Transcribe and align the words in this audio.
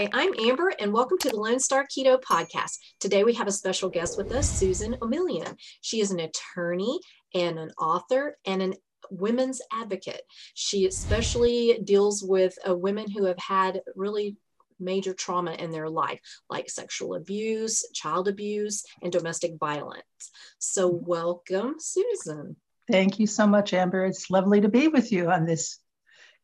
Hi, 0.00 0.08
I'm 0.14 0.32
Amber, 0.40 0.72
and 0.78 0.94
welcome 0.94 1.18
to 1.18 1.28
the 1.28 1.36
Lone 1.36 1.60
Star 1.60 1.84
Keto 1.84 2.18
Podcast. 2.22 2.78
Today 3.00 3.22
we 3.22 3.34
have 3.34 3.46
a 3.46 3.52
special 3.52 3.90
guest 3.90 4.16
with 4.16 4.32
us, 4.32 4.48
Susan 4.48 4.96
Omilian. 5.02 5.54
She 5.82 6.00
is 6.00 6.10
an 6.10 6.20
attorney 6.20 7.00
and 7.34 7.58
an 7.58 7.70
author 7.78 8.38
and 8.46 8.62
an 8.62 8.74
women's 9.10 9.60
advocate. 9.70 10.22
She 10.54 10.86
especially 10.86 11.80
deals 11.84 12.24
with 12.24 12.56
uh, 12.66 12.74
women 12.74 13.10
who 13.10 13.24
have 13.24 13.38
had 13.38 13.82
really 13.94 14.38
major 14.78 15.12
trauma 15.12 15.52
in 15.52 15.70
their 15.70 15.90
life, 15.90 16.20
like 16.48 16.70
sexual 16.70 17.14
abuse, 17.14 17.86
child 17.92 18.26
abuse, 18.26 18.82
and 19.02 19.12
domestic 19.12 19.58
violence. 19.60 20.30
So, 20.58 20.88
welcome, 20.88 21.74
Susan. 21.78 22.56
Thank 22.90 23.18
you 23.18 23.26
so 23.26 23.46
much, 23.46 23.74
Amber. 23.74 24.06
It's 24.06 24.30
lovely 24.30 24.62
to 24.62 24.70
be 24.70 24.88
with 24.88 25.12
you 25.12 25.30
on 25.30 25.44
this 25.44 25.78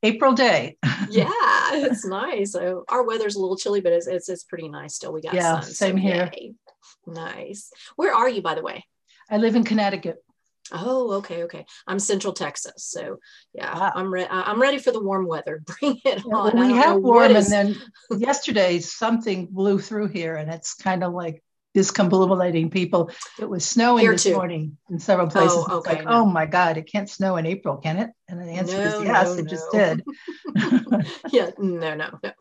April 0.07 0.33
day. 0.33 0.77
yeah, 1.11 1.31
it's 1.73 2.05
nice. 2.05 2.53
So 2.53 2.85
our 2.89 3.07
weather's 3.07 3.37
a 3.37 3.41
little 3.41 3.57
chilly, 3.57 3.81
but 3.81 3.93
it's, 3.93 4.07
it's, 4.07 4.29
it's 4.29 4.45
pretty 4.45 4.69
nice 4.69 4.95
still. 4.95 5.13
We 5.13 5.21
got 5.21 5.35
yeah, 5.35 5.61
sun. 5.61 5.73
Same 5.73 5.97
so 5.97 6.03
here. 6.03 6.31
Yay. 6.33 6.55
Nice. 7.07 7.71
Where 7.97 8.15
are 8.15 8.29
you, 8.29 8.43
by 8.43 8.55
the 8.55 8.63
way? 8.63 8.85
I 9.31 9.39
live 9.39 9.57
in 9.57 9.65
Connecticut. 9.65 10.23
Oh, 10.73 11.13
okay, 11.15 11.45
okay. 11.45 11.65
I'm 11.87 11.99
Central 11.99 12.33
Texas, 12.33 12.85
so 12.85 13.19
yeah, 13.55 13.73
wow. 13.73 13.93
I'm 13.95 14.13
ready. 14.13 14.29
I'm 14.29 14.61
ready 14.61 14.79
for 14.79 14.91
the 14.91 15.03
warm 15.03 15.27
weather. 15.27 15.63
Bring 15.81 16.01
it 16.05 16.23
yeah, 16.27 16.35
on. 16.35 16.59
we 16.59 16.73
have 16.73 16.97
warm, 16.97 17.37
and 17.37 17.47
then 17.47 17.77
yesterday 18.11 18.81
something 18.81 19.47
blew 19.47 19.79
through 19.79 20.09
here, 20.09 20.35
and 20.35 20.51
it's 20.51 20.75
kind 20.75 21.05
of 21.05 21.13
like 21.13 21.43
discombobulating 21.77 22.71
people. 22.71 23.11
It 23.39 23.49
was 23.49 23.65
snowing 23.65 24.03
Here 24.03 24.13
this 24.13 24.23
too. 24.23 24.33
morning 24.33 24.79
in 24.91 24.99
several 24.99 25.29
places. 25.29 25.65
Oh, 25.69 25.79
okay, 25.79 25.97
like, 25.97 26.05
no. 26.05 26.11
oh 26.11 26.27
my 26.27 26.47
God, 26.47 26.79
it 26.79 26.91
can't 26.91 27.09
snow 27.09 27.37
in 27.37 27.45
April, 27.45 27.77
can 27.77 27.99
it? 27.99 28.11
And 28.29 28.41
the 28.41 28.53
answer 28.53 28.79
no, 28.79 28.83
is 28.85 29.01
yes, 29.03 29.27
no, 29.27 29.35
it 29.35 29.49
just 29.49 29.71
did. 29.71 30.03
yeah, 31.33 31.51
no, 31.59 31.95
no, 31.95 32.19
no. 32.23 32.33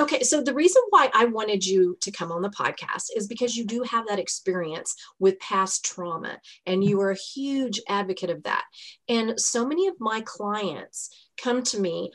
Okay, 0.00 0.22
so 0.22 0.42
the 0.42 0.54
reason 0.54 0.82
why 0.90 1.10
I 1.14 1.24
wanted 1.24 1.66
you 1.66 1.96
to 2.02 2.12
come 2.12 2.30
on 2.30 2.42
the 2.42 2.50
podcast 2.50 3.06
is 3.16 3.26
because 3.26 3.56
you 3.56 3.64
do 3.64 3.82
have 3.82 4.06
that 4.08 4.18
experience 4.18 4.94
with 5.18 5.40
past 5.40 5.84
trauma, 5.84 6.38
and 6.66 6.84
you 6.84 7.00
are 7.00 7.10
a 7.10 7.16
huge 7.34 7.80
advocate 7.88 8.30
of 8.30 8.42
that. 8.42 8.64
And 9.08 9.40
so 9.40 9.66
many 9.66 9.88
of 9.88 9.94
my 9.98 10.20
clients 10.20 11.08
come 11.42 11.62
to 11.62 11.80
me 11.80 12.10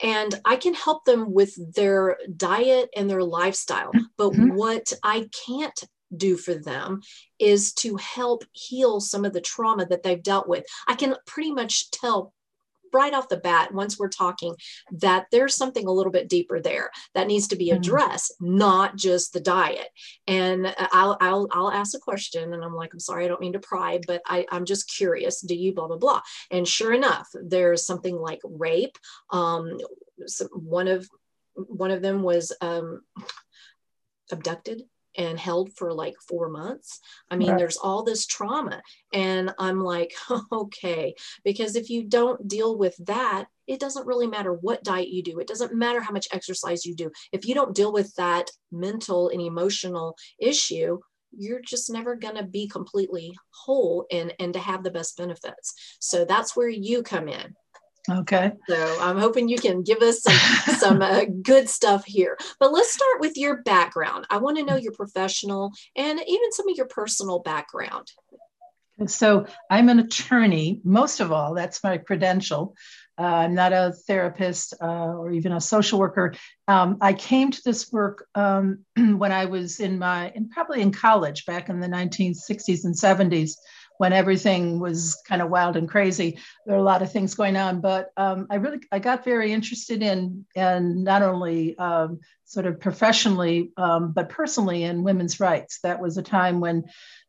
and 0.00 0.34
I 0.44 0.56
can 0.56 0.74
help 0.74 1.04
them 1.04 1.32
with 1.32 1.74
their 1.74 2.18
diet 2.36 2.90
and 2.96 3.08
their 3.08 3.22
lifestyle. 3.22 3.90
But 4.16 4.32
mm-hmm. 4.32 4.54
what 4.54 4.92
I 5.02 5.28
can't 5.46 5.84
do 6.16 6.36
for 6.36 6.54
them 6.54 7.00
is 7.38 7.72
to 7.72 7.96
help 7.96 8.44
heal 8.52 9.00
some 9.00 9.24
of 9.24 9.32
the 9.32 9.40
trauma 9.40 9.86
that 9.86 10.02
they've 10.02 10.22
dealt 10.22 10.48
with. 10.48 10.64
I 10.86 10.94
can 10.94 11.16
pretty 11.26 11.52
much 11.52 11.90
tell 11.90 12.32
right 12.92 13.14
off 13.14 13.28
the 13.28 13.36
bat 13.36 13.72
once 13.72 13.98
we're 13.98 14.08
talking 14.08 14.54
that 14.90 15.26
there's 15.30 15.54
something 15.54 15.86
a 15.86 15.92
little 15.92 16.12
bit 16.12 16.28
deeper 16.28 16.60
there 16.60 16.90
that 17.14 17.26
needs 17.26 17.48
to 17.48 17.56
be 17.56 17.68
mm-hmm. 17.68 17.78
addressed 17.78 18.34
mm-hmm. 18.40 18.58
not 18.58 18.96
just 18.96 19.32
the 19.32 19.40
diet 19.40 19.88
and 20.26 20.66
uh, 20.66 20.88
I'll, 20.92 21.16
I'll 21.20 21.48
i'll 21.52 21.70
ask 21.70 21.96
a 21.96 22.00
question 22.00 22.52
and 22.52 22.64
i'm 22.64 22.74
like 22.74 22.92
i'm 22.92 23.00
sorry 23.00 23.24
i 23.24 23.28
don't 23.28 23.40
mean 23.40 23.54
to 23.54 23.58
pry 23.58 24.00
but 24.06 24.22
I, 24.26 24.46
i'm 24.50 24.64
just 24.64 24.90
curious 24.90 25.40
do 25.40 25.54
you 25.54 25.72
blah 25.72 25.88
blah 25.88 25.98
blah 25.98 26.20
and 26.50 26.66
sure 26.66 26.92
enough 26.92 27.28
there's 27.34 27.86
something 27.86 28.16
like 28.16 28.40
rape 28.44 28.96
um 29.30 29.78
one 30.52 30.88
of 30.88 31.08
one 31.54 31.90
of 31.90 32.02
them 32.02 32.22
was 32.22 32.52
um 32.60 33.02
abducted 34.30 34.82
and 35.16 35.38
held 35.38 35.72
for 35.76 35.92
like 35.92 36.14
four 36.28 36.48
months. 36.48 37.00
I 37.30 37.36
mean, 37.36 37.50
right. 37.50 37.58
there's 37.58 37.76
all 37.76 38.02
this 38.02 38.26
trauma. 38.26 38.82
And 39.12 39.52
I'm 39.58 39.80
like, 39.80 40.12
okay, 40.52 41.14
because 41.44 41.76
if 41.76 41.90
you 41.90 42.04
don't 42.04 42.46
deal 42.48 42.78
with 42.78 42.96
that, 43.06 43.46
it 43.66 43.80
doesn't 43.80 44.06
really 44.06 44.26
matter 44.26 44.52
what 44.52 44.84
diet 44.84 45.08
you 45.08 45.22
do. 45.22 45.38
It 45.38 45.46
doesn't 45.46 45.74
matter 45.74 46.00
how 46.00 46.12
much 46.12 46.28
exercise 46.32 46.84
you 46.84 46.94
do. 46.94 47.10
If 47.32 47.46
you 47.46 47.54
don't 47.54 47.74
deal 47.74 47.92
with 47.92 48.14
that 48.16 48.50
mental 48.70 49.28
and 49.28 49.40
emotional 49.40 50.16
issue, 50.38 50.98
you're 51.36 51.60
just 51.60 51.90
never 51.90 52.14
going 52.14 52.36
to 52.36 52.42
be 52.42 52.68
completely 52.68 53.34
whole 53.50 54.06
and, 54.10 54.34
and 54.38 54.52
to 54.52 54.58
have 54.58 54.82
the 54.82 54.90
best 54.90 55.16
benefits. 55.16 55.74
So 56.00 56.24
that's 56.24 56.56
where 56.56 56.68
you 56.68 57.02
come 57.02 57.28
in. 57.28 57.54
Okay. 58.10 58.52
So 58.68 58.98
I'm 59.00 59.16
hoping 59.16 59.48
you 59.48 59.58
can 59.58 59.82
give 59.82 60.02
us 60.02 60.22
some, 60.22 60.74
some 60.76 61.02
uh, 61.02 61.24
good 61.42 61.68
stuff 61.68 62.04
here. 62.04 62.36
But 62.58 62.72
let's 62.72 62.92
start 62.92 63.20
with 63.20 63.36
your 63.36 63.62
background. 63.62 64.26
I 64.28 64.38
want 64.38 64.58
to 64.58 64.64
know 64.64 64.74
your 64.74 64.92
professional 64.92 65.72
and 65.96 66.20
even 66.26 66.52
some 66.52 66.68
of 66.68 66.76
your 66.76 66.86
personal 66.86 67.38
background. 67.38 68.10
So 69.06 69.46
I'm 69.70 69.88
an 69.88 70.00
attorney, 70.00 70.80
most 70.84 71.20
of 71.20 71.32
all, 71.32 71.54
that's 71.54 71.82
my 71.82 71.98
credential. 71.98 72.76
Uh, 73.18 73.24
I'm 73.24 73.54
not 73.54 73.72
a 73.72 73.92
therapist 74.06 74.74
uh, 74.80 75.14
or 75.14 75.30
even 75.32 75.52
a 75.52 75.60
social 75.60 75.98
worker. 75.98 76.34
Um, 76.66 76.98
I 77.00 77.12
came 77.12 77.50
to 77.50 77.60
this 77.64 77.92
work 77.92 78.26
um, 78.34 78.80
when 78.96 79.32
I 79.32 79.46
was 79.46 79.80
in 79.80 79.98
my, 79.98 80.30
in 80.34 80.48
probably 80.48 80.82
in 80.82 80.92
college 80.92 81.46
back 81.46 81.68
in 81.68 81.80
the 81.80 81.88
1960s 81.88 82.84
and 82.84 82.94
70s 82.94 83.52
when 83.98 84.12
everything 84.12 84.80
was 84.80 85.20
kind 85.26 85.42
of 85.42 85.50
wild 85.50 85.76
and 85.76 85.88
crazy. 85.88 86.38
There 86.66 86.74
are 86.74 86.78
a 86.78 86.82
lot 86.82 87.02
of 87.02 87.12
things 87.12 87.34
going 87.34 87.56
on, 87.56 87.80
but 87.80 88.10
um, 88.16 88.46
I 88.50 88.56
really 88.56 88.80
I 88.90 88.98
got 88.98 89.24
very 89.24 89.52
interested 89.52 90.02
in 90.02 90.44
and 90.56 91.04
not 91.04 91.22
only 91.22 91.76
um, 91.78 92.20
sort 92.44 92.66
of 92.66 92.80
professionally 92.80 93.70
um, 93.76 94.12
but 94.12 94.28
personally 94.28 94.82
in 94.84 95.04
women's 95.04 95.40
rights. 95.40 95.80
That 95.82 96.00
was 96.00 96.16
a 96.16 96.22
time 96.22 96.60
when 96.60 96.84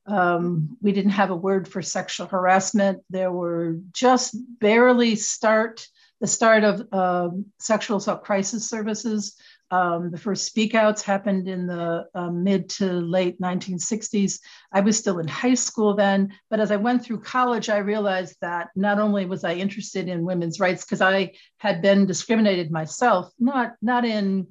um, 0.05 0.77
we 0.81 0.91
didn't 0.91 1.11
have 1.11 1.31
a 1.31 1.35
word 1.35 1.67
for 1.67 1.81
sexual 1.81 2.27
harassment. 2.27 3.03
There 3.09 3.31
were 3.31 3.77
just 3.91 4.35
barely 4.59 5.15
start 5.15 5.87
the 6.19 6.27
start 6.27 6.63
of 6.63 6.87
uh, 6.93 7.29
sexual 7.59 7.97
assault 7.97 8.23
crisis 8.23 8.69
services 8.69 9.35
um, 9.73 10.11
the 10.11 10.19
first 10.19 10.55
speakouts 10.55 11.01
happened 11.01 11.47
in 11.47 11.65
the 11.65 12.05
uh, 12.13 12.29
mid 12.29 12.69
to 12.69 12.85
late 12.85 13.41
1960s. 13.41 14.39
I 14.71 14.81
was 14.81 14.99
still 14.99 15.17
in 15.17 15.27
high 15.27 15.55
school 15.55 15.95
then, 15.95 16.31
but 16.51 16.59
as 16.59 16.69
I 16.69 16.75
went 16.75 17.03
through 17.03 17.21
college, 17.21 17.69
I 17.69 17.77
realized 17.79 18.35
that 18.41 18.69
not 18.75 18.99
only 18.99 19.25
was 19.25 19.43
I 19.43 19.55
interested 19.55 20.07
in 20.07 20.25
women's 20.25 20.59
rights 20.59 20.85
because 20.85 21.01
I 21.01 21.31
had 21.57 21.81
been 21.81 22.05
discriminated 22.05 22.69
myself, 22.69 23.31
not, 23.39 23.73
not 23.81 24.05
in, 24.05 24.45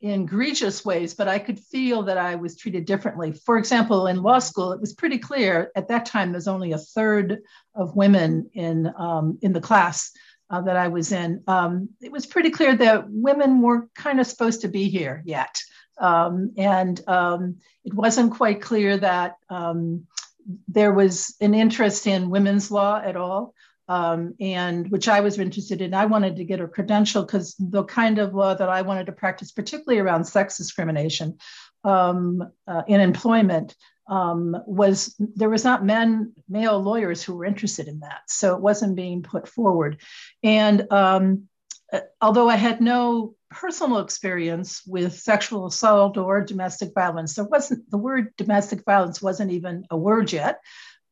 in 0.00 0.22
egregious 0.22 0.84
ways, 0.84 1.14
but 1.14 1.28
I 1.28 1.38
could 1.38 1.60
feel 1.60 2.02
that 2.02 2.18
I 2.18 2.34
was 2.34 2.56
treated 2.56 2.84
differently. 2.84 3.32
For 3.32 3.58
example, 3.58 4.08
in 4.08 4.24
law 4.24 4.40
school, 4.40 4.72
it 4.72 4.80
was 4.80 4.92
pretty 4.92 5.18
clear 5.18 5.70
at 5.76 5.86
that 5.86 6.04
time 6.04 6.32
there's 6.32 6.48
only 6.48 6.72
a 6.72 6.78
third 6.78 7.42
of 7.76 7.94
women 7.94 8.50
in, 8.54 8.92
um, 8.98 9.38
in 9.40 9.52
the 9.52 9.60
class 9.60 10.10
uh, 10.54 10.60
that 10.60 10.76
I 10.76 10.88
was 10.88 11.10
in, 11.10 11.42
um, 11.48 11.88
it 12.00 12.12
was 12.12 12.26
pretty 12.26 12.50
clear 12.50 12.76
that 12.76 13.10
women 13.10 13.60
were 13.60 13.88
kind 13.94 14.20
of 14.20 14.26
supposed 14.26 14.60
to 14.60 14.68
be 14.68 14.88
here 14.88 15.20
yet. 15.26 15.56
Um, 15.98 16.52
and 16.56 17.00
um, 17.08 17.56
it 17.84 17.92
wasn't 17.92 18.34
quite 18.34 18.62
clear 18.62 18.96
that 18.98 19.36
um, 19.48 20.06
there 20.68 20.92
was 20.92 21.34
an 21.40 21.54
interest 21.54 22.06
in 22.06 22.30
women's 22.30 22.70
law 22.70 23.00
at 23.04 23.16
all. 23.16 23.54
Um, 23.86 24.34
and 24.40 24.90
which 24.90 25.08
I 25.08 25.20
was 25.20 25.38
interested 25.38 25.82
in. 25.82 25.92
I 25.92 26.06
wanted 26.06 26.36
to 26.36 26.44
get 26.44 26.60
a 26.60 26.66
credential 26.66 27.22
because 27.22 27.54
the 27.58 27.84
kind 27.84 28.18
of 28.18 28.32
law 28.32 28.54
that 28.54 28.70
I 28.70 28.80
wanted 28.80 29.06
to 29.06 29.12
practice, 29.12 29.52
particularly 29.52 30.00
around 30.00 30.24
sex 30.24 30.56
discrimination 30.56 31.36
um, 31.82 32.42
uh, 32.66 32.82
in 32.86 33.00
employment, 33.02 33.76
um, 34.06 34.56
was 34.66 35.14
there 35.18 35.50
was 35.50 35.64
not 35.64 35.84
men 35.84 36.32
male 36.48 36.80
lawyers 36.80 37.22
who 37.22 37.34
were 37.34 37.44
interested 37.44 37.88
in 37.88 38.00
that. 38.00 38.22
So 38.28 38.54
it 38.54 38.60
wasn't 38.60 38.96
being 38.96 39.22
put 39.22 39.48
forward. 39.48 40.00
And 40.42 40.86
um, 40.92 41.48
although 42.20 42.48
i 42.48 42.56
had 42.56 42.80
no 42.80 43.34
personal 43.50 43.98
experience 43.98 44.82
with 44.86 45.14
sexual 45.14 45.66
assault 45.66 46.16
or 46.16 46.40
domestic 46.40 46.92
violence 46.92 47.34
there 47.34 47.44
wasn't 47.44 47.88
the 47.90 47.98
word 47.98 48.32
domestic 48.36 48.84
violence 48.84 49.22
wasn't 49.22 49.50
even 49.50 49.84
a 49.90 49.96
word 49.96 50.32
yet. 50.32 50.60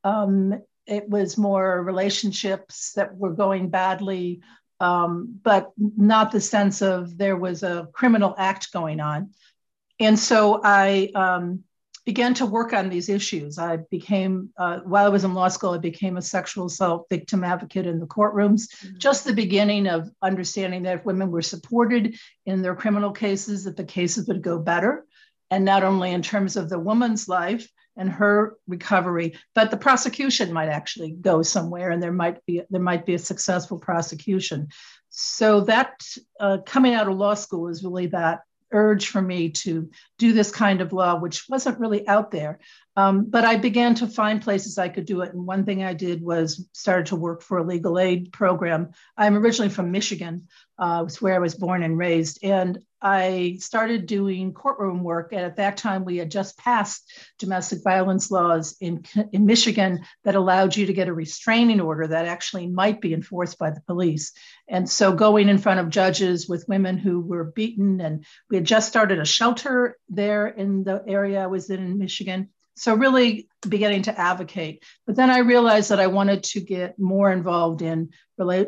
Um, 0.05 0.61
it 0.87 1.09
was 1.09 1.39
more 1.39 1.83
relationships 1.83 2.93
that 2.97 3.17
were 3.17 3.33
going 3.33 3.69
badly 3.69 4.43
um, 4.81 5.39
but 5.45 5.71
not 5.79 6.33
the 6.33 6.41
sense 6.41 6.83
of 6.83 7.17
there 7.17 7.37
was 7.37 7.63
a 7.63 7.89
criminal 7.93 8.35
act 8.37 8.73
going 8.73 8.99
on. 8.99 9.31
And 10.01 10.19
so 10.19 10.61
i 10.65 11.11
um, 11.15 11.63
began 12.05 12.35
to 12.35 12.47
work 12.47 12.73
on 12.73 12.89
these 12.89 13.09
issues. 13.09 13.59
I 13.59 13.77
became, 13.91 14.51
uh, 14.57 14.81
while 14.81 15.07
I 15.07 15.09
was 15.09 15.25
in 15.25 15.35
law 15.35 15.49
school, 15.49 15.71
I 15.71 15.79
became 15.79 16.17
a 16.17 16.23
sexual 16.23 16.67
assault 16.67 17.07
victim 17.09 17.45
advocate 17.45 17.87
in 17.87 18.01
the 18.01 18.07
courtrooms. 18.07 18.69
Mm-hmm. 18.69 18.99
Just 18.99 19.25
the 19.25 19.33
beginning 19.33 19.87
of 19.87 20.11
understanding 20.21 20.83
that 20.83 20.99
if 20.99 21.05
women 21.05 21.31
were 21.31 21.43
supported 21.43 22.17
in 22.45 22.61
their 22.61 22.75
criminal 22.75 23.13
cases, 23.13 23.65
that 23.65 23.77
the 23.77 23.85
cases 23.85 24.27
would 24.27 24.43
go 24.43 24.59
better. 24.59 25.05
And 25.51 25.65
not 25.65 25.85
only 25.85 26.11
in 26.11 26.23
terms 26.23 26.57
of 26.57 26.69
the 26.69 26.79
woman's 26.79 27.29
life 27.29 27.69
and 27.97 28.09
her 28.09 28.57
recovery, 28.67 29.39
but 29.55 29.71
the 29.71 29.77
prosecution 29.77 30.53
might 30.53 30.71
actually 30.71 31.11
go 31.11 31.43
somewhere, 31.43 31.91
and 31.91 32.03
there 32.03 32.13
might 32.13 32.45
be 32.47 32.63
there 32.71 32.81
might 32.81 33.05
be 33.05 33.15
a 33.15 33.19
successful 33.19 33.79
prosecution. 33.79 34.69
So 35.11 35.61
that 35.63 36.01
uh, 36.41 36.59
coming 36.65 36.95
out 36.95 37.07
of 37.07 37.19
law 37.19 37.35
school 37.35 37.69
is 37.69 37.85
really 37.85 38.07
that 38.09 38.41
urge 38.73 39.09
for 39.09 39.23
me 39.23 39.51
to 39.51 39.91
do 40.19 40.33
this 40.33 40.51
kind 40.51 40.81
of 40.81 40.93
law, 40.93 41.19
which 41.19 41.49
wasn't 41.49 41.79
really 41.79 42.07
out 42.09 42.31
there. 42.31 42.61
Um, 42.97 43.25
but 43.25 43.45
I 43.45 43.57
began 43.57 43.95
to 43.97 44.07
find 44.07 44.43
places 44.43 44.79
I 44.79 44.89
could 44.89 45.07
do 45.07 45.23
it. 45.23 45.33
And 45.33 45.47
one 45.47 45.65
thing 45.65 45.83
I 45.83 45.95
did 45.95 46.23
was 46.23 46.69
started 46.73 47.07
to 47.07 47.17
work 47.17 47.43
for 47.43 47.59
a 47.59 47.65
legal 47.65 47.99
aid 47.99 48.33
program. 48.33 48.91
I'm 49.17 49.37
originally 49.37 49.71
from 49.71 49.91
Michigan, 49.91 50.49
uh, 50.79 51.05
it's 51.07 51.23
where 51.23 51.35
I 51.35 51.39
was 51.39 51.55
born 51.55 51.83
and 51.83 51.97
raised. 51.97 52.41
And 52.43 52.79
I 53.03 53.57
started 53.59 54.07
doing 54.07 54.53
courtroom 54.55 55.03
work. 55.03 55.33
And 55.33 55.43
at 55.43 55.57
that 55.57 55.77
time, 55.77 56.05
we 56.05 56.19
had 56.19 56.31
just 56.31 56.57
passed 56.57 57.13
domestic 57.39 57.83
violence 57.83 58.31
laws 58.31 58.77
in, 58.81 59.05
in 59.33 59.45
Michigan 59.45 60.05
that 60.25 60.37
allowed 60.37 60.77
you 60.77 60.87
to 60.87 60.93
get 60.93 61.09
a 61.09 61.13
restraining 61.13 61.81
order 61.81 62.07
that 62.07 62.27
actually 62.27 62.69
might 62.69 63.01
be 63.01 63.13
enforced 63.13 63.59
by 63.59 63.71
the 63.71 63.83
police. 63.87 64.33
And 64.69 64.89
so 64.89 65.13
going 65.13 65.49
in 65.49 65.59
front 65.59 65.81
of 65.81 65.91
judges 65.91 66.49
with 66.49 66.69
women 66.69 66.97
who 66.97 67.21
were 67.21 67.45
beaten, 67.45 68.01
and 68.01 68.25
we 68.49 68.57
had 68.57 68.65
just 68.65 68.89
started 68.89 69.19
a 69.19 69.25
shelter 69.25 69.99
there 70.09 70.47
in 70.47 70.85
the 70.85 71.03
area 71.07 71.43
I 71.43 71.49
was 71.49 71.69
in 71.71 71.85
in 71.85 71.99
Michigan. 71.99 72.51
So 72.75 72.95
really 72.95 73.49
beginning 73.69 74.03
to 74.03 74.19
advocate. 74.19 74.83
But 75.07 75.17
then 75.17 75.31
I 75.31 75.39
realized 75.39 75.91
that 75.91 76.01
I 76.01 76.07
wanted 76.07 76.43
to 76.45 76.61
get 76.61 76.99
more 76.99 77.31
involved 77.31 77.83
in 77.83 78.11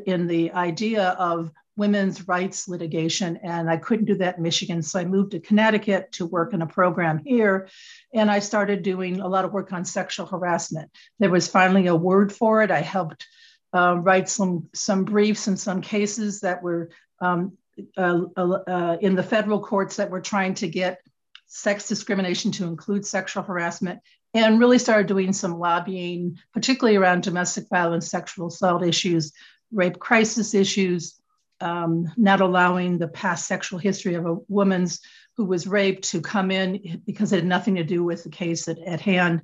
in 0.07 0.27
the 0.27 0.53
idea 0.53 1.09
of 1.09 1.51
women's 1.77 2.29
rights 2.29 2.69
litigation. 2.69 3.39
And 3.43 3.69
I 3.69 3.77
couldn't 3.77 4.05
do 4.05 4.17
that 4.17 4.37
in 4.37 4.43
Michigan. 4.43 4.83
So 4.83 4.99
I 4.99 5.05
moved 5.05 5.33
to 5.33 5.41
Connecticut 5.41 6.13
to 6.13 6.27
work 6.27 6.55
in 6.55 6.63
a 6.63 6.67
program 6.67 7.21
here. 7.25 7.69
And 8.13 8.31
I 8.31 8.39
started 8.39 8.83
doing 8.83 9.21
a 9.21 9.29
lot 9.29 9.45
of 9.45 9.53
work 9.53 9.73
on 9.73 9.85
sexual 9.85 10.27
harassment. 10.27 10.91
There 11.19 11.31
was 11.31 11.49
finally 11.49 11.87
a 11.87 11.97
word 11.97 12.33
for 12.33 12.63
it. 12.63 12.71
I 12.71 12.81
helped 12.81 13.27
uh, 13.73 13.99
write 13.99 14.29
some, 14.29 14.69
some 14.73 15.05
briefs 15.05 15.49
in 15.49 15.57
some 15.57 15.81
cases 15.81 16.41
that 16.41 16.63
were 16.63 16.91
um, 17.21 17.57
uh, 17.97 18.21
uh, 18.37 18.97
in 19.01 19.17
the 19.17 19.23
federal 19.23 19.61
courts 19.61 19.97
that 19.97 20.11
were 20.11 20.21
trying 20.21 20.55
to 20.55 20.69
get 20.69 21.01
sex 21.47 21.89
discrimination 21.89 22.53
to 22.53 22.65
include 22.65 23.05
sexual 23.05 23.43
harassment 23.43 24.01
and 24.33 24.59
really 24.59 24.79
started 24.79 25.07
doing 25.07 25.33
some 25.33 25.59
lobbying, 25.59 26.39
particularly 26.53 26.97
around 26.97 27.23
domestic 27.23 27.69
violence, 27.69 28.11
sexual 28.11 28.49
assault 28.49 28.85
issues, 28.85 29.33
rape 29.73 29.99
crisis 29.99 30.55
issues, 30.55 31.21
um, 31.61 32.11
not 32.17 32.41
allowing 32.41 32.99
the 32.99 33.09
past 33.09 33.47
sexual 33.47 33.79
history 33.79 34.15
of 34.15 34.27
a 34.27 34.37
woman's 34.49 35.01
who 35.37 35.45
was 35.45 35.67
raped 35.67 36.11
to 36.11 36.21
come 36.21 36.51
in 36.51 37.03
because 37.07 37.33
it 37.33 37.37
had 37.37 37.47
nothing 37.47 37.77
to 37.77 37.85
do 37.85 38.05
with 38.05 38.25
the 38.25 38.31
case 38.31 38.69
at, 38.69 38.79
at 38.79 39.01
hand. 39.01 39.43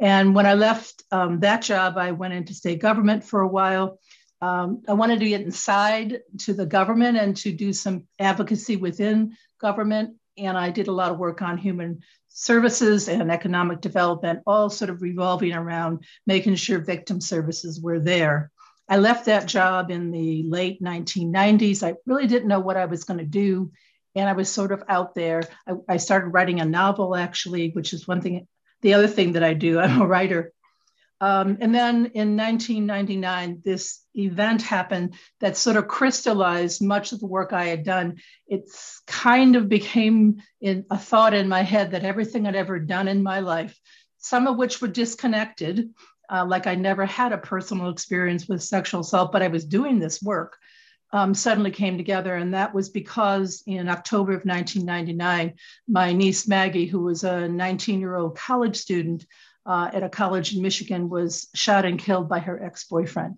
And 0.00 0.34
when 0.34 0.46
I 0.46 0.54
left 0.54 1.02
um, 1.10 1.40
that 1.40 1.62
job, 1.62 1.96
I 1.96 2.12
went 2.12 2.34
into 2.34 2.54
state 2.54 2.80
government 2.80 3.24
for 3.24 3.40
a 3.40 3.48
while. 3.48 3.98
Um, 4.40 4.82
I 4.88 4.92
wanted 4.92 5.20
to 5.20 5.28
get 5.28 5.40
inside 5.40 6.20
to 6.40 6.54
the 6.54 6.66
government 6.66 7.18
and 7.18 7.36
to 7.38 7.52
do 7.52 7.72
some 7.72 8.06
advocacy 8.18 8.76
within 8.76 9.36
government. 9.60 10.16
And 10.36 10.56
I 10.56 10.70
did 10.70 10.86
a 10.86 10.92
lot 10.92 11.10
of 11.10 11.18
work 11.18 11.42
on 11.42 11.58
human 11.58 12.00
services 12.28 13.08
and 13.08 13.32
economic 13.32 13.80
development, 13.80 14.40
all 14.46 14.70
sort 14.70 14.90
of 14.90 15.02
revolving 15.02 15.52
around 15.52 16.04
making 16.26 16.54
sure 16.54 16.78
victim 16.78 17.20
services 17.20 17.80
were 17.80 17.98
there. 17.98 18.52
I 18.88 18.96
left 18.96 19.26
that 19.26 19.46
job 19.46 19.90
in 19.90 20.10
the 20.10 20.44
late 20.44 20.82
1990s. 20.82 21.82
I 21.82 21.94
really 22.06 22.26
didn't 22.26 22.48
know 22.48 22.60
what 22.60 22.76
I 22.76 22.86
was 22.86 23.04
going 23.04 23.18
to 23.18 23.26
do. 23.26 23.70
And 24.14 24.28
I 24.28 24.32
was 24.32 24.48
sort 24.48 24.72
of 24.72 24.82
out 24.88 25.14
there. 25.14 25.42
I, 25.66 25.72
I, 25.88 25.96
started 25.98 26.28
writing 26.28 26.60
a 26.60 26.64
novel, 26.64 27.14
actually, 27.14 27.70
which 27.70 27.92
is 27.92 28.08
one 28.08 28.20
thing, 28.20 28.48
the 28.80 28.94
other 28.94 29.06
thing 29.06 29.32
that 29.32 29.44
I 29.44 29.54
do. 29.54 29.78
I'm 29.78 30.00
a 30.00 30.06
writer. 30.06 30.52
Um, 31.20 31.58
and 31.60 31.74
then 31.74 32.12
in 32.14 32.36
1999, 32.36 33.62
this 33.64 34.00
event 34.14 34.62
happened 34.62 35.14
that 35.40 35.56
sort 35.56 35.76
of 35.76 35.88
crystallized 35.88 36.80
much 36.80 37.12
of 37.12 37.20
the 37.20 37.26
work 37.26 37.52
I 37.52 37.66
had 37.66 37.84
done. 37.84 38.18
It's 38.46 39.02
kind 39.06 39.56
of 39.56 39.68
became 39.68 40.40
in, 40.60 40.84
a 40.90 40.98
thought 40.98 41.34
in 41.34 41.48
my 41.48 41.62
head 41.62 41.90
that 41.90 42.04
everything 42.04 42.46
I'd 42.46 42.54
ever 42.54 42.78
done 42.78 43.08
in 43.08 43.22
my 43.22 43.40
life, 43.40 43.78
some 44.18 44.46
of 44.46 44.56
which 44.56 44.80
were 44.80 44.88
disconnected, 44.88 45.90
uh, 46.30 46.44
like 46.46 46.66
I 46.66 46.74
never 46.74 47.06
had 47.06 47.32
a 47.32 47.38
personal 47.38 47.90
experience 47.90 48.48
with 48.48 48.62
sexual 48.62 49.00
assault, 49.00 49.32
but 49.32 49.42
I 49.42 49.48
was 49.48 49.64
doing 49.64 49.98
this 49.98 50.22
work, 50.22 50.56
um, 51.12 51.34
suddenly 51.34 51.70
came 51.70 51.96
together. 51.96 52.34
And 52.34 52.54
that 52.54 52.74
was 52.74 52.90
because 52.90 53.62
in 53.66 53.88
October 53.88 54.32
of 54.32 54.44
1999, 54.44 55.54
my 55.88 56.12
niece 56.12 56.46
Maggie, 56.46 56.86
who 56.86 57.00
was 57.00 57.24
a 57.24 57.48
19 57.48 58.00
year 58.00 58.16
old 58.16 58.36
college 58.36 58.76
student 58.76 59.26
uh, 59.64 59.90
at 59.92 60.02
a 60.02 60.08
college 60.08 60.54
in 60.54 60.62
Michigan, 60.62 61.08
was 61.08 61.48
shot 61.54 61.84
and 61.84 61.98
killed 61.98 62.28
by 62.28 62.40
her 62.40 62.62
ex 62.62 62.84
boyfriend. 62.84 63.36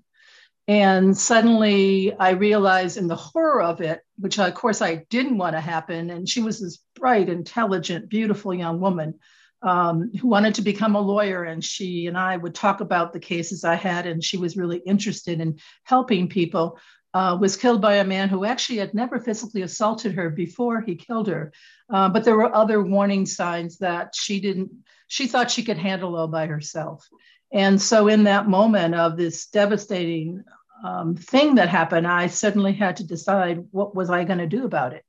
And 0.68 1.16
suddenly 1.16 2.14
I 2.16 2.30
realized 2.30 2.96
in 2.96 3.08
the 3.08 3.16
horror 3.16 3.62
of 3.62 3.80
it, 3.80 4.02
which 4.18 4.38
of 4.38 4.54
course 4.54 4.82
I 4.82 5.06
didn't 5.10 5.38
want 5.38 5.56
to 5.56 5.60
happen. 5.60 6.10
And 6.10 6.28
she 6.28 6.42
was 6.42 6.60
this 6.60 6.78
bright, 6.94 7.28
intelligent, 7.28 8.08
beautiful 8.08 8.54
young 8.54 8.80
woman 8.80 9.18
um, 9.62 10.10
who 10.18 10.28
wanted 10.28 10.54
to 10.54 10.62
become 10.62 10.96
a 10.96 11.00
lawyer. 11.00 11.44
And 11.44 11.64
she 11.64 12.06
and 12.06 12.16
I 12.16 12.36
would 12.36 12.54
talk 12.54 12.80
about 12.80 13.12
the 13.12 13.20
cases 13.20 13.64
I 13.64 13.74
had, 13.74 14.06
and 14.06 14.22
she 14.22 14.36
was 14.36 14.56
really 14.56 14.78
interested 14.78 15.40
in 15.40 15.58
helping 15.84 16.28
people. 16.28 16.78
Uh, 17.12 17.36
was 17.40 17.56
killed 17.56 17.82
by 17.82 17.96
a 17.96 18.04
man 18.04 18.28
who 18.28 18.44
actually 18.44 18.78
had 18.78 18.94
never 18.94 19.18
physically 19.18 19.62
assaulted 19.62 20.12
her 20.14 20.30
before 20.30 20.80
he 20.80 20.94
killed 20.94 21.26
her. 21.26 21.52
Uh, 21.92 22.08
but 22.08 22.22
there 22.22 22.36
were 22.36 22.54
other 22.54 22.80
warning 22.80 23.26
signs 23.26 23.78
that 23.78 24.14
she 24.14 24.38
didn't, 24.38 24.70
she 25.08 25.26
thought 25.26 25.50
she 25.50 25.64
could 25.64 25.76
handle 25.76 26.14
all 26.14 26.28
by 26.28 26.46
herself. 26.46 27.08
And 27.52 27.82
so, 27.82 28.06
in 28.06 28.24
that 28.24 28.48
moment 28.48 28.94
of 28.94 29.16
this 29.16 29.46
devastating 29.48 30.44
um, 30.84 31.16
thing 31.16 31.56
that 31.56 31.68
happened, 31.68 32.06
I 32.06 32.28
suddenly 32.28 32.72
had 32.72 32.98
to 32.98 33.06
decide 33.06 33.64
what 33.72 33.94
was 33.94 34.08
I 34.08 34.24
going 34.24 34.38
to 34.38 34.46
do 34.46 34.64
about 34.64 34.92
it. 34.92 35.04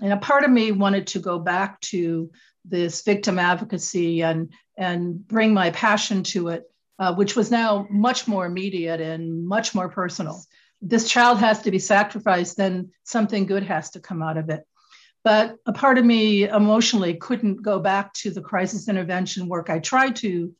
And 0.00 0.12
a 0.12 0.16
part 0.18 0.44
of 0.44 0.50
me 0.50 0.70
wanted 0.70 1.08
to 1.08 1.18
go 1.18 1.38
back 1.38 1.80
to 1.80 2.30
this 2.64 3.02
victim 3.02 3.38
advocacy 3.38 4.22
and 4.22 4.52
and 4.76 5.26
bring 5.26 5.52
my 5.52 5.70
passion 5.70 6.22
to 6.22 6.48
it, 6.48 6.64
uh, 6.98 7.14
which 7.14 7.34
was 7.34 7.50
now 7.50 7.86
much 7.90 8.28
more 8.28 8.46
immediate 8.46 9.00
and 9.00 9.46
much 9.46 9.74
more 9.74 9.88
personal. 9.88 10.42
This 10.80 11.08
child 11.08 11.38
has 11.38 11.62
to 11.62 11.70
be 11.70 11.80
sacrificed, 11.80 12.56
then 12.56 12.92
something 13.02 13.46
good 13.46 13.64
has 13.64 13.90
to 13.90 14.00
come 14.00 14.22
out 14.22 14.36
of 14.36 14.50
it. 14.50 14.64
But 15.24 15.56
a 15.66 15.72
part 15.72 15.98
of 15.98 16.04
me 16.04 16.48
emotionally 16.48 17.14
couldn't 17.14 17.62
go 17.62 17.80
back 17.80 18.12
to 18.14 18.30
the 18.30 18.40
crisis 18.40 18.88
intervention 18.88 19.48
work. 19.48 19.68
I 19.68 19.80
tried 19.80 20.14
to, 20.16 20.54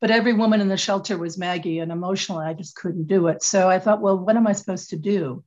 but 0.00 0.10
every 0.10 0.34
woman 0.34 0.60
in 0.60 0.68
the 0.68 0.76
shelter 0.76 1.16
was 1.16 1.38
Maggie, 1.38 1.78
and 1.78 1.90
emotionally, 1.90 2.44
I 2.44 2.52
just 2.52 2.76
couldn't 2.76 3.08
do 3.08 3.28
it. 3.28 3.42
So 3.42 3.70
I 3.70 3.78
thought, 3.78 4.02
well, 4.02 4.18
what 4.18 4.36
am 4.36 4.46
I 4.46 4.52
supposed 4.52 4.90
to 4.90 4.96
do? 4.96 5.42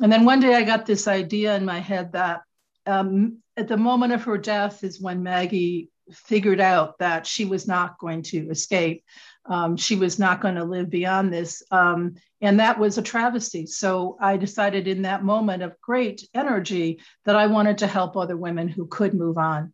And 0.00 0.12
then 0.12 0.24
one 0.24 0.40
day 0.40 0.54
I 0.54 0.62
got 0.62 0.86
this 0.86 1.08
idea 1.08 1.56
in 1.56 1.64
my 1.64 1.80
head 1.80 2.12
that 2.12 2.42
um, 2.86 3.38
at 3.56 3.68
the 3.68 3.76
moment 3.76 4.12
of 4.12 4.24
her 4.24 4.38
death 4.38 4.84
is 4.84 5.00
when 5.00 5.22
Maggie 5.22 5.90
figured 6.12 6.60
out 6.60 6.98
that 6.98 7.26
she 7.26 7.44
was 7.44 7.66
not 7.66 7.98
going 7.98 8.22
to 8.22 8.48
escape. 8.50 9.04
Um, 9.46 9.76
she 9.76 9.96
was 9.96 10.18
not 10.18 10.40
going 10.40 10.56
to 10.56 10.64
live 10.64 10.90
beyond 10.90 11.32
this. 11.32 11.62
Um, 11.70 12.14
and 12.40 12.60
that 12.60 12.78
was 12.78 12.98
a 12.98 13.02
travesty. 13.02 13.66
So 13.66 14.16
I 14.20 14.36
decided 14.36 14.86
in 14.86 15.02
that 15.02 15.24
moment 15.24 15.62
of 15.62 15.80
great 15.80 16.28
energy 16.34 17.00
that 17.24 17.36
I 17.36 17.46
wanted 17.46 17.78
to 17.78 17.86
help 17.86 18.16
other 18.16 18.36
women 18.36 18.68
who 18.68 18.86
could 18.86 19.14
move 19.14 19.38
on. 19.38 19.72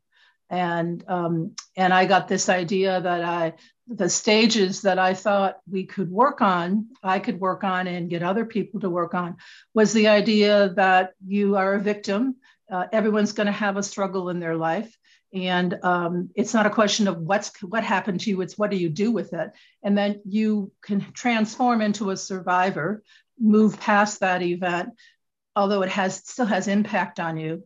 And, 0.50 1.02
um, 1.08 1.52
and 1.76 1.94
I 1.94 2.04
got 2.04 2.28
this 2.28 2.48
idea 2.50 3.00
that 3.00 3.24
I, 3.24 3.54
the 3.88 4.08
stages 4.08 4.82
that 4.82 4.98
I 4.98 5.14
thought 5.14 5.58
we 5.70 5.84
could 5.84 6.10
work 6.10 6.42
on, 6.42 6.88
I 7.02 7.18
could 7.18 7.40
work 7.40 7.64
on 7.64 7.86
and 7.86 8.10
get 8.10 8.22
other 8.22 8.44
people 8.44 8.80
to 8.80 8.90
work 8.90 9.14
on, 9.14 9.36
was 9.74 9.92
the 9.92 10.08
idea 10.08 10.70
that 10.76 11.12
you 11.26 11.56
are 11.56 11.74
a 11.74 11.80
victim 11.80 12.36
uh, 12.72 12.86
everyone's 12.92 13.32
going 13.32 13.46
to 13.46 13.52
have 13.52 13.76
a 13.76 13.82
struggle 13.82 14.30
in 14.30 14.40
their 14.40 14.56
life. 14.56 14.96
And 15.34 15.78
um, 15.82 16.30
it's 16.34 16.52
not 16.52 16.66
a 16.66 16.70
question 16.70 17.08
of 17.08 17.18
what's 17.18 17.52
what 17.62 17.84
happened 17.84 18.20
to 18.20 18.30
you 18.30 18.40
it's 18.42 18.58
what 18.58 18.70
do 18.70 18.76
you 18.76 18.88
do 18.88 19.12
with 19.12 19.32
it? 19.32 19.50
And 19.82 19.96
then 19.96 20.20
you 20.26 20.72
can 20.82 21.00
transform 21.12 21.80
into 21.80 22.10
a 22.10 22.16
survivor 22.16 23.02
move 23.38 23.80
past 23.80 24.20
that 24.20 24.42
event 24.42 24.90
although 25.54 25.82
it 25.82 25.90
has 25.90 26.16
still 26.16 26.46
has 26.46 26.68
impact 26.68 27.20
on 27.20 27.36
you. 27.36 27.64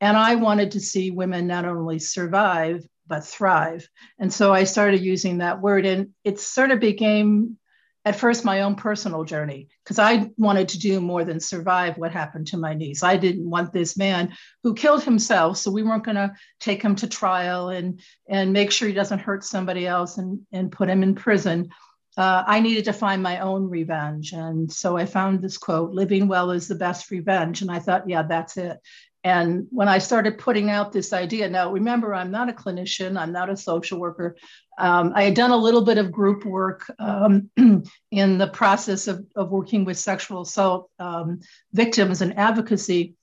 And 0.00 0.16
i 0.16 0.34
wanted 0.34 0.72
to 0.72 0.80
see 0.80 1.10
women 1.10 1.46
not 1.46 1.64
only 1.64 1.98
survive 1.98 2.86
but 3.06 3.24
thrive. 3.24 3.88
And 4.18 4.32
so 4.32 4.52
i 4.52 4.64
started 4.64 5.00
using 5.00 5.38
that 5.38 5.60
word 5.60 5.86
and 5.86 6.10
it 6.24 6.40
sort 6.40 6.70
of 6.70 6.80
became 6.80 7.58
at 8.04 8.16
first 8.16 8.44
my 8.44 8.62
own 8.62 8.74
personal 8.74 9.24
journey 9.24 9.68
because 9.84 9.98
I 9.98 10.30
wanted 10.38 10.68
to 10.68 10.78
do 10.78 11.00
more 11.00 11.24
than 11.24 11.38
survive 11.38 11.98
what 11.98 12.12
happened 12.12 12.46
to 12.48 12.56
my 12.56 12.72
niece. 12.72 13.02
I 13.02 13.16
didn't 13.16 13.48
want 13.48 13.72
this 13.72 13.96
man 13.96 14.32
who 14.62 14.74
killed 14.74 15.02
himself, 15.02 15.58
so 15.58 15.70
we 15.70 15.82
weren't 15.82 16.04
going 16.04 16.16
to 16.16 16.32
take 16.60 16.82
him 16.82 16.96
to 16.96 17.06
trial 17.06 17.68
and 17.68 18.00
and 18.28 18.52
make 18.52 18.72
sure 18.72 18.88
he 18.88 18.94
doesn't 18.94 19.18
hurt 19.18 19.44
somebody 19.44 19.86
else 19.86 20.16
and 20.16 20.40
and 20.52 20.72
put 20.72 20.88
him 20.88 21.02
in 21.02 21.14
prison. 21.14 21.70
Uh, 22.16 22.42
I 22.46 22.60
needed 22.60 22.86
to 22.86 22.92
find 22.92 23.22
my 23.22 23.38
own 23.40 23.68
revenge, 23.68 24.32
and 24.32 24.70
so 24.72 24.96
I 24.96 25.04
found 25.04 25.40
this 25.40 25.58
quote: 25.58 25.92
"Living 25.92 26.26
well 26.26 26.50
is 26.50 26.68
the 26.68 26.74
best 26.74 27.10
revenge." 27.10 27.60
And 27.60 27.70
I 27.70 27.78
thought, 27.78 28.08
yeah, 28.08 28.22
that's 28.22 28.56
it. 28.56 28.78
And 29.22 29.66
when 29.70 29.88
I 29.88 29.98
started 29.98 30.38
putting 30.38 30.70
out 30.70 30.92
this 30.92 31.12
idea, 31.12 31.48
now 31.48 31.70
remember, 31.70 32.14
I'm 32.14 32.30
not 32.30 32.48
a 32.48 32.54
clinician, 32.54 33.18
I'm 33.18 33.32
not 33.32 33.50
a 33.50 33.56
social 33.56 34.00
worker. 34.00 34.36
Um, 34.78 35.12
I 35.14 35.24
had 35.24 35.34
done 35.34 35.50
a 35.50 35.56
little 35.56 35.84
bit 35.84 35.98
of 35.98 36.10
group 36.10 36.46
work 36.46 36.90
um, 36.98 37.50
in 38.10 38.38
the 38.38 38.48
process 38.48 39.08
of, 39.08 39.26
of 39.36 39.50
working 39.50 39.84
with 39.84 39.98
sexual 39.98 40.42
assault 40.42 40.90
um, 40.98 41.40
victims 41.72 42.22
and 42.22 42.38
advocacy. 42.38 43.14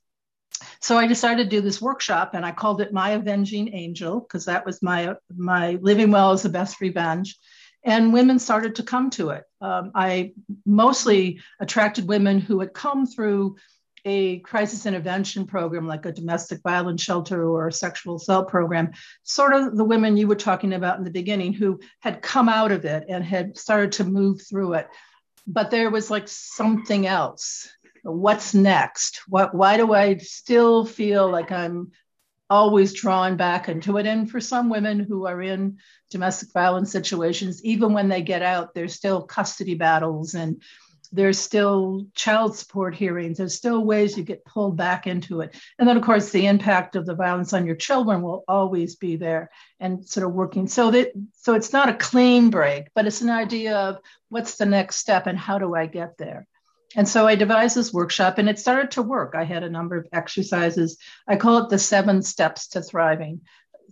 So 0.82 0.98
I 0.98 1.08
decided 1.08 1.50
to 1.50 1.56
do 1.56 1.62
this 1.62 1.82
workshop 1.82 2.32
and 2.34 2.46
I 2.46 2.52
called 2.52 2.82
it 2.82 2.94
My 2.94 3.12
Avenging 3.12 3.74
Angel 3.74 4.20
because 4.20 4.46
that 4.46 4.66
was 4.66 4.84
my, 4.84 5.16
my 5.36 5.80
living 5.82 6.12
well 6.12 6.32
is 6.34 6.44
the 6.44 6.50
best 6.50 6.80
revenge. 6.80 7.38
And 7.84 8.14
women 8.14 8.38
started 8.38 8.76
to 8.76 8.84
come 8.84 9.10
to 9.12 9.30
it. 9.30 9.44
Um, 9.62 9.92
I 9.96 10.34
mostly 10.66 11.40
attracted 11.60 12.08
women 12.08 12.40
who 12.40 12.60
had 12.60 12.74
come 12.74 13.08
through 13.08 13.56
a 14.06 14.40
crisis 14.40 14.86
intervention 14.86 15.46
program 15.46 15.88
like 15.88 16.06
a 16.06 16.12
domestic 16.12 16.62
violence 16.62 17.02
shelter 17.02 17.48
or 17.48 17.68
a 17.68 17.74
sexual 17.74 18.16
assault 18.16 18.48
program, 18.48 18.92
sort 19.24 19.54
of 19.54 19.76
the 19.76 19.84
women 19.84 20.18
you 20.18 20.28
were 20.28 20.36
talking 20.36 20.74
about 20.74 20.98
in 20.98 21.04
the 21.04 21.12
beginning 21.12 21.54
who 21.54 21.80
had 22.00 22.22
come 22.22 22.50
out 22.50 22.72
of 22.72 22.86
it 22.86 23.06
and 23.10 23.24
had 23.24 23.58
started 23.58 23.92
to 23.94 24.04
move 24.04 24.42
through 24.42 24.74
it. 24.74 24.88
But 25.46 25.72
there 25.72 25.90
was 25.90 26.12
like 26.12 26.28
something 26.28 27.08
else. 27.08 27.70
What's 28.04 28.54
next? 28.54 29.22
What 29.28 29.54
why 29.54 29.78
do 29.78 29.94
I 29.94 30.18
still 30.18 30.86
feel 30.86 31.30
like 31.30 31.52
I'm 31.52 31.92
always 32.50 32.94
drawn 32.94 33.36
back 33.36 33.68
into 33.68 33.98
it? 33.98 34.06
And 34.06 34.30
for 34.30 34.40
some 34.40 34.70
women 34.70 35.00
who 35.00 35.26
are 35.26 35.42
in 35.42 35.78
domestic 36.10 36.52
violence 36.54 36.92
situations, 36.92 37.64
even 37.66 37.94
when 37.94 38.08
they 38.08 38.22
get 38.22 38.42
out, 38.42 38.74
there's 38.74 38.94
still 38.94 39.22
custody 39.24 39.76
battles 39.76 40.36
and 40.36 40.62
there's 41.12 41.40
still 41.40 42.06
child 42.14 42.58
support 42.58 42.96
hearings. 42.96 43.38
There's 43.38 43.56
still 43.56 43.84
ways 43.84 44.18
you 44.18 44.24
get 44.24 44.46
pulled 44.46 44.78
back 44.78 45.08
into 45.08 45.42
it. 45.42 45.56
And 45.80 45.88
then 45.88 45.98
of 45.98 46.04
course 46.04 46.32
the 46.32 46.48
impact 46.48 46.96
of 46.96 47.06
the 47.06 47.16
violence 47.16 47.54
on 47.54 47.66
your 47.66 47.76
children 47.76 48.22
will 48.22 48.44
always 48.48 48.96
be 48.96 49.16
there 49.16 49.50
and 49.80 50.08
sort 50.08 50.28
of 50.28 50.34
working. 50.34 50.68
So 50.68 50.92
that 50.92 51.12
so 51.34 51.54
it's 51.54 51.74
not 51.74 51.90
a 51.90 51.94
clean 51.94 52.50
break 52.50 52.88
but 52.94 53.08
it's 53.08 53.22
an 53.22 53.30
idea 53.30 53.76
of 53.78 53.98
what's 54.30 54.58
the 54.58 54.66
next 54.66 54.98
step 54.98 55.28
and 55.28 55.38
how 55.38 55.60
do 55.60 55.76
i 55.76 55.86
get 55.86 56.18
there? 56.18 56.48
And 56.96 57.08
so 57.08 57.28
i 57.28 57.36
devised 57.36 57.76
this 57.76 57.94
workshop 57.94 58.38
and 58.38 58.50
it 58.50 58.60
started 58.60 58.92
to 58.92 59.02
work. 59.02 59.34
I 59.36 59.44
had 59.44 59.64
a 59.64 59.70
number 59.70 59.98
of 59.98 60.08
exercises. 60.12 60.98
I 61.28 61.38
call 61.38 61.60
it 61.60 61.70
the 61.70 61.80
seven 61.80 62.22
steps 62.22 62.68
to 62.70 62.82
thriving. 62.82 63.42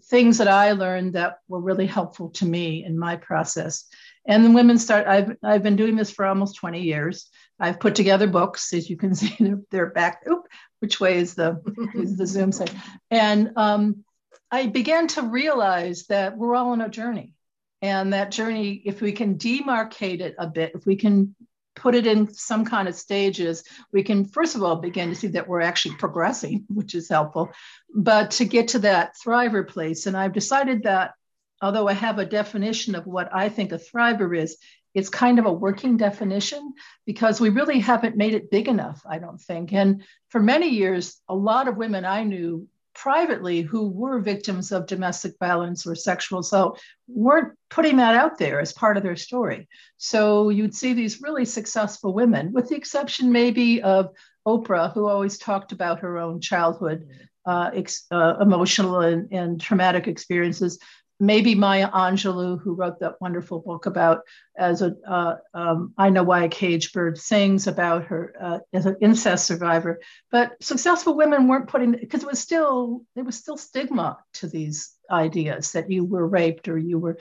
Things 0.06 0.38
that 0.38 0.48
i 0.48 0.74
learned 0.74 1.14
that 1.14 1.40
were 1.48 1.62
really 1.62 1.88
helpful 1.88 2.30
to 2.32 2.46
me 2.46 2.84
in 2.84 3.00
my 3.00 3.16
process 3.16 3.86
and 4.26 4.44
the 4.44 4.52
women 4.52 4.78
start 4.78 5.08
i've 5.08 5.36
i've 5.44 5.64
been 5.64 5.76
doing 5.76 5.96
this 5.96 6.12
for 6.12 6.26
almost 6.26 6.56
20 6.56 6.82
years. 6.82 7.30
I've 7.58 7.80
put 7.80 7.96
together 7.96 8.28
books 8.28 8.74
as 8.74 8.90
you 8.90 8.98
can 8.98 9.16
see 9.22 9.54
they're, 9.72 9.92
back 9.92 10.24
oop, 10.30 10.48
which 10.80 11.00
way 11.00 11.18
is 11.18 11.36
the 11.36 11.62
is 11.94 12.18
the 12.18 12.28
zoom 12.28 12.52
side 12.52 12.72
and 13.10 13.52
um, 13.56 14.04
i 14.52 14.68
began 14.68 15.08
to 15.10 15.22
realize 15.22 16.06
that 16.08 16.38
we're 16.38 16.56
all 16.56 16.72
on 16.72 16.82
a 16.82 16.90
journey. 16.90 17.34
And 17.82 18.14
that 18.14 18.32
journey 18.32 18.82
if 18.86 19.02
we 19.02 19.12
can 19.12 19.38
demarcate 19.38 20.22
it 20.22 20.36
a 20.40 20.48
bit 20.48 20.72
if 20.76 20.86
we 20.86 20.96
can 20.96 21.36
put 21.76 21.94
it 21.94 22.08
in 22.08 22.34
some 22.34 22.64
kind 22.64 22.88
of 22.88 22.96
stages 22.96 23.64
we 23.92 24.02
can 24.02 24.26
first 24.26 24.56
of 24.56 24.64
all 24.64 24.78
begin 24.78 25.10
to 25.10 25.16
see 25.16 25.28
that 25.28 25.48
we're 25.48 25.62
actually 25.62 25.96
progressing 25.96 26.66
which 26.74 26.96
is 26.96 27.10
helpful. 27.10 27.52
But 27.94 28.32
to 28.32 28.46
get 28.46 28.70
to 28.70 28.80
that 28.80 29.14
thriver 29.24 29.68
place 29.68 30.08
and 30.08 30.18
i've 30.18 30.34
decided 30.34 30.84
that 30.84 31.14
although 31.62 31.88
I 31.88 31.94
have 31.94 32.20
a 32.20 32.26
definition 32.26 32.96
of 32.96 33.08
what 33.08 33.34
I 33.34 33.50
think 33.50 33.72
a 33.72 33.80
thriver 33.80 34.38
is, 34.38 34.58
it's 34.94 35.10
kind 35.10 35.40
of 35.40 35.46
a 35.46 35.52
working 35.52 35.98
definition 35.98 36.74
because 37.06 37.42
we 37.42 37.50
really 37.50 37.80
haven't 37.80 38.16
made 38.16 38.34
it 38.34 38.50
big 38.50 38.68
enough, 38.68 39.02
I 39.08 39.20
don't 39.20 39.40
think. 39.40 39.74
And 39.74 40.04
for 40.30 40.42
many 40.42 40.70
years, 40.70 41.22
a 41.28 41.36
lot 41.36 41.68
of 41.68 41.76
women 41.76 42.06
I 42.06 42.24
knew 42.24 42.68
privately 42.94 43.62
who 43.62 43.90
were 43.90 44.20
victims 44.20 44.72
of 44.72 44.88
domestic 44.88 45.34
violence 45.38 45.86
or 45.86 45.96
sexual 45.96 46.40
assault 46.40 46.82
weren't 47.10 47.54
putting 47.70 47.98
that 47.98 48.16
out 48.16 48.38
there 48.38 48.62
as 48.62 48.72
part 48.72 48.96
of 48.96 49.04
their 49.04 49.18
story. 49.18 49.68
So 49.98 50.48
you'd 50.50 50.74
see 50.74 50.94
these 50.94 51.22
really 51.22 51.44
successful 51.44 52.14
women, 52.14 52.54
with 52.54 52.70
the 52.70 52.76
exception 52.76 53.34
maybe 53.34 53.82
of 53.82 54.12
Oprah, 54.48 54.94
who 54.94 55.10
always 55.10 55.38
talked 55.38 55.74
about 55.74 56.00
her 56.00 56.18
own 56.18 56.40
childhood 56.40 57.10
uh, 57.46 57.70
ex- 57.74 58.06
uh, 58.12 58.36
emotional 58.40 59.02
and, 59.02 59.32
and 59.32 59.60
traumatic 59.60 60.08
experiences 60.08 60.80
maybe 61.20 61.56
Maya 61.56 61.90
Angelou, 61.92 62.60
who 62.60 62.74
wrote 62.74 63.00
that 63.00 63.22
wonderful 63.22 63.60
book 63.60 63.86
about 63.86 64.22
as 64.58 64.82
a 64.82 64.96
uh, 65.08 65.36
um, 65.54 65.94
I 65.98 66.10
know 66.10 66.24
why 66.24 66.44
a 66.44 66.50
cage 66.50 66.92
bird 66.94 67.18
sings 67.18 67.68
about 67.68 68.06
her 68.06 68.34
uh, 68.40 68.60
as 68.74 68.86
an 68.86 68.98
incest 69.02 69.46
survivor. 69.46 70.02
But 70.32 70.62
successful 70.62 71.16
women 71.16 71.48
weren't 71.48 71.70
putting 71.70 71.92
because 71.92 72.24
it 72.24 72.28
was 72.28 72.40
still 72.40 73.02
there 73.16 73.24
was 73.24 73.36
still 73.38 73.58
stigma 73.58 74.18
to 74.36 74.48
these 74.48 74.94
ideas 75.10 75.72
that 75.74 75.90
you 75.90 76.04
were 76.04 76.28
raped 76.28 76.68
or 76.68 76.78
you 76.78 77.00
were 77.00 77.18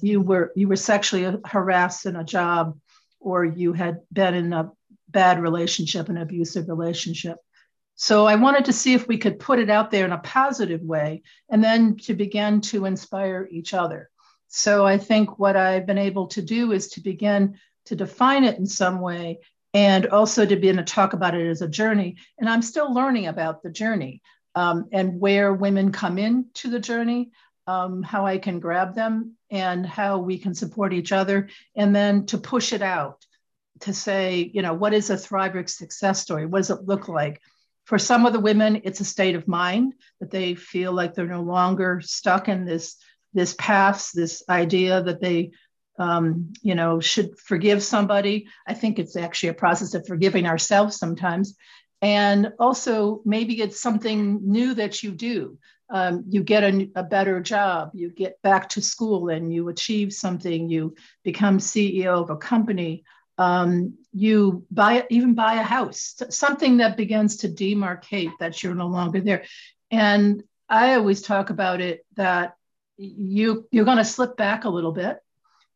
you 0.00 0.20
were 0.20 0.52
you 0.54 0.68
were 0.68 0.76
sexually 0.76 1.38
harassed 1.44 2.06
in 2.06 2.16
a 2.16 2.24
job 2.24 2.78
or 3.20 3.44
you 3.44 3.72
had 3.72 4.00
been 4.12 4.34
in 4.34 4.52
a 4.52 4.70
bad 5.08 5.40
relationship, 5.40 6.08
an 6.08 6.18
abusive 6.18 6.68
relationship. 6.68 7.38
So 7.96 8.26
I 8.26 8.34
wanted 8.34 8.64
to 8.66 8.72
see 8.72 8.94
if 8.94 9.06
we 9.06 9.18
could 9.18 9.38
put 9.38 9.58
it 9.58 9.70
out 9.70 9.90
there 9.90 10.04
in 10.04 10.12
a 10.12 10.18
positive 10.18 10.82
way 10.82 11.22
and 11.48 11.62
then 11.62 11.96
to 11.98 12.14
begin 12.14 12.60
to 12.62 12.86
inspire 12.86 13.48
each 13.50 13.72
other. 13.72 14.10
So 14.48 14.86
I 14.86 14.98
think 14.98 15.38
what 15.38 15.56
I've 15.56 15.86
been 15.86 15.98
able 15.98 16.26
to 16.28 16.42
do 16.42 16.72
is 16.72 16.88
to 16.90 17.00
begin 17.00 17.58
to 17.86 17.96
define 17.96 18.44
it 18.44 18.58
in 18.58 18.66
some 18.66 19.00
way 19.00 19.40
and 19.72 20.06
also 20.06 20.46
to 20.46 20.56
begin 20.56 20.76
to 20.76 20.84
talk 20.84 21.12
about 21.12 21.34
it 21.34 21.46
as 21.48 21.62
a 21.62 21.68
journey. 21.68 22.16
And 22.38 22.48
I'm 22.48 22.62
still 22.62 22.92
learning 22.92 23.26
about 23.26 23.62
the 23.62 23.70
journey 23.70 24.22
um, 24.54 24.88
and 24.92 25.20
where 25.20 25.52
women 25.52 25.90
come 25.92 26.18
into 26.18 26.70
the 26.70 26.78
journey, 26.78 27.30
um, 27.66 28.02
how 28.02 28.26
I 28.26 28.38
can 28.38 28.60
grab 28.60 28.94
them, 28.94 29.36
and 29.50 29.84
how 29.84 30.18
we 30.18 30.38
can 30.38 30.54
support 30.54 30.92
each 30.92 31.12
other, 31.12 31.48
and 31.74 31.94
then 31.94 32.26
to 32.26 32.38
push 32.38 32.72
it 32.72 32.82
out 32.82 33.24
to 33.80 33.92
say, 33.92 34.50
you 34.54 34.62
know, 34.62 34.74
what 34.74 34.94
is 34.94 35.10
a 35.10 35.14
Thriver 35.16 35.68
success 35.68 36.20
story? 36.20 36.46
What 36.46 36.58
does 36.58 36.70
it 36.70 36.84
look 36.84 37.08
like? 37.08 37.40
For 37.84 37.98
some 37.98 38.24
of 38.24 38.32
the 38.32 38.40
women, 38.40 38.80
it's 38.84 39.00
a 39.00 39.04
state 39.04 39.34
of 39.34 39.46
mind 39.46 39.94
that 40.20 40.30
they 40.30 40.54
feel 40.54 40.92
like 40.92 41.14
they're 41.14 41.26
no 41.26 41.42
longer 41.42 42.00
stuck 42.02 42.48
in 42.48 42.64
this 42.64 42.96
this 43.34 43.54
past, 43.58 44.14
this 44.14 44.44
idea 44.48 45.02
that 45.02 45.20
they 45.20 45.50
um, 45.98 46.52
you 46.62 46.74
know 46.74 47.00
should 47.00 47.38
forgive 47.38 47.82
somebody. 47.82 48.46
I 48.66 48.74
think 48.74 48.98
it's 48.98 49.16
actually 49.16 49.50
a 49.50 49.54
process 49.54 49.94
of 49.94 50.06
forgiving 50.06 50.46
ourselves 50.46 50.96
sometimes. 50.96 51.56
And 52.02 52.52
also, 52.58 53.22
maybe 53.24 53.62
it's 53.62 53.80
something 53.80 54.40
new 54.42 54.74
that 54.74 55.02
you 55.02 55.12
do. 55.12 55.58
Um, 55.88 56.24
you 56.28 56.42
get 56.42 56.62
a, 56.62 56.90
a, 56.96 57.02
better 57.02 57.40
job, 57.40 57.92
you 57.94 58.10
get 58.10 58.40
back 58.42 58.68
to 58.70 58.82
school 58.82 59.28
and 59.28 59.52
you 59.52 59.68
achieve 59.68 60.12
something, 60.12 60.68
you 60.68 60.94
become 61.22 61.58
CEO 61.58 62.22
of 62.22 62.30
a 62.30 62.36
company, 62.36 63.04
um, 63.38 63.94
you 64.12 64.64
buy 64.70 65.06
even 65.10 65.34
buy 65.34 65.54
a 65.54 65.62
house 65.62 66.22
something 66.30 66.78
that 66.78 66.96
begins 66.96 67.38
to 67.38 67.48
demarcate 67.48 68.32
that 68.38 68.62
you're 68.62 68.74
no 68.74 68.86
longer 68.86 69.20
there. 69.20 69.44
And 69.90 70.42
i 70.68 70.94
always 70.94 71.20
talk 71.20 71.50
about 71.50 71.80
it 71.80 72.06
that 72.16 72.56
you 72.96 73.66
you're 73.70 73.84
going 73.84 73.98
to 73.98 74.04
slip 74.04 74.36
back 74.36 74.64
a 74.64 74.70
little 74.70 74.92
bit. 74.92 75.18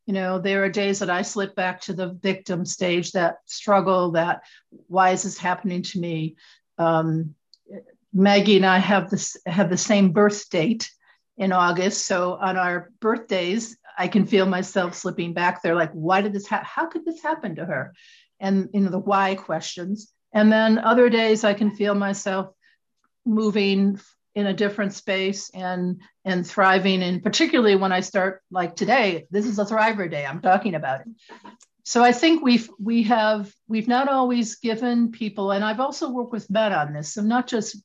You 0.05 0.13
know 0.13 0.39
there 0.39 0.63
are 0.63 0.69
days 0.69 0.99
that 0.99 1.09
i 1.09 1.21
slip 1.21 1.55
back 1.55 1.81
to 1.81 1.93
the 1.93 2.13
victim 2.13 2.65
stage 2.65 3.11
that 3.11 3.37
struggle 3.45 4.11
that 4.11 4.41
why 4.87 5.11
is 5.11 5.23
this 5.23 5.37
happening 5.37 5.83
to 5.83 5.99
me? 5.99 6.35
Um, 6.77 7.35
maggie 8.11 8.55
and 8.55 8.65
i 8.65 8.79
have 8.79 9.11
this 9.11 9.37
have 9.45 9.69
the 9.69 9.77
same 9.77 10.11
birth 10.11 10.49
date 10.49 10.89
in 11.37 11.51
august. 11.51 12.05
So 12.05 12.33
on 12.33 12.57
our 12.57 12.91
birthdays 12.99 13.77
I 13.97 14.07
can 14.07 14.25
feel 14.25 14.45
myself 14.45 14.95
slipping 14.95 15.33
back 15.33 15.61
there, 15.61 15.75
like, 15.75 15.91
why 15.91 16.21
did 16.21 16.33
this 16.33 16.47
happen? 16.47 16.67
How 16.69 16.87
could 16.87 17.05
this 17.05 17.21
happen 17.21 17.55
to 17.55 17.65
her? 17.65 17.93
And 18.39 18.69
you 18.73 18.81
know, 18.81 18.89
the 18.89 18.99
why 18.99 19.35
questions. 19.35 20.11
And 20.33 20.51
then 20.51 20.77
other 20.77 21.09
days 21.09 21.43
I 21.43 21.53
can 21.53 21.75
feel 21.75 21.95
myself 21.95 22.53
moving 23.25 23.99
in 24.35 24.47
a 24.47 24.53
different 24.53 24.93
space 24.93 25.49
and 25.53 26.01
and 26.23 26.45
thriving. 26.45 27.03
And 27.03 27.21
particularly 27.21 27.75
when 27.75 27.91
I 27.91 28.01
start 28.01 28.41
like 28.51 28.75
today, 28.75 29.27
this 29.31 29.45
is 29.45 29.59
a 29.59 29.65
thriver 29.65 30.09
day. 30.09 30.25
I'm 30.25 30.41
talking 30.41 30.75
about 30.75 31.01
it. 31.01 31.07
So 31.83 32.03
I 32.03 32.11
think 32.11 32.43
we've 32.43 32.69
we 32.79 33.03
have 33.03 33.51
we've 33.67 33.87
not 33.87 34.09
always 34.09 34.57
given 34.57 35.11
people, 35.11 35.51
and 35.51 35.63
I've 35.63 35.79
also 35.79 36.11
worked 36.11 36.31
with 36.31 36.49
men 36.49 36.71
on 36.71 36.93
this, 36.93 37.13
so 37.13 37.23
not 37.23 37.47
just 37.47 37.77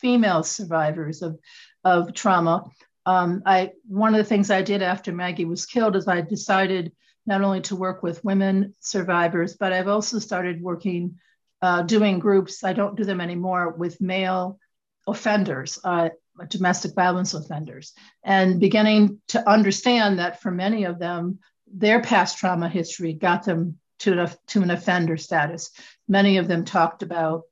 female 0.00 0.42
survivors 0.42 1.22
of 1.22 1.38
of 1.84 2.12
trauma, 2.12 2.64
um, 3.06 3.42
I 3.44 3.72
one 3.86 4.14
of 4.14 4.18
the 4.18 4.24
things 4.24 4.50
I 4.50 4.62
did 4.62 4.82
after 4.82 5.12
Maggie 5.12 5.44
was 5.44 5.66
killed 5.66 5.96
is 5.96 6.06
I 6.06 6.20
decided 6.20 6.92
not 7.26 7.42
only 7.42 7.60
to 7.62 7.76
work 7.76 8.02
with 8.02 8.24
women 8.24 8.74
survivors, 8.80 9.56
but 9.56 9.72
I've 9.72 9.88
also 9.88 10.18
started 10.18 10.62
working, 10.62 11.18
uh, 11.60 11.82
doing 11.82 12.18
groups. 12.18 12.64
I 12.64 12.72
don't 12.72 12.96
do 12.96 13.04
them 13.04 13.20
anymore 13.20 13.70
with 13.70 14.00
male 14.00 14.58
offenders, 15.06 15.78
uh, 15.84 16.10
domestic 16.48 16.94
violence 16.94 17.34
offenders, 17.34 17.92
and 18.24 18.60
beginning 18.60 19.20
to 19.28 19.48
understand 19.48 20.18
that 20.18 20.40
for 20.40 20.50
many 20.50 20.84
of 20.84 20.98
them, 20.98 21.38
their 21.72 22.00
past 22.02 22.38
trauma 22.38 22.68
history 22.68 23.12
got 23.12 23.44
them 23.44 23.78
to, 24.00 24.20
a, 24.20 24.34
to 24.48 24.62
an 24.62 24.70
offender 24.70 25.16
status. 25.16 25.70
Many 26.08 26.38
of 26.38 26.48
them 26.48 26.64
talked 26.64 27.02
about 27.02 27.42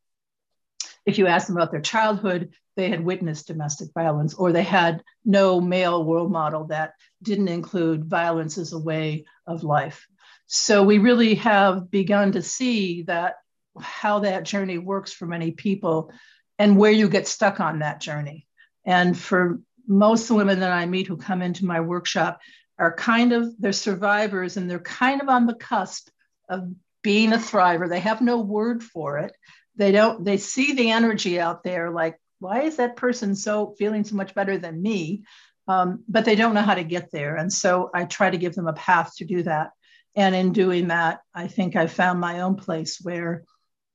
if 1.06 1.18
you 1.18 1.26
ask 1.26 1.46
them 1.46 1.56
about 1.56 1.70
their 1.70 1.80
childhood, 1.80 2.50
they 2.76 2.88
had 2.88 3.04
witnessed 3.04 3.46
domestic 3.46 3.88
violence 3.94 4.34
or 4.34 4.52
they 4.52 4.62
had 4.62 5.02
no 5.24 5.60
male 5.60 6.04
role 6.04 6.28
model 6.28 6.66
that 6.66 6.94
didn't 7.22 7.48
include 7.48 8.04
violence 8.04 8.58
as 8.58 8.72
a 8.72 8.78
way 8.78 9.24
of 9.46 9.64
life. 9.64 10.06
So 10.46 10.82
we 10.82 10.98
really 10.98 11.34
have 11.36 11.90
begun 11.90 12.32
to 12.32 12.42
see 12.42 13.02
that 13.02 13.36
how 13.80 14.20
that 14.20 14.44
journey 14.44 14.78
works 14.78 15.12
for 15.12 15.26
many 15.26 15.52
people 15.52 16.12
and 16.58 16.76
where 16.76 16.90
you 16.90 17.08
get 17.08 17.28
stuck 17.28 17.60
on 17.60 17.78
that 17.78 18.00
journey. 18.00 18.46
And 18.84 19.16
for 19.16 19.60
most 19.86 20.30
women 20.30 20.60
that 20.60 20.72
I 20.72 20.86
meet 20.86 21.06
who 21.06 21.16
come 21.16 21.42
into 21.42 21.64
my 21.64 21.80
workshop 21.80 22.40
are 22.78 22.94
kind 22.94 23.32
of 23.32 23.48
they're 23.58 23.72
survivors 23.72 24.56
and 24.56 24.70
they're 24.70 24.78
kind 24.78 25.20
of 25.20 25.28
on 25.28 25.46
the 25.46 25.54
cusp 25.54 26.08
of 26.48 26.68
being 27.02 27.32
a 27.32 27.36
thriver. 27.36 27.88
They 27.88 28.00
have 28.00 28.20
no 28.20 28.40
word 28.40 28.82
for 28.82 29.18
it, 29.18 29.36
they 29.76 29.92
don't 29.92 30.24
they 30.24 30.36
see 30.36 30.72
the 30.72 30.90
energy 30.90 31.40
out 31.40 31.62
there 31.62 31.90
like 31.90 32.18
why 32.38 32.62
is 32.62 32.76
that 32.76 32.96
person 32.96 33.34
so 33.34 33.74
feeling 33.78 34.02
so 34.02 34.16
much 34.16 34.34
better 34.34 34.56
than 34.56 34.80
me? 34.80 35.24
Um, 35.68 36.04
but 36.08 36.24
they 36.24 36.36
don't 36.36 36.54
know 36.54 36.62
how 36.62 36.74
to 36.74 36.84
get 36.84 37.10
there. 37.10 37.36
And 37.36 37.52
so 37.52 37.90
i 37.94 38.04
try 38.04 38.30
to 38.30 38.38
give 38.38 38.54
them 38.54 38.66
a 38.66 38.72
path 38.72 39.12
to 39.16 39.24
do 39.24 39.42
that. 39.44 39.70
And 40.16 40.34
in 40.34 40.52
doing 40.52 40.88
that 40.88 41.20
i 41.34 41.46
think 41.46 41.76
i 41.76 41.86
found 41.86 42.18
my 42.20 42.40
own 42.40 42.56
place 42.56 42.98
where 43.00 43.44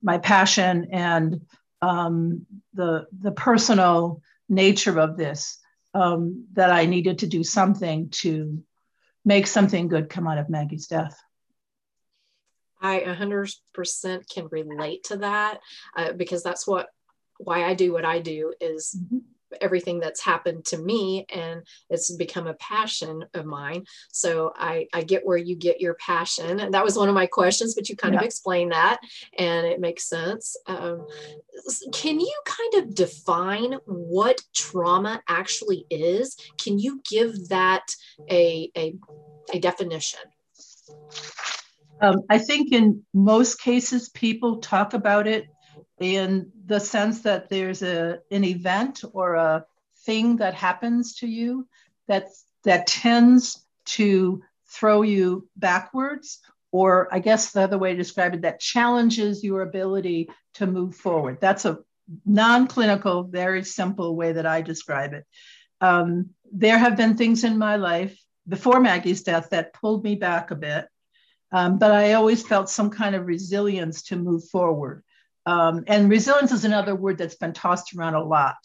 my 0.02 0.18
passion 0.18 0.88
and 0.92 1.42
um, 1.82 2.46
the 2.74 3.06
the 3.18 3.32
personal 3.32 4.22
nature 4.48 4.98
of 4.98 5.16
this 5.16 5.58
um, 5.94 6.46
that 6.54 6.70
i 6.70 6.86
needed 6.86 7.18
to 7.18 7.26
do 7.26 7.44
something 7.44 8.08
to 8.10 8.62
make 9.24 9.46
something 9.46 9.88
good 9.88 10.08
come 10.08 10.26
out 10.26 10.38
of 10.38 10.48
maggie's 10.48 10.86
death 10.86 11.20
I 12.86 13.00
100% 13.00 14.28
can 14.28 14.48
relate 14.50 15.04
to 15.04 15.16
that 15.18 15.60
uh, 15.96 16.12
because 16.12 16.42
that's 16.42 16.66
what 16.66 16.88
why 17.38 17.64
I 17.64 17.74
do 17.74 17.92
what 17.92 18.04
I 18.04 18.18
do 18.18 18.54
is 18.62 18.98
mm-hmm. 18.98 19.18
everything 19.60 20.00
that's 20.00 20.22
happened 20.22 20.64
to 20.66 20.78
me 20.78 21.26
and 21.28 21.62
it's 21.90 22.10
become 22.16 22.46
a 22.46 22.54
passion 22.54 23.24
of 23.34 23.44
mine. 23.44 23.84
So 24.10 24.54
I, 24.56 24.86
I 24.94 25.02
get 25.02 25.26
where 25.26 25.36
you 25.36 25.54
get 25.54 25.78
your 25.78 25.94
passion. 25.94 26.60
And 26.60 26.72
that 26.72 26.84
was 26.84 26.96
one 26.96 27.10
of 27.10 27.14
my 27.14 27.26
questions, 27.26 27.74
but 27.74 27.90
you 27.90 27.96
kind 27.96 28.14
yeah. 28.14 28.20
of 28.20 28.26
explained 28.26 28.72
that 28.72 29.00
and 29.38 29.66
it 29.66 29.80
makes 29.80 30.08
sense. 30.08 30.56
Um, 30.66 31.06
can 31.92 32.20
you 32.20 32.38
kind 32.46 32.74
of 32.82 32.94
define 32.94 33.74
what 33.84 34.40
trauma 34.54 35.22
actually 35.28 35.84
is? 35.90 36.38
Can 36.58 36.78
you 36.78 37.02
give 37.06 37.48
that 37.48 37.86
a, 38.30 38.70
a, 38.76 38.94
a 39.52 39.58
definition? 39.58 40.20
Um, 42.00 42.22
I 42.28 42.38
think 42.38 42.72
in 42.72 43.02
most 43.14 43.60
cases, 43.60 44.08
people 44.10 44.58
talk 44.58 44.94
about 44.94 45.26
it 45.26 45.46
in 45.98 46.50
the 46.66 46.78
sense 46.78 47.22
that 47.22 47.48
there's 47.48 47.82
a 47.82 48.18
an 48.30 48.44
event 48.44 49.02
or 49.12 49.34
a 49.34 49.64
thing 50.04 50.36
that 50.36 50.54
happens 50.54 51.16
to 51.16 51.26
you 51.26 51.66
that 52.06 52.28
that 52.64 52.86
tends 52.86 53.64
to 53.84 54.42
throw 54.68 55.02
you 55.02 55.48
backwards 55.56 56.40
or 56.72 57.08
i 57.12 57.18
guess 57.18 57.52
the 57.52 57.62
other 57.62 57.78
way 57.78 57.92
to 57.92 57.96
describe 57.96 58.34
it 58.34 58.42
that 58.42 58.60
challenges 58.60 59.42
your 59.42 59.62
ability 59.62 60.28
to 60.56 60.66
move 60.66 60.94
forward. 60.94 61.38
That's 61.40 61.64
a 61.64 61.78
non-clinical 62.24 63.24
very 63.24 63.64
simple 63.64 64.16
way 64.16 64.32
that 64.32 64.46
i 64.46 64.62
describe 64.62 65.12
it. 65.12 65.24
Um, 65.80 66.30
there 66.50 66.78
have 66.78 66.96
been 66.96 67.16
things 67.16 67.44
in 67.44 67.58
my 67.58 67.76
life 67.76 68.18
before 68.48 68.80
maggie's 68.80 69.22
death 69.22 69.50
that 69.50 69.74
pulled 69.74 70.04
me 70.04 70.14
back 70.14 70.50
a 70.50 70.54
bit 70.54 70.86
um, 71.52 71.78
but 71.78 71.90
I 71.92 72.14
always 72.14 72.46
felt 72.46 72.68
some 72.68 72.90
kind 72.90 73.14
of 73.14 73.26
resilience 73.26 74.02
to 74.04 74.16
move 74.16 74.48
forward. 74.48 75.02
Um, 75.46 75.84
and 75.86 76.10
resilience 76.10 76.52
is 76.52 76.64
another 76.64 76.94
word 76.94 77.18
that's 77.18 77.36
been 77.36 77.52
tossed 77.52 77.94
around 77.94 78.14
a 78.14 78.24
lot. 78.24 78.56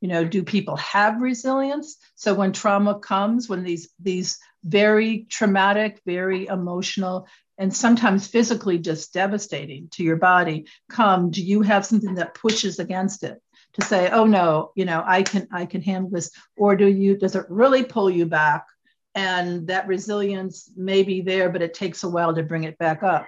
You 0.00 0.08
know, 0.08 0.24
do 0.24 0.44
people 0.44 0.76
have 0.76 1.20
resilience? 1.20 1.96
So 2.14 2.32
when 2.34 2.52
trauma 2.52 3.00
comes, 3.00 3.48
when 3.48 3.64
these 3.64 3.88
these 3.98 4.38
very 4.64 5.26
traumatic, 5.28 6.00
very 6.06 6.46
emotional, 6.46 7.26
and 7.58 7.74
sometimes 7.74 8.28
physically 8.28 8.78
just 8.78 9.12
devastating 9.12 9.88
to 9.92 10.04
your 10.04 10.16
body 10.16 10.68
come, 10.88 11.32
do 11.32 11.42
you 11.42 11.62
have 11.62 11.84
something 11.84 12.14
that 12.14 12.34
pushes 12.34 12.78
against 12.78 13.24
it? 13.24 13.42
To 13.74 13.84
say, 13.84 14.08
oh 14.10 14.24
no, 14.24 14.70
you 14.76 14.84
know, 14.84 15.02
I 15.04 15.24
can 15.24 15.48
I 15.52 15.66
can 15.66 15.82
handle 15.82 16.10
this, 16.10 16.30
or 16.56 16.76
do 16.76 16.86
you 16.86 17.16
does 17.16 17.34
it 17.34 17.46
really 17.48 17.82
pull 17.82 18.08
you 18.08 18.26
back? 18.26 18.64
And 19.18 19.66
that 19.66 19.88
resilience 19.88 20.70
may 20.76 21.02
be 21.02 21.20
there, 21.20 21.50
but 21.50 21.60
it 21.60 21.74
takes 21.74 22.04
a 22.04 22.08
while 22.08 22.32
to 22.32 22.44
bring 22.44 22.62
it 22.62 22.78
back 22.78 23.02
up. 23.02 23.26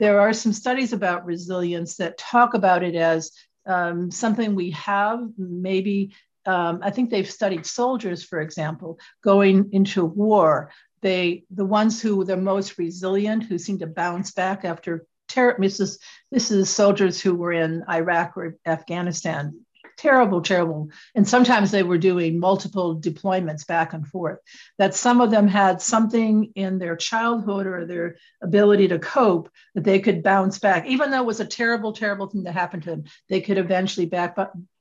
There 0.00 0.18
are 0.18 0.32
some 0.32 0.54
studies 0.54 0.94
about 0.94 1.26
resilience 1.26 1.96
that 1.96 2.16
talk 2.16 2.54
about 2.54 2.82
it 2.82 2.94
as 2.94 3.32
um, 3.66 4.10
something 4.10 4.54
we 4.54 4.70
have, 4.70 5.20
maybe. 5.36 6.14
Um, 6.46 6.80
I 6.82 6.90
think 6.90 7.10
they've 7.10 7.30
studied 7.30 7.66
soldiers, 7.66 8.24
for 8.24 8.40
example, 8.40 8.98
going 9.22 9.68
into 9.72 10.06
war. 10.06 10.70
They, 11.02 11.44
the 11.50 11.66
ones 11.66 12.00
who 12.00 12.16
were 12.16 12.24
the 12.24 12.38
most 12.38 12.78
resilient, 12.78 13.44
who 13.44 13.58
seem 13.58 13.78
to 13.80 13.86
bounce 13.86 14.30
back 14.30 14.64
after 14.64 15.04
terror. 15.28 15.56
This 15.58 15.80
is 15.80 15.98
this 16.32 16.50
is 16.50 16.70
soldiers 16.70 17.20
who 17.20 17.34
were 17.34 17.52
in 17.52 17.84
Iraq 17.90 18.38
or 18.38 18.56
Afghanistan 18.64 19.65
terrible, 19.96 20.40
terrible. 20.40 20.90
And 21.14 21.26
sometimes 21.26 21.70
they 21.70 21.82
were 21.82 21.98
doing 21.98 22.38
multiple 22.38 22.98
deployments 22.98 23.66
back 23.66 23.92
and 23.92 24.06
forth. 24.06 24.38
That 24.78 24.94
some 24.94 25.20
of 25.20 25.30
them 25.30 25.48
had 25.48 25.80
something 25.80 26.52
in 26.54 26.78
their 26.78 26.96
childhood 26.96 27.66
or 27.66 27.86
their 27.86 28.16
ability 28.42 28.88
to 28.88 28.98
cope 28.98 29.50
that 29.74 29.84
they 29.84 30.00
could 30.00 30.22
bounce 30.22 30.58
back, 30.58 30.86
even 30.86 31.10
though 31.10 31.22
it 31.22 31.26
was 31.26 31.40
a 31.40 31.46
terrible, 31.46 31.92
terrible 31.92 32.28
thing 32.28 32.44
that 32.44 32.52
happened 32.52 32.84
to 32.84 32.90
them. 32.90 33.04
They 33.28 33.40
could 33.40 33.58
eventually 33.58 34.06
back 34.06 34.36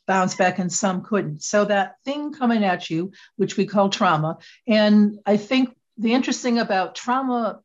bounce 0.07 0.35
back 0.35 0.59
and 0.59 0.71
some 0.71 1.01
couldn't. 1.01 1.41
So 1.43 1.65
that 1.65 1.95
thing 2.05 2.31
coming 2.31 2.63
at 2.63 2.89
you, 2.89 3.11
which 3.37 3.57
we 3.57 3.65
call 3.65 3.89
trauma, 3.89 4.37
and 4.67 5.19
I 5.25 5.37
think 5.37 5.75
the 5.97 6.13
interesting 6.13 6.59
about 6.59 6.95
trauma 6.95 7.61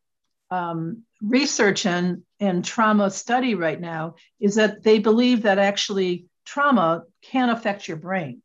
um, 0.49 1.03
research 1.21 1.85
and, 1.85 2.23
and 2.39 2.63
trauma 2.63 3.09
study 3.11 3.55
right 3.55 3.79
now 3.79 4.15
is 4.39 4.55
that 4.55 4.83
they 4.83 4.99
believe 4.99 5.43
that 5.43 5.59
actually 5.59 6.25
trauma 6.45 7.03
can 7.21 7.49
affect 7.49 7.87
your 7.87 7.97
brain 7.97 8.41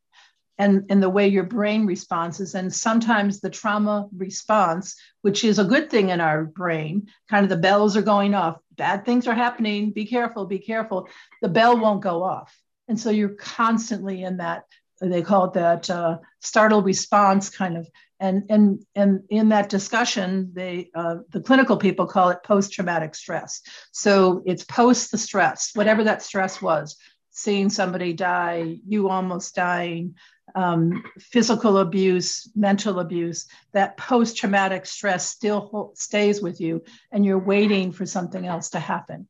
and, 0.57 0.85
and 0.89 1.01
the 1.01 1.09
way 1.09 1.27
your 1.27 1.43
brain 1.43 1.85
responds. 1.85 2.55
And 2.55 2.73
sometimes 2.73 3.39
the 3.39 3.49
trauma 3.49 4.07
response, 4.15 4.95
which 5.21 5.43
is 5.43 5.59
a 5.59 5.63
good 5.65 5.89
thing 5.89 6.09
in 6.09 6.19
our 6.19 6.45
brain, 6.45 7.07
kind 7.29 7.43
of 7.43 7.49
the 7.49 7.57
bells 7.57 7.95
are 7.95 8.01
going 8.01 8.33
off, 8.33 8.57
bad 8.71 9.05
things 9.05 9.27
are 9.27 9.35
happening, 9.35 9.91
be 9.91 10.05
careful, 10.05 10.45
be 10.45 10.59
careful. 10.59 11.07
The 11.41 11.49
bell 11.49 11.77
won't 11.77 12.01
go 12.01 12.23
off. 12.23 12.55
And 12.87 12.99
so 12.99 13.09
you're 13.09 13.29
constantly 13.29 14.23
in 14.23 14.37
that, 14.37 14.63
they 14.99 15.21
call 15.21 15.45
it 15.45 15.53
that 15.53 15.89
uh, 15.89 16.17
startle 16.39 16.81
response 16.81 17.49
kind 17.49 17.77
of. 17.77 17.87
And, 18.19 18.45
and, 18.49 18.83
and 18.95 19.21
in 19.29 19.49
that 19.49 19.69
discussion, 19.69 20.49
they, 20.53 20.89
uh, 20.95 21.17
the 21.29 21.41
clinical 21.41 21.77
people 21.77 22.07
call 22.07 22.29
it 22.29 22.39
post 22.43 22.73
traumatic 22.73 23.13
stress. 23.13 23.61
So 23.91 24.41
it's 24.43 24.63
post 24.63 25.11
the 25.11 25.19
stress, 25.19 25.69
whatever 25.75 26.03
that 26.05 26.23
stress 26.23 26.59
was 26.59 26.97
seeing 27.37 27.69
somebody 27.69 28.13
die, 28.13 28.79
you 28.87 29.09
almost 29.09 29.53
dying, 29.53 30.15
um, 30.55 31.03
physical 31.19 31.77
abuse, 31.77 32.49
mental 32.55 32.99
abuse, 32.99 33.45
that 33.73 33.95
post 33.95 34.37
traumatic 34.37 34.87
stress 34.87 35.27
still 35.27 35.91
stays 35.93 36.41
with 36.41 36.59
you, 36.59 36.83
and 37.11 37.23
you're 37.23 37.37
waiting 37.37 37.91
for 37.91 38.07
something 38.07 38.47
else 38.47 38.71
to 38.71 38.79
happen. 38.79 39.27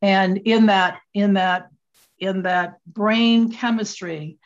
And 0.00 0.38
in 0.38 0.66
that, 0.66 1.00
in 1.12 1.34
that, 1.34 1.68
in 2.18 2.42
that 2.42 2.78
brain 2.86 3.52
chemistry, 3.52 4.38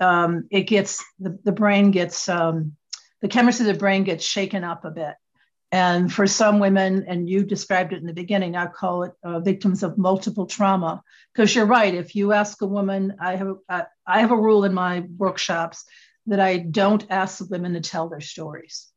um, 0.00 0.48
it 0.50 0.62
gets 0.62 1.04
the, 1.20 1.38
the 1.44 1.52
brain 1.52 1.90
gets 1.90 2.26
um, 2.26 2.74
the 3.20 3.28
chemistry 3.28 3.68
of 3.68 3.74
the 3.74 3.78
brain 3.78 4.04
gets 4.04 4.24
shaken 4.24 4.64
up 4.64 4.86
a 4.86 4.90
bit 4.90 5.14
and 5.72 6.12
for 6.12 6.26
some 6.26 6.58
women, 6.58 7.06
and 7.08 7.28
you 7.28 7.42
described 7.42 7.94
it 7.94 8.00
in 8.00 8.06
the 8.06 8.12
beginning, 8.12 8.56
I 8.56 8.66
call 8.66 9.04
it 9.04 9.12
uh, 9.24 9.40
victims 9.40 9.82
of 9.82 9.96
multiple 9.96 10.44
trauma. 10.44 11.02
Because 11.32 11.54
you're 11.54 11.64
right. 11.64 11.94
If 11.94 12.14
you 12.14 12.32
ask 12.32 12.60
a 12.60 12.66
woman, 12.66 13.16
I 13.18 13.36
have 13.36 13.56
I, 13.70 13.84
I 14.06 14.20
have 14.20 14.32
a 14.32 14.36
rule 14.36 14.64
in 14.64 14.74
my 14.74 15.04
workshops 15.16 15.84
that 16.26 16.40
I 16.40 16.58
don't 16.58 17.06
ask 17.08 17.48
women 17.50 17.72
to 17.72 17.80
tell 17.80 18.10
their 18.10 18.20
stories. 18.20 18.91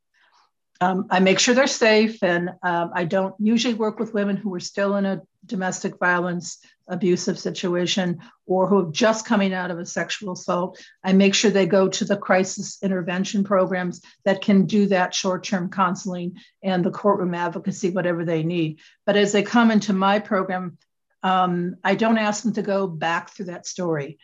Um, 0.82 1.08
I 1.10 1.20
make 1.20 1.40
sure 1.40 1.56
they're 1.56 1.68
safe, 1.68 2.22
and 2.22 2.50
um, 2.62 2.92
I 2.94 3.06
don't 3.06 3.34
usually 3.40 3.74
work 3.74 3.98
with 4.00 4.14
women 4.14 4.36
who 4.36 4.54
are 4.54 4.60
still 4.60 4.96
in 4.98 5.06
a 5.06 5.22
domestic 5.46 6.00
violence 6.00 6.60
abusive 6.88 7.40
situation 7.40 8.20
or 8.46 8.68
who 8.68 8.88
are 8.88 8.92
just 8.92 9.26
coming 9.26 9.54
out 9.54 9.72
of 9.72 9.80
a 9.80 9.86
sexual 9.86 10.34
assault. 10.34 10.80
I 11.04 11.14
make 11.14 11.34
sure 11.34 11.50
they 11.50 11.66
go 11.66 11.88
to 11.90 12.06
the 12.06 12.18
crisis 12.18 12.78
intervention 12.84 13.44
programs 13.44 14.02
that 14.24 14.42
can 14.42 14.66
do 14.66 14.88
that 14.88 15.14
short 15.14 15.44
term 15.44 15.70
counseling 15.70 16.38
and 16.64 16.84
the 16.84 16.92
courtroom 16.92 17.34
advocacy, 17.34 17.90
whatever 17.90 18.24
they 18.24 18.44
need. 18.44 18.80
But 19.06 19.18
as 19.18 19.32
they 19.32 19.44
come 19.44 19.72
into 19.72 19.94
my 19.94 20.20
program, 20.20 20.78
um, 21.24 21.78
I 21.84 21.96
don't 21.96 22.20
ask 22.20 22.44
them 22.44 22.54
to 22.54 22.62
go 22.62 22.88
back 22.88 23.32
through 23.32 23.48
that 23.48 23.66
story. 23.66 24.20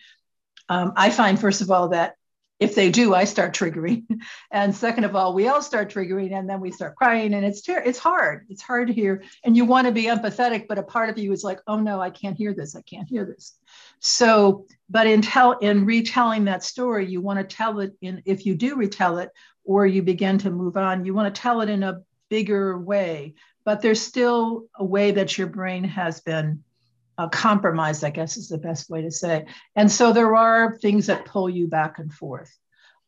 Um, 0.69 0.93
I 0.95 1.09
find, 1.09 1.39
first 1.39 1.61
of 1.61 1.71
all, 1.71 1.89
that 1.89 2.15
if 2.61 2.75
they 2.75 2.91
do, 2.91 3.15
I 3.15 3.25
start 3.25 3.53
triggering. 3.53 4.05
And 4.51 4.75
second 4.75 5.05
of 5.05 5.15
all, 5.15 5.33
we 5.33 5.47
all 5.47 5.61
start 5.61 5.91
triggering 5.91 6.37
and 6.37 6.47
then 6.47 6.59
we 6.59 6.71
start 6.71 6.95
crying 6.95 7.33
and 7.33 7.45
it's 7.45 7.61
ter- 7.61 7.81
it's 7.81 7.97
hard. 7.97 8.45
It's 8.49 8.61
hard 8.61 8.87
to 8.87 8.93
hear. 8.93 9.23
And 9.43 9.57
you 9.57 9.65
want 9.65 9.87
to 9.87 9.93
be 9.93 10.03
empathetic, 10.03 10.67
but 10.67 10.77
a 10.77 10.83
part 10.83 11.09
of 11.09 11.17
you 11.17 11.31
is 11.31 11.43
like, 11.43 11.59
oh 11.67 11.79
no, 11.79 11.99
I 11.99 12.11
can't 12.11 12.37
hear 12.37 12.53
this. 12.53 12.75
I 12.75 12.81
can't 12.81 13.07
hear 13.07 13.25
this. 13.25 13.57
So, 13.99 14.67
but 14.89 15.07
in 15.07 15.21
tell 15.21 15.53
in 15.53 15.85
retelling 15.85 16.45
that 16.45 16.63
story, 16.63 17.07
you 17.07 17.21
want 17.21 17.39
to 17.39 17.55
tell 17.55 17.79
it 17.79 17.93
in 18.01 18.21
if 18.25 18.45
you 18.45 18.55
do 18.55 18.75
retell 18.75 19.17
it 19.17 19.29
or 19.63 19.87
you 19.87 20.03
begin 20.03 20.37
to 20.39 20.51
move 20.51 20.77
on, 20.77 21.05
you 21.05 21.13
want 21.13 21.33
to 21.33 21.41
tell 21.41 21.61
it 21.61 21.69
in 21.69 21.81
a 21.81 22.01
bigger 22.29 22.77
way. 22.77 23.33
But 23.63 23.81
there's 23.81 24.01
still 24.01 24.67
a 24.75 24.83
way 24.83 25.11
that 25.11 25.37
your 25.37 25.47
brain 25.47 25.83
has 25.85 26.19
been 26.19 26.63
uh, 27.29 28.03
I 28.03 28.09
guess 28.09 28.37
is 28.37 28.47
the 28.47 28.57
best 28.57 28.89
way 28.89 29.01
to 29.01 29.11
say. 29.11 29.45
And 29.75 29.91
so 29.91 30.13
there 30.13 30.35
are 30.35 30.77
things 30.77 31.05
that 31.07 31.25
pull 31.25 31.49
you 31.49 31.67
back 31.67 31.99
and 31.99 32.11
forth. 32.11 32.55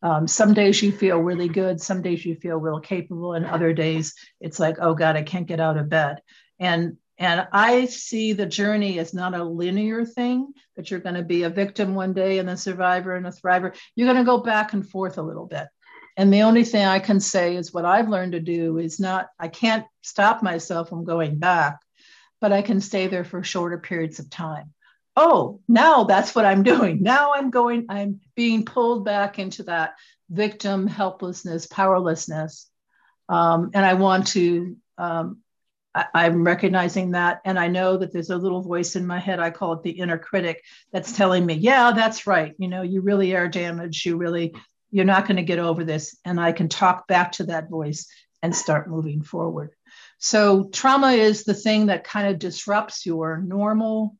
Um, 0.02 0.28
some 0.28 0.54
days 0.54 0.82
you 0.82 0.92
feel 0.92 1.18
really 1.18 1.48
good, 1.48 1.80
some 1.80 2.02
days 2.02 2.24
you 2.24 2.36
feel 2.36 2.58
real 2.58 2.80
capable, 2.80 3.34
and 3.34 3.46
other 3.46 3.72
days 3.72 4.14
it's 4.40 4.60
like, 4.60 4.76
oh 4.80 4.94
God, 4.94 5.16
I 5.16 5.22
can't 5.22 5.46
get 5.46 5.60
out 5.60 5.78
of 5.78 5.88
bed. 5.88 6.20
And 6.58 6.98
And 7.16 7.46
I 7.52 7.86
see 7.86 8.34
the 8.34 8.46
journey 8.46 8.98
as 8.98 9.14
not 9.14 9.34
a 9.34 9.44
linear 9.44 10.04
thing, 10.04 10.52
that 10.74 10.90
you're 10.90 11.00
going 11.06 11.14
to 11.14 11.22
be 11.22 11.44
a 11.44 11.48
victim 11.48 11.94
one 11.94 12.12
day 12.12 12.40
and 12.40 12.50
a 12.50 12.56
survivor 12.56 13.14
and 13.14 13.26
a 13.26 13.30
thriver. 13.30 13.74
You're 13.94 14.12
going 14.12 14.24
to 14.24 14.32
go 14.32 14.38
back 14.42 14.72
and 14.72 14.84
forth 14.84 15.16
a 15.16 15.22
little 15.22 15.46
bit. 15.46 15.68
And 16.16 16.32
the 16.32 16.42
only 16.42 16.64
thing 16.64 16.84
I 16.84 16.98
can 16.98 17.20
say 17.20 17.56
is 17.56 17.72
what 17.72 17.84
I've 17.84 18.08
learned 18.08 18.32
to 18.32 18.40
do 18.40 18.78
is 18.78 18.98
not, 18.98 19.28
I 19.38 19.48
can't 19.48 19.86
stop 20.02 20.42
myself 20.42 20.88
from 20.88 21.04
going 21.04 21.38
back, 21.38 21.78
but 22.40 22.52
I 22.52 22.62
can 22.62 22.80
stay 22.80 23.06
there 23.06 23.24
for 23.24 23.42
shorter 23.42 23.78
periods 23.78 24.18
of 24.18 24.30
time. 24.30 24.72
Oh, 25.16 25.60
now 25.68 26.04
that's 26.04 26.34
what 26.34 26.44
I'm 26.44 26.62
doing. 26.62 27.02
Now 27.02 27.34
I'm 27.34 27.50
going, 27.50 27.86
I'm 27.88 28.20
being 28.34 28.64
pulled 28.64 29.04
back 29.04 29.38
into 29.38 29.62
that 29.64 29.94
victim 30.30 30.86
helplessness, 30.86 31.66
powerlessness. 31.66 32.68
Um, 33.28 33.70
and 33.74 33.86
I 33.86 33.94
want 33.94 34.28
to 34.28 34.76
um, 34.98 35.38
I, 35.94 36.26
am 36.26 36.44
recognizing 36.44 37.12
that. 37.12 37.40
And 37.44 37.58
I 37.58 37.68
know 37.68 37.96
that 37.96 38.12
there's 38.12 38.30
a 38.30 38.36
little 38.36 38.62
voice 38.62 38.96
in 38.96 39.06
my 39.06 39.18
head, 39.18 39.38
I 39.38 39.50
call 39.50 39.74
it 39.74 39.82
the 39.82 39.90
inner 39.90 40.18
critic, 40.18 40.62
that's 40.92 41.12
telling 41.12 41.46
me, 41.46 41.54
yeah, 41.54 41.92
that's 41.92 42.26
right. 42.26 42.54
You 42.58 42.68
know, 42.68 42.82
you 42.82 43.00
really 43.00 43.34
are 43.36 43.48
damaged. 43.48 44.04
You 44.04 44.16
really, 44.16 44.54
you're 44.90 45.04
not 45.04 45.26
going 45.26 45.36
to 45.36 45.42
get 45.42 45.58
over 45.58 45.84
this. 45.84 46.18
And 46.24 46.40
I 46.40 46.52
can 46.52 46.68
talk 46.68 47.06
back 47.06 47.32
to 47.32 47.44
that 47.44 47.70
voice 47.70 48.08
and 48.42 48.54
start 48.54 48.90
moving 48.90 49.22
forward. 49.22 49.70
So 50.24 50.64
trauma 50.72 51.12
is 51.12 51.44
the 51.44 51.52
thing 51.52 51.86
that 51.86 52.02
kind 52.02 52.28
of 52.28 52.38
disrupts 52.38 53.04
your 53.04 53.36
normal. 53.36 54.16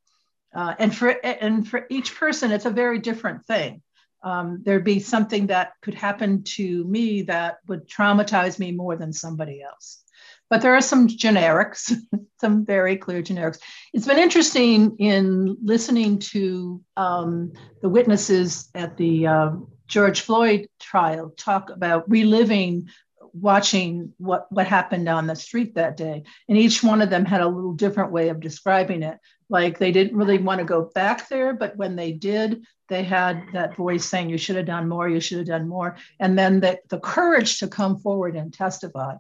Uh, 0.55 0.75
and 0.79 0.95
for 0.95 1.09
and 1.09 1.67
for 1.67 1.87
each 1.89 2.15
person, 2.15 2.53
it's 2.53 2.67
a 2.67 2.71
very 2.71 2.99
different 2.99 3.47
thing. 3.47 3.81
Um, 4.23 4.61
there'd 4.65 4.85
be 4.85 5.01
something 5.01 5.47
that 5.47 5.73
could 5.81 5.95
happen 5.95 6.43
to 6.59 6.85
me 6.85 7.23
that 7.23 7.57
would 7.69 7.89
traumatize 7.89 8.59
me 8.59 8.71
more 8.71 8.97
than 8.97 9.15
somebody 9.15 9.63
else 9.63 10.05
but 10.51 10.61
there 10.61 10.77
are 10.77 10.81
some 10.81 11.09
generics, 11.09 11.93
some 12.41 12.65
very 12.65 12.97
clear 12.97 13.23
generics. 13.23 13.59
It's 13.93 14.07
been 14.07 14.19
interesting 14.19 14.95
in 14.99 15.57
listening 15.63 16.19
to 16.31 16.83
um, 16.99 17.55
the 17.81 17.89
witnesses 17.89 18.69
at 18.75 18.97
the 18.97 19.27
uh, 19.27 19.51
George 19.89 20.21
Floyd 20.21 20.69
trial 20.79 21.33
talk 21.37 21.71
about 21.71 22.09
reliving 22.09 22.89
watching 23.35 24.13
what 24.19 24.51
what 24.51 24.67
happened 24.67 25.09
on 25.09 25.27
the 25.27 25.35
street 25.35 25.75
that 25.75 25.97
day 25.97 26.23
and 26.49 26.57
each 26.57 26.83
one 26.83 27.03
of 27.03 27.11
them 27.11 27.25
had 27.25 27.41
a 27.41 27.49
little 27.49 27.73
different 27.73 28.13
way 28.13 28.29
of 28.29 28.39
describing 28.39 29.03
it 29.03 29.19
like 29.49 29.79
they 29.79 29.91
didn't 29.91 30.17
really 30.17 30.39
want 30.39 30.61
to 30.61 30.65
go 30.65 30.91
back 30.95 31.29
there 31.29 31.53
but 31.53 31.77
when 31.77 31.97
they 31.97 32.13
did 32.13 32.63
they 32.89 33.03
had 33.03 33.43
that 33.53 33.75
voice 33.77 34.05
saying 34.05 34.31
you 34.31 34.39
should 34.39 34.55
have 34.55 34.67
done 34.67 34.89
more 34.89 35.09
you 35.09 35.19
should 35.19 35.39
have 35.39 35.49
done 35.49 35.69
more 35.69 35.97
and 36.21 36.39
then 36.39 36.61
the, 36.61 36.79
the 36.91 37.01
courage 37.01 37.59
to 37.59 37.67
come 37.67 37.99
forward 37.99 38.37
and 38.37 38.55
testify 38.55 39.15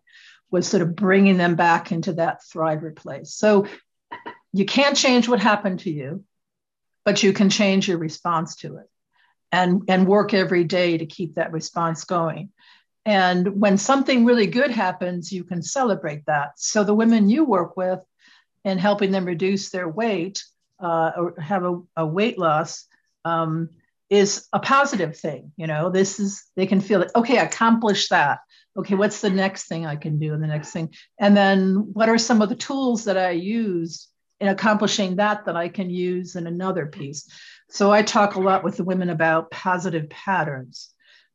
was 0.55 0.69
sort 0.69 0.83
of 0.83 0.95
bringing 0.95 1.37
them 1.37 1.57
back 1.57 1.91
into 1.91 2.13
that 2.13 2.41
thriver 2.43 2.95
place. 2.95 3.35
So 3.35 3.67
you 4.53 4.65
can't 4.65 4.97
change 4.97 5.29
what 5.29 5.41
happened 5.41 5.81
to 5.81 5.91
you, 5.91 6.25
but 7.05 7.25
you 7.25 7.33
can 7.33 7.51
change 7.51 7.89
your 7.89 7.99
response 7.99 8.55
to 8.59 8.77
it 8.77 8.89
and, 9.51 9.83
and 9.89 10.07
work 10.07 10.33
every 10.33 10.63
day 10.63 10.97
to 10.97 11.07
keep 11.07 11.35
that 11.35 11.51
response 11.51 12.05
going. 12.05 12.51
And 13.07 13.61
when 13.61 13.77
something 13.77 14.25
really 14.25 14.47
good 14.47 14.71
happens, 14.71 15.33
you 15.33 15.45
can 15.45 15.63
celebrate 15.63 16.25
that. 16.27 16.53
So 16.57 16.85
the 16.85 16.95
women 16.95 17.29
you 17.29 17.45
work 17.45 17.77
with 17.77 18.01
and 18.65 18.81
helping 18.81 19.11
them 19.11 19.27
reduce 19.27 19.71
their 19.71 19.89
weight 19.89 20.43
uh, 20.81 21.13
or 21.17 21.35
have 21.39 21.65
a, 21.65 21.81
a 21.97 22.07
weight 22.07 22.39
loss 22.39 22.87
um, 23.25 23.69
is 24.09 24.49
a 24.53 24.59
positive 24.59 25.17
thing. 25.17 25.53
You 25.57 25.67
know, 25.67 25.91
this 25.91 26.19
is, 26.19 26.45
they 26.57 26.67
can 26.67 26.81
feel 26.81 27.03
it, 27.03 27.11
okay, 27.15 27.39
I 27.39 27.45
accomplished 27.45 28.11
that 28.11 28.41
okay, 28.77 28.95
what's 28.95 29.21
the 29.21 29.31
next 29.31 29.69
thing 29.69 29.87
I 29.87 29.97
can 29.97 30.19
do 30.19 30.35
and 30.35 30.43
the 30.43 30.49
next 30.49 30.73
thing? 30.73 30.95
And 31.19 31.37
then 31.37 31.93
what 31.93 32.09
are 32.09 32.19
some 32.19 32.43
of 32.43 32.49
the 32.49 32.57
tools 32.57 33.05
that 33.05 33.17
I 33.17 33.31
use 33.31 34.09
in 34.41 34.49
accomplishing 34.49 35.17
that 35.17 35.45
that 35.47 35.57
I 35.57 35.69
can 35.69 35.91
use 35.91 36.37
in 36.37 36.47
another 36.47 36.87
piece? 36.87 37.29
So 37.71 37.93
I 37.93 38.03
talk 38.03 38.35
a 38.35 38.41
lot 38.41 38.65
with 38.65 38.77
the 38.77 38.85
women 38.85 39.11
about 39.11 39.51
positive 39.51 40.09
patterns. 40.11 40.93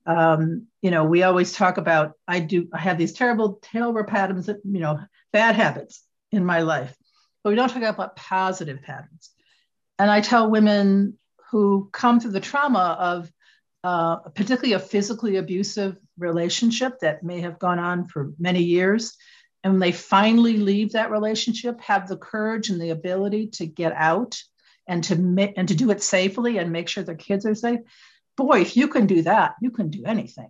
Um, 0.10 0.65
you 0.82 0.89
know, 0.89 1.04
we 1.04 1.22
always 1.22 1.54
talk 1.54 1.78
about 1.78 2.13
I 2.28 2.39
do 2.39 2.67
I 2.74 2.80
have 2.80 2.98
these 2.98 3.13
terrible, 3.13 3.60
terrible 3.62 4.04
patterns, 4.04 4.48
you 4.48 4.80
know, 4.80 5.00
bad 5.32 5.56
habits 5.56 6.04
in 6.32 6.43
my 6.43 6.62
life, 6.62 6.95
but 7.43 7.52
we 7.52 7.56
don't 7.56 7.69
talk 7.69 7.84
about 7.84 8.15
positive 8.15 8.82
patterns. 8.82 9.30
And 10.00 10.10
I 10.10 10.22
tell 10.22 10.50
women 10.50 11.19
who 11.52 11.89
come 11.93 12.19
through 12.19 12.32
the 12.32 12.39
trauma 12.39 12.98
of 13.00 13.32
uh, 13.84 14.15
particularly 14.36 14.74
a 14.74 14.80
physically 14.80 15.38
abusive 15.38 15.95
relationship 16.17 17.00
that 17.02 17.24
may 17.24 17.41
have 17.41 17.60
gone 17.60 17.80
on 17.80 18.08
for 18.08 18.34
many 18.39 18.63
years. 18.63 19.15
And 19.63 19.74
when 19.74 19.80
they 19.80 19.91
finally 19.91 20.58
leave 20.58 20.93
that 20.93 21.12
relationship, 21.12 21.80
have 21.82 22.08
the 22.08 22.17
courage 22.17 22.69
and 22.69 22.82
the 22.82 22.89
ability 22.89 23.48
to 23.54 23.67
get 23.67 23.93
out 23.93 24.41
and 24.88 25.04
to 25.04 25.13
and 25.56 25.67
to 25.67 25.76
do 25.76 25.91
it 25.91 26.02
safely 26.02 26.58
and 26.58 26.72
make 26.72 26.89
sure 26.89 27.04
their 27.04 27.13
kids 27.13 27.45
are 27.45 27.54
safe. 27.54 27.82
Boy, 28.39 28.62
if 28.62 28.78
you 28.78 28.88
can 28.88 29.06
do 29.06 29.21
that, 29.23 29.56
you 29.62 29.69
can 29.69 29.89
do 29.89 30.06
anything. 30.06 30.49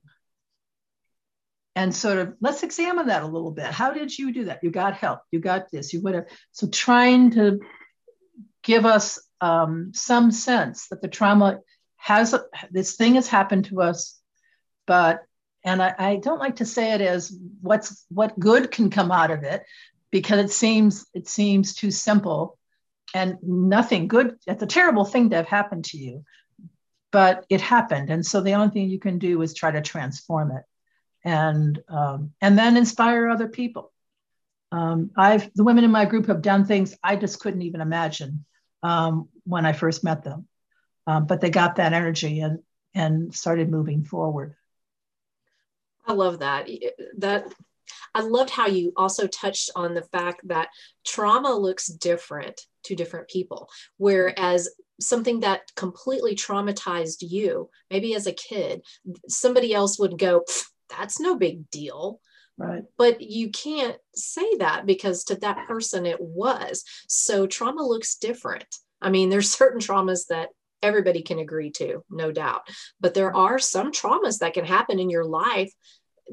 And 1.76 1.96
sort 1.96 2.20
of 2.20 2.36
let's 2.40 2.62
examine 2.62 3.08
that 3.08 3.24
a 3.24 3.28
little 3.28 3.52
bit. 3.52 3.66
How 3.66 3.92
did 3.94 4.16
you 4.18 4.32
do 4.32 4.46
that? 4.46 4.60
You 4.64 4.70
got 4.70 4.94
help. 4.94 5.22
You 5.32 5.40
got 5.40 5.72
this. 5.72 5.92
You 5.92 6.02
whatever. 6.02 6.28
So 6.52 6.68
trying 6.68 7.32
to 7.32 7.60
give 8.64 8.86
us 8.86 9.20
um, 9.42 9.92
some 9.96 10.32
sense 10.32 10.88
that 10.90 11.02
the 11.02 11.08
trauma 11.08 11.60
has 11.98 12.36
this 12.70 12.96
thing 12.96 13.16
has 13.16 13.28
happened 13.28 13.66
to 13.66 13.82
us, 13.82 14.20
but 14.86 15.24
and 15.64 15.82
I, 15.82 15.96
I 15.98 16.16
don't 16.18 16.40
like 16.40 16.58
to 16.58 16.66
say 16.66 16.94
it 16.94 17.02
as 17.02 17.36
what's 17.62 18.06
what 18.10 18.40
good 18.40 18.72
can 18.72 18.90
come 18.90 19.12
out 19.12 19.32
of 19.32 19.44
it 19.44 19.64
because 20.12 20.40
it 20.40 20.52
seems 20.52 21.06
it 21.14 21.28
seems 21.28 21.74
too 21.74 21.92
simple 21.92 22.58
and 23.14 23.38
nothing 23.42 24.08
good 24.08 24.36
it's 24.48 24.64
a 24.64 24.68
terrible 24.68 25.06
thing 25.06 25.30
to 25.30 25.36
have 25.36 25.48
happened 25.48 25.86
to 25.86 25.98
you 25.98 26.24
but 27.12 27.46
it 27.50 27.62
happened 27.62 28.10
and 28.10 28.26
so 28.26 28.42
the 28.42 28.54
only 28.54 28.70
thing 28.70 28.90
you 28.90 29.00
can 29.00 29.18
do 29.18 29.42
is 29.42 29.54
try 29.54 29.72
to 29.72 29.82
transform 29.82 30.52
it 30.52 30.64
and 31.26 31.82
um, 31.90 32.32
and 32.42 32.58
then 32.58 32.78
inspire 32.78 33.30
other 33.30 33.48
people 33.48 33.92
um, 34.72 35.12
i've 35.18 35.52
the 35.56 35.64
women 35.64 35.84
in 35.84 35.92
my 35.92 36.06
group 36.06 36.28
have 36.28 36.42
done 36.42 36.66
things 36.66 36.96
i 37.04 37.16
just 37.16 37.40
couldn't 37.40 37.62
even 37.62 37.82
imagine 37.82 38.46
um, 38.84 39.28
when 39.44 39.66
i 39.66 39.74
first 39.74 40.04
met 40.04 40.24
them 40.24 40.48
um, 41.08 41.26
but 41.26 41.42
they 41.42 41.50
got 41.50 41.78
that 41.78 41.94
energy 41.94 42.40
and 42.42 42.60
and 42.94 43.34
started 43.34 43.70
moving 43.70 44.04
forward. 44.04 44.56
I 46.06 46.14
love 46.14 46.40
that. 46.40 46.68
That 47.18 47.54
I 48.14 48.22
loved 48.22 48.50
how 48.50 48.68
you 48.68 48.94
also 48.96 49.28
touched 49.28 49.72
on 49.76 49.94
the 49.94 50.04
fact 50.04 50.48
that 50.48 50.70
trauma 51.06 51.54
looks 51.54 51.88
different 51.88 52.62
to 52.84 52.96
different 52.96 53.28
people, 53.28 53.70
whereas 53.98 54.70
something 55.00 55.42
that 55.42 55.74
completely 55.76 56.36
traumatized 56.36 57.18
you, 57.22 57.70
maybe 57.90 58.16
as 58.16 58.28
a 58.28 58.34
kid, 58.34 58.82
somebody 59.28 59.74
else 59.74 60.00
would 60.00 60.18
go, 60.18 60.44
"That's 60.90 61.20
no 61.20 61.36
big 61.36 61.70
deal." 61.70 62.20
Right. 62.58 62.84
But 62.98 63.22
you 63.22 63.52
can't 63.52 63.98
say 64.16 64.58
that 64.58 64.86
because 64.86 65.24
to 65.26 65.36
that 65.36 65.66
person 65.68 66.06
it 66.06 66.20
was. 66.20 66.84
So 67.08 67.48
trauma 67.48 67.84
looks 67.84 68.18
different. 68.18 68.66
I 69.02 69.10
mean, 69.10 69.30
there's 69.30 69.52
certain 69.58 69.80
traumas 69.80 70.28
that 70.28 70.50
everybody 70.82 71.22
can 71.22 71.40
agree 71.40 71.72
to, 71.72 72.04
no 72.10 72.32
doubt. 72.32 72.62
But 73.00 73.14
there 73.14 73.36
are 73.36 73.60
some 73.60 73.92
traumas 73.92 74.40
that 74.40 74.54
can 74.54 74.66
happen 74.66 75.00
in 75.00 75.10
your 75.10 75.26
life 75.26 75.72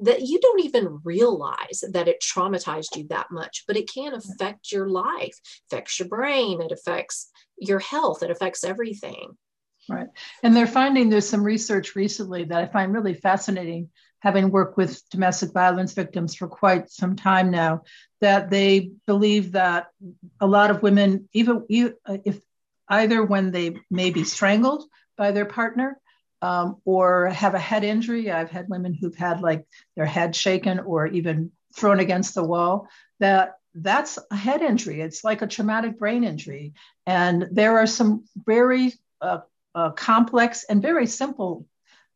that 0.02 0.22
you 0.22 0.40
don't 0.40 0.64
even 0.64 1.00
realize 1.04 1.82
that 1.92 2.08
it 2.08 2.22
traumatized 2.22 2.96
you 2.96 3.06
that 3.08 3.30
much, 3.30 3.64
but 3.66 3.76
it 3.76 3.90
can 3.92 4.14
affect 4.14 4.72
your 4.72 4.88
life, 4.88 5.38
affects 5.70 5.98
your 5.98 6.08
brain, 6.08 6.60
it 6.60 6.72
affects 6.72 7.30
your 7.58 7.78
health, 7.78 8.22
it 8.22 8.30
affects 8.30 8.64
everything. 8.64 9.36
Right. 9.88 10.08
And 10.42 10.54
they're 10.54 10.66
finding 10.66 11.08
there's 11.08 11.28
some 11.28 11.44
research 11.44 11.94
recently 11.94 12.44
that 12.44 12.58
I 12.58 12.66
find 12.66 12.92
really 12.92 13.14
fascinating, 13.14 13.90
having 14.20 14.50
worked 14.50 14.76
with 14.76 15.00
domestic 15.10 15.52
violence 15.52 15.92
victims 15.92 16.34
for 16.34 16.48
quite 16.48 16.90
some 16.90 17.14
time 17.14 17.50
now, 17.50 17.82
that 18.20 18.50
they 18.50 18.90
believe 19.06 19.52
that 19.52 19.88
a 20.40 20.46
lot 20.46 20.70
of 20.70 20.82
women, 20.82 21.28
even 21.32 21.64
if 21.68 22.40
either 22.88 23.24
when 23.24 23.52
they 23.52 23.76
may 23.90 24.10
be 24.10 24.24
strangled 24.24 24.84
by 25.16 25.30
their 25.30 25.46
partner 25.46 25.98
um, 26.42 26.76
or 26.84 27.28
have 27.28 27.54
a 27.54 27.58
head 27.58 27.84
injury. 27.84 28.30
I've 28.30 28.50
had 28.50 28.68
women 28.68 28.94
who've 28.94 29.14
had 29.14 29.40
like 29.40 29.66
their 29.96 30.06
head 30.06 30.34
shaken 30.34 30.80
or 30.80 31.06
even 31.06 31.52
thrown 31.74 32.00
against 32.00 32.34
the 32.34 32.44
wall. 32.44 32.88
That 33.20 33.54
that's 33.74 34.18
a 34.30 34.36
head 34.36 34.62
injury. 34.62 35.00
It's 35.00 35.24
like 35.24 35.42
a 35.42 35.46
traumatic 35.46 35.98
brain 35.98 36.24
injury, 36.24 36.74
and 37.06 37.48
there 37.52 37.78
are 37.78 37.86
some 37.86 38.24
very 38.36 38.92
uh, 39.20 39.40
uh, 39.74 39.90
complex 39.90 40.64
and 40.64 40.82
very 40.82 41.06
simple 41.06 41.66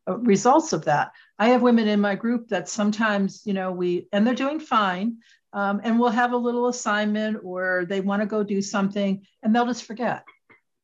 uh, 0.08 0.16
results 0.18 0.72
of 0.72 0.86
that. 0.86 1.12
I 1.38 1.48
have 1.48 1.62
women 1.62 1.88
in 1.88 2.00
my 2.00 2.14
group 2.14 2.48
that 2.48 2.68
sometimes, 2.68 3.42
you 3.44 3.54
know, 3.54 3.72
we 3.72 4.08
and 4.12 4.26
they're 4.26 4.34
doing 4.34 4.60
fine, 4.60 5.18
um, 5.52 5.80
and 5.84 5.98
we'll 5.98 6.10
have 6.10 6.32
a 6.32 6.36
little 6.36 6.68
assignment 6.68 7.38
or 7.42 7.86
they 7.88 8.00
want 8.00 8.22
to 8.22 8.26
go 8.26 8.42
do 8.42 8.62
something, 8.62 9.26
and 9.42 9.54
they'll 9.54 9.66
just 9.66 9.84
forget 9.84 10.24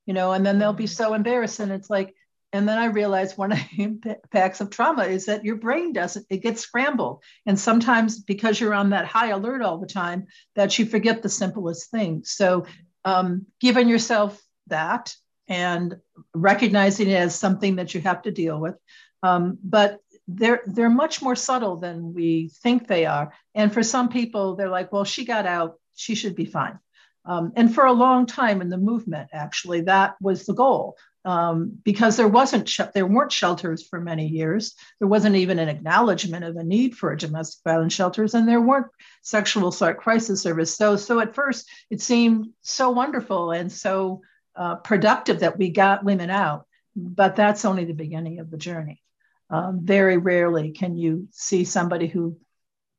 you 0.07 0.15
know, 0.15 0.33
and 0.33 0.47
then 0.47 0.59
they'll 0.59 0.73
be 0.73 0.85
mm-hmm. 0.85 1.03
so 1.03 1.15
embarrassed. 1.15 1.61
And 1.61 1.73
it's 1.73 1.91
like, 1.91 2.15
and 2.53 2.69
then 2.69 2.79
I 2.79 2.87
realized 2.87 3.37
one 3.37 3.53
of 3.53 3.59
the 3.59 3.83
impacts 3.83 4.61
of 4.61 4.71
trauma 4.71 5.05
is 5.05 5.27
that 5.27 5.45
your 5.45 5.57
brain 5.57 5.93
doesn't, 5.93 6.27
it 6.31 6.43
gets 6.43 6.61
scrambled. 6.61 7.23
And 7.45 7.59
sometimes 7.59 8.21
because 8.21 8.61
you're 8.61 8.75
on 8.75 8.91
that 8.91 9.07
high 9.07 9.29
alert 9.29 9.63
all 9.63 9.79
the 9.79 9.87
time, 9.87 10.27
that 10.55 10.79
you 10.79 10.87
forget 10.87 11.23
the 11.23 11.29
simplest 11.29 11.91
things. 11.91 12.31
So 12.31 12.67
um, 13.05 13.47
giving 13.61 13.89
yourself 13.89 14.41
that 14.69 15.15
and 15.49 15.97
recognizing 16.35 17.09
it 17.09 17.15
as 17.15 17.35
something 17.35 17.77
that 17.77 17.95
you 17.95 18.01
have 18.01 18.23
to 18.23 18.31
deal 18.31 18.59
with. 18.59 18.77
Um, 19.23 19.59
but 19.63 20.01
they're 20.29 20.63
they're 20.67 20.91
much 20.91 21.23
more 21.23 21.37
subtle 21.37 21.77
than 21.77 22.13
we 22.13 22.51
think 22.63 22.87
they 22.87 23.07
are. 23.07 23.33
And 23.55 23.73
for 23.73 23.83
some 23.83 24.09
people, 24.09 24.57
they're 24.57 24.69
like, 24.69 24.93
well, 24.93 25.05
she 25.05 25.25
got 25.25 25.47
out, 25.47 25.79
she 25.95 26.15
should 26.15 26.35
be 26.35 26.45
fine. 26.47 26.79
Um, 27.25 27.53
and 27.57 27.75
for 27.75 27.87
a 27.87 27.93
long 27.93 28.27
time 28.27 28.61
in 28.61 28.69
the 28.69 28.77
movement, 28.77 29.31
actually, 29.33 29.83
that 29.83 30.17
was 30.21 30.47
the 30.47 30.55
goal. 30.55 30.97
Um, 31.27 31.77
because 31.83 32.17
there 32.17 32.29
wasn't 32.29 32.71
there 32.95 33.05
weren't 33.05 33.33
shelters 33.33 33.85
for 33.85 34.01
many 34.01 34.29
years. 34.29 34.77
There 35.01 35.09
wasn't 35.09 35.35
even 35.35 35.59
an 35.59 35.69
acknowledgement 35.69 36.45
of 36.45 36.55
a 36.55 36.63
need 36.63 36.97
for 36.97 37.17
domestic 37.17 37.65
violence 37.65 37.95
shelters, 37.95 38.35
and 38.35 38.47
there 38.47 38.61
weren't 38.61 38.87
sexual 39.23 39.69
assault 39.69 39.97
crisis 39.97 40.41
service. 40.41 40.77
So 40.77 40.95
so 40.95 41.19
at 41.19 41.35
first 41.35 41.69
it 41.91 42.01
seemed 42.01 42.51
so 42.61 42.91
wonderful 42.91 43.51
and 43.51 43.73
so 43.73 44.23
uh, 44.55 44.77
productive 44.77 45.41
that 45.41 45.59
we 45.59 45.71
got 45.71 46.05
women 46.05 46.31
out, 46.31 46.67
but 46.95 47.35
that's 47.35 47.65
only 47.65 47.85
the 47.85 47.93
beginning 47.93 48.39
of 48.39 48.51
the 48.51 48.57
journey. 48.57 49.03
Um, 49.51 49.81
very 49.83 50.17
rarely 50.17 50.71
can 50.71 50.97
you 50.97 51.29
see 51.31 51.65
somebody 51.65 52.07
who, 52.07 52.39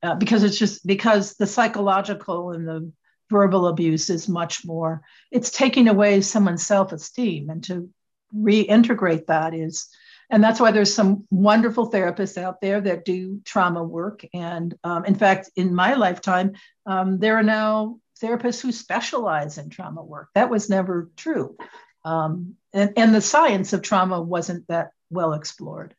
uh, 0.04 0.16
because 0.16 0.44
it's 0.44 0.58
just 0.58 0.86
because 0.86 1.36
the 1.36 1.48
psychological 1.48 2.52
and 2.52 2.68
the 2.68 2.92
verbal 3.30 3.68
abuse 3.68 4.10
is 4.10 4.30
much 4.30 4.66
more, 4.66 5.02
it's 5.32 5.50
taking 5.50 5.88
away 5.88 6.22
someone's 6.22 6.66
self 6.66 6.92
esteem. 6.92 7.50
And 7.50 7.63
to 7.66 7.90
reintegrate 8.36 9.28
that 9.28 9.54
is, 9.54 9.88
and 10.30 10.44
that's 10.44 10.60
why 10.60 10.72
there's 10.72 10.94
some 10.94 11.26
wonderful 11.32 11.90
therapists 11.90 12.38
out 12.38 12.60
there 12.62 12.82
that 12.82 13.06
do 13.06 13.42
trauma 13.46 13.84
work. 13.84 14.26
And 14.34 14.76
um, 14.84 15.06
in 15.06 15.16
fact, 15.16 15.50
in 15.56 15.74
my 15.74 15.94
lifetime, 15.94 16.54
um, 16.86 17.20
there 17.20 17.38
are 17.38 17.44
now 17.44 18.00
therapists 18.22 18.62
who 18.62 18.72
specialize 18.72 19.58
in 19.58 19.70
trauma 19.70 20.04
work. 20.04 20.30
That 20.36 20.50
was 20.50 20.70
never 20.70 21.10
true. 21.16 21.56
Um, 22.04 22.56
and, 22.74 22.94
and 22.98 23.16
the 23.16 23.22
science 23.22 23.74
of 23.74 23.82
trauma 23.82 24.22
wasn't 24.22 24.68
that 24.68 24.92
well 25.10 25.34
explored. 25.34 25.96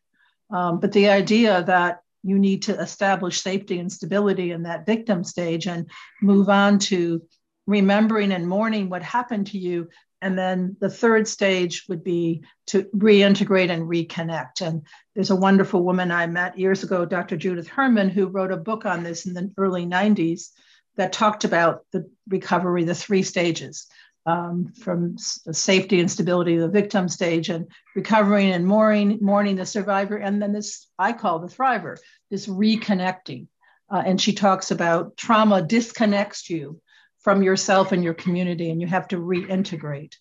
Um, 0.51 0.79
but 0.79 0.91
the 0.91 1.09
idea 1.09 1.63
that 1.63 2.01
you 2.23 2.37
need 2.37 2.63
to 2.63 2.79
establish 2.79 3.41
safety 3.41 3.79
and 3.79 3.91
stability 3.91 4.51
in 4.51 4.63
that 4.63 4.85
victim 4.85 5.23
stage 5.23 5.67
and 5.67 5.89
move 6.21 6.49
on 6.49 6.79
to 6.79 7.21
remembering 7.65 8.31
and 8.31 8.47
mourning 8.47 8.89
what 8.89 9.03
happened 9.03 9.47
to 9.47 9.57
you. 9.57 9.89
And 10.21 10.37
then 10.37 10.75
the 10.79 10.89
third 10.89 11.27
stage 11.27 11.85
would 11.87 12.03
be 12.03 12.43
to 12.67 12.83
reintegrate 12.95 13.69
and 13.69 13.83
reconnect. 13.83 14.61
And 14.61 14.85
there's 15.15 15.29
a 15.29 15.35
wonderful 15.35 15.83
woman 15.83 16.11
I 16.11 16.27
met 16.27 16.59
years 16.59 16.83
ago, 16.83 17.05
Dr. 17.05 17.37
Judith 17.37 17.67
Herman, 17.67 18.09
who 18.09 18.27
wrote 18.27 18.51
a 18.51 18.57
book 18.57 18.85
on 18.85 19.03
this 19.03 19.25
in 19.25 19.33
the 19.33 19.51
early 19.57 19.85
90s 19.85 20.49
that 20.97 21.13
talked 21.13 21.45
about 21.45 21.85
the 21.93 22.09
recovery, 22.27 22.83
the 22.83 22.95
three 22.95 23.23
stages 23.23 23.87
um, 24.25 24.73
from 24.81 25.17
safety 25.17 25.99
and 25.99 26.11
stability 26.11 26.57
the 26.57 26.67
victim 26.67 27.07
stage 27.07 27.49
and 27.49 27.67
recovering 27.95 28.51
and 28.51 28.65
mourning, 28.65 29.17
mourning 29.21 29.55
the 29.55 29.65
survivor. 29.65 30.17
And 30.17 30.41
then 30.41 30.51
this 30.51 30.87
I 30.99 31.13
call 31.13 31.39
the 31.39 31.47
thriver, 31.47 31.97
this 32.29 32.47
reconnecting. 32.47 33.47
Uh, 33.89 34.03
and 34.05 34.21
she 34.21 34.33
talks 34.33 34.69
about 34.69 35.17
trauma 35.17 35.61
disconnects 35.61 36.49
you 36.49 36.81
from 37.19 37.43
yourself 37.43 37.91
and 37.91 38.03
your 38.03 38.13
community, 38.13 38.69
and 38.69 38.81
you 38.81 38.87
have 38.87 39.07
to 39.09 39.17
reintegrate. 39.17 40.15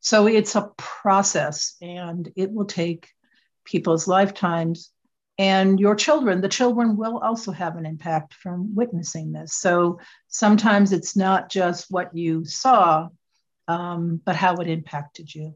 So 0.00 0.26
it's 0.26 0.56
a 0.56 0.70
process, 0.76 1.76
and 1.80 2.30
it 2.36 2.50
will 2.50 2.66
take 2.66 3.08
people's 3.64 4.08
lifetimes. 4.08 4.90
And 5.38 5.80
your 5.80 5.94
children, 5.94 6.40
the 6.40 6.48
children 6.48 6.96
will 6.96 7.18
also 7.18 7.52
have 7.52 7.76
an 7.76 7.86
impact 7.86 8.34
from 8.34 8.74
witnessing 8.74 9.32
this. 9.32 9.54
So 9.54 9.98
sometimes 10.28 10.92
it's 10.92 11.16
not 11.16 11.48
just 11.48 11.90
what 11.90 12.14
you 12.14 12.44
saw, 12.44 13.08
um, 13.66 14.20
but 14.24 14.36
how 14.36 14.56
it 14.56 14.68
impacted 14.68 15.34
you. 15.34 15.54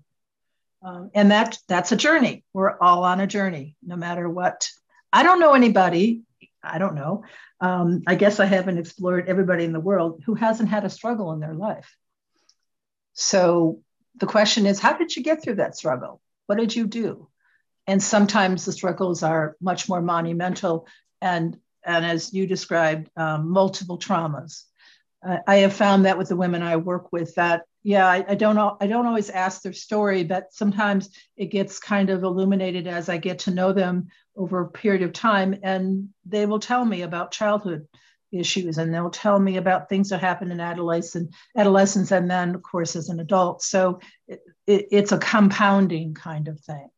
Um, 0.82 1.10
and 1.14 1.30
that 1.30 1.58
that's 1.68 1.92
a 1.92 1.96
journey. 1.96 2.44
We're 2.52 2.78
all 2.78 3.04
on 3.04 3.20
a 3.20 3.26
journey, 3.26 3.76
no 3.84 3.96
matter 3.96 4.28
what. 4.28 4.68
I 5.12 5.22
don't 5.22 5.40
know 5.40 5.54
anybody. 5.54 6.22
I 6.72 6.78
don't 6.78 6.94
know. 6.94 7.24
Um, 7.60 8.02
I 8.06 8.14
guess 8.14 8.40
I 8.40 8.46
haven't 8.46 8.78
explored 8.78 9.28
everybody 9.28 9.64
in 9.64 9.72
the 9.72 9.80
world 9.80 10.22
who 10.26 10.34
hasn't 10.34 10.68
had 10.68 10.84
a 10.84 10.90
struggle 10.90 11.32
in 11.32 11.40
their 11.40 11.54
life. 11.54 11.96
So 13.14 13.80
the 14.16 14.26
question 14.26 14.66
is, 14.66 14.78
how 14.78 14.96
did 14.96 15.14
you 15.14 15.22
get 15.22 15.42
through 15.42 15.56
that 15.56 15.76
struggle? 15.76 16.20
What 16.46 16.58
did 16.58 16.74
you 16.74 16.86
do? 16.86 17.28
And 17.86 18.02
sometimes 18.02 18.64
the 18.64 18.72
struggles 18.72 19.22
are 19.22 19.56
much 19.60 19.88
more 19.88 20.02
monumental 20.02 20.86
and 21.20 21.58
and 21.86 22.04
as 22.04 22.34
you 22.34 22.48
described, 22.48 23.08
um, 23.16 23.48
multiple 23.48 23.96
traumas. 23.96 24.64
Uh, 25.24 25.38
I 25.46 25.58
have 25.58 25.72
found 25.72 26.04
that 26.04 26.18
with 26.18 26.28
the 26.28 26.36
women 26.36 26.60
I 26.62 26.76
work 26.76 27.12
with 27.12 27.36
that 27.36 27.62
yeah 27.86 28.06
I, 28.06 28.24
I, 28.28 28.34
don't 28.34 28.58
i 28.80 28.86
don't 28.86 29.06
always 29.06 29.30
ask 29.30 29.62
their 29.62 29.72
story 29.72 30.24
but 30.24 30.52
sometimes 30.52 31.10
it 31.36 31.46
gets 31.46 31.78
kind 31.78 32.10
of 32.10 32.24
illuminated 32.24 32.86
as 32.86 33.08
i 33.08 33.16
get 33.16 33.40
to 33.40 33.52
know 33.52 33.72
them 33.72 34.08
over 34.36 34.60
a 34.60 34.68
period 34.68 35.02
of 35.02 35.12
time 35.12 35.56
and 35.62 36.08
they 36.24 36.46
will 36.46 36.58
tell 36.58 36.84
me 36.84 37.02
about 37.02 37.30
childhood 37.30 37.86
issues 38.32 38.78
and 38.78 38.92
they'll 38.92 39.10
tell 39.10 39.38
me 39.38 39.56
about 39.56 39.88
things 39.88 40.08
that 40.08 40.20
happen 40.20 40.50
in 40.50 40.60
adolescence 40.60 41.34
adolescence 41.56 42.10
and 42.10 42.30
then 42.30 42.54
of 42.54 42.62
course 42.62 42.96
as 42.96 43.08
an 43.08 43.20
adult. 43.20 43.62
So 43.62 44.00
it, 44.26 44.40
it, 44.66 44.88
it's 44.90 45.12
a 45.12 45.18
compounding 45.18 46.14
kind 46.14 46.48
of 46.48 46.60
thing. 46.60 46.88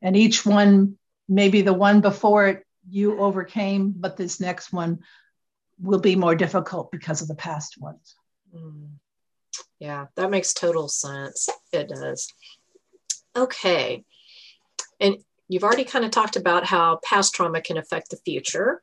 And 0.00 0.16
each 0.16 0.46
one 0.46 0.96
maybe 1.28 1.60
the 1.60 1.74
one 1.74 2.00
before 2.00 2.48
it 2.48 2.64
you 2.88 3.18
overcame 3.20 3.92
but 3.94 4.16
this 4.16 4.40
next 4.40 4.72
one 4.72 5.00
will 5.78 6.00
be 6.00 6.16
more 6.16 6.34
difficult 6.34 6.90
because 6.90 7.20
of 7.20 7.28
the 7.28 7.34
past 7.34 7.76
ones. 7.78 8.14
Mm. 8.54 8.88
Yeah, 9.78 10.06
that 10.16 10.30
makes 10.30 10.52
total 10.52 10.88
sense. 10.88 11.48
It 11.72 11.88
does. 11.88 12.32
Okay. 13.36 14.04
And 15.00 15.18
you've 15.48 15.64
already 15.64 15.84
kind 15.84 16.04
of 16.04 16.10
talked 16.10 16.36
about 16.36 16.66
how 16.66 17.00
past 17.04 17.34
trauma 17.34 17.60
can 17.60 17.78
affect 17.78 18.10
the 18.10 18.16
future. 18.24 18.82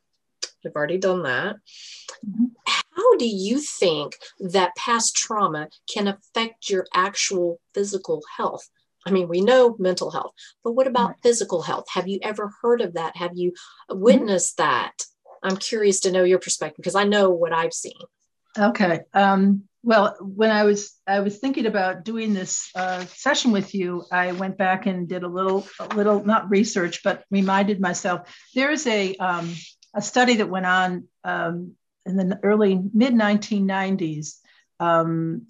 You've 0.64 0.76
already 0.76 0.98
done 0.98 1.24
that. 1.24 1.58
Mm-hmm. 2.26 2.46
How 2.66 3.18
do 3.18 3.28
you 3.28 3.60
think 3.60 4.16
that 4.40 4.76
past 4.76 5.16
trauma 5.16 5.70
can 5.94 6.08
affect 6.08 6.70
your 6.70 6.88
actual 6.94 7.60
physical 7.74 8.24
health? 8.38 8.70
I 9.06 9.12
mean, 9.12 9.28
we 9.28 9.42
know 9.42 9.76
mental 9.78 10.10
health, 10.10 10.34
but 10.64 10.72
what 10.72 10.88
about 10.88 11.10
right. 11.10 11.18
physical 11.22 11.62
health? 11.62 11.86
Have 11.94 12.08
you 12.08 12.20
ever 12.24 12.52
heard 12.62 12.82
of 12.82 12.96
that? 12.96 13.16
Have 13.18 13.32
you 13.36 13.54
witnessed 13.90 14.58
mm-hmm. 14.58 14.72
that? 14.72 14.94
I'm 15.44 15.58
curious 15.58 16.00
to 16.02 16.12
know 16.12 16.24
your 16.24 16.40
perspective 16.40 16.78
because 16.78 16.96
I 16.96 17.04
know 17.04 17.30
what 17.30 17.54
I've 17.54 17.74
seen. 17.74 18.00
Okay. 18.58 19.02
Um, 19.14 19.66
well, 19.86 20.18
when 20.20 20.50
I 20.50 20.64
was 20.64 21.00
I 21.06 21.20
was 21.20 21.38
thinking 21.38 21.68
about 21.68 22.04
doing 22.04 22.34
this 22.34 22.72
uh, 22.74 23.06
session 23.06 23.52
with 23.52 23.76
you, 23.76 24.04
I 24.12 24.32
went 24.32 24.58
back 24.58 24.88
and 24.88 25.08
did 25.08 25.22
a 25.22 25.28
little 25.28 25.68
a 25.80 25.96
little 25.96 26.26
not 26.26 26.50
research, 26.50 27.04
but 27.04 27.24
reminded 27.30 27.80
myself 27.80 28.36
there 28.56 28.72
is 28.72 28.88
a 28.88 29.16
um, 29.18 29.54
a 29.94 30.02
study 30.02 30.38
that 30.38 30.50
went 30.50 30.66
on 30.66 31.08
um, 31.24 31.74
in 32.04 32.18
the 32.18 32.40
early 32.42 32.82
mid 32.96 33.14
1990s 33.14 34.40
um, 34.80 35.44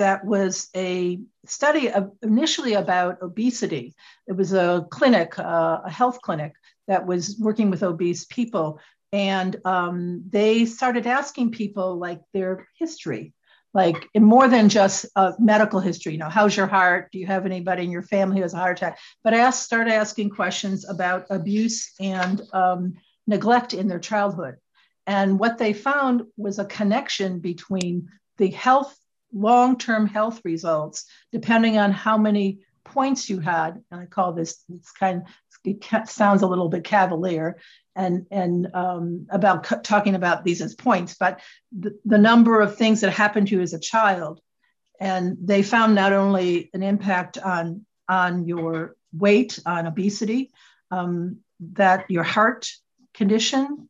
that 0.00 0.24
was 0.24 0.68
a 0.74 1.20
study 1.46 1.90
of 1.90 2.10
initially 2.22 2.74
about 2.74 3.22
obesity. 3.22 3.94
It 4.26 4.32
was 4.32 4.52
a 4.52 4.84
clinic, 4.90 5.38
uh, 5.38 5.82
a 5.84 5.90
health 5.90 6.20
clinic 6.22 6.54
that 6.88 7.06
was 7.06 7.38
working 7.38 7.70
with 7.70 7.84
obese 7.84 8.24
people. 8.24 8.80
And 9.12 9.56
um, 9.64 10.24
they 10.28 10.64
started 10.66 11.06
asking 11.06 11.52
people 11.52 11.96
like 11.98 12.20
their 12.32 12.66
history 12.76 13.32
like 13.72 14.08
more 14.16 14.48
than 14.48 14.68
just 14.68 15.06
a 15.16 15.34
medical 15.38 15.80
history. 15.80 16.12
You 16.12 16.18
know, 16.18 16.28
how's 16.28 16.56
your 16.56 16.66
heart? 16.66 17.10
Do 17.12 17.18
you 17.18 17.26
have 17.26 17.46
anybody 17.46 17.84
in 17.84 17.90
your 17.90 18.02
family 18.02 18.36
who 18.36 18.42
has 18.42 18.54
a 18.54 18.58
heart 18.58 18.78
attack? 18.78 18.98
But 19.22 19.34
I 19.34 19.38
asked, 19.38 19.62
started 19.62 19.92
asking 19.92 20.30
questions 20.30 20.88
about 20.88 21.26
abuse 21.30 21.92
and 22.00 22.42
um, 22.52 22.94
neglect 23.26 23.74
in 23.74 23.86
their 23.86 24.00
childhood. 24.00 24.56
And 25.06 25.38
what 25.38 25.58
they 25.58 25.72
found 25.72 26.22
was 26.36 26.58
a 26.58 26.64
connection 26.64 27.38
between 27.38 28.08
the 28.38 28.48
health, 28.48 28.96
long 29.32 29.78
term 29.78 30.06
health 30.06 30.40
results, 30.44 31.06
depending 31.32 31.78
on 31.78 31.92
how 31.92 32.18
many 32.18 32.60
points 32.84 33.30
you 33.30 33.38
had. 33.38 33.82
And 33.90 34.00
I 34.00 34.06
call 34.06 34.32
this, 34.32 34.64
it's 34.68 34.90
kind 34.92 35.22
it 35.64 36.08
sounds 36.08 36.42
a 36.42 36.46
little 36.46 36.68
bit 36.68 36.84
cavalier, 36.84 37.58
and 38.00 38.26
and 38.30 38.68
um, 38.74 39.26
about 39.30 39.84
talking 39.84 40.14
about 40.14 40.42
these 40.42 40.62
as 40.62 40.74
points, 40.74 41.14
but 41.20 41.40
the, 41.78 41.98
the 42.04 42.18
number 42.18 42.60
of 42.60 42.76
things 42.76 43.02
that 43.02 43.12
happened 43.12 43.48
to 43.48 43.56
you 43.56 43.60
as 43.60 43.74
a 43.74 43.78
child, 43.78 44.40
and 44.98 45.36
they 45.40 45.62
found 45.62 45.94
not 45.94 46.12
only 46.12 46.70
an 46.72 46.82
impact 46.82 47.36
on 47.36 47.84
on 48.08 48.46
your 48.46 48.96
weight, 49.12 49.58
on 49.66 49.86
obesity, 49.86 50.50
um, 50.90 51.38
that 51.74 52.10
your 52.10 52.22
heart 52.22 52.70
condition 53.12 53.88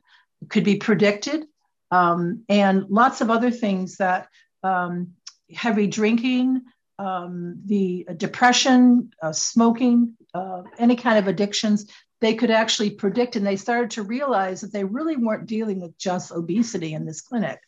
could 0.48 0.64
be 0.64 0.76
predicted, 0.76 1.46
um, 1.92 2.44
and 2.48 2.86
lots 2.88 3.20
of 3.20 3.30
other 3.30 3.52
things 3.52 3.98
that 3.98 4.26
um, 4.64 5.12
heavy 5.54 5.86
drinking, 5.86 6.62
um, 6.98 7.62
the 7.64 8.06
depression, 8.16 9.12
uh, 9.22 9.32
smoking, 9.32 10.16
uh, 10.34 10.62
any 10.78 10.96
kind 10.96 11.18
of 11.18 11.28
addictions, 11.28 11.86
they 12.20 12.34
could 12.34 12.50
actually 12.50 12.90
predict, 12.90 13.36
and 13.36 13.46
they 13.46 13.56
started 13.56 13.90
to 13.92 14.02
realize 14.02 14.60
that 14.60 14.72
they 14.72 14.84
really 14.84 15.16
weren't 15.16 15.46
dealing 15.46 15.80
with 15.80 15.96
just 15.98 16.32
obesity 16.32 16.94
in 16.94 17.06
this 17.06 17.20
clinic. 17.20 17.60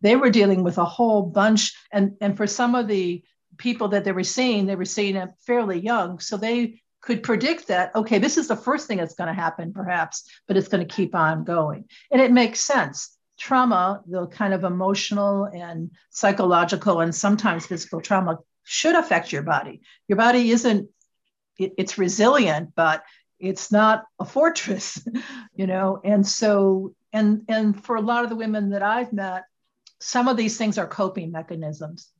They 0.00 0.16
were 0.16 0.30
dealing 0.30 0.64
with 0.64 0.78
a 0.78 0.84
whole 0.84 1.22
bunch, 1.22 1.74
and 1.92 2.16
and 2.20 2.36
for 2.36 2.46
some 2.46 2.74
of 2.74 2.88
the 2.88 3.22
people 3.56 3.88
that 3.88 4.04
they 4.04 4.12
were 4.12 4.24
seeing, 4.24 4.66
they 4.66 4.76
were 4.76 4.84
seeing 4.84 5.16
it 5.16 5.30
fairly 5.46 5.80
young, 5.80 6.18
so 6.18 6.36
they 6.36 6.82
could 7.00 7.22
predict 7.22 7.68
that 7.68 7.94
okay 7.96 8.18
this 8.18 8.36
is 8.36 8.48
the 8.48 8.56
first 8.56 8.86
thing 8.86 8.98
that's 8.98 9.14
going 9.14 9.26
to 9.26 9.32
happen 9.32 9.72
perhaps 9.72 10.28
but 10.46 10.56
it's 10.56 10.68
going 10.68 10.86
to 10.86 10.94
keep 10.94 11.14
on 11.14 11.44
going. 11.44 11.84
And 12.10 12.20
it 12.20 12.32
makes 12.32 12.60
sense. 12.60 13.16
Trauma 13.38 14.02
the 14.06 14.26
kind 14.26 14.52
of 14.52 14.64
emotional 14.64 15.44
and 15.44 15.90
psychological 16.10 17.00
and 17.00 17.14
sometimes 17.14 17.66
physical 17.66 18.00
trauma 18.00 18.38
should 18.64 18.94
affect 18.94 19.32
your 19.32 19.42
body. 19.42 19.80
Your 20.08 20.16
body 20.16 20.50
isn't 20.50 20.88
it, 21.58 21.72
it's 21.78 21.98
resilient 21.98 22.70
but 22.74 23.02
it's 23.40 23.72
not 23.72 24.04
a 24.18 24.24
fortress 24.24 25.04
you 25.54 25.66
know? 25.66 26.00
And 26.04 26.26
so 26.26 26.94
and 27.12 27.42
and 27.48 27.82
for 27.84 27.96
a 27.96 28.00
lot 28.02 28.24
of 28.24 28.30
the 28.30 28.36
women 28.36 28.70
that 28.70 28.82
i've 28.82 29.12
met 29.12 29.44
some 30.00 30.28
of 30.28 30.36
these 30.36 30.56
things 30.56 30.78
are 30.78 30.86
coping 30.86 31.32
mechanisms 31.32 32.10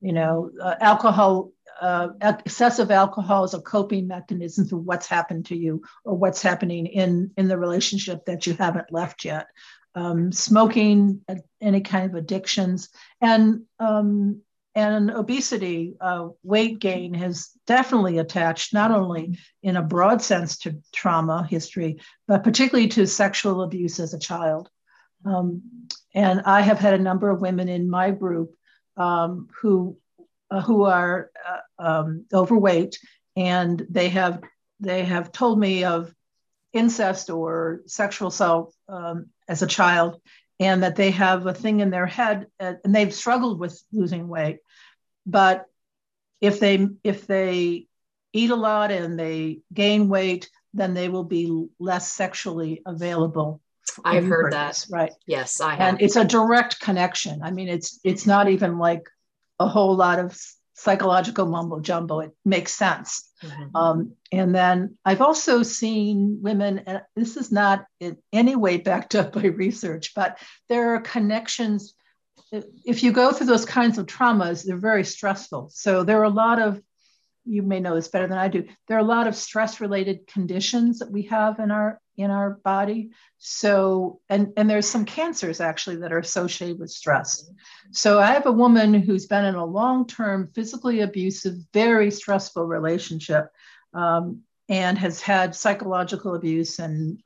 you 0.00 0.12
know? 0.12 0.50
Uh, 0.62 0.76
alcohol 0.80 1.50
uh, 1.80 2.08
excessive 2.22 2.90
alcohol 2.90 3.44
is 3.44 3.54
a 3.54 3.60
coping 3.60 4.08
mechanism 4.08 4.66
for 4.66 4.76
what's 4.76 5.06
happened 5.06 5.46
to 5.46 5.56
you 5.56 5.82
or 6.04 6.14
what's 6.14 6.42
happening 6.42 6.86
in 6.86 7.30
in 7.36 7.48
the 7.48 7.58
relationship 7.58 8.24
that 8.24 8.46
you 8.46 8.54
haven't 8.54 8.92
left 8.92 9.24
yet. 9.24 9.46
Um, 9.94 10.32
smoking 10.32 11.20
uh, 11.28 11.36
any 11.60 11.80
kind 11.80 12.10
of 12.10 12.14
addictions. 12.14 12.88
And 13.20 13.62
um, 13.80 14.42
and 14.78 15.10
obesity 15.10 15.94
uh, 16.00 16.28
weight 16.44 16.78
gain 16.78 17.12
has 17.14 17.50
definitely 17.66 18.18
attached 18.18 18.72
not 18.72 18.92
only 18.92 19.36
in 19.62 19.76
a 19.76 19.82
broad 19.82 20.22
sense 20.22 20.58
to 20.58 20.78
trauma 20.92 21.46
history 21.50 21.98
but 22.28 22.44
particularly 22.44 22.88
to 22.88 23.06
sexual 23.06 23.62
abuse 23.62 23.98
as 23.98 24.14
a 24.14 24.18
child. 24.18 24.70
Um, 25.24 25.62
and 26.14 26.42
i 26.46 26.60
have 26.60 26.78
had 26.78 26.94
a 26.94 27.06
number 27.08 27.28
of 27.28 27.40
women 27.40 27.68
in 27.68 27.90
my 27.90 28.12
group 28.12 28.50
um, 28.96 29.48
who 29.60 29.96
uh, 30.50 30.62
who 30.62 30.84
are 30.84 31.30
uh, 31.50 31.82
um, 31.88 32.24
overweight, 32.32 32.98
and 33.36 33.84
they 33.90 34.08
have 34.08 34.42
they 34.80 35.04
have 35.04 35.32
told 35.32 35.58
me 35.58 35.84
of 35.84 36.12
incest 36.72 37.30
or 37.30 37.82
sexual 37.86 38.28
assault 38.28 38.74
um, 38.88 39.26
as 39.48 39.62
a 39.62 39.66
child, 39.66 40.20
and 40.60 40.82
that 40.82 40.96
they 40.96 41.10
have 41.12 41.46
a 41.46 41.54
thing 41.54 41.80
in 41.80 41.90
their 41.90 42.06
head, 42.06 42.46
uh, 42.58 42.74
and 42.84 42.94
they've 42.94 43.14
struggled 43.14 43.58
with 43.58 43.80
losing 43.92 44.28
weight, 44.28 44.58
but 45.26 45.66
if 46.40 46.60
they 46.60 46.86
if 47.04 47.26
they 47.26 47.86
eat 48.32 48.50
a 48.50 48.56
lot 48.56 48.90
and 48.90 49.18
they 49.18 49.60
gain 49.72 50.08
weight, 50.08 50.50
then 50.74 50.94
they 50.94 51.08
will 51.08 51.24
be 51.24 51.66
less 51.78 52.12
sexually 52.12 52.82
available 52.86 53.60
I've 54.04 54.26
heard 54.26 54.52
that. 54.52 54.84
Right. 54.90 55.12
Yes, 55.26 55.60
I 55.60 55.74
have. 55.74 55.80
And 55.80 56.02
it's 56.02 56.16
a 56.16 56.24
direct 56.24 56.80
connection. 56.80 57.40
I 57.42 57.50
mean, 57.50 57.68
it's 57.68 58.00
it's 58.04 58.26
not 58.26 58.48
even 58.48 58.78
like 58.78 59.08
a 59.58 59.66
whole 59.66 59.96
lot 59.96 60.18
of 60.18 60.38
psychological 60.78 61.44
mumbo 61.44 61.80
jumbo. 61.80 62.20
It 62.20 62.30
makes 62.44 62.72
sense. 62.72 63.32
Mm-hmm. 63.42 63.76
Um, 63.76 64.12
and 64.30 64.54
then 64.54 64.96
I've 65.04 65.20
also 65.20 65.64
seen 65.64 66.38
women, 66.40 66.78
and 66.86 67.02
this 67.16 67.36
is 67.36 67.50
not 67.50 67.84
in 67.98 68.16
any 68.32 68.54
way 68.54 68.76
backed 68.76 69.16
up 69.16 69.32
by 69.32 69.42
research, 69.42 70.14
but 70.14 70.38
there 70.68 70.94
are 70.94 71.00
connections. 71.00 71.94
If 72.84 73.02
you 73.02 73.10
go 73.10 73.32
through 73.32 73.48
those 73.48 73.64
kinds 73.64 73.98
of 73.98 74.06
traumas, 74.06 74.64
they're 74.64 74.76
very 74.76 75.04
stressful. 75.04 75.70
So 75.74 76.04
there 76.04 76.20
are 76.20 76.24
a 76.24 76.30
lot 76.30 76.60
of, 76.60 76.80
you 77.44 77.62
may 77.62 77.80
know 77.80 77.96
this 77.96 78.08
better 78.08 78.28
than 78.28 78.38
I 78.38 78.46
do, 78.46 78.64
there 78.86 78.98
are 78.98 79.00
a 79.00 79.14
lot 79.16 79.26
of 79.26 79.34
stress 79.34 79.80
related 79.80 80.28
conditions 80.28 81.00
that 81.00 81.10
we 81.10 81.22
have 81.22 81.58
in 81.58 81.72
our 81.72 82.00
in 82.18 82.30
our 82.30 82.50
body. 82.50 83.10
So, 83.38 84.20
and, 84.28 84.52
and 84.56 84.68
there's 84.68 84.88
some 84.88 85.04
cancers 85.04 85.60
actually 85.60 85.96
that 85.96 86.12
are 86.12 86.18
associated 86.18 86.78
with 86.78 86.90
stress. 86.90 87.48
So, 87.92 88.18
I 88.18 88.32
have 88.32 88.46
a 88.46 88.52
woman 88.52 88.92
who's 88.92 89.26
been 89.26 89.44
in 89.44 89.54
a 89.54 89.64
long 89.64 90.06
term, 90.06 90.50
physically 90.54 91.00
abusive, 91.00 91.54
very 91.72 92.10
stressful 92.10 92.66
relationship 92.66 93.50
um, 93.94 94.42
and 94.68 94.98
has 94.98 95.20
had 95.20 95.54
psychological 95.54 96.34
abuse 96.34 96.78
and 96.78 97.22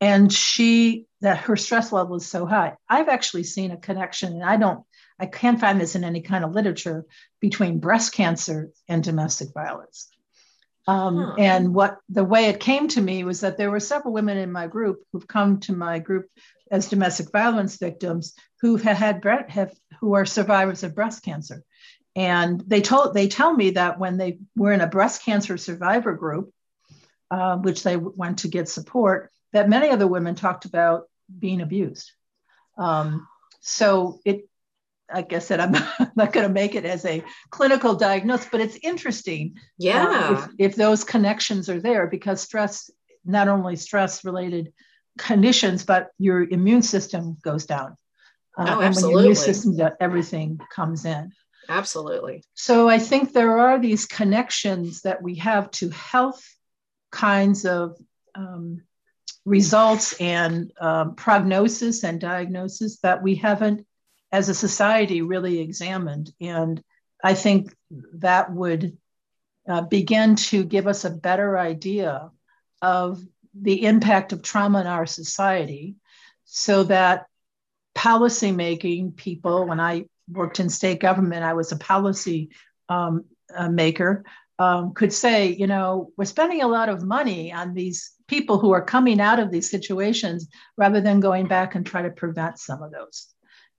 and 0.00 0.32
she 0.32 1.06
that 1.20 1.38
her 1.38 1.56
stress 1.56 1.92
level 1.92 2.16
is 2.16 2.26
so 2.26 2.46
high 2.46 2.74
i've 2.88 3.08
actually 3.08 3.44
seen 3.44 3.70
a 3.70 3.76
connection 3.76 4.32
and 4.32 4.44
i 4.44 4.56
don't 4.56 4.84
i 5.18 5.26
can't 5.26 5.60
find 5.60 5.80
this 5.80 5.94
in 5.94 6.04
any 6.04 6.20
kind 6.20 6.44
of 6.44 6.52
literature 6.52 7.04
between 7.40 7.78
breast 7.78 8.12
cancer 8.12 8.70
and 8.88 9.02
domestic 9.02 9.48
violence 9.54 10.08
um, 10.88 11.18
huh. 11.18 11.34
And 11.36 11.74
what 11.74 11.98
the 12.08 12.24
way 12.24 12.46
it 12.46 12.60
came 12.60 12.88
to 12.88 13.00
me 13.00 13.22
was 13.22 13.42
that 13.42 13.58
there 13.58 13.70
were 13.70 13.78
several 13.78 14.14
women 14.14 14.38
in 14.38 14.50
my 14.50 14.66
group 14.66 15.04
who've 15.12 15.28
come 15.28 15.60
to 15.60 15.74
my 15.74 15.98
group 15.98 16.26
as 16.70 16.88
domestic 16.88 17.30
violence 17.30 17.76
victims 17.76 18.34
who 18.62 18.76
have 18.76 18.96
had 18.96 19.22
have 19.48 19.72
who 20.00 20.14
are 20.14 20.24
survivors 20.24 20.82
of 20.82 20.94
breast 20.94 21.22
cancer, 21.22 21.62
and 22.16 22.62
they 22.66 22.80
told 22.80 23.12
they 23.12 23.28
tell 23.28 23.52
me 23.52 23.70
that 23.70 23.98
when 23.98 24.16
they 24.16 24.38
were 24.56 24.72
in 24.72 24.80
a 24.80 24.86
breast 24.86 25.22
cancer 25.22 25.58
survivor 25.58 26.14
group, 26.14 26.54
uh, 27.30 27.58
which 27.58 27.82
they 27.82 27.98
went 27.98 28.38
to 28.38 28.48
get 28.48 28.70
support, 28.70 29.30
that 29.52 29.68
many 29.68 29.90
of 29.90 29.98
the 29.98 30.08
women 30.08 30.34
talked 30.34 30.64
about 30.64 31.04
being 31.38 31.60
abused. 31.60 32.12
Um, 32.78 33.28
so 33.60 34.20
it 34.24 34.47
like 35.12 35.32
I 35.32 35.38
said, 35.38 35.60
I'm 35.60 35.72
not 36.16 36.32
going 36.32 36.46
to 36.46 36.52
make 36.52 36.74
it 36.74 36.84
as 36.84 37.04
a 37.04 37.22
clinical 37.50 37.94
diagnosis, 37.94 38.48
but 38.50 38.60
it's 38.60 38.78
interesting. 38.82 39.54
Uh, 39.56 39.60
yeah. 39.78 40.06
Uh, 40.06 40.32
if, 40.58 40.72
if, 40.72 40.76
those 40.76 41.04
connections 41.04 41.68
are 41.68 41.80
there, 41.80 42.06
because 42.06 42.40
stress, 42.40 42.90
not 43.24 43.48
only 43.48 43.76
stress 43.76 44.24
related 44.24 44.72
conditions, 45.18 45.84
but 45.84 46.10
your 46.18 46.42
immune 46.42 46.82
system 46.82 47.36
goes 47.42 47.66
down. 47.66 47.96
Uh, 48.56 48.76
oh, 48.78 48.82
absolutely. 48.82 48.86
And 48.86 48.94
when 48.94 49.12
your 49.12 49.20
immune 49.20 49.34
system, 49.34 49.90
everything 50.00 50.60
comes 50.74 51.04
in. 51.04 51.32
Absolutely. 51.68 52.42
So 52.54 52.88
I 52.88 52.98
think 52.98 53.32
there 53.32 53.58
are 53.58 53.78
these 53.78 54.06
connections 54.06 55.02
that 55.02 55.22
we 55.22 55.36
have 55.36 55.70
to 55.72 55.90
health 55.90 56.42
kinds 57.10 57.66
of 57.66 57.96
um, 58.34 58.82
results 59.44 60.14
and 60.20 60.72
um, 60.80 61.14
prognosis 61.14 62.04
and 62.04 62.20
diagnosis 62.20 63.00
that 63.00 63.22
we 63.22 63.34
haven't 63.34 63.86
as 64.32 64.48
a 64.48 64.54
society 64.54 65.22
really 65.22 65.60
examined. 65.60 66.32
And 66.40 66.82
I 67.22 67.34
think 67.34 67.74
that 68.14 68.52
would 68.52 68.96
uh, 69.68 69.82
begin 69.82 70.36
to 70.36 70.64
give 70.64 70.86
us 70.86 71.04
a 71.04 71.10
better 71.10 71.58
idea 71.58 72.30
of 72.80 73.20
the 73.54 73.84
impact 73.86 74.32
of 74.32 74.42
trauma 74.42 74.80
in 74.80 74.86
our 74.86 75.06
society 75.06 75.96
so 76.44 76.84
that 76.84 77.26
policymaking 77.96 79.16
people, 79.16 79.66
when 79.66 79.80
I 79.80 80.06
worked 80.30 80.60
in 80.60 80.68
state 80.68 81.00
government, 81.00 81.42
I 81.42 81.54
was 81.54 81.72
a 81.72 81.76
policy 81.76 82.50
um, 82.88 83.24
uh, 83.54 83.68
maker, 83.68 84.24
um, 84.58 84.92
could 84.94 85.12
say, 85.12 85.48
you 85.54 85.66
know, 85.66 86.12
we're 86.16 86.24
spending 86.24 86.62
a 86.62 86.68
lot 86.68 86.88
of 86.88 87.02
money 87.02 87.52
on 87.52 87.74
these 87.74 88.12
people 88.26 88.58
who 88.58 88.72
are 88.72 88.84
coming 88.84 89.20
out 89.20 89.38
of 89.38 89.50
these 89.50 89.70
situations 89.70 90.48
rather 90.76 91.00
than 91.00 91.20
going 91.20 91.46
back 91.46 91.74
and 91.74 91.86
try 91.86 92.02
to 92.02 92.10
prevent 92.10 92.58
some 92.58 92.82
of 92.82 92.92
those 92.92 93.28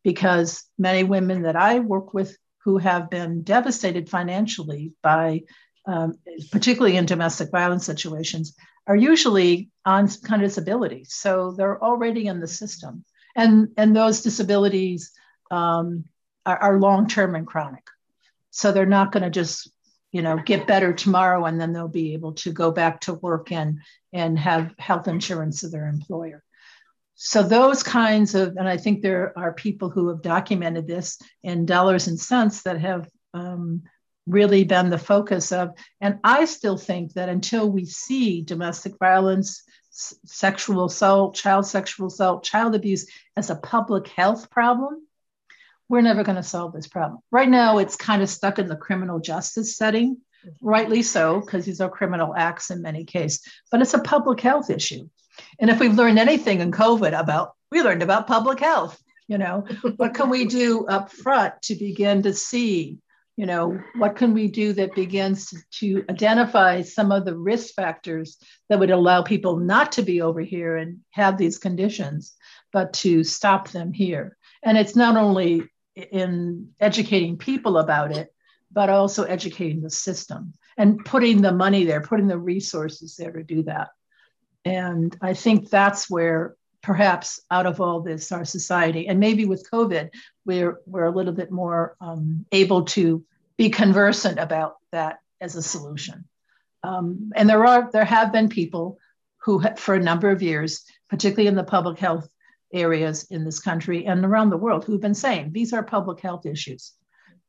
because 0.04 0.64
many 0.78 1.04
women 1.04 1.44
that 1.44 1.56
I 1.56 1.80
work 1.80 2.14
with 2.14 2.38
who 2.64 2.78
have 2.78 3.10
been 3.10 3.44
devastated 3.44 4.10
financially 4.10 4.94
by, 5.02 5.44
um, 5.86 6.14
particularly 6.52 6.98
in 6.98 7.06
domestic 7.06 7.52
violence 7.52 7.86
situations, 7.86 8.56
are 8.88 8.96
usually 8.96 9.70
on 9.86 10.08
some 10.08 10.24
kind 10.24 10.42
of 10.42 10.50
disability. 10.50 11.06
So 11.08 11.52
they're 11.52 11.82
already 11.84 12.28
in 12.28 12.40
the 12.40 12.48
system. 12.48 13.06
And, 13.36 13.70
and 13.78 13.96
those 13.96 14.22
disabilities 14.22 15.12
um, 15.52 16.06
are, 16.46 16.58
are 16.58 16.80
long 16.80 17.08
term 17.08 17.36
and 17.36 17.48
chronic. 17.48 17.84
So 18.52 18.72
they're 18.72 18.86
not 18.86 19.12
going 19.12 19.24
to 19.24 19.30
just 19.30 19.72
you 20.12 20.22
know 20.22 20.38
get 20.38 20.68
better 20.68 20.94
tomorrow 20.94 21.46
and 21.46 21.60
then 21.60 21.74
they'll 21.74 21.88
be 21.88 22.14
able 22.14 22.34
to 22.34 22.52
go 22.52 22.72
back 22.72 23.02
to 23.02 23.14
work 23.14 23.52
and 23.52 23.80
and 24.12 24.40
have 24.40 24.74
health 24.80 25.08
insurance 25.08 25.64
of 25.64 25.72
their 25.72 25.88
employer 25.88 26.44
so 27.22 27.44
those 27.44 27.84
kinds 27.84 28.34
of, 28.34 28.56
and 28.56 28.66
I 28.66 28.78
think 28.78 29.02
there 29.02 29.38
are 29.38 29.52
people 29.52 29.90
who 29.90 30.08
have 30.08 30.22
documented 30.22 30.88
this 30.88 31.22
in 31.44 31.66
dollars 31.66 32.08
and 32.08 32.18
cents 32.18 32.62
that 32.62 32.80
have 32.80 33.10
um, 33.34 33.84
really 34.26 34.64
been 34.64 34.90
the 34.90 34.98
focus 34.98 35.52
of. 35.52 35.72
And 36.00 36.20
I 36.24 36.46
still 36.46 36.78
think 36.78 37.16
that 37.16 37.28
until 37.28 37.70
we 37.70 37.84
see 37.84 38.42
domestic 38.42 38.98
violence, 39.00 39.64
s- 39.92 40.16
sexual 40.24 40.86
assault, 40.86 41.36
child 41.36 41.66
sexual 41.66 42.08
assault, 42.08 42.46
child 42.46 42.74
abuse 42.74 43.06
as 43.36 43.50
a 43.50 43.56
public 43.58 44.08
health 44.08 44.50
problem, 44.50 45.06
we're 45.90 46.00
never 46.00 46.24
going 46.24 46.38
to 46.38 46.44
solve 46.44 46.72
this 46.72 46.88
problem. 46.88 47.20
Right 47.32 47.50
now, 47.50 47.80
it's 47.80 47.98
kind 47.98 48.22
of 48.22 48.30
stuck 48.30 48.60
in 48.60 48.68
the 48.68 48.78
criminal 48.78 49.20
justice 49.20 49.76
setting, 49.76 50.20
rightly 50.62 51.02
so, 51.02 51.42
because 51.42 51.66
these 51.66 51.82
are 51.82 51.90
criminal 51.90 52.34
acts 52.34 52.72
in 52.72 52.82
many 52.82 53.04
cases, 53.04 53.42
but 53.70 53.82
it's 53.82 53.94
a 53.94 54.00
public 54.00 54.40
health 54.40 54.70
issue. 54.70 55.10
And 55.60 55.70
if 55.70 55.80
we've 55.80 55.96
learned 55.96 56.20
anything 56.20 56.62
in 56.62 56.72
COVID 56.72 57.18
about, 57.18 57.54
we 57.72 57.82
learned 57.82 58.04
about 58.04 58.28
public 58.28 58.60
health, 58.60 59.02
you 59.28 59.38
know, 59.38 59.66
what 59.98 60.14
can 60.14 60.30
we 60.30 60.46
do 60.46 60.86
up 60.88 61.12
front 61.12 61.62
to 61.64 61.76
begin 61.76 62.24
to 62.24 62.34
see, 62.34 62.98
you 63.40 63.46
know 63.46 63.80
what 63.96 64.18
can 64.18 64.34
we 64.34 64.50
do 64.50 64.74
that 64.74 64.94
begins 64.96 65.54
to 65.72 66.04
identify 66.10 66.82
some 66.82 67.10
of 67.14 67.24
the 67.24 67.38
risk 67.38 67.74
factors 67.74 68.38
that 68.68 68.80
would 68.80 68.92
allow 68.92 69.24
people 69.24 69.56
not 69.56 69.94
to 69.94 70.02
be 70.02 70.22
over 70.22 70.42
here 70.42 70.76
and 70.76 70.98
have 71.12 71.38
these 71.38 71.58
conditions 71.58 72.34
but 72.74 72.92
to 72.92 73.24
stop 73.24 73.70
them 73.70 73.94
here? 73.94 74.36
And 74.62 74.78
it's 74.78 74.96
not 74.96 75.16
only 75.16 75.64
in 75.96 76.72
educating 76.82 77.38
people 77.38 77.78
about 77.78 78.12
it 78.12 78.34
but 78.74 78.90
also 78.90 79.24
educating 79.24 79.82
the 79.82 79.90
system 79.90 80.54
and 80.78 81.04
putting 81.06 81.42
the 81.42 81.54
money 81.54 81.86
there 81.86 82.02
putting 82.02 82.28
the 82.28 82.38
resources 82.38 83.16
there 83.16 83.32
to 83.32 83.44
do 83.44 83.64
that 83.64 83.88
and 84.70 85.18
i 85.22 85.34
think 85.34 85.70
that's 85.70 86.10
where 86.10 86.56
perhaps 86.82 87.42
out 87.52 87.66
of 87.66 87.82
all 87.82 88.02
this 88.02 88.32
our 88.32 88.46
society 88.46 89.08
and 89.08 89.20
maybe 89.20 89.46
with 89.46 89.70
covid 89.70 90.10
we're 90.46 90.80
we're 90.86 91.06
a 91.06 91.16
little 91.16 91.34
bit 91.34 91.52
more 91.52 91.96
um, 92.02 92.46
able 92.52 92.84
to 92.84 93.24
be 93.60 93.70
conversant 93.70 94.40
about 94.40 94.78
that 94.94 95.20
as 95.42 95.56
a 95.56 95.62
solution. 95.62 96.24
Um, 96.82 97.32
and 97.36 97.50
there 97.50 97.66
are 97.66 97.92
there 97.92 98.06
have 98.06 98.32
been 98.32 98.48
people 98.48 98.98
who, 99.40 99.62
for 99.76 99.96
a 99.96 100.04
number 100.04 100.30
of 100.30 100.42
years, 100.42 100.86
particularly 101.10 101.48
in 101.48 101.56
the 101.56 101.64
public 101.64 102.00
health 102.00 102.30
areas 102.74 103.26
in 103.30 103.44
this 103.44 103.60
country 103.60 104.06
and 104.06 104.24
around 104.24 104.50
the 104.50 104.58
world, 104.58 104.86
who've 104.86 105.02
been 105.02 105.14
saying 105.14 105.52
these 105.52 105.74
are 105.74 105.84
public 105.84 106.22
health 106.22 106.46
issues. 106.46 106.94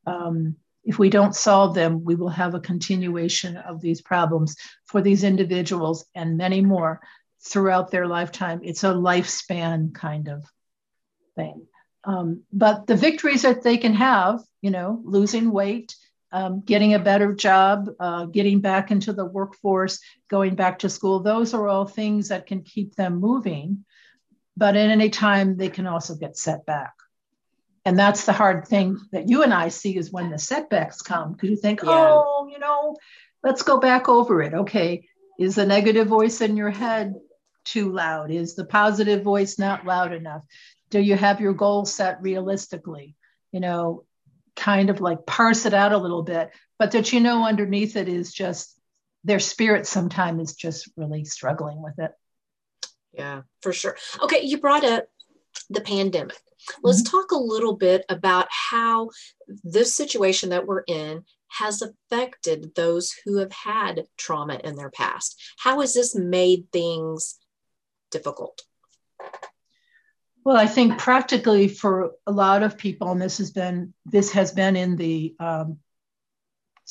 Um, 0.05 0.57
if 0.85 0.99
we 0.99 1.11
don't 1.11 1.35
solve 1.35 1.75
them, 1.75 2.05
we 2.05 2.15
will 2.15 2.29
have 2.31 2.55
a 2.55 2.61
continuation 2.61 3.57
of 3.57 3.81
these 3.81 4.01
problems 4.01 4.57
for 4.87 5.03
these 5.03 5.25
individuals 5.25 6.07
and 6.15 6.37
many 6.37 6.61
more 6.61 7.01
throughout 7.43 7.91
their 7.91 8.07
lifetime. 8.07 8.61
It's 8.63 8.85
a 8.85 8.89
lifespan 8.89 9.95
kind 9.95 10.29
of 10.29 10.45
thing. 11.37 11.67
Um, 12.05 12.43
but 12.53 12.87
the 12.87 12.97
victories 12.97 13.43
that 13.43 13.63
they 13.63 13.77
can 13.77 13.95
have, 13.95 14.41
you 14.63 14.71
know, 14.71 15.01
losing 15.05 15.51
weight, 15.51 15.95
um, 16.33 16.63
getting 16.65 16.95
a 16.95 16.99
better 16.99 17.35
job, 17.35 17.91
uh, 17.99 18.25
getting 18.27 18.61
back 18.61 18.91
into 18.91 19.13
the 19.13 19.25
workforce, 19.25 20.01
going 20.29 20.55
back 20.55 20.79
to 20.81 20.89
school, 20.89 21.21
those 21.21 21.53
are 21.55 21.69
all 21.69 21.87
things 21.87 22.29
that 22.29 22.47
can 22.47 22.63
keep 22.63 22.95
them 22.95 23.21
moving. 23.21 23.85
But 24.57 24.77
at 24.77 24.91
any 24.91 25.11
time, 25.11 25.57
they 25.57 25.69
can 25.69 25.87
also 25.87 26.15
get 26.15 26.37
set 26.37 26.65
back. 26.65 26.93
And 27.85 27.99
that's 27.99 28.27
the 28.27 28.33
hard 28.33 28.69
thing 28.69 28.99
that 29.13 29.29
you 29.29 29.43
and 29.43 29.55
I 29.55 29.69
see 29.69 29.97
is 29.97 30.13
when 30.13 30.31
the 30.31 30.39
setbacks 30.39 31.01
come, 31.01 31.33
because 31.33 31.51
you 31.51 31.57
think, 31.57 31.83
yeah. 31.83 31.89
oh, 31.91 32.49
you 32.51 32.59
know, 32.59 32.97
let's 33.43 33.63
go 33.63 33.79
back 33.79 34.09
over 34.09 34.43
it. 34.43 34.53
Okay, 34.53 35.09
is 35.39 35.55
the 35.55 35.65
negative 35.65 36.07
voice 36.07 36.43
in 36.43 36.57
your 36.57 36.71
head 36.71 37.15
too 37.65 37.93
loud? 37.93 38.31
Is 38.31 38.55
the 38.55 38.67
positive 38.67 39.23
voice 39.23 39.59
not 39.59 39.87
loud 39.87 40.13
enough? 40.13 40.43
do 40.91 41.01
you 41.01 41.17
have 41.17 41.41
your 41.41 41.55
goal 41.55 41.85
set 41.85 42.21
realistically 42.21 43.15
you 43.53 43.61
know 43.61 44.05
kind 44.57 44.91
of 44.91 45.01
like 45.01 45.25
parse 45.27 45.65
it 45.65 45.73
out 45.73 45.93
a 45.93 45.99
little 45.99 46.23
bit 46.23 46.51
but 46.79 46.91
that 46.91 47.13
you 47.13 47.21
know 47.21 47.45
underneath 47.45 47.97
it 47.97 48.09
is 48.09 48.33
just 48.33 48.79
their 49.25 49.39
spirit 49.39 49.87
sometimes 49.87 50.51
is 50.51 50.57
just 50.57 50.91
really 50.97 51.25
struggling 51.25 51.81
with 51.83 51.99
it 51.99 52.13
yeah 53.13 53.43
for 53.63 53.73
sure 53.73 53.97
okay 54.23 54.43
you 54.43 54.59
brought 54.59 54.85
up 54.85 55.07
the 55.71 55.81
pandemic 55.81 56.37
let's 56.83 57.03
mm-hmm. 57.03 57.17
talk 57.17 57.31
a 57.33 57.37
little 57.37 57.77
bit 57.77 58.05
about 58.09 58.47
how 58.51 59.11
this 59.65 59.95
situation 59.95 60.51
that 60.51 60.67
we're 60.67 60.85
in 60.87 61.25
has 61.49 61.83
affected 61.83 62.75
those 62.75 63.13
who 63.25 63.39
have 63.39 63.53
had 63.53 64.05
trauma 64.17 64.61
in 64.63 64.77
their 64.77 64.91
past 64.91 65.41
how 65.59 65.81
has 65.81 65.95
this 65.95 66.15
made 66.15 66.65
things 66.73 67.39
difficult 68.11 68.63
well, 70.43 70.57
I 70.57 70.67
think 70.67 70.99
practically 70.99 71.69
for 71.69 72.13
a 72.27 72.33
lot 72.33 72.63
of 72.63 72.79
people, 72.79 73.13
and 73.13 73.21
this 73.21 73.39
has 73.39 73.51
been 73.51 73.93
this 74.07 74.33
has 74.33 74.53
been 74.53 74.75
in 74.75 74.97
the 74.97 75.35
um, 75.39 75.79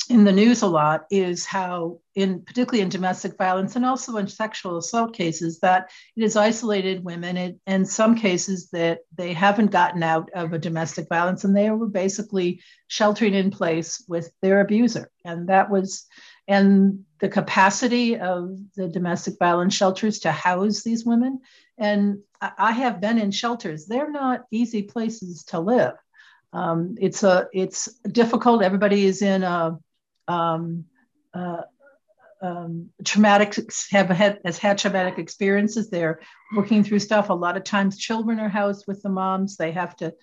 in 0.09 0.23
the 0.23 0.31
news 0.31 0.61
a 0.61 0.67
lot, 0.67 1.05
is 1.11 1.45
how 1.45 1.99
in 2.15 2.41
particularly 2.41 2.81
in 2.81 2.89
domestic 2.89 3.37
violence 3.37 3.75
and 3.75 3.85
also 3.85 4.17
in 4.17 4.27
sexual 4.27 4.77
assault 4.77 5.13
cases 5.13 5.59
that 5.59 5.91
it 6.15 6.23
has 6.23 6.35
isolated 6.35 7.03
women. 7.03 7.37
and 7.37 7.59
in 7.67 7.85
some 7.85 8.15
cases 8.15 8.69
that 8.71 8.99
they 9.15 9.33
haven't 9.33 9.71
gotten 9.71 10.01
out 10.01 10.29
of 10.33 10.53
a 10.53 10.59
domestic 10.59 11.07
violence 11.09 11.43
and 11.43 11.55
they 11.55 11.69
were 11.69 11.87
basically 11.87 12.61
sheltering 12.87 13.33
in 13.33 13.51
place 13.51 14.03
with 14.07 14.31
their 14.41 14.61
abuser, 14.61 15.11
and 15.25 15.49
that 15.49 15.69
was 15.69 16.05
and 16.47 17.05
the 17.19 17.29
capacity 17.29 18.17
of 18.17 18.57
the 18.75 18.87
domestic 18.87 19.37
violence 19.37 19.75
shelters 19.75 20.19
to 20.19 20.31
house 20.31 20.81
these 20.81 21.05
women 21.05 21.39
and 21.77 22.19
I 22.41 22.71
have 22.71 23.01
been 23.01 23.17
in 23.17 23.31
shelters. 23.31 23.85
They're 23.85 24.11
not 24.11 24.45
easy 24.51 24.83
places 24.83 25.43
to 25.45 25.59
live. 25.59 25.93
Um, 26.53 26.95
it's 26.99 27.23
a 27.23 27.47
it's 27.53 27.87
difficult. 28.11 28.63
Everybody 28.63 29.05
is 29.05 29.21
in 29.21 29.43
a 29.43 29.77
um, 30.29 30.85
uh, 31.33 31.63
um, 32.41 32.89
traumatic 33.03 33.55
have 33.91 34.09
had 34.09 34.39
has 34.45 34.57
had 34.57 34.77
traumatic 34.77 35.19
experiences. 35.19 35.89
They're 35.89 36.21
working 36.55 36.83
through 36.83 36.99
stuff. 36.99 37.29
A 37.29 37.33
lot 37.33 37.57
of 37.57 37.63
times, 37.63 37.97
children 37.97 38.39
are 38.39 38.49
housed 38.49 38.85
with 38.87 39.01
the 39.01 39.09
moms. 39.09 39.57
They 39.57 39.71
have 39.73 39.95
to, 39.97 40.13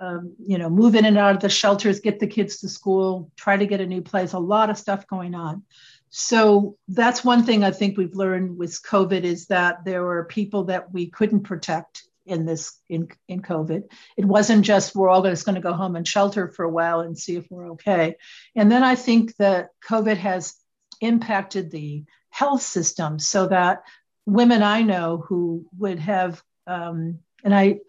um, 0.00 0.34
you 0.38 0.56
know, 0.56 0.70
move 0.70 0.94
in 0.94 1.04
and 1.04 1.18
out 1.18 1.34
of 1.34 1.42
the 1.42 1.50
shelters, 1.50 2.00
get 2.00 2.20
the 2.20 2.26
kids 2.26 2.60
to 2.60 2.68
school, 2.68 3.30
try 3.36 3.56
to 3.56 3.66
get 3.66 3.82
a 3.82 3.86
new 3.86 4.00
place. 4.00 4.32
A 4.32 4.38
lot 4.38 4.70
of 4.70 4.78
stuff 4.78 5.06
going 5.06 5.34
on. 5.34 5.62
So 6.10 6.78
that's 6.88 7.22
one 7.22 7.44
thing 7.44 7.64
I 7.64 7.70
think 7.70 7.98
we've 7.98 8.14
learned 8.14 8.56
with 8.56 8.82
COVID 8.82 9.24
is 9.24 9.46
that 9.48 9.84
there 9.84 10.02
were 10.02 10.24
people 10.24 10.64
that 10.64 10.90
we 10.90 11.10
couldn't 11.10 11.42
protect 11.42 12.07
in 12.28 12.46
this 12.46 12.78
in, 12.88 13.08
in 13.26 13.42
COVID. 13.42 13.84
It 14.16 14.24
wasn't 14.24 14.64
just 14.64 14.94
we're 14.94 15.08
all 15.08 15.22
just 15.22 15.44
going 15.44 15.56
to 15.56 15.60
go 15.60 15.72
home 15.72 15.96
and 15.96 16.06
shelter 16.06 16.48
for 16.48 16.64
a 16.64 16.70
while 16.70 17.00
and 17.00 17.18
see 17.18 17.36
if 17.36 17.46
we're 17.50 17.72
okay. 17.72 18.16
And 18.54 18.70
then 18.70 18.82
I 18.82 18.94
think 18.94 19.34
that 19.36 19.70
COVID 19.88 20.16
has 20.16 20.54
impacted 21.00 21.70
the 21.70 22.04
health 22.30 22.62
system 22.62 23.18
so 23.18 23.46
that 23.48 23.82
women 24.26 24.62
I 24.62 24.82
know 24.82 25.24
who 25.26 25.66
would 25.78 25.98
have 25.98 26.42
um, 26.66 27.20
and 27.42 27.54
I 27.54 27.80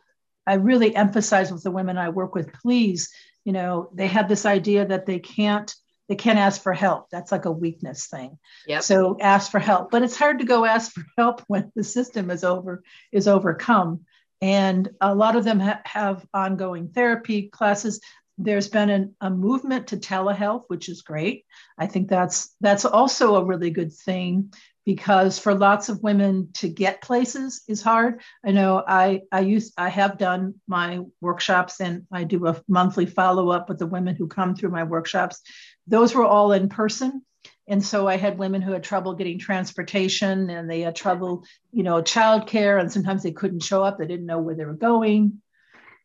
I 0.48 0.56
really 0.56 0.96
emphasize 0.96 1.52
with 1.52 1.64
the 1.64 1.72
women 1.72 1.98
I 1.98 2.10
work 2.10 2.34
with, 2.34 2.52
please, 2.54 3.10
you 3.46 3.54
know, 3.54 3.90
they 3.94 4.08
have 4.08 4.28
this 4.28 4.46
idea 4.46 4.86
that 4.86 5.06
they 5.06 5.20
can't 5.20 5.74
they 6.08 6.16
can't 6.16 6.40
ask 6.40 6.64
for 6.64 6.74
help. 6.74 7.10
That's 7.12 7.32
like 7.32 7.46
a 7.46 7.52
weakness 7.52 8.08
thing. 8.08 8.40
Yep. 8.68 8.82
So 8.82 9.18
ask 9.22 9.52
for 9.52 9.60
help, 9.60 9.92
but 9.92 10.02
it's 10.02 10.18
hard 10.18 10.40
to 10.40 10.46
go 10.46 10.66
ask 10.66 10.92
for 10.92 11.06
help 11.18 11.42
when 11.48 11.72
the 11.76 11.84
system 11.84 12.32
is 12.32 12.44
over 12.44 12.84
is 13.12 13.28
overcome. 13.28 14.02
And 14.42 14.90
a 15.02 15.14
lot 15.14 15.36
of 15.36 15.44
them 15.44 15.60
ha- 15.60 15.82
have 15.86 16.26
ongoing 16.34 16.90
therapy 16.90 17.44
classes. 17.44 18.00
There's 18.38 18.70
been 18.70 18.90
an, 18.90 19.16
a 19.20 19.30
movement 19.30 19.88
to 19.88 19.98
telehealth, 19.98 20.64
which 20.68 20.88
is 20.88 21.02
great. 21.02 21.46
I 21.78 21.88
think 21.88 22.08
that's 22.08 22.56
that's 22.62 22.86
also 22.86 23.36
a 23.36 23.44
really 23.44 23.70
good 23.70 23.92
thing 23.92 24.54
because 24.86 25.38
for 25.38 25.54
lots 25.54 25.90
of 25.90 26.02
women 26.02 26.50
to 26.54 26.70
get 26.70 27.02
places 27.02 27.62
is 27.68 27.82
hard. 27.82 28.22
I 28.46 28.52
know 28.52 28.82
I 28.88 29.22
I 29.32 29.42
use 29.42 29.74
I 29.78 29.90
have 29.90 30.18
done 30.18 30.56
my 30.68 31.02
workshops 31.20 31.82
and 31.82 32.04
I 32.12 32.24
do 32.24 32.48
a 32.48 32.62
monthly 32.68 33.06
follow 33.06 33.50
up 33.50 33.68
with 33.68 33.78
the 33.78 33.88
women 33.88 34.16
who 34.16 34.28
come 34.28 34.56
through 34.56 34.72
my 34.72 34.84
workshops 34.84 35.42
those 35.90 36.14
were 36.14 36.26
all 36.26 36.52
in 36.52 36.70
person 36.70 37.24
and 37.70 37.86
so 37.86 38.08
i 38.08 38.18
had 38.18 38.38
women 38.38 38.62
who 38.62 38.74
had 38.74 38.84
trouble 38.84 39.14
getting 39.14 39.40
transportation 39.40 40.50
and 40.50 40.70
they 40.70 40.82
had 40.82 40.96
trouble 40.96 41.46
you 41.72 41.84
know 41.84 42.02
childcare 42.02 42.80
and 42.80 42.92
sometimes 42.92 43.24
they 43.24 43.32
couldn't 43.32 43.64
show 43.64 43.84
up. 43.84 43.98
They 43.98 44.08
didn't 44.08 44.26
know 44.26 44.40
where 44.40 44.56
they 44.56 44.66
were 44.66 44.74
going. 44.74 45.42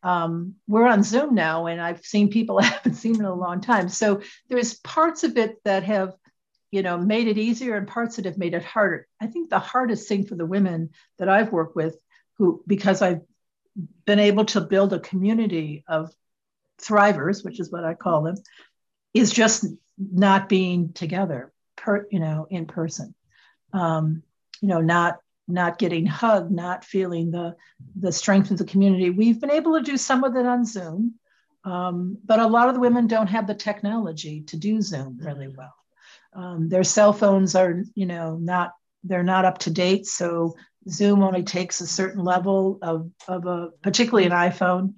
Um, 0.03 0.55
we're 0.67 0.87
on 0.87 1.01
zoom 1.01 1.33
now 1.33 1.65
and 1.65 1.81
i've 1.81 2.05
seen 2.05 2.29
people 2.29 2.59
i 2.61 2.65
haven't 2.65 2.93
seen 2.93 3.15
in 3.15 3.25
a 3.25 3.33
long 3.33 3.59
time. 3.61 3.89
So 3.89 4.21
there's 4.49 4.75
parts 4.75 5.23
of 5.23 5.37
it 5.37 5.63
that 5.65 5.83
have 5.83 6.13
you 6.71 6.83
know 6.83 6.97
made 6.97 7.27
it 7.27 7.37
easier 7.37 7.75
and 7.75 7.87
parts 7.87 8.15
that 8.15 8.25
have 8.25 8.37
made 8.37 8.53
it 8.53 8.63
harder. 8.63 9.07
I 9.19 9.27
think 9.27 9.49
the 9.49 9.59
hardest 9.59 10.07
thing 10.07 10.25
for 10.25 10.35
the 10.35 10.45
women 10.45 10.91
that 11.17 11.29
i've 11.29 11.51
worked 11.51 11.75
with 11.75 11.97
who 12.37 12.63
because 12.67 13.01
i've 13.01 13.21
been 14.05 14.19
able 14.19 14.45
to 14.45 14.61
build 14.61 14.93
a 14.93 14.99
community 14.99 15.83
of 15.87 16.13
thrivers 16.81 17.43
which 17.43 17.59
is 17.59 17.71
what 17.71 17.83
i 17.83 17.93
call 17.93 18.23
them 18.23 18.35
is 19.13 19.31
just 19.31 19.65
not 19.97 20.49
being 20.49 20.91
together 20.93 21.53
per 21.85 22.07
you 22.11 22.19
know 22.19 22.47
in 22.49 22.65
person. 22.65 23.13
Um, 23.73 24.23
you 24.61 24.67
know 24.67 24.81
not 24.81 25.19
not 25.47 25.77
getting 25.77 26.05
hugged 26.05 26.51
not 26.51 26.83
feeling 26.83 27.31
the 27.31 27.55
the 27.95 28.11
strength 28.11 28.51
of 28.51 28.57
the 28.57 28.65
community. 28.65 29.09
We've 29.09 29.39
been 29.39 29.51
able 29.51 29.77
to 29.77 29.83
do 29.83 29.97
some 29.97 30.23
of 30.23 30.35
it 30.35 30.45
on 30.45 30.65
zoom 30.65 31.19
um, 31.65 32.19
but 32.23 32.39
a 32.39 32.47
lot 32.47 32.67
of 32.69 32.75
the 32.75 32.79
women 32.79 33.07
don't 33.07 33.27
have 33.27 33.47
the 33.47 33.55
technology 33.55 34.41
to 34.43 34.57
do 34.57 34.81
zoom 34.81 35.17
really 35.19 35.47
well. 35.47 35.73
Um, 36.33 36.69
their 36.69 36.83
cell 36.83 37.11
phones 37.11 37.55
are 37.55 37.83
you 37.95 38.05
know 38.05 38.37
not 38.37 38.73
they're 39.03 39.23
not 39.23 39.45
up 39.45 39.59
to 39.59 39.71
date 39.71 40.05
so 40.05 40.55
zoom 40.89 41.23
only 41.23 41.43
takes 41.43 41.81
a 41.81 41.87
certain 41.87 42.23
level 42.23 42.77
of, 42.81 43.09
of 43.27 43.45
a 43.47 43.69
particularly 43.81 44.25
an 44.25 44.31
iphone. 44.31 44.93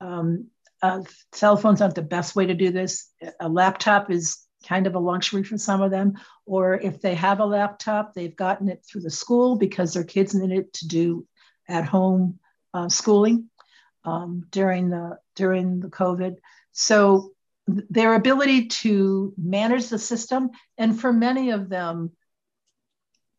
Um, 0.00 0.48
uh, 0.80 1.02
cell 1.32 1.56
phones 1.56 1.80
aren't 1.80 1.94
the 1.94 2.02
best 2.02 2.36
way 2.36 2.46
to 2.46 2.54
do 2.54 2.70
this. 2.70 3.08
A 3.40 3.48
laptop 3.48 4.10
is 4.10 4.41
kind 4.62 4.86
of 4.86 4.94
a 4.94 4.98
luxury 4.98 5.42
for 5.42 5.58
some 5.58 5.82
of 5.82 5.90
them. 5.90 6.14
Or 6.46 6.74
if 6.74 7.00
they 7.00 7.14
have 7.14 7.40
a 7.40 7.46
laptop, 7.46 8.14
they've 8.14 8.34
gotten 8.34 8.68
it 8.68 8.84
through 8.84 9.02
the 9.02 9.10
school 9.10 9.56
because 9.56 9.92
their 9.92 10.04
kids 10.04 10.34
need 10.34 10.56
it 10.56 10.72
to 10.74 10.88
do 10.88 11.26
at 11.68 11.84
home 11.84 12.38
uh, 12.74 12.88
schooling 12.88 13.50
um, 14.04 14.46
during 14.50 14.90
the 14.90 15.18
during 15.36 15.80
the 15.80 15.88
COVID. 15.88 16.36
So 16.72 17.32
their 17.66 18.14
ability 18.14 18.66
to 18.66 19.32
manage 19.36 19.88
the 19.88 19.98
system, 19.98 20.50
and 20.78 20.98
for 20.98 21.12
many 21.12 21.50
of 21.50 21.68
them, 21.68 22.12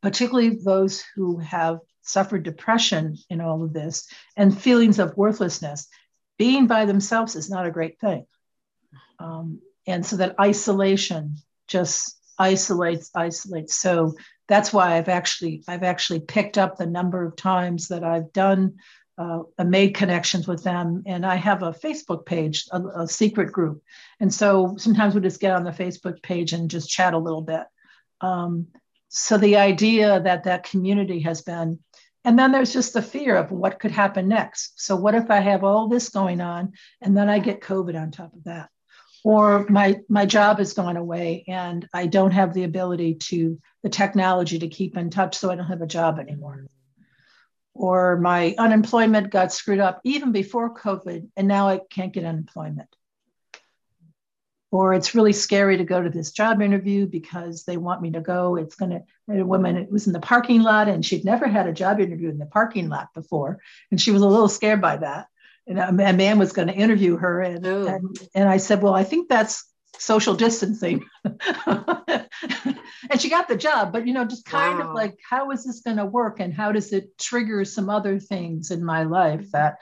particularly 0.01 0.57
those 0.63 1.03
who 1.15 1.39
have 1.39 1.79
suffered 2.01 2.43
depression 2.43 3.17
in 3.29 3.41
all 3.41 3.63
of 3.63 3.73
this 3.73 4.07
and 4.35 4.57
feelings 4.57 4.99
of 4.99 5.17
worthlessness, 5.17 5.87
being 6.37 6.67
by 6.67 6.85
themselves 6.85 7.35
is 7.35 7.49
not 7.49 7.65
a 7.65 7.71
great 7.71 7.99
thing. 7.99 8.25
Um, 9.19 9.59
and 9.87 10.05
so 10.05 10.17
that 10.17 10.39
isolation 10.39 11.35
just 11.67 12.19
isolates, 12.39 13.11
isolates. 13.15 13.75
So 13.75 14.13
that's 14.47 14.73
why 14.73 14.97
I've 14.97 15.09
actually 15.09 15.63
I've 15.67 15.83
actually 15.83 16.19
picked 16.19 16.57
up 16.57 16.77
the 16.77 16.85
number 16.85 17.25
of 17.25 17.35
times 17.35 17.87
that 17.87 18.03
I've 18.03 18.31
done 18.33 18.75
uh, 19.17 19.43
made 19.63 19.95
connections 19.95 20.47
with 20.47 20.63
them, 20.63 21.03
and 21.05 21.25
I 21.25 21.35
have 21.35 21.61
a 21.61 21.71
Facebook 21.71 22.25
page, 22.25 22.65
a, 22.71 22.81
a, 23.01 23.07
secret 23.07 23.51
group, 23.51 23.83
and 24.19 24.33
so 24.33 24.75
sometimes 24.77 25.13
we 25.13 25.21
just 25.21 25.39
get 25.39 25.53
on 25.53 25.63
the 25.63 25.71
Facebook 25.71 26.21
page 26.23 26.51
and 26.53 26.69
just 26.69 26.89
chat 26.89 27.13
a 27.13 27.19
little 27.19 27.43
bit. 27.43 27.63
Um, 28.21 28.67
so 29.09 29.37
the 29.37 29.57
idea 29.57 30.19
that 30.19 30.45
that 30.45 30.63
community 30.63 31.19
has 31.19 31.43
been, 31.43 31.79
and 32.25 32.39
then 32.39 32.51
there's 32.51 32.73
just 32.73 32.93
the 32.93 33.03
fear 33.03 33.35
of 33.35 33.51
what 33.51 33.79
could 33.79 33.91
happen 33.91 34.27
next. 34.27 34.81
So 34.83 34.95
what 34.95 35.13
if 35.13 35.29
I 35.29 35.41
have 35.41 35.63
all 35.63 35.87
this 35.87 36.09
going 36.09 36.41
on, 36.41 36.73
and 36.99 37.15
then 37.15 37.29
I 37.29 37.37
get 37.37 37.61
COVID 37.61 37.95
on 37.95 38.09
top 38.09 38.33
of 38.33 38.43
that? 38.45 38.69
Or 39.23 39.65
my 39.69 40.01
my 40.09 40.25
job 40.25 40.59
has 40.59 40.73
gone 40.73 40.97
away 40.97 41.45
and 41.47 41.87
I 41.93 42.07
don't 42.07 42.31
have 42.31 42.53
the 42.53 42.65
ability 42.65 43.15
to 43.15 43.59
the 43.81 43.89
technology 43.89 44.59
to 44.59 44.67
keep 44.67 44.97
in 44.97 45.09
touch, 45.09 45.37
so 45.37 45.49
I 45.49 45.55
don't 45.55 45.67
have 45.67 45.81
a 45.81 45.87
job 45.87 46.19
anymore. 46.19 46.67
Or 47.73 48.19
my 48.19 48.53
unemployment 48.57 49.31
got 49.31 49.51
screwed 49.51 49.79
up 49.79 50.01
even 50.03 50.31
before 50.31 50.75
COVID, 50.75 51.29
and 51.35 51.47
now 51.47 51.69
I 51.69 51.79
can't 51.89 52.13
get 52.13 52.25
unemployment. 52.25 52.89
Or 54.71 54.93
it's 54.93 55.15
really 55.15 55.33
scary 55.33 55.77
to 55.77 55.83
go 55.83 56.01
to 56.01 56.09
this 56.09 56.31
job 56.31 56.61
interview 56.61 57.05
because 57.05 57.63
they 57.63 57.77
want 57.77 58.01
me 58.01 58.11
to 58.11 58.21
go. 58.21 58.55
It's 58.55 58.75
going 58.75 58.91
to, 58.91 59.03
a 59.29 59.45
woman 59.45 59.77
it 59.77 59.91
was 59.91 60.07
in 60.07 60.13
the 60.13 60.19
parking 60.19 60.63
lot 60.63 60.87
and 60.87 61.05
she'd 61.05 61.23
never 61.23 61.47
had 61.47 61.67
a 61.67 61.73
job 61.73 61.99
interview 61.99 62.29
in 62.29 62.39
the 62.39 62.47
parking 62.47 62.89
lot 62.89 63.13
before. 63.13 63.59
And 63.91 64.01
she 64.01 64.09
was 64.09 64.23
a 64.23 64.27
little 64.27 64.49
scared 64.49 64.81
by 64.81 64.97
that 64.97 65.27
and 65.67 65.79
a 65.79 66.13
man 66.13 66.37
was 66.37 66.53
going 66.53 66.67
to 66.67 66.73
interview 66.73 67.17
her 67.17 67.41
and, 67.41 67.65
and, 67.65 68.19
and 68.35 68.49
i 68.49 68.57
said 68.57 68.81
well 68.81 68.93
i 68.93 69.03
think 69.03 69.29
that's 69.29 69.69
social 69.99 70.33
distancing. 70.33 71.05
And 73.09 73.21
she 73.21 73.29
got 73.29 73.47
the 73.47 73.57
job 73.57 73.91
but 73.91 74.07
you 74.07 74.13
know 74.13 74.25
just 74.25 74.45
kind 74.45 74.79
wow. 74.79 74.89
of 74.89 74.95
like 74.95 75.19
how 75.29 75.51
is 75.51 75.65
this 75.65 75.81
going 75.81 75.97
to 75.97 76.05
work 76.05 76.39
and 76.39 76.53
how 76.53 76.71
does 76.71 76.93
it 76.93 77.17
trigger 77.17 77.65
some 77.65 77.89
other 77.89 78.17
things 78.17 78.71
in 78.71 78.83
my 78.83 79.03
life 79.03 79.51
that 79.51 79.77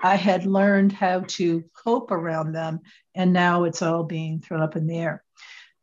i 0.00 0.16
had 0.16 0.44
learned 0.44 0.92
how 0.92 1.20
to 1.20 1.64
cope 1.72 2.10
around 2.10 2.52
them 2.52 2.80
and 3.14 3.32
now 3.32 3.64
it's 3.64 3.80
all 3.80 4.02
being 4.02 4.40
thrown 4.40 4.60
up 4.60 4.76
in 4.76 4.86
the 4.86 4.98
air. 4.98 5.24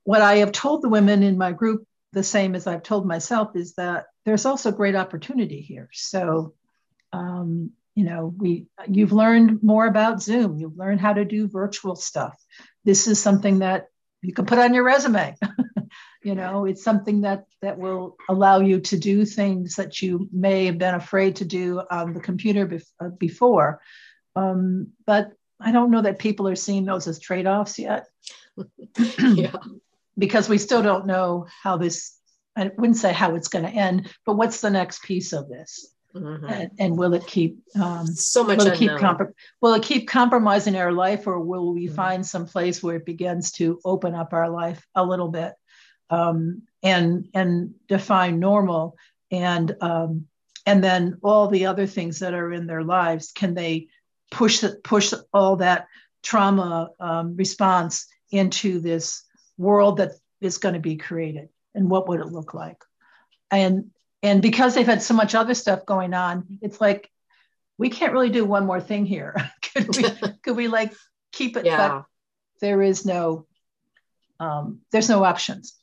What 0.03 0.21
i 0.21 0.35
have 0.37 0.51
told 0.51 0.81
the 0.81 0.89
women 0.89 1.23
in 1.23 1.37
my 1.37 1.53
group 1.53 1.87
the 2.11 2.23
same 2.23 2.55
as 2.55 2.67
i've 2.67 2.83
told 2.83 3.07
myself 3.07 3.55
is 3.55 3.73
that 3.75 4.05
there's 4.25 4.45
also 4.45 4.71
great 4.71 4.95
opportunity 4.95 5.61
here. 5.61 5.89
So 5.93 6.53
um, 7.13 7.71
you 7.95 8.03
know 8.03 8.33
we 8.37 8.67
you've 8.87 9.13
learned 9.13 9.63
more 9.63 9.87
about 9.87 10.21
zoom. 10.21 10.57
You've 10.57 10.77
learned 10.77 11.01
how 11.01 11.13
to 11.13 11.25
do 11.25 11.47
virtual 11.47 11.95
stuff. 11.95 12.35
This 12.83 13.07
is 13.07 13.21
something 13.21 13.59
that 13.59 13.87
you 14.21 14.33
can 14.33 14.45
put 14.45 14.59
on 14.59 14.73
your 14.73 14.83
resume. 14.83 15.35
You 16.23 16.33
know 16.33 16.65
it's 16.65 16.83
something 16.83 17.21
that 17.21 17.45
that 17.61 17.77
will 17.77 18.17
allow 18.27 18.59
you 18.59 18.79
to 18.81 18.97
do 18.97 19.25
things 19.25 19.75
that 19.75 20.01
you 20.01 20.27
may 20.33 20.65
have 20.65 20.79
been 20.79 20.95
afraid 20.95 21.35
to 21.35 21.45
do 21.45 21.83
on 21.91 22.13
the 22.13 22.19
computer 22.19 22.65
bef- 22.65 22.91
uh, 22.99 23.09
before. 23.09 23.79
Um, 24.35 24.93
but 25.05 25.33
i 25.61 25.71
don't 25.71 25.91
know 25.91 26.01
that 26.01 26.19
people 26.19 26.47
are 26.47 26.55
seeing 26.55 26.83
those 26.83 27.07
as 27.07 27.19
trade-offs 27.19 27.77
yet. 27.79 28.07
Yeah. 29.19 29.55
because 30.17 30.49
we 30.49 30.57
still 30.57 30.81
don't 30.81 31.05
know 31.05 31.45
how 31.61 31.77
this 31.77 32.17
i 32.55 32.71
wouldn't 32.77 32.97
say 32.97 33.11
how 33.13 33.35
it's 33.35 33.49
going 33.49 33.65
to 33.65 33.71
end 33.71 34.09
but 34.25 34.35
what's 34.35 34.61
the 34.61 34.69
next 34.69 35.03
piece 35.03 35.33
of 35.33 35.49
this 35.49 35.93
Mm-hmm. 36.15 36.45
And, 36.45 36.71
and, 36.79 36.97
will 36.97 37.13
it 37.13 37.27
keep 37.27 37.59
um, 37.79 38.07
so 38.07 38.43
much? 38.43 38.59
Will 38.59 38.67
it 38.67 38.77
keep 38.77 38.91
Will 39.61 39.73
it 39.73 39.83
keep 39.83 40.07
compromising 40.07 40.77
our 40.77 40.93
life, 40.93 41.27
or 41.27 41.41
will 41.41 41.73
we 41.73 41.87
mm-hmm. 41.87 41.95
find 41.95 42.25
some 42.25 42.45
place 42.45 42.81
where 42.81 42.95
it 42.95 43.05
begins 43.05 43.51
to 43.53 43.81
open 43.83 44.15
up 44.15 44.31
our 44.31 44.49
life 44.49 44.85
a 44.95 45.05
little 45.05 45.27
bit, 45.27 45.53
um, 46.09 46.61
and 46.81 47.27
and 47.33 47.73
define 47.89 48.39
normal, 48.39 48.95
and 49.29 49.75
um, 49.81 50.27
and 50.65 50.81
then 50.81 51.17
all 51.21 51.49
the 51.49 51.65
other 51.65 51.85
things 51.85 52.19
that 52.19 52.33
are 52.33 52.53
in 52.53 52.65
their 52.65 52.83
lives, 52.83 53.33
can 53.33 53.53
they 53.53 53.87
push 54.31 54.63
push 54.85 55.13
all 55.33 55.57
that 55.57 55.87
trauma 56.23 56.91
um, 56.99 57.35
response 57.35 58.07
into 58.31 58.79
this 58.79 59.21
world 59.57 59.97
that 59.97 60.11
is 60.39 60.59
going 60.59 60.75
to 60.75 60.79
be 60.79 60.95
created, 60.95 61.49
and 61.73 61.89
what 61.89 62.07
would 62.07 62.21
it 62.21 62.27
look 62.27 62.53
like? 62.53 62.81
And 63.51 63.91
and 64.23 64.41
because 64.41 64.75
they've 64.75 64.85
had 64.85 65.01
so 65.01 65.13
much 65.13 65.35
other 65.35 65.53
stuff 65.53 65.85
going 65.85 66.13
on 66.13 66.45
it's 66.61 66.79
like 66.81 67.09
we 67.77 67.89
can't 67.89 68.13
really 68.13 68.29
do 68.29 68.45
one 68.45 68.65
more 68.65 68.81
thing 68.81 69.05
here. 69.05 69.35
Could 69.75 69.95
we 69.95 70.03
could 70.43 70.55
we 70.55 70.67
like 70.69 70.93
keep 71.33 71.57
it 71.57 71.65
yeah. 71.65 71.89
but 71.89 72.05
there 72.61 72.81
is 72.81 73.05
no 73.05 73.45
um, 74.39 74.79
there's 74.91 75.09
no 75.09 75.23
options. 75.23 75.75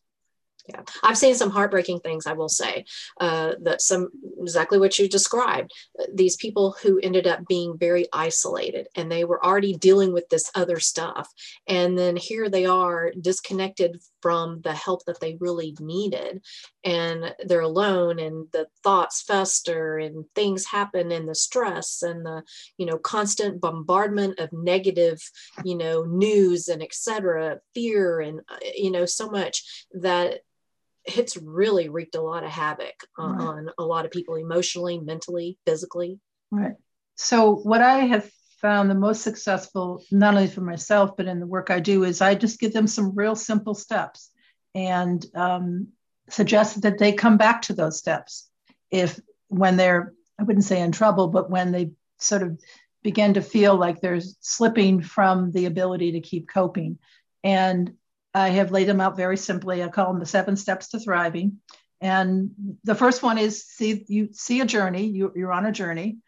Yeah. 0.66 0.80
I've 1.02 1.18
seen 1.18 1.34
some 1.34 1.50
heartbreaking 1.50 2.00
things 2.00 2.24
i 2.26 2.34
will 2.34 2.48
say 2.48 2.84
uh, 3.20 3.54
that 3.62 3.82
some 3.82 4.08
exactly 4.40 4.78
what 4.78 4.98
you 4.98 5.08
described. 5.08 5.72
These 6.14 6.36
people 6.36 6.76
who 6.82 7.00
ended 7.02 7.26
up 7.26 7.46
being 7.48 7.76
very 7.76 8.06
isolated 8.12 8.86
and 8.94 9.10
they 9.10 9.24
were 9.24 9.44
already 9.44 9.74
dealing 9.74 10.12
with 10.12 10.28
this 10.28 10.50
other 10.54 10.78
stuff. 10.78 11.28
And 11.66 11.98
then 11.98 12.16
here 12.16 12.48
they 12.48 12.64
are 12.64 13.12
disconnected 13.20 14.00
from 14.22 14.60
the 14.62 14.72
help 14.72 15.04
that 15.04 15.20
they 15.20 15.36
really 15.40 15.76
needed 15.80 16.42
and 16.84 17.34
they're 17.44 17.60
alone 17.60 18.18
and 18.18 18.46
the 18.52 18.66
thoughts 18.82 19.22
fester 19.22 19.98
and 19.98 20.24
things 20.34 20.64
happen 20.64 21.12
and 21.12 21.28
the 21.28 21.34
stress 21.34 22.02
and 22.02 22.24
the 22.24 22.42
you 22.78 22.86
know 22.86 22.98
constant 22.98 23.60
bombardment 23.60 24.38
of 24.38 24.52
negative 24.52 25.20
you 25.64 25.76
know 25.76 26.04
news 26.04 26.68
and 26.68 26.82
etc 26.82 27.58
fear 27.74 28.20
and 28.20 28.40
uh, 28.48 28.56
you 28.74 28.90
know 28.90 29.04
so 29.04 29.28
much 29.28 29.86
that 29.92 30.40
it's 31.04 31.36
really 31.36 31.88
wreaked 31.88 32.14
a 32.14 32.22
lot 32.22 32.44
of 32.44 32.50
havoc 32.50 32.94
on, 33.18 33.36
right. 33.36 33.44
on 33.44 33.70
a 33.78 33.82
lot 33.82 34.04
of 34.04 34.10
people 34.10 34.36
emotionally, 34.36 35.00
mentally, 35.00 35.58
physically. 35.66 36.20
Right. 36.50 36.74
So, 37.16 37.56
what 37.56 37.82
I 37.82 38.00
have 38.06 38.30
found 38.62 38.88
the 38.88 38.94
most 38.94 39.22
successful, 39.22 40.02
not 40.10 40.34
only 40.34 40.46
for 40.46 40.60
myself, 40.60 41.16
but 41.16 41.26
in 41.26 41.40
the 41.40 41.46
work 41.46 41.70
I 41.70 41.80
do, 41.80 42.04
is 42.04 42.20
I 42.20 42.34
just 42.34 42.60
give 42.60 42.72
them 42.72 42.86
some 42.86 43.14
real 43.14 43.34
simple 43.34 43.74
steps 43.74 44.30
and 44.74 45.24
um, 45.34 45.88
suggest 46.30 46.82
that 46.82 46.98
they 46.98 47.12
come 47.12 47.36
back 47.36 47.62
to 47.62 47.74
those 47.74 47.98
steps 47.98 48.48
if 48.90 49.18
when 49.48 49.76
they're, 49.76 50.14
I 50.38 50.44
wouldn't 50.44 50.64
say 50.64 50.80
in 50.80 50.92
trouble, 50.92 51.28
but 51.28 51.50
when 51.50 51.72
they 51.72 51.90
sort 52.18 52.42
of 52.42 52.58
begin 53.02 53.34
to 53.34 53.42
feel 53.42 53.74
like 53.74 54.00
they're 54.00 54.20
slipping 54.40 55.02
from 55.02 55.50
the 55.50 55.66
ability 55.66 56.12
to 56.12 56.20
keep 56.20 56.48
coping. 56.48 56.98
And 57.42 57.92
I 58.32 58.50
have 58.50 58.70
laid 58.70 58.88
them 58.88 59.00
out 59.00 59.16
very 59.16 59.36
simply. 59.36 59.82
I 59.82 59.88
call 59.88 60.06
them 60.06 60.20
the 60.20 60.26
seven 60.26 60.56
steps 60.56 60.88
to 60.88 61.00
thriving. 61.00 61.58
And 62.00 62.52
the 62.84 62.94
first 62.94 63.22
one 63.22 63.38
is 63.38 63.64
see 63.64 64.04
you 64.08 64.30
see 64.32 64.60
a 64.60 64.64
journey. 64.64 65.06
You, 65.06 65.32
you're 65.36 65.52
on 65.52 65.66
a 65.66 65.72
journey. 65.72 66.18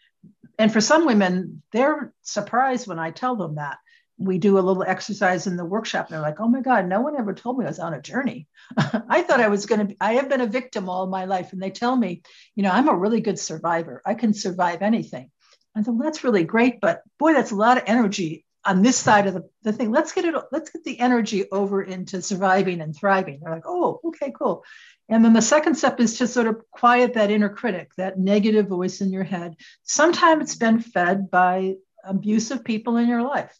And 0.58 0.72
for 0.72 0.80
some 0.80 1.06
women, 1.06 1.62
they're 1.72 2.12
surprised 2.22 2.86
when 2.86 2.98
I 2.98 3.10
tell 3.10 3.36
them 3.36 3.56
that. 3.56 3.78
We 4.16 4.38
do 4.38 4.58
a 4.58 4.60
little 4.60 4.84
exercise 4.84 5.48
in 5.48 5.56
the 5.56 5.64
workshop. 5.64 6.06
And 6.06 6.14
they're 6.14 6.22
like, 6.22 6.38
oh 6.38 6.46
my 6.46 6.60
God, 6.60 6.86
no 6.86 7.00
one 7.00 7.18
ever 7.18 7.34
told 7.34 7.58
me 7.58 7.64
I 7.64 7.68
was 7.68 7.80
on 7.80 7.94
a 7.94 8.00
journey. 8.00 8.46
I 8.76 9.22
thought 9.22 9.40
I 9.40 9.48
was 9.48 9.66
going 9.66 9.88
to 9.88 9.96
I 10.00 10.14
have 10.14 10.28
been 10.28 10.40
a 10.40 10.46
victim 10.46 10.88
all 10.88 11.08
my 11.08 11.24
life. 11.24 11.52
And 11.52 11.60
they 11.60 11.70
tell 11.70 11.96
me, 11.96 12.22
you 12.54 12.62
know, 12.62 12.70
I'm 12.70 12.88
a 12.88 12.94
really 12.94 13.20
good 13.20 13.40
survivor. 13.40 14.02
I 14.06 14.14
can 14.14 14.32
survive 14.32 14.82
anything. 14.82 15.30
I 15.76 15.82
thought, 15.82 15.96
well, 15.96 16.04
that's 16.04 16.22
really 16.22 16.44
great, 16.44 16.80
but 16.80 17.02
boy, 17.18 17.32
that's 17.32 17.50
a 17.50 17.56
lot 17.56 17.78
of 17.78 17.84
energy 17.88 18.44
on 18.64 18.82
this 18.82 18.96
side 18.96 19.26
of 19.26 19.34
the, 19.34 19.48
the 19.62 19.72
thing 19.72 19.90
let's 19.90 20.12
get 20.12 20.24
it 20.24 20.34
let's 20.50 20.70
get 20.70 20.84
the 20.84 20.98
energy 20.98 21.44
over 21.50 21.82
into 21.82 22.22
surviving 22.22 22.80
and 22.80 22.96
thriving 22.96 23.40
they're 23.42 23.52
like 23.52 23.66
oh 23.66 24.00
okay 24.04 24.32
cool 24.36 24.64
and 25.08 25.24
then 25.24 25.32
the 25.34 25.42
second 25.42 25.74
step 25.74 26.00
is 26.00 26.18
to 26.18 26.26
sort 26.26 26.46
of 26.46 26.62
quiet 26.70 27.14
that 27.14 27.30
inner 27.30 27.48
critic 27.48 27.90
that 27.96 28.18
negative 28.18 28.68
voice 28.68 29.00
in 29.00 29.12
your 29.12 29.24
head. 29.24 29.54
Sometimes 29.82 30.44
it's 30.44 30.54
been 30.56 30.80
fed 30.80 31.30
by 31.30 31.74
abusive 32.04 32.64
people 32.64 32.96
in 32.96 33.08
your 33.08 33.22
life. 33.22 33.56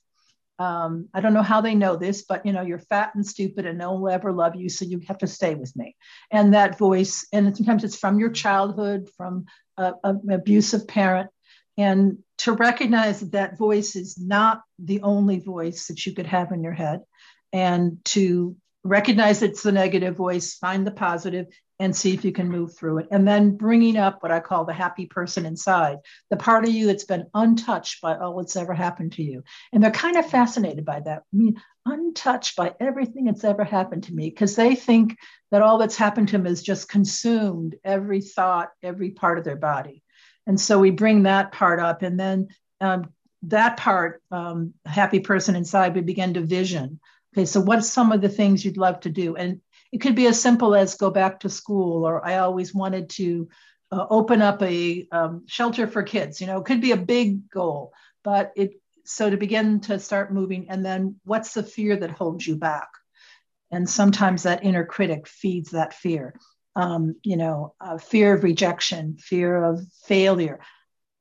Um, 0.57 1.09
i 1.13 1.21
don't 1.21 1.35
know 1.35 1.43
how 1.43 1.61
they 1.61 1.75
know 1.75 1.97
this 1.97 2.23
but 2.23 2.47
you 2.47 2.53
know 2.53 2.63
you're 2.63 2.79
fat 2.79 3.13
and 3.17 3.27
stupid 3.27 3.67
and 3.67 3.77
no 3.77 3.91
one 3.91 4.03
will 4.03 4.11
ever 4.11 4.33
love 4.33 4.55
you 4.55 4.69
so 4.69 4.85
you 4.85 5.01
have 5.09 5.19
to 5.19 5.27
stay 5.27 5.55
with 5.55 5.75
me. 5.77 5.97
And 6.31 6.55
that 6.55 6.79
voice 6.79 7.27
and 7.33 7.57
sometimes 7.57 7.83
it's 7.85 7.99
from 7.99 8.21
your 8.21 8.31
childhood 8.31 9.09
from 9.17 9.47
a, 9.77 9.95
a, 10.05 10.11
an 10.11 10.31
abusive 10.31 10.87
parent. 10.87 11.31
And 11.77 12.19
to 12.39 12.53
recognize 12.53 13.19
that 13.21 13.33
that 13.33 13.59
voice 13.59 13.97
is 13.97 14.17
not 14.17 14.63
the 14.79 15.03
only 15.03 15.41
voice 15.41 15.89
that 15.89 16.07
you 16.07 16.15
could 16.15 16.27
have 16.27 16.53
in 16.53 16.63
your 16.63 16.73
head 16.73 17.01
and 17.53 17.99
to 18.05 18.57
recognize 18.85 19.43
it's 19.43 19.63
the 19.63 19.73
negative 19.73 20.17
voice 20.17 20.55
find 20.55 20.87
the 20.87 20.91
positive 20.91 21.47
and 21.81 21.97
see 21.97 22.15
if 22.15 22.25
you 22.25 22.31
can 22.31 22.49
move 22.49 22.77
through 22.77 22.99
it 22.99 23.09
and 23.11 23.27
then 23.27 23.57
bringing 23.57 23.97
up 23.97 24.23
what 24.23 24.31
i 24.31 24.39
call 24.39 24.65
the 24.65 24.73
happy 24.73 25.07
person 25.07 25.47
inside 25.47 25.99
the 26.31 26.37
part 26.37 26.65
of 26.65 26.71
you 26.71 26.87
that's 26.87 27.05
been 27.05 27.27
untouched 27.35 28.01
by 28.01 28.17
all 28.17 28.37
that's 28.37 28.57
ever 28.57 28.75
happened 28.75 29.13
to 29.13 29.23
you 29.23 29.43
and 29.73 29.83
they're 29.83 29.91
kind 29.91 30.17
of 30.17 30.29
fascinated 30.29 30.85
by 30.85 31.01
that 31.01 31.23
i 31.33 31.37
mean 31.37 31.61
untouched 31.87 32.57
by 32.57 32.75
everything 32.81 33.25
that's 33.25 33.45
ever 33.45 33.65
happened 33.65 34.05
to 34.05 34.15
me 34.15 34.31
because 34.31 34.57
they 34.57 34.75
think 34.75 35.19
that 35.51 35.63
all 35.63 35.79
that's 35.79 35.97
happened 35.97 36.29
to 36.29 36.39
them 36.39 36.47
is 36.47 36.63
just 36.63 36.89
consumed 36.89 37.77
every 37.85 38.21
thought, 38.21 38.71
every 38.83 39.11
part 39.11 39.39
of 39.39 39.45
their 39.45 39.57
body. 39.57 40.03
And 40.47 40.61
so 40.61 40.79
we 40.79 40.91
bring 40.91 41.25
that 41.25 41.53
part 41.53 41.81
up. 41.81 42.03
And 42.03 42.19
then 42.19 42.49
um, 42.81 43.11
that 43.45 43.77
part, 43.77 44.23
um, 44.31 44.75
happy 44.85 45.21
person 45.21 45.57
inside, 45.57 45.95
we 45.95 46.01
begin 46.01 46.35
to 46.35 46.41
vision. 46.41 47.01
Okay, 47.35 47.47
so 47.47 47.61
what's 47.61 47.91
some 47.91 48.13
of 48.13 48.21
the 48.21 48.29
things 48.29 48.65
you'd 48.65 48.77
love 48.77 49.01
to 49.01 49.11
do? 49.11 49.35
And 49.35 49.61
it 49.91 49.99
could 49.99 50.15
be 50.15 50.29
as 50.29 50.41
simple 50.41 50.73
as 50.73 50.95
go 50.95 51.11
back 51.11 51.41
to 51.41 51.49
school, 51.49 52.07
or 52.07 52.25
I 52.25 52.39
always 52.39 52.73
wanted 52.73 53.11
to 53.11 53.49
uh, 53.91 54.07
open 54.09 54.41
up 54.41 54.63
a 54.63 55.09
um, 55.11 55.43
shelter 55.47 55.89
for 55.89 56.05
kids. 56.05 56.41
You 56.41 56.47
know, 56.47 56.61
it 56.61 56.65
could 56.65 56.81
be 56.81 56.93
a 56.93 56.97
big 56.97 57.51
goal, 57.51 57.93
but 58.23 58.53
it 58.55 58.75
so 59.05 59.29
to 59.29 59.37
begin 59.37 59.81
to 59.81 59.99
start 59.99 60.33
moving, 60.33 60.71
and 60.71 60.85
then 60.85 61.17
what's 61.25 61.55
the 61.55 61.65
fear 61.65 61.97
that 61.97 62.13
holds 62.13 62.47
you 62.47 62.55
back? 62.55 62.89
And 63.73 63.91
sometimes 63.91 64.45
that 64.45 64.65
inner 64.65 64.87
critic 64.87 65.27
feeds 65.27 65.73
that 65.73 65.93
fear. 65.93 66.35
Um, 66.77 67.17
you 67.25 67.37
know, 67.37 67.75
uh, 67.81 67.99
fear 67.99 68.35
of 68.35 68.45
rejection, 68.45 69.17
fear 69.19 69.65
of 69.65 69.81
failure. 70.05 70.61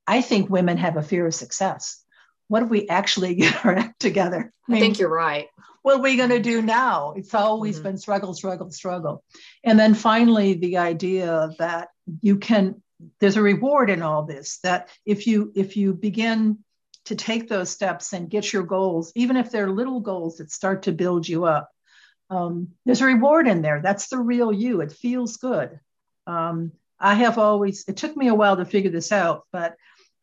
I 0.06 0.22
think 0.22 0.50
women 0.50 0.78
have 0.78 0.96
a 0.96 1.04
fear 1.04 1.26
of 1.26 1.34
success. 1.34 2.03
What 2.48 2.64
if 2.64 2.70
we 2.70 2.88
actually 2.88 3.36
get 3.36 3.66
our 3.66 3.76
act 3.76 4.00
together? 4.00 4.52
I, 4.68 4.72
mean, 4.72 4.78
I 4.78 4.80
think 4.82 5.00
you're 5.00 5.10
right. 5.10 5.48
What 5.82 6.00
are 6.00 6.02
we 6.02 6.16
going 6.16 6.30
to 6.30 6.40
do 6.40 6.62
now? 6.62 7.14
It's 7.18 7.34
always 7.34 7.76
mm-hmm. 7.76 7.84
been 7.84 7.98
struggle, 7.98 8.34
struggle, 8.34 8.72
struggle. 8.72 9.24
And 9.64 9.78
then 9.78 9.94
finally, 9.94 10.54
the 10.54 10.78
idea 10.78 11.50
that 11.60 11.90
you 12.22 12.38
can, 12.38 12.82
there's 13.20 13.36
a 13.36 13.42
reward 13.42 13.90
in 13.90 14.02
all 14.02 14.24
this, 14.24 14.60
that 14.64 14.90
if 15.06 15.28
you 15.28 15.52
if 15.56 15.76
you 15.76 15.94
begin 15.94 16.60
to 17.06 17.16
take 17.16 17.50
those 17.50 17.70
steps 17.70 18.14
and 18.14 18.30
get 18.30 18.54
your 18.54 18.64
goals, 18.64 19.12
even 19.16 19.36
if 19.36 19.52
they're 19.52 19.70
little 19.70 20.00
goals 20.00 20.38
that 20.38 20.52
start 20.52 20.84
to 20.84 20.92
build 20.92 21.28
you 21.28 21.46
up. 21.46 21.70
Um, 22.30 22.70
there's 22.86 23.02
a 23.02 23.06
reward 23.06 23.48
in 23.48 23.62
there. 23.62 23.82
That's 23.82 24.08
the 24.08 24.20
real 24.20 24.52
you. 24.52 24.82
It 24.82 24.92
feels 24.92 25.38
good. 25.38 25.80
Um, 26.26 26.72
I 27.00 27.16
have 27.16 27.38
always, 27.38 27.84
it 27.88 27.98
took 27.98 28.16
me 28.16 28.28
a 28.28 28.34
while 28.34 28.58
to 28.58 28.66
figure 28.66 28.90
this 28.90 29.12
out, 29.12 29.44
but 29.52 29.76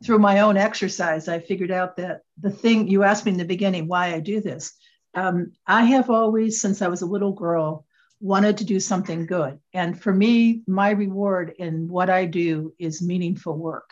through 0.05 0.19
my 0.19 0.41
own 0.41 0.57
exercise, 0.57 1.29
I 1.29 1.41
figured 1.41 1.71
out 1.71 1.97
that 1.97 2.23
the 2.41 2.51
thing 2.51 2.89
you 2.89 3.03
asked 3.03 3.27
me 3.27 3.33
in 3.33 3.39
the 3.39 3.45
beginning 3.45 3.87
why 3.87 4.15
I 4.15 4.21
do 4.21 4.41
this. 4.41 4.73
Um, 5.15 5.53
I 5.67 5.85
have 5.85 6.09
always, 6.09 6.61
since 6.61 6.83
I 6.83 6.89
was 6.89 7.03
a 7.03 7.07
little 7.07 7.33
girl, 7.33 7.85
wanted 8.21 8.59
to 8.59 8.65
do 8.65 8.81
something 8.81 9.27
good. 9.27 9.59
And 9.73 10.01
for 10.01 10.13
me, 10.13 10.63
my 10.67 10.91
reward 10.91 11.55
in 11.59 11.89
what 11.89 12.11
I 12.11 12.27
do 12.27 12.75
is 12.79 13.03
meaningful 13.03 13.57
work 13.57 13.91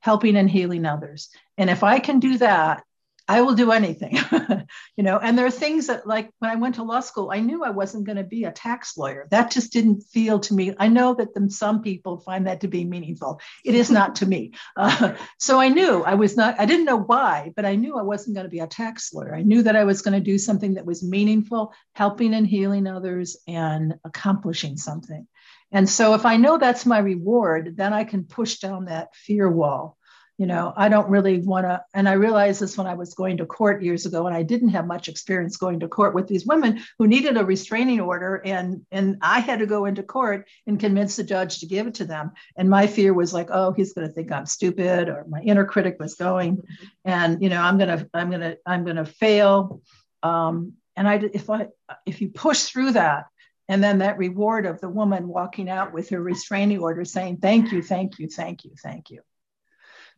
helping 0.00 0.36
and 0.36 0.50
healing 0.50 0.86
others. 0.86 1.28
And 1.58 1.70
if 1.70 1.84
I 1.84 1.98
can 1.98 2.20
do 2.20 2.38
that, 2.38 2.82
I 3.30 3.42
will 3.42 3.54
do 3.54 3.70
anything, 3.70 4.18
you 4.96 5.04
know. 5.04 5.16
And 5.16 5.38
there 5.38 5.46
are 5.46 5.52
things 5.52 5.86
that, 5.86 6.04
like 6.04 6.30
when 6.40 6.50
I 6.50 6.56
went 6.56 6.74
to 6.74 6.82
law 6.82 6.98
school, 6.98 7.30
I 7.30 7.38
knew 7.38 7.62
I 7.62 7.70
wasn't 7.70 8.04
going 8.04 8.16
to 8.16 8.24
be 8.24 8.42
a 8.42 8.50
tax 8.50 8.98
lawyer. 8.98 9.28
That 9.30 9.52
just 9.52 9.72
didn't 9.72 10.00
feel 10.00 10.40
to 10.40 10.52
me. 10.52 10.74
I 10.80 10.88
know 10.88 11.14
that 11.14 11.28
some 11.52 11.80
people 11.80 12.18
find 12.18 12.48
that 12.48 12.62
to 12.62 12.68
be 12.68 12.84
meaningful. 12.84 13.40
It 13.64 13.76
is 13.76 13.88
not 13.88 14.16
to 14.16 14.26
me. 14.26 14.54
Uh, 14.76 15.14
so 15.38 15.60
I 15.60 15.68
knew 15.68 16.02
I 16.02 16.14
was 16.14 16.36
not. 16.36 16.58
I 16.58 16.66
didn't 16.66 16.86
know 16.86 16.98
why, 16.98 17.52
but 17.54 17.64
I 17.64 17.76
knew 17.76 17.96
I 17.96 18.02
wasn't 18.02 18.34
going 18.34 18.46
to 18.46 18.50
be 18.50 18.58
a 18.58 18.66
tax 18.66 19.14
lawyer. 19.14 19.32
I 19.32 19.42
knew 19.42 19.62
that 19.62 19.76
I 19.76 19.84
was 19.84 20.02
going 20.02 20.14
to 20.14 20.30
do 20.32 20.36
something 20.36 20.74
that 20.74 20.84
was 20.84 21.04
meaningful, 21.04 21.72
helping 21.94 22.34
and 22.34 22.44
healing 22.44 22.88
others, 22.88 23.36
and 23.46 23.94
accomplishing 24.04 24.76
something. 24.76 25.28
And 25.70 25.88
so 25.88 26.14
if 26.14 26.26
I 26.26 26.36
know 26.36 26.58
that's 26.58 26.84
my 26.84 26.98
reward, 26.98 27.76
then 27.76 27.92
I 27.92 28.02
can 28.02 28.24
push 28.24 28.58
down 28.58 28.86
that 28.86 29.14
fear 29.14 29.48
wall. 29.48 29.98
You 30.40 30.46
know, 30.46 30.72
I 30.74 30.88
don't 30.88 31.10
really 31.10 31.40
want 31.40 31.66
to, 31.66 31.84
and 31.92 32.08
I 32.08 32.14
realized 32.14 32.62
this 32.62 32.78
when 32.78 32.86
I 32.86 32.94
was 32.94 33.12
going 33.12 33.36
to 33.36 33.44
court 33.44 33.82
years 33.82 34.06
ago, 34.06 34.26
and 34.26 34.34
I 34.34 34.42
didn't 34.42 34.70
have 34.70 34.86
much 34.86 35.06
experience 35.06 35.58
going 35.58 35.80
to 35.80 35.86
court 35.86 36.14
with 36.14 36.28
these 36.28 36.46
women 36.46 36.80
who 36.98 37.06
needed 37.06 37.36
a 37.36 37.44
restraining 37.44 38.00
order, 38.00 38.40
and 38.42 38.86
and 38.90 39.18
I 39.20 39.40
had 39.40 39.58
to 39.58 39.66
go 39.66 39.84
into 39.84 40.02
court 40.02 40.48
and 40.66 40.80
convince 40.80 41.16
the 41.16 41.24
judge 41.24 41.58
to 41.58 41.66
give 41.66 41.86
it 41.86 41.96
to 41.96 42.06
them. 42.06 42.30
And 42.56 42.70
my 42.70 42.86
fear 42.86 43.12
was 43.12 43.34
like, 43.34 43.48
oh, 43.52 43.72
he's 43.72 43.92
going 43.92 44.08
to 44.08 44.14
think 44.14 44.32
I'm 44.32 44.46
stupid, 44.46 45.10
or 45.10 45.26
my 45.28 45.42
inner 45.42 45.66
critic 45.66 45.98
was 46.00 46.14
going, 46.14 46.62
and 47.04 47.42
you 47.42 47.50
know, 47.50 47.60
I'm 47.60 47.76
gonna, 47.76 48.08
I'm 48.14 48.30
gonna, 48.30 48.56
I'm 48.64 48.86
gonna 48.86 49.04
fail. 49.04 49.82
Um, 50.22 50.72
and 50.96 51.06
I, 51.06 51.16
if 51.34 51.50
I, 51.50 51.66
if 52.06 52.22
you 52.22 52.30
push 52.30 52.62
through 52.62 52.92
that, 52.92 53.26
and 53.68 53.84
then 53.84 53.98
that 53.98 54.16
reward 54.16 54.64
of 54.64 54.80
the 54.80 54.88
woman 54.88 55.28
walking 55.28 55.68
out 55.68 55.92
with 55.92 56.08
her 56.08 56.22
restraining 56.22 56.78
order 56.78 57.04
saying, 57.04 57.40
Thank 57.42 57.72
you, 57.72 57.82
thank 57.82 58.18
you, 58.18 58.26
thank 58.26 58.64
you, 58.64 58.70
thank 58.82 59.10
you. 59.10 59.20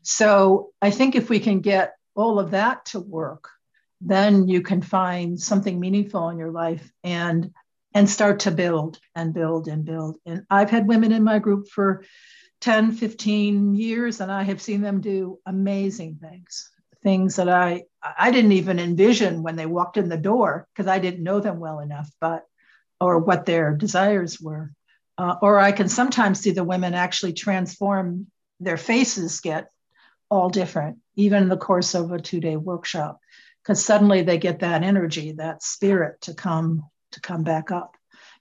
So 0.03 0.71
I 0.81 0.91
think 0.91 1.15
if 1.15 1.31
we 1.31 1.41
can 1.41 1.61
get 1.61 1.95
all 2.15 2.39
of 2.39 2.51
that 2.53 2.87
to 2.87 3.01
work, 3.01 3.49
then 4.01 4.49
you 4.49 4.63
can 4.63 4.83
find 4.83 5.41
something 5.41 5.79
meaningful 5.79 6.29
in 6.29 6.39
your 6.39 6.51
life 6.51 6.91
and 7.05 7.53
and 7.95 8.09
start 8.09 8.41
to 8.41 8.51
build 8.51 8.99
and 9.15 9.35
build 9.35 9.69
and 9.69 9.85
build. 9.85 10.17
And 10.25 10.45
I've 10.49 10.71
had 10.71 10.89
women 10.89 11.13
in 11.13 11.23
my 11.23 11.39
group 11.39 11.69
for 11.69 12.05
10, 12.63 12.93
15 12.93 13.75
years, 13.75 14.21
and 14.21 14.33
I 14.33 14.45
have 14.45 14.63
seen 14.63 14.81
them 14.81 15.03
do 15.03 15.39
amazing 15.45 16.19
things, 16.21 16.71
things 17.03 17.37
that 17.37 17.49
I 17.49 17.85
I 18.03 18.31
didn't 18.31 18.53
even 18.53 18.79
envision 18.79 19.43
when 19.43 19.57
they 19.57 19.67
walked 19.67 19.97
in 19.97 20.09
the 20.09 20.17
door 20.17 20.67
because 20.75 20.89
I 20.89 20.99
didn't 20.99 21.23
know 21.23 21.41
them 21.41 21.61
well 21.61 21.81
enough. 21.81 22.11
But 22.21 22.45
or 23.01 23.19
what 23.19 23.47
their 23.47 23.75
desires 23.75 24.41
were. 24.41 24.73
Uh, 25.19 25.35
or 25.43 25.59
I 25.59 25.73
can 25.73 25.89
sometimes 25.89 26.41
see 26.41 26.53
the 26.53 26.65
women 26.65 26.95
actually 26.95 27.33
transform 27.33 28.29
their 28.61 28.77
faces 28.77 29.41
get 29.41 29.69
all 30.33 30.49
different, 30.49 30.97
even 31.15 31.43
in 31.43 31.49
the 31.51 31.59
course 31.59 31.95
of 31.95 32.11
a 32.11 32.19
two 32.19 32.41
day 32.41 32.57
workshop, 32.57 33.21
because 33.63 33.85
suddenly 33.85 34.23
they 34.23 34.39
get 34.39 34.61
that 34.61 34.83
energy, 34.83 35.33
that 35.33 35.63
spirit 35.63 36.23
to 36.23 36.33
come 36.33 36.85
to 37.13 37.21
come 37.21 37.45
back 37.45 37.71
up. 37.71 37.97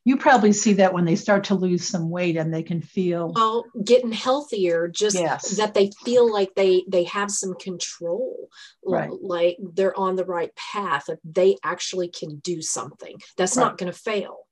You 0.05 0.17
probably 0.17 0.53
see 0.53 0.73
that 0.73 0.93
when 0.93 1.05
they 1.05 1.17
start 1.17 1.43
to 1.45 1.55
lose 1.55 1.85
some 1.85 2.09
weight 2.09 2.37
and 2.37 2.51
they 2.51 2.63
can 2.63 2.81
feel 2.81 3.33
well 3.35 3.65
getting 3.83 4.13
healthier 4.13 4.87
just 4.87 5.19
yes. 5.19 5.57
that 5.57 5.73
they 5.73 5.91
feel 6.03 6.31
like 6.31 6.55
they 6.55 6.83
they 6.87 7.03
have 7.03 7.29
some 7.29 7.53
control 7.55 8.49
right. 8.83 9.11
like 9.21 9.57
they're 9.73 9.97
on 9.99 10.15
the 10.15 10.25
right 10.25 10.55
path 10.55 11.05
that 11.05 11.19
they 11.23 11.55
actually 11.63 12.07
can 12.07 12.37
do 12.37 12.63
something 12.63 13.15
that's 13.37 13.57
right. 13.57 13.63
not 13.63 13.77
going 13.77 13.91
to 13.91 13.97
fail 13.97 14.47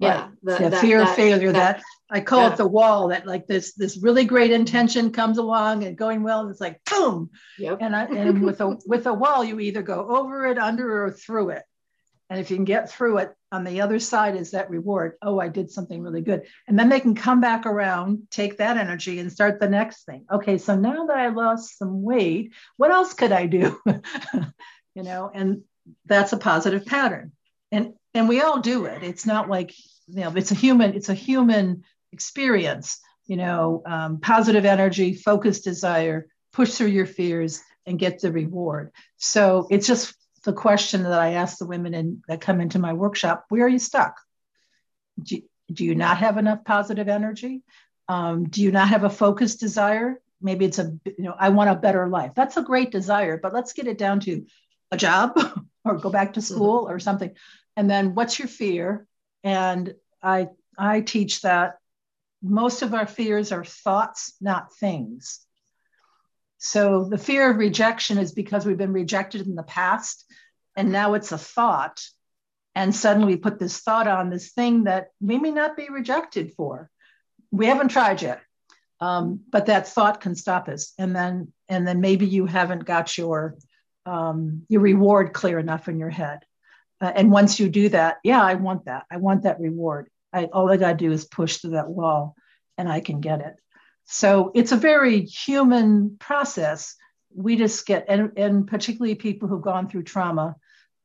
yeah, 0.00 0.28
the, 0.42 0.52
yeah 0.60 0.68
that, 0.70 0.80
fear 0.80 0.98
that, 0.98 1.10
of 1.10 1.16
failure 1.16 1.52
that, 1.52 1.76
that 1.76 1.84
i 2.10 2.20
call 2.20 2.42
yeah. 2.42 2.52
it 2.52 2.56
the 2.56 2.66
wall 2.66 3.08
that 3.08 3.26
like 3.26 3.46
this 3.46 3.74
this 3.74 3.98
really 3.98 4.24
great 4.24 4.50
intention 4.50 5.12
comes 5.12 5.38
along 5.38 5.84
and 5.84 5.96
going 5.96 6.22
well 6.22 6.40
and 6.40 6.50
it's 6.50 6.60
like 6.60 6.80
boom! 6.90 7.30
Yep. 7.58 7.78
and 7.80 7.96
I, 7.96 8.04
and 8.04 8.42
with 8.42 8.60
a 8.60 8.78
with 8.86 9.06
a 9.06 9.14
wall 9.14 9.44
you 9.44 9.60
either 9.60 9.82
go 9.82 10.16
over 10.16 10.46
it 10.46 10.58
under 10.58 11.04
or 11.04 11.10
through 11.10 11.50
it. 11.50 11.62
And 12.28 12.38
if 12.38 12.48
you 12.48 12.56
can 12.56 12.64
get 12.64 12.92
through 12.92 13.18
it 13.18 13.34
on 13.50 13.64
the 13.64 13.80
other 13.80 13.98
side 13.98 14.36
is 14.36 14.52
that 14.52 14.70
reward. 14.70 15.14
Oh 15.20 15.38
i 15.38 15.48
did 15.48 15.70
something 15.70 16.02
really 16.02 16.22
good. 16.22 16.42
And 16.68 16.78
then 16.78 16.88
they 16.88 17.00
can 17.00 17.14
come 17.14 17.40
back 17.40 17.66
around 17.66 18.28
take 18.30 18.58
that 18.58 18.76
energy 18.76 19.18
and 19.18 19.32
start 19.32 19.60
the 19.60 19.68
next 19.68 20.04
thing. 20.04 20.24
Okay 20.32 20.58
so 20.58 20.76
now 20.76 21.06
that 21.06 21.18
i 21.18 21.28
lost 21.28 21.78
some 21.78 22.02
weight 22.02 22.52
what 22.76 22.90
else 22.90 23.14
could 23.14 23.32
i 23.32 23.46
do? 23.46 23.80
You 24.96 25.04
know 25.04 25.30
and 25.32 25.62
that's 26.06 26.32
a 26.32 26.36
positive 26.36 26.84
pattern. 26.84 27.32
And 27.70 27.94
and 28.12 28.28
we 28.28 28.40
all 28.40 28.60
do 28.60 28.86
it. 28.86 29.04
It's 29.04 29.24
not 29.24 29.48
like 29.48 29.72
you 30.10 30.20
know 30.20 30.32
it's 30.36 30.50
a 30.50 30.54
human 30.54 30.94
it's 30.94 31.08
a 31.08 31.14
human 31.14 31.84
experience 32.12 33.00
you 33.26 33.36
know 33.36 33.82
um, 33.86 34.20
positive 34.20 34.64
energy 34.64 35.14
focused 35.14 35.64
desire 35.64 36.26
push 36.52 36.74
through 36.74 36.88
your 36.88 37.06
fears 37.06 37.62
and 37.86 37.98
get 37.98 38.20
the 38.20 38.32
reward. 38.32 38.92
So 39.16 39.66
it's 39.70 39.86
just 39.86 40.14
the 40.44 40.52
question 40.54 41.02
that 41.02 41.12
i 41.12 41.32
ask 41.32 41.58
the 41.58 41.66
women 41.66 41.92
in, 41.92 42.22
that 42.26 42.40
come 42.40 42.62
into 42.62 42.78
my 42.78 42.94
workshop 42.94 43.44
where 43.50 43.66
are 43.66 43.68
you 43.68 43.78
stuck? 43.78 44.18
Do, 45.22 45.42
do 45.70 45.84
you 45.84 45.94
not 45.94 46.16
have 46.18 46.38
enough 46.38 46.64
positive 46.64 47.08
energy? 47.08 47.62
Um, 48.08 48.48
do 48.48 48.62
you 48.62 48.72
not 48.72 48.88
have 48.88 49.04
a 49.04 49.10
focused 49.10 49.60
desire? 49.60 50.20
Maybe 50.40 50.64
it's 50.64 50.78
a 50.78 50.92
you 51.04 51.24
know 51.24 51.34
i 51.38 51.50
want 51.50 51.70
a 51.70 51.74
better 51.74 52.08
life. 52.08 52.32
That's 52.34 52.56
a 52.56 52.62
great 52.62 52.90
desire 52.90 53.36
but 53.36 53.52
let's 53.52 53.74
get 53.74 53.86
it 53.86 53.98
down 53.98 54.20
to 54.20 54.46
a 54.90 54.96
job 54.96 55.38
or 55.84 55.98
go 55.98 56.10
back 56.10 56.34
to 56.34 56.42
school 56.42 56.88
or 56.88 56.98
something. 56.98 57.32
And 57.76 57.88
then 57.88 58.14
what's 58.14 58.38
your 58.38 58.48
fear 58.48 59.06
and 59.44 59.94
i 60.22 60.48
i 60.78 61.00
teach 61.00 61.42
that 61.42 61.78
most 62.42 62.82
of 62.82 62.94
our 62.94 63.06
fears 63.06 63.52
are 63.52 63.64
thoughts 63.64 64.34
not 64.40 64.74
things. 64.74 65.40
So 66.58 67.04
the 67.04 67.18
fear 67.18 67.50
of 67.50 67.56
rejection 67.56 68.18
is 68.18 68.32
because 68.32 68.64
we've 68.64 68.78
been 68.78 68.92
rejected 68.92 69.46
in 69.46 69.54
the 69.54 69.62
past 69.62 70.24
and 70.76 70.92
now 70.92 71.14
it's 71.14 71.32
a 71.32 71.38
thought. 71.38 72.02
And 72.74 72.94
suddenly 72.94 73.34
we 73.34 73.40
put 73.40 73.58
this 73.58 73.80
thought 73.80 74.06
on 74.06 74.30
this 74.30 74.52
thing 74.52 74.84
that 74.84 75.08
we 75.20 75.38
may 75.38 75.50
not 75.50 75.76
be 75.76 75.88
rejected 75.90 76.52
for. 76.54 76.90
We 77.50 77.66
haven't 77.66 77.88
tried 77.88 78.22
yet 78.22 78.40
um, 79.00 79.40
but 79.50 79.66
that 79.66 79.88
thought 79.88 80.20
can 80.20 80.34
stop 80.34 80.68
us. 80.68 80.92
And 80.98 81.16
then 81.16 81.52
and 81.68 81.86
then 81.86 82.00
maybe 82.00 82.26
you 82.26 82.46
haven't 82.46 82.84
got 82.84 83.16
your 83.16 83.56
um, 84.06 84.62
your 84.68 84.82
reward 84.82 85.32
clear 85.32 85.58
enough 85.58 85.88
in 85.88 85.98
your 85.98 86.10
head 86.10 86.40
uh, 87.00 87.12
and 87.14 87.30
once 87.30 87.58
you 87.58 87.68
do 87.68 87.88
that, 87.90 88.18
yeah, 88.22 88.42
I 88.42 88.54
want 88.54 88.84
that. 88.84 89.04
I 89.10 89.16
want 89.16 89.44
that 89.44 89.60
reward. 89.60 90.08
I, 90.32 90.44
all 90.44 90.70
I 90.70 90.76
got 90.76 90.90
to 90.90 90.96
do 90.96 91.12
is 91.12 91.24
push 91.24 91.56
through 91.56 91.70
that 91.70 91.88
wall 91.88 92.36
and 92.78 92.88
I 92.88 93.00
can 93.00 93.20
get 93.20 93.40
it. 93.40 93.56
So 94.04 94.52
it's 94.54 94.72
a 94.72 94.76
very 94.76 95.22
human 95.22 96.16
process. 96.18 96.96
We 97.34 97.56
just 97.56 97.86
get, 97.86 98.06
and, 98.08 98.32
and 98.36 98.66
particularly 98.66 99.14
people 99.14 99.48
who've 99.48 99.62
gone 99.62 99.88
through 99.88 100.02
trauma, 100.02 100.56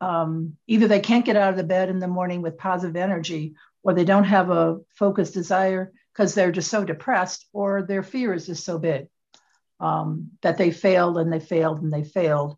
um, 0.01 0.57
either 0.67 0.87
they 0.87 0.99
can't 0.99 1.25
get 1.25 1.35
out 1.35 1.51
of 1.51 1.57
the 1.57 1.63
bed 1.63 1.89
in 1.89 1.99
the 1.99 2.07
morning 2.07 2.41
with 2.41 2.57
positive 2.57 2.95
energy, 2.95 3.55
or 3.83 3.93
they 3.93 4.05
don't 4.05 4.23
have 4.23 4.49
a 4.49 4.79
focused 4.95 5.33
desire 5.33 5.91
because 6.13 6.33
they're 6.33 6.51
just 6.51 6.71
so 6.71 6.83
depressed, 6.83 7.45
or 7.53 7.83
their 7.83 8.03
fear 8.03 8.33
is 8.33 8.47
just 8.47 8.65
so 8.65 8.79
big 8.79 9.07
um, 9.79 10.31
that 10.41 10.57
they 10.57 10.71
failed 10.71 11.17
and 11.17 11.31
they 11.31 11.39
failed 11.39 11.81
and 11.81 11.93
they 11.93 12.03
failed, 12.03 12.57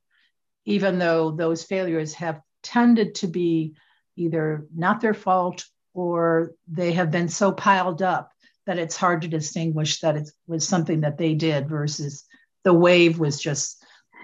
even 0.66 1.00
though 1.00 1.32
those 1.32 1.64
failures 1.64 2.14
have 2.14 2.42
tended 2.68 3.16
to 3.16 3.28
be 3.28 3.76
either 4.16 4.68
not 4.76 5.02
their 5.02 5.14
fault 5.14 5.66
or 5.94 6.52
they 6.68 6.94
have 6.94 7.12
been 7.12 7.30
so 7.30 7.52
piled 7.52 8.02
up 8.02 8.32
that 8.66 8.78
it's 8.78 8.98
hard 8.98 9.22
to 9.22 9.28
distinguish 9.28 10.02
that 10.02 10.18
it 10.18 10.30
was 10.46 10.68
something 10.68 11.02
that 11.02 11.18
they 11.18 11.34
did 11.34 11.70
versus 11.70 12.26
the 12.64 12.74
wave 12.74 13.18
was 13.18 13.40
just 13.40 13.84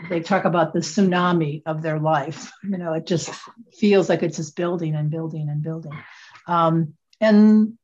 they 0.09 0.19
talk 0.19 0.43
about 0.43 0.73
the 0.73 0.79
tsunami 0.79 1.61
of 1.65 1.81
their 1.81 1.99
life. 1.99 2.51
You 2.63 2.77
know 2.77 2.93
it 2.93 3.05
just 3.05 3.29
feels 3.73 4.09
like 4.09 4.23
it's 4.23 4.37
just 4.37 4.55
building 4.55 4.95
and 4.95 5.09
building 5.09 5.49
and 5.49 5.61
building. 5.61 5.97
Um, 6.47 6.93
and 7.21 7.77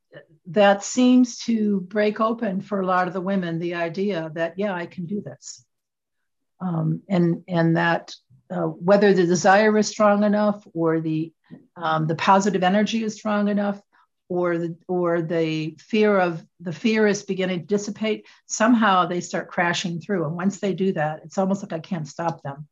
that 0.48 0.84
seems 0.84 1.38
to 1.46 1.82
break 1.82 2.20
open 2.20 2.62
for 2.62 2.82
a 2.82 2.86
lot 2.86 3.08
of 3.08 3.14
the 3.14 3.22
women 3.22 3.60
the 3.60 3.76
idea 3.76 4.32
that 4.34 4.56
yeah 4.58 4.74
i 4.74 4.86
can 4.86 5.06
do 5.06 5.22
this. 5.22 5.64
Um, 6.60 7.04
and 7.08 7.44
and 7.48 7.78
that 7.78 8.14
uh, 8.52 8.64
whether 8.64 9.14
the 9.14 9.26
desire 9.26 9.78
is 9.78 9.88
strong 9.88 10.24
enough 10.24 10.66
or 10.74 11.00
the 11.00 11.32
um, 11.76 12.08
the 12.08 12.16
positive 12.16 12.64
energy 12.64 13.04
is 13.04 13.16
strong 13.16 13.48
enough 13.48 13.82
or 14.28 14.58
the 14.58 14.76
or 14.88 15.22
the 15.22 15.76
fear 15.80 16.18
of 16.20 16.46
the 16.60 16.72
fear 16.74 17.08
is 17.08 17.24
beginning 17.24 17.62
to 17.62 17.66
dissipate 17.66 18.28
somehow 18.46 19.06
they 19.06 19.22
start 19.22 19.50
crashing 19.50 20.00
through. 20.00 20.26
And 20.26 20.36
once 20.36 20.60
they 20.60 20.74
do 20.74 20.94
that 20.94 21.22
it's 21.24 21.38
almost 21.38 21.64
like 21.64 21.74
i 21.74 21.80
can't 21.80 22.08
stop 22.08 22.42
them. 22.44 22.68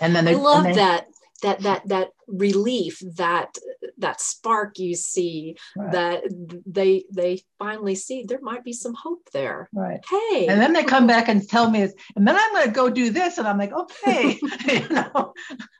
And 0.00 0.14
then 0.14 0.24
they, 0.24 0.34
I 0.34 0.38
love 0.38 0.64
they, 0.64 0.74
that 0.74 1.06
that 1.40 1.60
that 1.60 1.88
that 1.88 2.10
relief 2.26 3.02
that 3.16 3.56
that 3.98 4.20
spark 4.20 4.78
you 4.78 4.94
see 4.94 5.56
right. 5.76 5.92
that 5.92 6.22
they 6.66 7.04
they 7.12 7.42
finally 7.58 7.94
see 7.94 8.24
there 8.24 8.40
might 8.40 8.64
be 8.64 8.72
some 8.72 8.94
hope 8.94 9.28
there. 9.32 9.68
Right. 9.72 10.00
Hey 10.08 10.46
and 10.46 10.60
then 10.60 10.72
they 10.72 10.84
come 10.84 11.06
back 11.06 11.28
and 11.28 11.46
tell 11.46 11.70
me 11.70 11.82
and 11.82 12.26
then 12.26 12.36
i'm 12.36 12.52
going 12.52 12.66
to 12.66 12.72
go 12.72 12.90
do 12.90 13.10
this 13.10 13.38
and 13.38 13.46
i'm 13.46 13.58
like 13.58 13.72
okay 13.72 14.38
you 14.66 14.88
know 14.88 15.34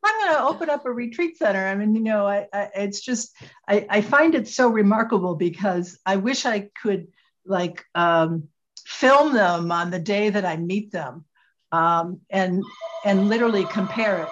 i'm 0.05 0.21
going 0.21 0.35
to 0.35 0.43
open 0.43 0.71
up 0.71 0.87
a 0.87 0.91
retreat 0.91 1.37
center. 1.39 1.67
I 1.67 1.75
mean 1.75 1.95
you 1.95 2.03
know 2.03 2.27
I, 2.27 2.47
I 2.53 2.71
it's 2.75 3.01
just 3.01 3.35
I, 3.69 3.87
I 3.89 4.01
find 4.01 4.35
it 4.35 4.49
so 4.49 4.69
remarkable 4.69 5.37
because 5.37 5.99
i 6.05 6.17
wish 6.17 6.47
i 6.47 6.71
could 6.81 7.09
like 7.47 7.85
um, 7.95 8.49
film 8.87 9.33
them 9.33 9.73
on 9.73 9.91
the 9.91 9.99
day 9.99 10.31
that 10.31 10.45
i 10.45 10.57
meet 10.57 10.93
them 10.93 11.25
um, 11.73 12.21
and 12.31 12.65
and 13.05 13.29
literally 13.29 13.65
compare 13.65 14.23
it 14.23 14.29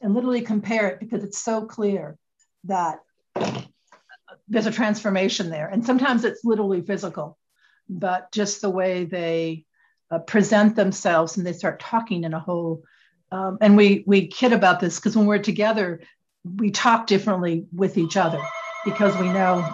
and 0.00 0.14
literally 0.14 0.42
compare 0.42 0.88
it 0.88 1.00
because 1.00 1.24
it's 1.24 1.38
so 1.38 1.64
clear 1.64 2.18
that 2.64 3.00
there's 4.48 4.66
a 4.66 4.70
transformation 4.70 5.50
there. 5.50 5.68
And 5.68 5.84
sometimes 5.84 6.24
it's 6.24 6.44
literally 6.44 6.82
physical, 6.82 7.38
but 7.88 8.30
just 8.32 8.60
the 8.60 8.70
way 8.70 9.04
they 9.04 9.64
uh, 10.10 10.18
present 10.18 10.76
themselves 10.76 11.36
and 11.36 11.46
they 11.46 11.52
start 11.52 11.80
talking 11.80 12.24
in 12.24 12.34
a 12.34 12.40
whole. 12.40 12.84
Um, 13.32 13.58
and 13.60 13.76
we 13.76 14.04
we 14.06 14.26
kid 14.26 14.52
about 14.52 14.80
this 14.80 14.96
because 14.96 15.16
when 15.16 15.26
we're 15.26 15.38
together, 15.38 16.02
we 16.44 16.70
talk 16.70 17.06
differently 17.06 17.66
with 17.72 17.96
each 17.96 18.16
other 18.16 18.52
because 18.84 19.16
we 19.16 19.30
know 19.30 19.72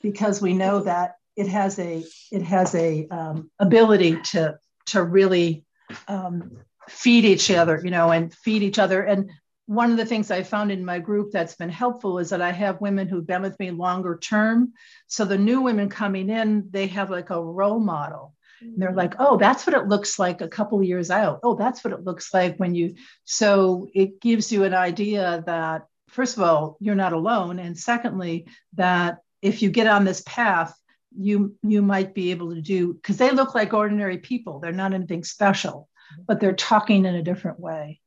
because 0.00 0.40
we 0.40 0.54
know 0.54 0.80
that 0.80 1.16
it 1.36 1.48
has 1.48 1.78
a 1.78 2.04
it 2.30 2.42
has 2.42 2.74
a 2.74 3.06
um, 3.08 3.50
ability 3.58 4.20
to 4.22 4.58
to 4.86 5.02
really 5.02 5.64
um, 6.08 6.58
feed 6.90 7.24
each 7.24 7.50
other, 7.50 7.80
you 7.82 7.90
know, 7.90 8.10
and 8.10 8.34
feed 8.34 8.62
each 8.62 8.78
other. 8.78 9.02
And 9.02 9.30
one 9.66 9.92
of 9.92 9.96
the 9.96 10.04
things 10.04 10.30
I 10.30 10.42
found 10.42 10.72
in 10.72 10.84
my 10.84 10.98
group 10.98 11.30
that's 11.30 11.54
been 11.54 11.70
helpful 11.70 12.18
is 12.18 12.30
that 12.30 12.42
I 12.42 12.50
have 12.50 12.80
women 12.80 13.06
who've 13.06 13.26
been 13.26 13.42
with 13.42 13.58
me 13.60 13.70
longer 13.70 14.18
term. 14.20 14.72
So 15.06 15.24
the 15.24 15.38
new 15.38 15.60
women 15.60 15.88
coming 15.88 16.28
in, 16.28 16.68
they 16.70 16.88
have 16.88 17.10
like 17.10 17.30
a 17.30 17.42
role 17.42 17.78
model. 17.78 18.34
And 18.60 18.82
they're 18.82 18.92
mm. 18.92 18.96
like, 18.96 19.14
oh, 19.18 19.38
that's 19.38 19.66
what 19.66 19.76
it 19.76 19.86
looks 19.86 20.18
like 20.18 20.40
a 20.40 20.48
couple 20.48 20.82
years 20.82 21.10
out. 21.10 21.40
Oh, 21.42 21.54
that's 21.54 21.82
what 21.84 21.94
it 21.94 22.04
looks 22.04 22.34
like 22.34 22.56
when 22.56 22.74
you. 22.74 22.96
So 23.24 23.88
it 23.94 24.20
gives 24.20 24.52
you 24.52 24.64
an 24.64 24.74
idea 24.74 25.42
that, 25.46 25.86
first 26.08 26.36
of 26.36 26.42
all, 26.42 26.76
you're 26.80 26.94
not 26.94 27.12
alone. 27.12 27.58
And 27.58 27.78
secondly, 27.78 28.46
that 28.74 29.18
if 29.40 29.62
you 29.62 29.70
get 29.70 29.86
on 29.86 30.04
this 30.04 30.22
path, 30.26 30.74
you 31.18 31.56
you 31.62 31.82
might 31.82 32.14
be 32.14 32.30
able 32.30 32.54
to 32.54 32.60
do 32.60 32.94
because 32.94 33.16
they 33.16 33.30
look 33.30 33.52
like 33.54 33.74
ordinary 33.74 34.18
people 34.18 34.60
they're 34.60 34.70
not 34.70 34.94
anything 34.94 35.24
special 35.24 35.88
but 36.26 36.40
they're 36.40 36.52
talking 36.52 37.04
in 37.04 37.14
a 37.14 37.22
different 37.22 37.60
way. 37.60 38.00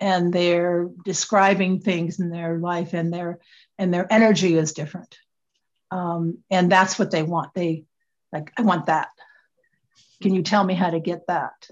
And 0.00 0.32
they're 0.32 0.88
describing 1.04 1.80
things 1.80 2.18
in 2.18 2.30
their 2.30 2.58
life 2.58 2.94
and 2.94 3.12
their 3.12 3.38
and 3.78 3.94
their 3.94 4.12
energy 4.12 4.56
is 4.56 4.72
different. 4.72 5.16
Um, 5.90 6.38
and 6.50 6.70
that's 6.70 6.98
what 6.98 7.10
they 7.10 7.22
want. 7.22 7.54
They 7.54 7.84
like 8.32 8.52
i 8.58 8.62
want 8.62 8.86
that. 8.86 9.08
Can 10.20 10.34
you 10.34 10.42
tell 10.42 10.64
me 10.64 10.74
how 10.74 10.90
to 10.90 11.00
get 11.00 11.26
that? 11.28 11.68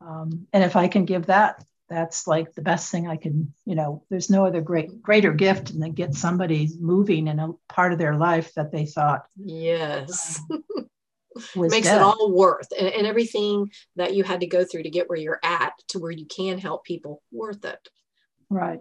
Um, 0.00 0.46
and 0.52 0.62
if 0.64 0.76
i 0.76 0.88
can 0.88 1.04
give 1.04 1.26
that 1.26 1.62
that's 1.90 2.26
like 2.26 2.54
the 2.54 2.62
best 2.62 2.90
thing 2.90 3.06
i 3.06 3.16
can 3.16 3.52
you 3.66 3.74
know 3.74 4.02
there's 4.08 4.30
no 4.30 4.46
other 4.46 4.62
great 4.62 5.02
greater 5.02 5.32
gift 5.32 5.78
than 5.78 5.92
get 5.92 6.14
somebody 6.14 6.70
moving 6.80 7.26
in 7.26 7.38
a 7.38 7.52
part 7.68 7.92
of 7.92 7.98
their 7.98 8.16
life 8.16 8.54
that 8.54 8.72
they 8.72 8.86
thought 8.86 9.26
yes 9.36 10.40
makes 11.56 11.86
dead. 11.86 11.96
it 11.96 12.02
all 12.02 12.32
worth 12.32 12.68
and, 12.78 12.88
and 12.88 13.06
everything 13.06 13.70
that 13.96 14.14
you 14.14 14.24
had 14.24 14.40
to 14.40 14.46
go 14.46 14.64
through 14.64 14.82
to 14.82 14.90
get 14.90 15.08
where 15.08 15.18
you're 15.18 15.40
at 15.44 15.72
to 15.88 15.98
where 15.98 16.10
you 16.10 16.26
can 16.26 16.58
help 16.58 16.84
people 16.84 17.22
worth 17.30 17.64
it 17.64 17.88
right 18.48 18.80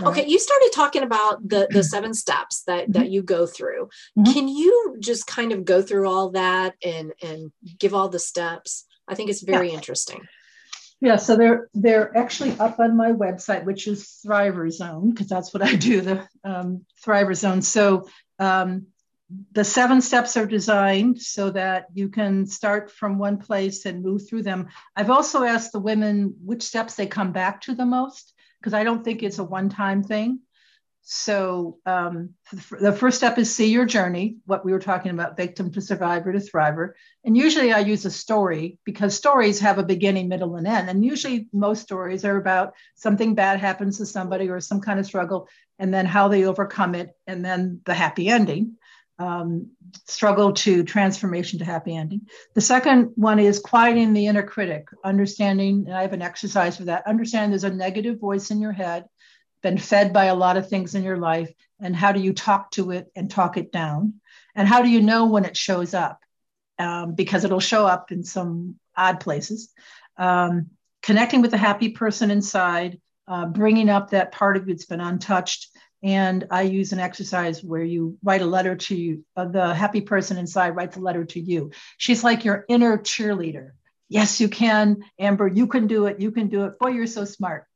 Right. 0.00 0.08
Okay, 0.08 0.26
you 0.26 0.38
started 0.38 0.70
talking 0.72 1.02
about 1.02 1.46
the 1.46 1.68
the 1.70 1.84
seven 1.94 2.14
steps 2.14 2.62
that 2.66 2.84
mm-hmm. 2.84 2.92
that 2.92 3.10
you 3.10 3.22
go 3.22 3.46
through. 3.46 3.88
Mm-hmm. 4.18 4.32
Can 4.32 4.48
you 4.48 4.96
just 5.00 5.26
kind 5.26 5.52
of 5.52 5.64
go 5.64 5.82
through 5.82 6.08
all 6.08 6.30
that 6.30 6.74
and 6.84 7.12
and 7.22 7.52
give 7.78 7.94
all 7.94 8.08
the 8.08 8.18
steps? 8.18 8.84
I 9.08 9.14
think 9.14 9.30
it's 9.30 9.42
very 9.42 9.68
yeah. 9.68 9.74
interesting. 9.74 10.20
Yeah, 11.00 11.16
so 11.16 11.36
they're 11.36 11.68
they're 11.74 12.16
actually 12.16 12.52
up 12.58 12.78
on 12.78 12.96
my 12.96 13.12
website, 13.12 13.64
which 13.64 13.86
is 13.86 14.20
Thriver 14.24 14.70
Zone, 14.70 15.10
because 15.10 15.28
that's 15.28 15.52
what 15.52 15.62
I 15.62 15.74
do, 15.74 16.00
the 16.00 16.28
um, 16.44 16.86
Thriver 17.04 17.36
Zone. 17.36 17.60
So 17.62 18.08
um, 18.38 18.86
the 19.52 19.64
seven 19.64 20.00
steps 20.00 20.36
are 20.36 20.46
designed 20.46 21.20
so 21.20 21.50
that 21.50 21.86
you 21.94 22.08
can 22.08 22.46
start 22.46 22.90
from 22.90 23.18
one 23.18 23.38
place 23.38 23.86
and 23.86 24.02
move 24.02 24.28
through 24.28 24.42
them. 24.42 24.68
I've 24.96 25.10
also 25.10 25.44
asked 25.44 25.72
the 25.72 25.80
women 25.80 26.34
which 26.44 26.62
steps 26.62 26.94
they 26.94 27.06
come 27.06 27.32
back 27.32 27.60
to 27.62 27.74
the 27.74 27.86
most, 27.86 28.34
because 28.60 28.74
I 28.74 28.84
don't 28.84 29.04
think 29.04 29.22
it's 29.22 29.38
a 29.38 29.44
one 29.44 29.68
time 29.68 30.02
thing. 30.02 30.40
So 31.04 31.78
um, 31.84 32.34
the 32.80 32.92
first 32.92 33.16
step 33.16 33.36
is 33.36 33.52
see 33.52 33.72
your 33.72 33.84
journey, 33.84 34.36
what 34.46 34.64
we 34.64 34.70
were 34.70 34.78
talking 34.78 35.10
about, 35.10 35.36
victim 35.36 35.72
to 35.72 35.80
survivor 35.80 36.32
to 36.32 36.38
thriver. 36.38 36.92
And 37.24 37.36
usually 37.36 37.72
I 37.72 37.80
use 37.80 38.04
a 38.04 38.10
story 38.10 38.78
because 38.84 39.16
stories 39.16 39.58
have 39.60 39.78
a 39.78 39.82
beginning, 39.84 40.28
middle, 40.28 40.54
and 40.54 40.66
end. 40.66 40.88
And 40.88 41.04
usually 41.04 41.48
most 41.52 41.82
stories 41.82 42.24
are 42.24 42.36
about 42.36 42.74
something 42.94 43.34
bad 43.34 43.58
happens 43.58 43.98
to 43.98 44.06
somebody 44.06 44.48
or 44.48 44.60
some 44.60 44.80
kind 44.80 45.00
of 45.00 45.06
struggle, 45.06 45.48
and 45.78 45.92
then 45.92 46.06
how 46.06 46.28
they 46.28 46.44
overcome 46.44 46.94
it, 46.94 47.10
and 47.26 47.44
then 47.44 47.80
the 47.84 47.94
happy 47.94 48.28
ending 48.28 48.76
um, 49.22 49.70
struggle 50.06 50.52
to 50.52 50.82
transformation 50.82 51.60
to 51.60 51.64
happy 51.64 51.94
ending. 51.96 52.22
The 52.54 52.60
second 52.60 53.12
one 53.14 53.38
is 53.38 53.60
quieting 53.60 54.12
the 54.12 54.26
inner 54.26 54.42
critic, 54.42 54.88
understanding, 55.04 55.84
and 55.86 55.96
I 55.96 56.02
have 56.02 56.12
an 56.12 56.22
exercise 56.22 56.76
for 56.76 56.84
that. 56.86 57.06
Understand 57.06 57.52
there's 57.52 57.62
a 57.62 57.70
negative 57.70 58.18
voice 58.18 58.50
in 58.50 58.60
your 58.60 58.72
head, 58.72 59.04
been 59.62 59.78
fed 59.78 60.12
by 60.12 60.24
a 60.24 60.34
lot 60.34 60.56
of 60.56 60.68
things 60.68 60.96
in 60.96 61.04
your 61.04 61.18
life, 61.18 61.52
and 61.80 61.94
how 61.94 62.10
do 62.10 62.20
you 62.20 62.32
talk 62.32 62.72
to 62.72 62.90
it 62.90 63.12
and 63.14 63.30
talk 63.30 63.56
it 63.56 63.70
down? 63.70 64.14
And 64.56 64.66
how 64.66 64.82
do 64.82 64.88
you 64.88 65.00
know 65.00 65.26
when 65.26 65.44
it 65.44 65.56
shows 65.56 65.94
up? 65.94 66.18
Um, 66.78 67.14
because 67.14 67.44
it'll 67.44 67.60
show 67.60 67.86
up 67.86 68.10
in 68.10 68.24
some 68.24 68.76
odd 68.96 69.20
places. 69.20 69.72
Um, 70.16 70.70
connecting 71.00 71.42
with 71.42 71.52
the 71.52 71.58
happy 71.58 71.90
person 71.90 72.30
inside, 72.32 73.00
uh, 73.28 73.46
bringing 73.46 73.88
up 73.88 74.10
that 74.10 74.32
part 74.32 74.56
of 74.56 74.66
you 74.66 74.74
that's 74.74 74.86
been 74.86 75.00
untouched, 75.00 75.68
and 76.02 76.46
I 76.50 76.62
use 76.62 76.92
an 76.92 76.98
exercise 76.98 77.62
where 77.62 77.84
you 77.84 78.18
write 78.22 78.42
a 78.42 78.46
letter 78.46 78.76
to 78.76 78.96
you. 78.96 79.24
Uh, 79.36 79.46
the 79.46 79.74
happy 79.74 80.00
person 80.00 80.36
inside 80.36 80.70
writes 80.70 80.96
a 80.96 81.00
letter 81.00 81.24
to 81.24 81.40
you. 81.40 81.70
She's 81.96 82.24
like 82.24 82.44
your 82.44 82.64
inner 82.68 82.98
cheerleader. 82.98 83.70
Yes, 84.08 84.40
you 84.40 84.48
can, 84.48 85.02
Amber. 85.18 85.48
You 85.48 85.66
can 85.66 85.86
do 85.86 86.06
it. 86.06 86.20
You 86.20 86.32
can 86.32 86.48
do 86.48 86.64
it. 86.64 86.78
Boy, 86.78 86.88
you're 86.88 87.06
so 87.06 87.24
smart 87.24 87.66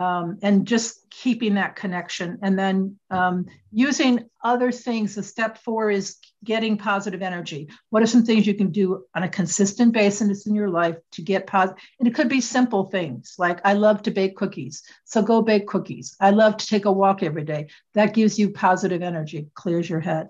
um, 0.00 0.38
and 0.42 0.66
just 0.66 0.99
keeping 1.10 1.54
that 1.54 1.76
connection. 1.76 2.38
And 2.42 2.58
then 2.58 2.96
um, 3.10 3.46
using 3.72 4.28
other 4.42 4.72
things 4.72 5.14
the 5.14 5.22
step 5.22 5.58
four 5.58 5.90
is 5.90 6.16
getting 6.44 6.78
positive 6.78 7.20
energy. 7.20 7.68
What 7.90 8.02
are 8.02 8.06
some 8.06 8.24
things 8.24 8.46
you 8.46 8.54
can 8.54 8.70
do 8.70 9.04
on 9.14 9.22
a 9.22 9.28
consistent 9.28 9.92
basis 9.92 10.46
in 10.46 10.54
your 10.54 10.70
life 10.70 10.96
to 11.12 11.22
get 11.22 11.46
positive 11.46 11.82
and 11.98 12.08
it 12.08 12.14
could 12.14 12.28
be 12.28 12.40
simple 12.40 12.84
things 12.84 13.34
like 13.38 13.60
i 13.64 13.74
love 13.74 14.02
to 14.02 14.10
bake 14.10 14.36
cookies 14.36 14.82
so 15.04 15.22
go 15.22 15.42
bake 15.42 15.66
cookies. 15.66 16.16
I 16.20 16.30
love 16.30 16.56
to 16.58 16.66
take 16.66 16.84
a 16.84 16.92
walk 16.92 17.22
every 17.22 17.44
day. 17.44 17.68
That 17.94 18.14
gives 18.14 18.38
you 18.38 18.50
positive 18.50 19.02
energy 19.02 19.48
clears 19.54 19.88
your 19.88 20.00
head. 20.00 20.28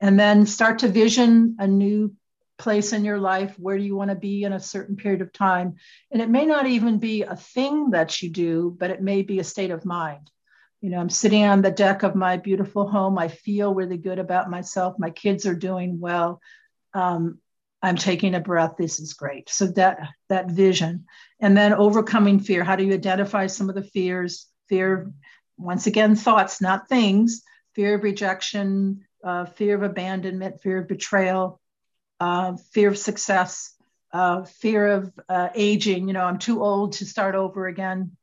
And 0.00 0.18
then 0.18 0.46
start 0.46 0.80
to 0.80 0.88
vision 0.88 1.56
a 1.58 1.66
new 1.66 2.14
place 2.60 2.92
in 2.92 3.04
your 3.04 3.18
life? 3.18 3.54
Where 3.58 3.76
do 3.76 3.82
you 3.82 3.96
want 3.96 4.10
to 4.10 4.16
be 4.16 4.44
in 4.44 4.52
a 4.52 4.60
certain 4.60 4.96
period 4.96 5.22
of 5.22 5.32
time? 5.32 5.76
And 6.12 6.22
it 6.22 6.30
may 6.30 6.46
not 6.46 6.66
even 6.66 6.98
be 6.98 7.22
a 7.22 7.34
thing 7.34 7.90
that 7.90 8.22
you 8.22 8.30
do, 8.30 8.76
but 8.78 8.90
it 8.90 9.02
may 9.02 9.22
be 9.22 9.40
a 9.40 9.44
state 9.44 9.72
of 9.72 9.84
mind. 9.84 10.30
You 10.80 10.90
know, 10.90 10.98
I'm 10.98 11.10
sitting 11.10 11.44
on 11.44 11.62
the 11.62 11.70
deck 11.70 12.02
of 12.02 12.14
my 12.14 12.36
beautiful 12.36 12.88
home. 12.88 13.18
I 13.18 13.28
feel 13.28 13.74
really 13.74 13.98
good 13.98 14.18
about 14.18 14.50
myself. 14.50 14.94
My 14.98 15.10
kids 15.10 15.44
are 15.46 15.54
doing 15.54 16.00
well. 16.00 16.40
Um, 16.94 17.38
I'm 17.82 17.96
taking 17.96 18.34
a 18.34 18.40
breath. 18.40 18.74
This 18.78 19.00
is 19.00 19.14
great. 19.14 19.48
So 19.48 19.66
that 19.68 19.98
that 20.28 20.50
vision, 20.50 21.06
and 21.40 21.56
then 21.56 21.72
overcoming 21.72 22.40
fear. 22.40 22.64
How 22.64 22.76
do 22.76 22.84
you 22.84 22.94
identify 22.94 23.46
some 23.46 23.68
of 23.68 23.74
the 23.74 23.82
fears? 23.82 24.46
Fear, 24.68 25.12
once 25.56 25.86
again, 25.86 26.14
thoughts, 26.14 26.60
not 26.60 26.88
things. 26.88 27.42
Fear 27.74 27.96
of 27.96 28.02
rejection, 28.02 29.06
uh, 29.24 29.44
fear 29.44 29.76
of 29.76 29.82
abandonment, 29.82 30.60
fear 30.62 30.78
of 30.78 30.88
betrayal, 30.88 31.59
uh, 32.20 32.56
fear 32.72 32.90
of 32.90 32.98
success, 32.98 33.74
uh, 34.12 34.44
fear 34.44 34.86
of 34.86 35.12
uh, 35.28 35.48
aging. 35.54 36.06
You 36.06 36.14
know, 36.14 36.24
I'm 36.24 36.38
too 36.38 36.62
old 36.62 36.92
to 36.94 37.06
start 37.06 37.34
over 37.34 37.66
again. 37.66 38.16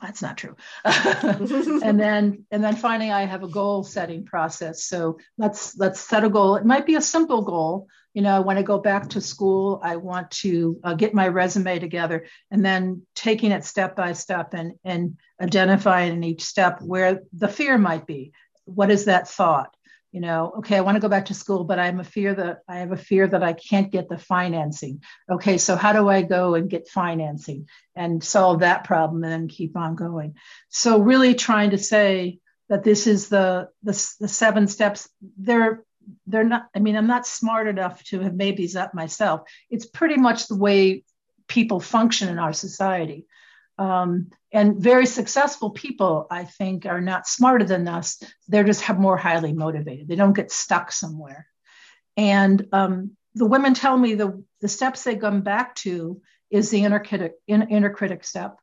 That's 0.00 0.22
not 0.22 0.38
true. 0.38 0.56
and 0.84 2.00
then, 2.00 2.46
and 2.50 2.64
then 2.64 2.76
finally, 2.76 3.10
I 3.10 3.26
have 3.26 3.42
a 3.42 3.48
goal 3.48 3.84
setting 3.84 4.24
process. 4.24 4.84
So 4.84 5.18
let's 5.36 5.76
let's 5.76 6.00
set 6.00 6.24
a 6.24 6.30
goal. 6.30 6.56
It 6.56 6.64
might 6.64 6.86
be 6.86 6.94
a 6.94 7.02
simple 7.02 7.42
goal. 7.42 7.88
You 8.14 8.22
know, 8.22 8.40
when 8.40 8.56
I 8.56 8.62
go 8.62 8.78
back 8.78 9.10
to 9.10 9.20
school, 9.20 9.78
I 9.84 9.96
want 9.96 10.30
to 10.42 10.80
uh, 10.82 10.94
get 10.94 11.14
my 11.14 11.28
resume 11.28 11.78
together, 11.78 12.26
and 12.50 12.64
then 12.64 13.02
taking 13.14 13.52
it 13.52 13.64
step 13.64 13.94
by 13.94 14.14
step 14.14 14.54
and 14.54 14.72
and 14.84 15.18
identifying 15.40 16.14
in 16.14 16.24
each 16.24 16.44
step 16.44 16.80
where 16.80 17.20
the 17.32 17.48
fear 17.48 17.76
might 17.76 18.06
be. 18.06 18.32
What 18.64 18.90
is 18.90 19.04
that 19.04 19.28
thought? 19.28 19.74
You 20.12 20.20
know 20.20 20.52
okay 20.58 20.76
i 20.76 20.80
want 20.80 20.96
to 20.96 21.00
go 21.00 21.08
back 21.08 21.26
to 21.26 21.34
school 21.34 21.64
but 21.64 21.78
i'm 21.78 22.00
a 22.00 22.04
fear 22.04 22.34
that 22.34 22.58
i 22.68 22.78
have 22.78 22.92
a 22.92 22.96
fear 22.96 23.26
that 23.26 23.42
i 23.42 23.52
can't 23.52 23.92
get 23.92 24.08
the 24.08 24.18
financing. 24.18 25.02
Okay 25.30 25.58
so 25.58 25.76
how 25.76 25.92
do 25.92 26.08
i 26.08 26.22
go 26.22 26.54
and 26.54 26.70
get 26.70 26.88
financing 26.88 27.68
and 27.94 28.22
solve 28.22 28.60
that 28.60 28.84
problem 28.84 29.22
and 29.24 29.32
then 29.32 29.48
keep 29.48 29.76
on 29.76 29.94
going? 29.94 30.34
So 30.68 31.00
really 31.00 31.34
trying 31.34 31.70
to 31.70 31.78
say 31.78 32.38
that 32.68 32.84
this 32.84 33.06
is 33.06 33.28
the 33.28 33.68
the, 33.82 33.92
the 34.20 34.28
seven 34.28 34.66
steps 34.66 35.08
they're 35.38 35.84
they're 36.26 36.44
not 36.44 36.66
i 36.74 36.78
mean 36.78 36.96
i'm 36.96 37.06
not 37.06 37.26
smart 37.26 37.68
enough 37.68 38.02
to 38.04 38.20
have 38.20 38.34
made 38.34 38.56
these 38.56 38.76
up 38.76 38.94
myself. 38.94 39.42
It's 39.70 39.86
pretty 39.86 40.16
much 40.16 40.48
the 40.48 40.56
way 40.56 41.04
people 41.46 41.80
function 41.80 42.28
in 42.28 42.38
our 42.38 42.52
society 42.52 43.26
um, 43.80 44.28
and 44.52 44.76
very 44.76 45.06
successful 45.06 45.70
people, 45.70 46.26
I 46.30 46.44
think, 46.44 46.84
are 46.84 47.00
not 47.00 47.26
smarter 47.26 47.64
than 47.64 47.88
us. 47.88 48.22
They're 48.46 48.62
just 48.62 48.86
more 48.98 49.16
highly 49.16 49.54
motivated. 49.54 50.06
They 50.06 50.16
don't 50.16 50.36
get 50.36 50.52
stuck 50.52 50.92
somewhere. 50.92 51.46
And 52.14 52.66
um, 52.72 53.16
the 53.34 53.46
women 53.46 53.72
tell 53.72 53.96
me 53.96 54.14
the, 54.14 54.44
the 54.60 54.68
steps 54.68 55.02
they 55.02 55.16
come 55.16 55.40
back 55.40 55.74
to 55.76 56.20
is 56.50 56.68
the 56.68 56.84
inner 56.84 57.00
critic, 57.00 57.32
inner 57.48 57.88
critic 57.88 58.22
step 58.24 58.59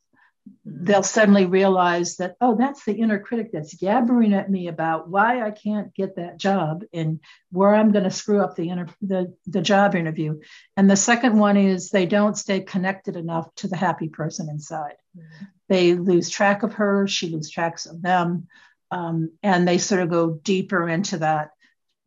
they'll 0.66 1.04
suddenly 1.04 1.46
realize 1.46 2.18
that 2.18 2.36
oh 2.42 2.56
that's 2.56 2.84
the 2.86 2.94
inner 2.94 3.20
critic 3.20 3.50
that's 3.52 3.76
yabbering 3.76 4.34
at 4.34 4.50
me 4.50 4.68
about 4.68 5.10
why 5.10 5.42
i 5.46 5.52
can't 5.52 5.94
get 5.94 6.16
that 6.16 6.38
job 6.38 6.84
and 6.94 7.20
where 7.52 7.74
i'm 7.74 7.92
going 7.92 8.04
to 8.04 8.12
screw 8.12 8.42
up 8.42 8.56
the 8.56 8.70
inner 8.70 8.88
the, 9.02 9.34
the 9.46 9.62
job 9.62 9.96
interview. 9.96 10.40
And 10.76 10.90
the 10.90 10.96
second 10.96 11.38
one 11.38 11.58
is 11.58 11.90
they 11.90 12.06
don't 12.06 12.38
stay 12.38 12.62
connected 12.62 13.16
enough 13.16 13.54
to 13.56 13.68
the 13.68 13.78
happy 13.78 14.10
person 14.10 14.50
inside. 14.50 14.96
Mm-hmm. 15.18 15.46
they 15.70 15.94
lose 15.96 16.30
track 16.30 16.64
of 16.64 16.74
her 16.74 17.08
she 17.08 17.30
loses 17.30 17.52
track 17.52 17.80
of 17.86 18.02
them 18.02 18.48
um, 18.92 19.32
and 19.44 19.68
they 19.68 19.78
sort 19.78 20.02
of 20.02 20.10
go 20.10 20.32
deeper 20.32 20.88
into 20.88 21.20
that. 21.20 21.52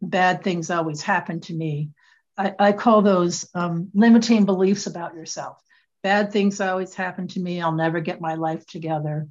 Bad 0.02 0.42
things 0.42 0.70
always 0.70 1.02
happen 1.02 1.40
to 1.40 1.54
me. 1.54 1.90
I, 2.36 2.54
I 2.58 2.72
call 2.72 3.02
those 3.02 3.48
um, 3.54 3.90
limiting 3.94 4.46
beliefs 4.46 4.86
about 4.86 5.14
yourself 5.14 5.58
bad 6.02 6.32
things 6.32 6.60
always 6.60 6.94
happen 6.94 7.28
to 7.28 7.40
me. 7.40 7.60
I'll 7.60 7.72
never 7.72 8.00
get 8.00 8.20
my 8.20 8.34
life 8.34 8.66
together. 8.66 9.28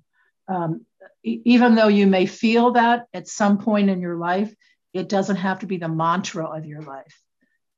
Um, 0.47 0.85
even 1.23 1.75
though 1.75 1.87
you 1.87 2.07
may 2.07 2.25
feel 2.25 2.71
that 2.71 3.05
at 3.13 3.27
some 3.27 3.57
point 3.57 3.89
in 3.89 4.01
your 4.01 4.15
life, 4.15 4.53
it 4.93 5.09
doesn't 5.09 5.35
have 5.35 5.59
to 5.59 5.67
be 5.67 5.77
the 5.77 5.89
mantra 5.89 6.45
of 6.45 6.65
your 6.65 6.81
life. 6.81 7.19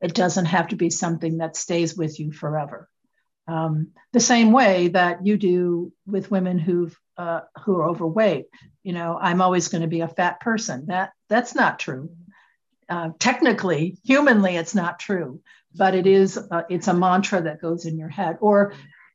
It 0.02 0.14
doesn't 0.14 0.46
have 0.46 0.70
to 0.70 0.76
be 0.76 0.90
something 0.90 1.38
that 1.38 1.56
stays 1.56 1.96
with 1.96 2.20
you 2.20 2.32
forever. 2.32 2.90
Um, 3.48 3.90
the 4.14 4.20
same 4.20 4.52
way 4.52 4.90
that 4.90 5.26
you 5.26 5.38
do 5.38 5.92
with 6.06 6.32
women 6.32 6.58
who 6.58 6.92
uh, 7.18 7.42
who 7.64 7.76
are 7.78 7.90
overweight. 7.90 8.46
You 8.84 8.94
know, 8.94 9.18
I'm 9.20 9.42
always 9.42 9.68
going 9.68 9.82
to 9.82 9.88
be 9.88 10.02
a 10.02 10.08
fat 10.08 10.40
person. 10.40 10.86
That 10.88 11.12
that's 11.30 11.54
not 11.54 11.80
true. 11.80 12.12
Uh, 12.92 13.10
technically, 13.20 13.98
humanly, 14.04 14.56
it's 14.58 14.76
not 14.76 15.00
true 15.00 15.42
but 15.76 15.96
it 15.96 16.08
is 16.08 16.38
uh, 16.38 16.64
it's 16.70 16.88
a 16.88 16.94
mantra 16.94 17.42
that 17.42 17.62
goes 17.62 17.86
in 17.86 17.98
your 17.98 18.10
head. 18.10 18.38
Or 18.42 18.74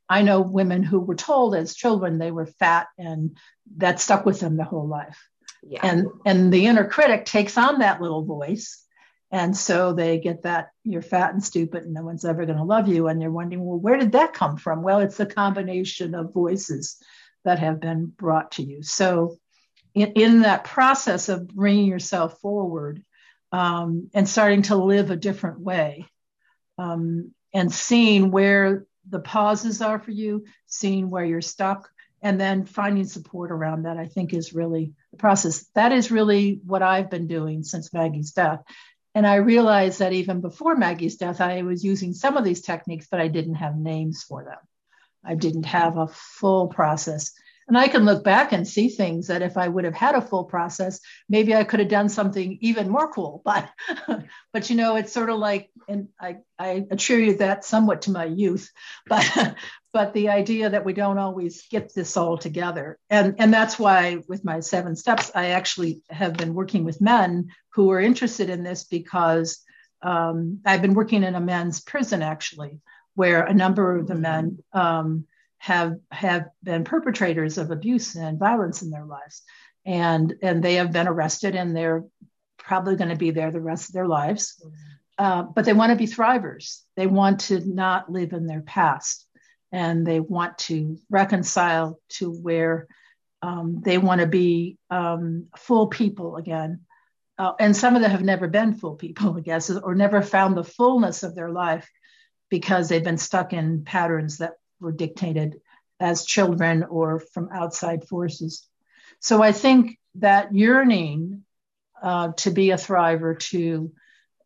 i 0.09 0.23
know 0.23 0.41
women 0.41 0.85
who 0.85 1.01
were 1.01 1.17
told 1.17 1.57
as 1.57 1.75
children 1.75 2.19
they 2.19 2.31
were 2.31 2.47
fat 2.47 2.87
and 2.97 3.37
that 3.79 3.99
stuck 3.99 4.25
with 4.25 4.39
them 4.41 4.57
their 4.57 4.67
whole 4.67 4.87
life. 4.87 5.19
Yeah. 5.63 5.81
and 5.83 6.07
and 6.25 6.53
the 6.53 6.67
inner 6.67 6.87
critic 6.89 7.25
takes 7.25 7.59
on 7.59 7.81
that 7.81 8.01
little 8.01 8.25
voice 8.25 8.85
and 9.33 9.57
so 9.57 9.93
they 9.93 10.19
get 10.21 10.45
that 10.45 10.69
you're 10.85 11.03
fat 11.03 11.33
and 11.33 11.43
stupid 11.43 11.83
and 11.83 11.95
no 11.95 12.03
one's 12.03 12.25
ever 12.25 12.47
going 12.47 12.59
to 12.59 12.65
love 12.65 12.87
you. 12.87 13.09
And 13.09 13.21
you're 13.21 13.33
wondering 13.33 13.65
well 13.65 13.79
where 13.79 13.97
did 13.97 14.13
that 14.13 14.33
come 14.33 14.57
from? 14.57 14.83
Well 14.83 15.01
it's 15.01 15.21
a 15.21 15.27
combination 15.27 16.15
of 16.15 16.33
voices 16.33 16.97
that 17.45 17.59
have 17.59 17.81
been 17.81 18.07
brought 18.07 18.53
to 18.53 18.63
you. 18.63 18.83
So 18.83 19.39
in, 19.95 20.13
in 20.13 20.43
that 20.43 20.65
process 20.65 21.29
of 21.29 21.49
bringing 21.49 21.87
yourself 21.87 22.41
forward 22.41 23.03
um, 23.53 24.11
and 24.15 24.29
starting 24.29 24.63
to 24.63 24.77
live 24.77 25.11
a 25.11 25.17
different 25.17 25.61
way 25.61 26.07
um, 26.79 27.33
and 27.55 27.73
seeing 27.73 28.31
where 28.31 28.87
the 29.09 29.21
pauses 29.21 29.81
are 29.81 29.99
for 29.99 30.11
you, 30.11 30.45
seeing 30.67 31.11
where 31.11 31.25
you're 31.25 31.41
stuck, 31.41 31.89
and 32.23 32.41
then 32.41 32.65
finding 32.65 33.07
support 33.07 33.53
around 33.53 33.85
that, 33.85 33.97
I 33.97 34.07
think 34.07 34.33
is 34.33 34.53
really 34.53 34.95
the 35.13 35.19
process. 35.19 35.67
That 35.75 35.93
is 35.93 36.11
really 36.11 36.61
what 36.65 36.83
I've 36.83 37.11
been 37.11 37.27
doing 37.27 37.63
since 37.63 37.93
Maggie's 37.93 38.33
death. 38.33 38.63
And 39.15 39.27
I 39.27 39.37
realized 39.37 40.01
that 40.01 40.13
even 40.13 40.41
before 40.41 40.77
Maggie's 40.77 41.17
death, 41.17 41.41
I 41.41 41.63
was 41.63 41.85
using 41.85 42.13
some 42.13 42.37
of 42.37 42.45
these 42.45 42.63
techniques, 42.63 43.07
but 43.11 43.21
I 43.21 43.29
didn't 43.29 43.55
have 43.55 43.77
names 43.77 44.23
for 44.23 44.45
them. 44.45 44.59
I 45.25 45.35
didn't 45.35 45.67
have 45.67 45.97
a 45.97 46.09
full 46.09 46.69
process. 46.69 47.33
And 47.69 47.77
I 47.77 47.89
can 47.89 48.05
look 48.05 48.23
back 48.23 48.53
and 48.53 48.67
see 48.67 48.89
things 48.89 49.27
that 49.27 49.43
if 49.43 49.57
I 49.57 49.67
would 49.67 49.85
have 49.85 49.95
had 49.95 50.15
a 50.15 50.21
full 50.21 50.45
process, 50.45 51.01
maybe 51.29 51.55
I 51.55 51.65
could 51.65 51.81
have 51.81 51.89
done 51.89 52.09
something 52.09 52.59
even 52.61 52.89
more 52.89 53.13
cool. 53.13 53.43
But, 54.07 54.25
but 54.53 54.71
you 54.71 54.77
know, 54.77 54.97
it's 54.97 55.13
sort 55.13 55.31
of 55.31 55.39
like, 55.39 55.71
and 55.89 56.09
I, 56.21 56.39
I 56.59 56.87
attribute 56.91 57.39
that 57.39 57.65
somewhat 57.65 58.03
to 58.03 58.13
my 58.13 58.25
youth, 58.25 58.71
but, 59.07 59.57
but 59.93 60.13
the 60.13 60.29
idea 60.29 60.71
that 60.71 60.85
we 60.85 60.93
don't 60.93 61.19
always 61.19 61.67
get 61.69 61.93
this 61.95 62.17
all 62.17 62.39
together. 62.39 62.99
And, 63.11 63.37
and 63.39 63.53
that's 63.53 63.79
why 63.79 64.19
with 64.29 64.45
my 64.45 64.61
seven 64.61 64.95
steps, 64.95 65.33
I 65.35 65.47
actually 65.49 66.03
have 66.11 66.35
been 66.35 66.55
working 66.55 66.85
with 66.85 67.01
men 67.01 67.49
who 67.71 67.91
are 67.91 68.01
interested 68.01 68.49
in 68.49 68.63
this 68.63 68.85
because 68.85 69.61
um, 70.03 70.61
I've 70.65 70.83
been 70.83 70.95
working 70.95 71.25
in 71.25 71.35
a 71.35 71.41
men's 71.41 71.81
prison 71.81 72.23
actually, 72.23 72.81
where 73.15 73.43
a 73.43 73.55
number 73.55 73.97
of 73.97 74.07
the 74.07 74.15
men, 74.15 74.59
um, 74.73 75.27
have 75.59 75.97
have 76.11 76.47
been 76.63 76.85
perpetrators 76.85 77.59
of 77.59 77.71
abuse 77.71 78.15
and 78.15 78.39
violence 78.39 78.83
in 78.83 78.91
their 78.91 79.05
lives. 79.05 79.43
And 79.85 80.35
and 80.43 80.63
they 80.63 80.75
have 80.75 80.93
been 80.93 81.09
arrested 81.09 81.55
and 81.55 81.75
they're 81.77 82.05
probably 82.59 82.97
going 82.97 83.11
to 83.11 83.17
be 83.17 83.31
there 83.31 83.51
the 83.51 83.61
rest 83.61 83.89
of 83.89 83.95
their 83.95 84.07
lives. 84.09 84.61
Uh, 85.19 85.43
but 85.43 85.65
they 85.65 85.73
want 85.73 85.91
to 85.91 85.97
be 85.97 86.07
thrivers. 86.07 86.81
They 86.97 87.07
want 87.07 87.41
to 87.43 87.61
not 87.61 88.11
live 88.11 88.33
in 88.33 88.47
their 88.47 88.61
past. 88.61 89.27
And 89.73 90.07
they 90.07 90.21
want 90.21 90.59
to 90.59 90.99
reconcile 91.11 91.99
to 92.11 92.31
where 92.31 92.87
um, 93.43 93.81
they 93.85 93.99
want 93.99 94.21
to 94.21 94.27
be 94.27 94.79
um, 94.91 95.47
full 95.57 95.89
people 95.89 96.37
again. 96.37 96.81
Uh, 97.39 97.53
and 97.61 97.77
some 97.77 97.95
of 97.95 98.03
them 98.03 98.11
have 98.11 98.23
never 98.23 98.49
been 98.49 98.75
full 98.75 98.95
people 98.95 99.37
i 99.37 99.41
guess 99.41 99.69
or 99.71 99.95
never 99.95 100.23
found 100.23 100.57
the 100.57 100.65
fullness 100.65 101.23
of 101.23 101.35
their 101.35 101.51
life 101.51 101.87
because 102.49 102.89
they've 102.89 103.05
been 103.05 103.19
stuck 103.19 103.53
in 103.53 103.85
patterns 103.85 104.39
that 104.39 104.55
were 104.81 104.93
dictated 104.93 105.61
as 106.01 106.25
children 106.25 106.85
or 106.85 107.21
from 107.21 107.49
outside 107.53 108.05
forces. 108.05 108.67
So 109.21 109.43
I 109.43 109.53
think 109.53 109.99
that 110.17 110.55
yearning 110.55 111.45
uh, 112.03 112.33
to 112.33 112.51
be 112.51 112.71
a 112.71 112.77
thriver, 112.77 113.39
to 113.51 113.93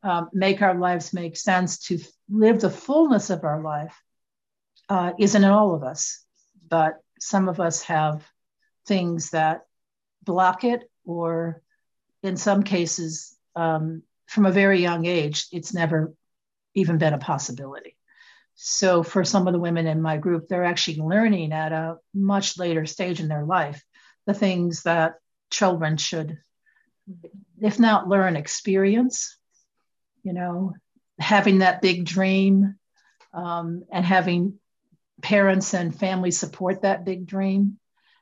uh, 0.02 0.24
make 0.32 0.62
our 0.62 0.74
lives 0.74 1.12
make 1.12 1.36
sense, 1.36 1.78
to 1.78 1.98
live 2.28 2.60
the 2.60 2.70
fullness 2.70 3.30
of 3.30 3.44
our 3.44 3.60
life 3.62 3.96
uh, 4.88 5.12
isn't 5.18 5.44
in 5.44 5.50
all 5.50 5.74
of 5.74 5.82
us, 5.82 6.24
but 6.68 6.94
some 7.18 7.48
of 7.48 7.60
us 7.60 7.82
have 7.82 8.26
things 8.86 9.30
that 9.30 9.62
block 10.22 10.64
it, 10.64 10.82
or 11.04 11.62
in 12.22 12.36
some 12.36 12.62
cases, 12.62 13.36
um, 13.56 14.02
from 14.26 14.46
a 14.46 14.52
very 14.52 14.80
young 14.80 15.06
age, 15.06 15.46
it's 15.52 15.74
never 15.74 16.14
even 16.74 16.98
been 16.98 17.14
a 17.14 17.18
possibility. 17.18 17.96
So 18.62 19.02
for 19.02 19.24
some 19.24 19.46
of 19.46 19.54
the 19.54 19.58
women 19.58 19.86
in 19.86 20.02
my 20.02 20.18
group, 20.18 20.46
they're 20.46 20.66
actually 20.66 20.98
learning 20.98 21.54
at 21.54 21.72
a 21.72 21.96
much 22.12 22.58
later 22.58 22.84
stage 22.84 23.18
in 23.18 23.26
their 23.26 23.46
life 23.46 23.82
the 24.26 24.34
things 24.34 24.82
that 24.82 25.14
children 25.48 25.96
should, 25.96 26.38
if 27.58 27.78
not 27.80 28.06
learn, 28.06 28.36
experience. 28.36 29.38
You 30.24 30.34
know, 30.34 30.74
having 31.18 31.60
that 31.60 31.80
big 31.80 32.04
dream 32.04 32.74
um, 33.32 33.84
and 33.90 34.04
having 34.04 34.58
parents 35.22 35.72
and 35.72 35.98
family 35.98 36.30
support 36.30 36.82
that 36.82 37.06
big 37.06 37.24
dream 37.24 37.78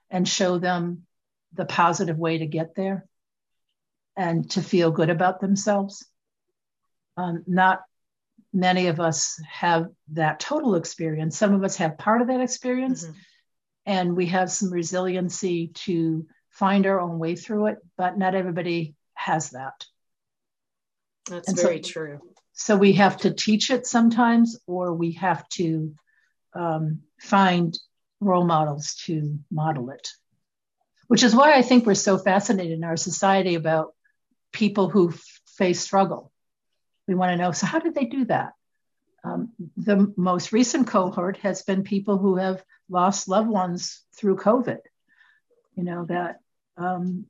and 0.09 0.27
show 0.27 0.59
them 0.59 1.03
the 1.55 1.65
positive 1.65 2.17
way 2.17 2.39
to 2.39 2.47
get 2.47 2.77
there 2.77 3.05
and 4.17 4.49
to 4.53 4.63
feel 4.63 4.93
good 4.93 5.11
about 5.11 5.41
themselves. 5.41 6.07
Um, 7.17 7.43
not 7.49 7.81
many 8.53 8.87
of 8.87 9.01
us 9.01 9.41
have 9.51 9.89
that 10.13 10.41
total 10.41 10.75
experience. 10.75 11.37
Some 11.37 11.55
of 11.55 11.65
us 11.65 11.77
have 11.77 11.99
part 11.99 12.23
of 12.23 12.29
that 12.29 12.41
experience, 12.41 13.05
mm-hmm. 13.05 13.19
and 13.87 14.17
we 14.17 14.27
have 14.27 14.51
some 14.51 14.73
resiliency 14.73 15.69
to 15.69 16.27
find 16.51 16.87
our 16.87 17.01
own 17.01 17.19
way 17.19 17.37
through 17.37 17.67
it, 17.67 17.79
but 17.97 18.19
not 18.19 18.35
everybody 18.35 18.95
has 19.15 19.51
that. 19.51 19.85
That's 21.29 21.49
and 21.49 21.57
very 21.57 21.83
so, 21.83 21.91
true. 21.91 22.21
So 22.53 22.77
we 22.77 22.95
have 22.95 23.19
to 23.19 23.33
teach 23.33 23.71
it 23.71 23.87
sometimes, 23.87 24.59
or 24.67 24.93
we 24.93 25.13
have 25.13 25.49
to 25.51 25.95
um, 26.55 27.01
find 27.21 27.79
role 28.21 28.45
models 28.45 28.95
to 29.07 29.39
model 29.51 29.91
it, 29.91 30.09
which 31.07 31.23
is 31.23 31.35
why 31.35 31.53
I 31.55 31.63
think 31.63 31.87
we're 31.87 31.95
so 31.95 32.19
fascinated 32.19 32.73
in 32.73 32.85
our 32.85 32.97
society 32.97 33.55
about 33.55 33.95
people 34.53 34.89
who 34.89 35.11
f- 35.11 35.23
face 35.57 35.81
struggle. 35.81 36.33
We 37.09 37.15
want 37.15 37.33
to 37.33 37.37
know 37.37 37.53
so, 37.53 37.67
how 37.67 37.81
did 37.81 37.95
they 37.95 38.05
do 38.05 38.27
that? 38.27 38.53
Um, 39.25 39.51
the 39.77 40.13
most 40.17 40.53
recent 40.53 40.87
cohort 40.87 41.39
has 41.39 41.63
been 41.63 41.83
people 41.83 42.19
who 42.19 42.37
have 42.37 42.63
lost 42.89 43.29
loved 43.29 43.49
ones 43.49 44.03
through 44.15 44.37
COVID. 44.37 44.79
You 45.75 45.85
know, 45.85 46.05
that 46.07 46.37
um, 46.77 47.27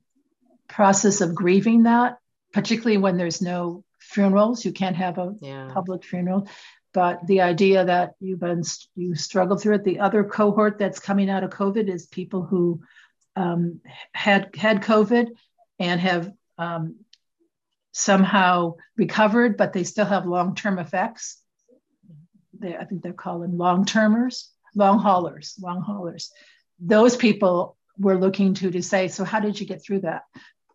process 0.69 1.21
of 1.21 1.35
grieving 1.35 1.85
that, 1.85 2.19
particularly 2.53 2.99
when 2.99 3.17
there's 3.17 3.41
no 3.41 3.85
funerals, 3.99 4.65
you 4.65 4.73
can't 4.73 4.97
have 4.97 5.19
a 5.19 5.35
yeah. 5.41 5.71
public 5.73 6.05
funeral. 6.05 6.49
But 6.93 7.27
the 7.27 7.43
idea 7.43 7.85
that 7.85 8.15
you've 8.21 8.41
been 8.41 8.65
you 8.97 9.15
struggled 9.15 9.63
through 9.63 9.77
it. 9.77 9.85
The 9.85 10.01
other 10.01 10.25
cohort 10.25 10.79
that's 10.79 10.99
coming 10.99 11.31
out 11.31 11.45
of 11.45 11.51
COVID 11.51 11.89
is 11.89 12.07
people 12.07 12.43
who 12.43 12.81
um, 13.37 13.81
had 14.13 14.55
had 14.57 14.83
COVID 14.83 15.29
and 15.79 16.01
have 16.01 16.33
um, 16.57 16.97
somehow 17.93 18.75
recovered, 18.97 19.57
but 19.57 19.73
they 19.73 19.85
still 19.85 20.07
have 20.07 20.27
long 20.27 20.55
term 20.55 20.79
effects. 20.79 21.39
They, 22.59 22.77
I 22.77 22.85
think 22.85 23.03
they're 23.03 23.13
calling 23.13 23.57
long 23.57 23.85
termers, 23.85 24.51
long 24.75 24.99
haulers, 24.99 25.55
long 25.61 25.83
haulers. 25.83 26.31
Those 26.81 27.17
people 27.17 27.77
we're 27.99 28.19
looking 28.19 28.55
to 28.55 28.71
to 28.71 28.83
say, 28.83 29.09
so 29.09 29.25
how 29.25 29.41
did 29.41 29.59
you 29.59 29.67
get 29.67 29.83
through 29.83 30.01
that? 30.01 30.23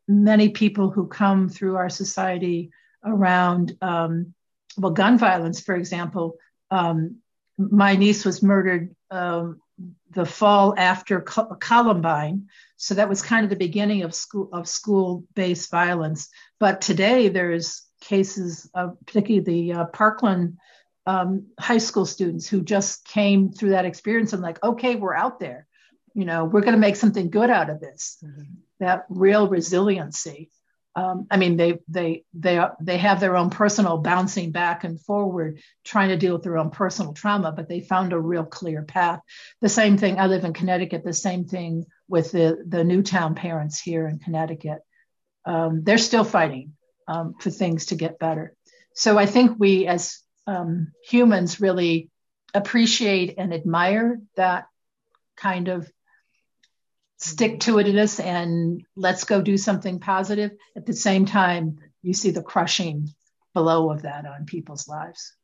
Many 0.08 0.50
people 0.50 0.90
who 0.90 1.08
come 1.08 1.50
through 1.50 1.78
our 1.78 1.90
society 1.90 2.72
around, 3.04 3.78
um, 3.82 4.34
well, 4.78 4.92
gun 4.92 5.18
violence, 5.18 5.62
for 5.62 5.76
example. 5.76 6.36
Um, 6.70 7.18
my 7.58 7.96
niece 7.96 8.26
was 8.26 8.44
murdered 8.44 8.96
um, 9.12 9.62
the 10.12 10.26
fall 10.26 10.76
after 10.78 11.22
Columbine, 11.22 12.48
so 12.78 12.94
that 12.96 13.10
was 13.10 13.22
kind 13.22 13.44
of 13.44 13.50
the 13.50 13.56
beginning 13.56 14.04
of 14.04 14.14
school 14.14 14.50
of 14.54 14.68
school-based 14.68 15.72
violence. 15.72 16.30
But 16.60 16.82
today 16.82 17.30
there's 17.30 17.84
cases 18.02 18.70
of 18.74 18.98
particularly 19.06 19.44
the 19.72 19.80
uh, 19.80 19.86
Parkland 19.86 20.58
um, 21.06 21.48
high 21.60 21.80
school 21.80 22.06
students 22.06 22.48
who 22.48 22.62
just 22.62 23.06
came 23.06 23.52
through 23.52 23.72
that 23.72 23.86
experience 23.86 24.34
and 24.34 24.42
like, 24.42 24.64
okay, 24.64 24.96
we're 24.96 25.16
out 25.16 25.40
there 25.40 25.68
you 26.14 26.26
know 26.26 26.46
we're 26.46 26.62
going 26.62 26.74
to 26.74 26.80
make 26.80 26.96
something 26.96 27.30
good 27.30 27.50
out 27.50 27.70
of 27.70 27.80
this 27.80 28.18
mm-hmm. 28.24 28.44
that 28.80 29.06
real 29.10 29.48
resiliency 29.48 30.50
um, 30.96 31.28
i 31.32 31.38
mean 31.38 31.58
they 31.58 31.80
they 31.88 32.24
they 32.34 32.58
are, 32.58 32.76
they 32.80 32.98
have 32.98 33.20
their 33.20 33.36
own 33.36 33.50
personal 33.50 33.98
bouncing 33.98 34.52
back 34.52 34.84
and 34.84 35.02
forward 35.02 35.60
trying 35.84 36.10
to 36.10 36.18
deal 36.18 36.34
with 36.34 36.44
their 36.44 36.58
own 36.58 36.70
personal 36.70 37.14
trauma 37.14 37.52
but 37.52 37.68
they 37.68 37.80
found 37.82 38.14
a 38.14 38.20
real 38.20 38.46
clear 38.46 38.84
path. 38.84 39.20
The 39.62 39.70
same 39.70 39.98
thing 39.98 40.20
i 40.20 40.28
live 40.28 40.46
in 40.46 40.54
connecticut 40.54 41.04
the 41.04 41.14
same 41.14 41.46
thing 41.46 41.86
with 42.08 42.32
the 42.32 42.64
the 42.68 42.84
newtown 42.84 43.36
parents 43.36 43.80
here 43.80 44.08
in 44.08 44.20
connecticut. 44.20 44.80
Um, 45.46 45.84
they're 45.84 45.98
still 45.98 46.24
fighting 46.24 46.74
um, 47.08 47.36
for 47.40 47.50
things 47.50 47.88
to 47.88 47.96
get 47.96 48.20
better. 48.20 48.54
So 48.94 49.18
i 49.18 49.26
think 49.26 49.60
we 49.60 49.88
as 49.88 50.20
um, 50.46 50.92
humans 51.04 51.62
really 51.62 52.10
appreciate 52.54 53.36
and 53.38 53.54
admire 53.54 54.20
that 54.36 54.68
kind 55.36 55.68
of 55.68 55.90
stick 57.24 57.62
to 57.62 57.76
itness 57.76 58.24
and 58.24 58.84
let's 58.96 59.24
go 59.24 59.42
do 59.42 59.58
something 59.58 60.00
positive. 60.00 60.52
At 60.76 60.86
the 60.86 60.94
same 60.94 61.26
time, 61.26 61.80
you 62.02 62.14
see 62.14 62.32
the 62.32 62.44
crushing 62.44 63.10
below 63.54 63.92
of 63.92 64.02
that 64.04 64.26
on 64.26 64.46
people's 64.46 64.88
lives. 64.88 65.36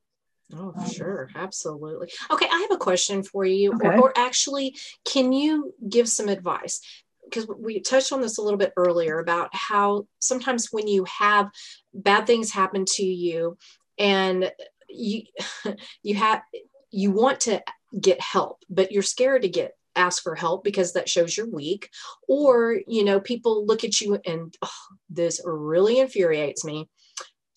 Oh, 0.54 0.74
um, 0.76 0.90
sure. 0.90 1.30
Absolutely. 1.36 2.12
Okay. 2.32 2.48
I 2.52 2.60
have 2.60 2.72
a 2.72 2.78
question 2.78 3.24
for 3.24 3.46
you. 3.46 3.74
Okay. 3.74 3.88
Or, 3.88 4.00
or 4.00 4.14
actually, 4.18 4.76
can 5.06 5.32
you 5.32 5.74
give 5.88 6.10
some 6.10 6.28
advice? 6.28 6.82
Because 7.24 7.48
we 7.48 7.80
touched 7.80 8.12
on 8.12 8.22
this 8.22 8.40
a 8.40 8.42
little 8.42 8.58
bit 8.58 8.74
earlier 8.76 9.20
about 9.20 9.50
how 9.54 10.08
sometimes 10.20 10.70
when 10.72 10.88
you 10.88 11.06
have 11.06 11.50
bad 11.94 12.26
things 12.26 12.52
happen 12.52 12.86
to 12.86 13.04
you 13.04 13.58
and 14.00 14.52
you 14.90 15.24
you 16.04 16.16
have 16.16 16.42
you 16.90 17.12
want 17.12 17.42
to 17.42 17.62
get 18.00 18.20
help 18.20 18.64
but 18.70 18.92
you're 18.92 19.04
scared 19.04 19.44
to 19.44 19.50
get 19.50 19.74
ask 20.00 20.24
for 20.24 20.34
help 20.34 20.64
because 20.64 20.94
that 20.94 21.10
shows 21.10 21.36
you're 21.36 21.50
weak 21.50 21.90
or 22.28 22.80
you 22.88 23.04
know 23.04 23.20
people 23.20 23.66
look 23.66 23.84
at 23.84 24.00
you 24.00 24.20
and 24.26 24.56
oh, 24.62 24.70
this 25.10 25.42
really 25.46 26.00
infuriates 26.00 26.64
me. 26.64 26.90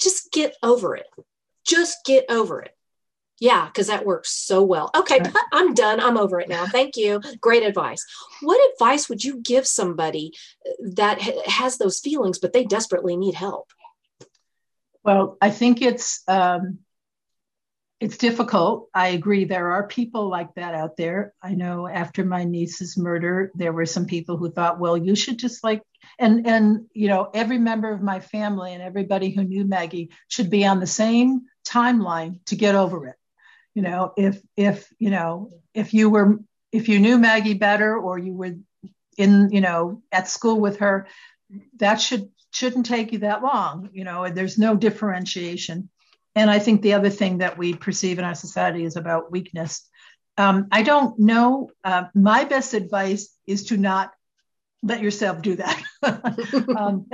Just 0.01 0.33
get 0.33 0.55
over 0.63 0.97
it. 0.97 1.07
Just 1.65 1.99
get 2.05 2.25
over 2.29 2.61
it. 2.63 2.77
Yeah 3.39 3.67
because 3.67 3.87
that 3.87 4.05
works 4.05 4.31
so 4.33 4.63
well. 4.63 4.91
Okay 4.95 5.21
i'm 5.53 5.73
done. 5.75 6.01
I'm 6.01 6.19
over 6.19 6.41
it 6.41 6.49
now. 6.49 6.67
Thank 6.67 6.97
you. 6.97 7.21
Great 7.41 7.63
advice. 7.63 8.05
What 8.41 8.61
advice 8.73 9.09
would 9.09 9.23
you 9.23 9.41
give 9.41 9.67
somebody 9.67 10.33
that 10.95 11.21
has 11.47 11.79
those 11.79 12.01
feelings 12.01 12.39
but 12.39 12.53
they 12.53 12.65
desperately 12.65 13.17
need 13.17 13.35
help? 13.35 13.71
Well 15.05 15.37
i 15.41 15.51
think 15.51 15.81
it's 15.81 16.23
um, 16.29 16.79
it's 18.03 18.17
difficult. 18.17 18.89
I 18.93 19.11
agree. 19.11 19.45
There 19.45 19.71
are 19.71 19.87
people 19.87 20.29
like 20.29 20.53
that 20.57 20.75
out 20.75 20.97
there. 20.97 21.35
I 21.41 21.55
know 21.55 21.87
after 21.87 22.25
my 22.25 22.43
niece's 22.43 22.99
murder, 22.99 23.53
there 23.55 23.73
were 23.73 23.87
some 23.87 24.07
people 24.07 24.37
who 24.37 24.51
thought, 24.51 24.81
well, 24.81 24.97
you 24.97 25.15
should 25.15 25.39
just 25.39 25.63
like, 25.63 25.83
and, 26.19 26.45
and, 26.45 26.87
you 26.95 27.07
know, 27.07 27.31
every 27.33 27.59
member 27.59 27.93
of 27.93 28.03
my 28.03 28.19
family 28.19 28.75
and 28.75 28.83
everybody 28.83 29.31
who 29.31 29.45
knew 29.45 29.65
Maggie 29.65 30.11
should 30.27 30.51
be 30.51 30.67
on 30.67 30.81
the 30.81 30.87
same 30.87 31.43
timeline 31.65 32.45
to 32.47 32.57
get 32.57 32.75
over 32.75 33.07
it. 33.07 33.15
You 33.73 33.83
know, 33.83 34.13
if, 34.17 34.43
if, 34.57 34.93
you 34.99 35.11
know, 35.11 35.53
if 35.73 35.95
you 35.95 36.11
were, 36.11 36.41
if 36.73 36.89
you 36.89 36.99
knew 36.99 37.19
Maggie 37.19 37.55
better 37.55 37.97
or 37.97 38.19
you 38.19 38.35
were 38.35 38.57
in, 39.17 39.51
you 39.53 39.61
know, 39.61 40.03
at 40.11 40.29
school 40.29 40.59
with 40.59 40.81
her, 40.81 41.07
that 41.77 42.01
should, 42.01 42.31
shouldn't 42.51 42.87
take 42.87 43.13
you 43.13 43.21
that 43.21 43.45
long. 43.45 43.91
You 43.93 44.03
know, 44.03 44.29
there's 44.29 44.59
no 44.59 44.75
differentiation 44.75 45.89
and 46.35 46.51
I 46.51 46.59
think 46.59 46.83
the 46.83 46.95
other 46.95 47.11
thing 47.11 47.39
that 47.39 47.59
we 47.59 47.75
perceive 47.75 48.19
in 48.19 48.25
our 48.25 48.35
society 48.35 48.85
is 48.85 48.97
about 48.97 49.31
weakness. 49.31 49.89
Um, 50.39 50.69
I 50.73 50.83
don't 50.83 51.19
know. 51.19 51.71
Uh, 51.85 52.05
my 52.15 52.45
best 52.45 52.75
advice 52.75 53.37
is 53.47 53.65
to 53.67 53.77
not 53.77 54.13
let 54.83 55.03
yourself 55.03 55.43
do 55.43 55.57
that. 55.57 55.83
um, 56.77 57.07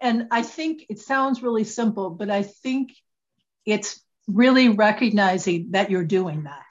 and 0.00 0.28
I 0.30 0.42
think 0.42 0.86
it 0.88 0.98
sounds 0.98 1.42
really 1.42 1.64
simple, 1.64 2.10
but 2.10 2.30
I 2.30 2.42
think 2.42 2.92
it's 3.66 4.00
really 4.26 4.68
recognizing 4.68 5.72
that 5.72 5.90
you're 5.90 6.04
doing 6.04 6.44
that, 6.44 6.62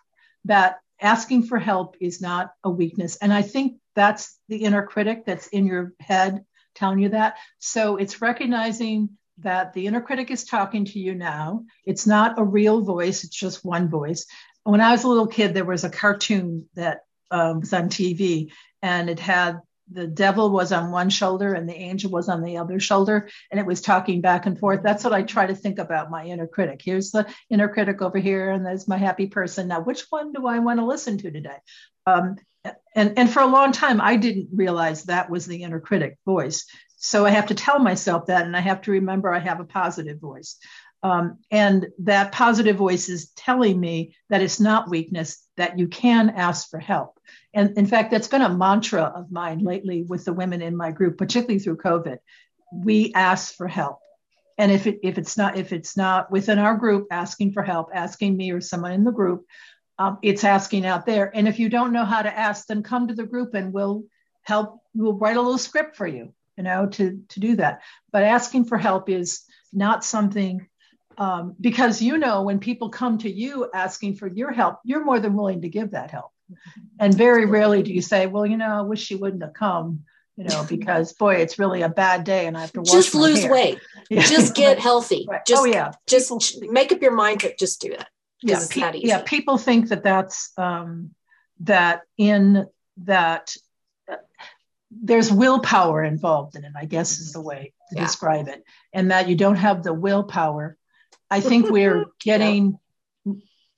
that 0.45 0.77
asking 1.01 1.43
for 1.43 1.59
help 1.59 1.95
is 1.99 2.21
not 2.21 2.51
a 2.63 2.69
weakness. 2.69 3.17
And 3.17 3.33
I 3.33 3.41
think 3.41 3.77
that's 3.95 4.37
the 4.47 4.63
inner 4.63 4.83
critic 4.83 5.25
that's 5.25 5.47
in 5.47 5.65
your 5.65 5.93
head 5.99 6.45
telling 6.75 6.99
you 6.99 7.09
that. 7.09 7.35
So 7.59 7.97
it's 7.97 8.21
recognizing 8.21 9.17
that 9.41 9.73
the 9.73 9.87
inner 9.87 10.01
critic 10.01 10.31
is 10.31 10.43
talking 10.43 10.85
to 10.85 10.99
you 10.99 11.15
now. 11.15 11.63
It's 11.85 12.07
not 12.07 12.39
a 12.39 12.43
real 12.43 12.81
voice, 12.81 13.23
it's 13.23 13.35
just 13.35 13.65
one 13.65 13.89
voice. 13.89 14.25
When 14.63 14.81
I 14.81 14.91
was 14.91 15.03
a 15.03 15.07
little 15.07 15.27
kid, 15.27 15.53
there 15.53 15.65
was 15.65 15.83
a 15.83 15.89
cartoon 15.89 16.67
that 16.75 17.01
um, 17.31 17.61
was 17.61 17.73
on 17.73 17.89
TV, 17.89 18.51
and 18.81 19.09
it 19.09 19.19
had 19.19 19.59
the 19.91 20.07
devil 20.07 20.51
was 20.51 20.71
on 20.71 20.91
one 20.91 21.09
shoulder 21.09 21.53
and 21.53 21.67
the 21.67 21.75
angel 21.75 22.11
was 22.11 22.29
on 22.29 22.43
the 22.43 22.57
other 22.57 22.79
shoulder, 22.79 23.29
and 23.49 23.59
it 23.59 23.65
was 23.65 23.81
talking 23.81 24.21
back 24.21 24.45
and 24.45 24.59
forth. 24.59 24.81
That's 24.83 25.03
what 25.03 25.13
I 25.13 25.23
try 25.23 25.47
to 25.47 25.55
think 25.55 25.79
about 25.79 26.11
my 26.11 26.25
inner 26.25 26.47
critic. 26.47 26.81
Here's 26.83 27.11
the 27.11 27.27
inner 27.49 27.67
critic 27.67 28.01
over 28.01 28.19
here, 28.19 28.51
and 28.51 28.65
there's 28.65 28.87
my 28.87 28.97
happy 28.97 29.27
person. 29.27 29.67
Now, 29.67 29.81
which 29.81 30.05
one 30.09 30.31
do 30.31 30.45
I 30.45 30.59
want 30.59 30.79
to 30.79 30.85
listen 30.85 31.17
to 31.19 31.31
today? 31.31 31.57
Um, 32.05 32.35
and, 32.95 33.17
and 33.17 33.29
for 33.29 33.41
a 33.41 33.47
long 33.47 33.71
time, 33.71 34.01
I 34.01 34.15
didn't 34.17 34.49
realize 34.53 35.03
that 35.03 35.29
was 35.29 35.45
the 35.45 35.63
inner 35.63 35.79
critic 35.79 36.17
voice. 36.25 36.65
So 36.99 37.25
I 37.25 37.31
have 37.31 37.47
to 37.47 37.55
tell 37.55 37.79
myself 37.79 38.27
that, 38.27 38.45
and 38.45 38.55
I 38.55 38.59
have 38.59 38.81
to 38.83 38.91
remember 38.91 39.33
I 39.33 39.39
have 39.39 39.59
a 39.59 39.65
positive 39.65 40.19
voice. 40.19 40.57
Um, 41.01 41.39
and 41.49 41.87
that 41.99 42.33
positive 42.33 42.75
voice 42.75 43.07
is 43.07 43.29
telling 43.31 43.79
me 43.79 44.15
that 44.29 44.41
it's 44.41 44.59
not 44.59 44.89
weakness, 44.89 45.41
that 45.55 45.79
you 45.79 45.87
can 45.87 46.29
ask 46.29 46.69
for 46.69 46.77
help. 46.77 47.17
And 47.53 47.77
in 47.77 47.85
fact, 47.87 48.11
that's 48.11 48.27
been 48.27 48.41
a 48.41 48.49
mantra 48.49 49.03
of 49.03 49.31
mine 49.31 49.59
lately 49.59 50.03
with 50.03 50.25
the 50.25 50.33
women 50.33 50.61
in 50.61 50.75
my 50.75 50.91
group, 50.91 51.17
particularly 51.17 51.59
through 51.59 51.77
COVID. 51.77 52.17
We 52.73 53.13
ask 53.15 53.55
for 53.55 53.67
help. 53.67 53.99
and 54.59 54.71
if 54.71 54.85
it 54.85 54.99
if 55.01 55.17
it's 55.17 55.37
not 55.37 55.57
if 55.57 55.71
it's 55.73 55.97
not 55.97 56.29
within 56.29 56.59
our 56.59 56.75
group 56.75 57.07
asking 57.09 57.53
for 57.53 57.63
help 57.63 57.89
asking 57.93 58.37
me 58.37 58.51
or 58.51 58.61
someone 58.61 58.91
in 58.91 59.05
the 59.05 59.11
group 59.11 59.45
um, 59.97 60.19
it's 60.21 60.43
asking 60.43 60.85
out 60.85 61.05
there 61.05 61.31
and 61.35 61.47
if 61.47 61.57
you 61.57 61.69
don't 61.69 61.93
know 61.93 62.05
how 62.05 62.21
to 62.21 62.37
ask 62.37 62.67
then 62.67 62.83
come 62.83 63.07
to 63.07 63.15
the 63.15 63.25
group 63.25 63.53
and 63.55 63.73
we'll 63.73 64.03
help 64.43 64.79
we'll 64.93 65.17
write 65.17 65.37
a 65.37 65.41
little 65.41 65.57
script 65.57 65.95
for 65.95 66.05
you 66.05 66.33
you 66.59 66.63
know 66.63 66.85
to 66.85 67.23
to 67.29 67.39
do 67.39 67.55
that 67.55 67.81
but 68.11 68.21
asking 68.21 68.65
for 68.65 68.77
help 68.77 69.09
is 69.09 69.43
not 69.71 70.03
something 70.03 70.67
um, 71.17 71.55
because 71.59 72.01
you 72.01 72.17
know 72.17 72.43
when 72.43 72.59
people 72.59 72.89
come 72.89 73.17
to 73.17 73.31
you 73.31 73.69
asking 73.73 74.15
for 74.15 74.27
your 74.27 74.51
help 74.51 74.79
you're 74.83 75.05
more 75.05 75.19
than 75.19 75.35
willing 75.35 75.61
to 75.61 75.69
give 75.69 75.91
that 75.91 76.11
help 76.11 76.31
and 76.99 77.13
very 77.15 77.45
rarely 77.45 77.81
do 77.81 77.93
you 77.93 78.01
say 78.01 78.27
well 78.27 78.45
you 78.45 78.57
know 78.57 78.79
i 78.79 78.81
wish 78.81 79.01
she 79.01 79.15
wouldn't 79.15 79.41
have 79.41 79.53
come 79.53 80.03
you 80.35 80.45
know, 80.45 80.63
because 80.69 81.11
boy, 81.11 81.35
it's 81.35 81.59
really 81.59 81.81
a 81.81 81.89
bad 81.89 82.23
day 82.23 82.47
and 82.47 82.57
I 82.57 82.61
have 82.61 82.71
to 82.71 82.81
just 82.83 83.13
lose 83.13 83.41
hair. 83.41 83.51
weight. 83.51 83.79
Yeah. 84.09 84.21
Just 84.21 84.55
get 84.55 84.79
healthy. 84.79 85.27
Right. 85.29 85.45
Just, 85.45 85.61
oh 85.61 85.65
yeah. 85.65 85.91
Just 86.07 86.29
people, 86.29 86.73
make 86.73 86.93
up 86.93 87.01
your 87.01 87.11
mind 87.11 87.41
to 87.41 87.53
just 87.57 87.81
do 87.81 87.89
that. 87.89 88.07
Yeah. 88.41 88.63
Pe- 88.69 89.01
yeah. 89.01 89.21
People 89.23 89.57
think 89.57 89.89
that 89.89 90.01
that's, 90.01 90.53
um, 90.57 91.13
that 91.59 92.03
in 92.17 92.67
that 93.03 93.53
there's 94.91 95.31
willpower 95.31 96.03
involved 96.03 96.55
in 96.55 96.63
it, 96.65 96.73
I 96.75 96.85
guess 96.85 97.19
is 97.19 97.33
the 97.33 97.41
way 97.41 97.73
to 97.89 97.95
yeah. 97.95 98.03
describe 98.03 98.47
it. 98.47 98.63
And 98.93 99.11
that 99.11 99.29
you 99.29 99.35
don't 99.35 99.55
have 99.55 99.83
the 99.83 99.93
willpower. 99.93 100.77
I 101.29 101.41
think 101.41 101.69
we're 101.71 102.05
getting 102.19 102.79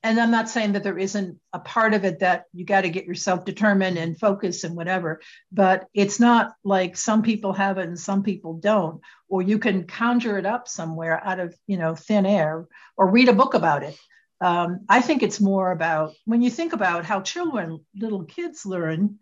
and 0.03 0.19
I'm 0.19 0.31
not 0.31 0.49
saying 0.49 0.71
that 0.71 0.83
there 0.83 0.97
isn't 0.97 1.39
a 1.53 1.59
part 1.59 1.93
of 1.93 2.05
it 2.05 2.19
that 2.19 2.45
you 2.53 2.65
got 2.65 2.81
to 2.81 2.89
get 2.89 3.05
yourself 3.05 3.45
determined 3.45 3.97
and 3.97 4.19
focus 4.19 4.63
and 4.63 4.75
whatever, 4.75 5.21
but 5.51 5.87
it's 5.93 6.19
not 6.19 6.53
like 6.63 6.97
some 6.97 7.21
people 7.21 7.53
have 7.53 7.77
it 7.77 7.87
and 7.87 7.99
some 7.99 8.23
people 8.23 8.55
don't, 8.55 9.01
or 9.29 9.43
you 9.43 9.59
can 9.59 9.85
conjure 9.85 10.39
it 10.39 10.45
up 10.45 10.67
somewhere 10.67 11.21
out 11.23 11.39
of 11.39 11.55
you 11.67 11.77
know 11.77 11.93
thin 11.93 12.25
air 12.25 12.65
or 12.97 13.09
read 13.09 13.29
a 13.29 13.33
book 13.33 13.53
about 13.53 13.83
it. 13.83 13.97
Um, 14.39 14.79
I 14.89 15.01
think 15.01 15.21
it's 15.21 15.39
more 15.39 15.71
about 15.71 16.13
when 16.25 16.41
you 16.41 16.49
think 16.49 16.73
about 16.73 17.05
how 17.05 17.21
children, 17.21 17.85
little 17.95 18.23
kids 18.23 18.65
learn. 18.65 19.19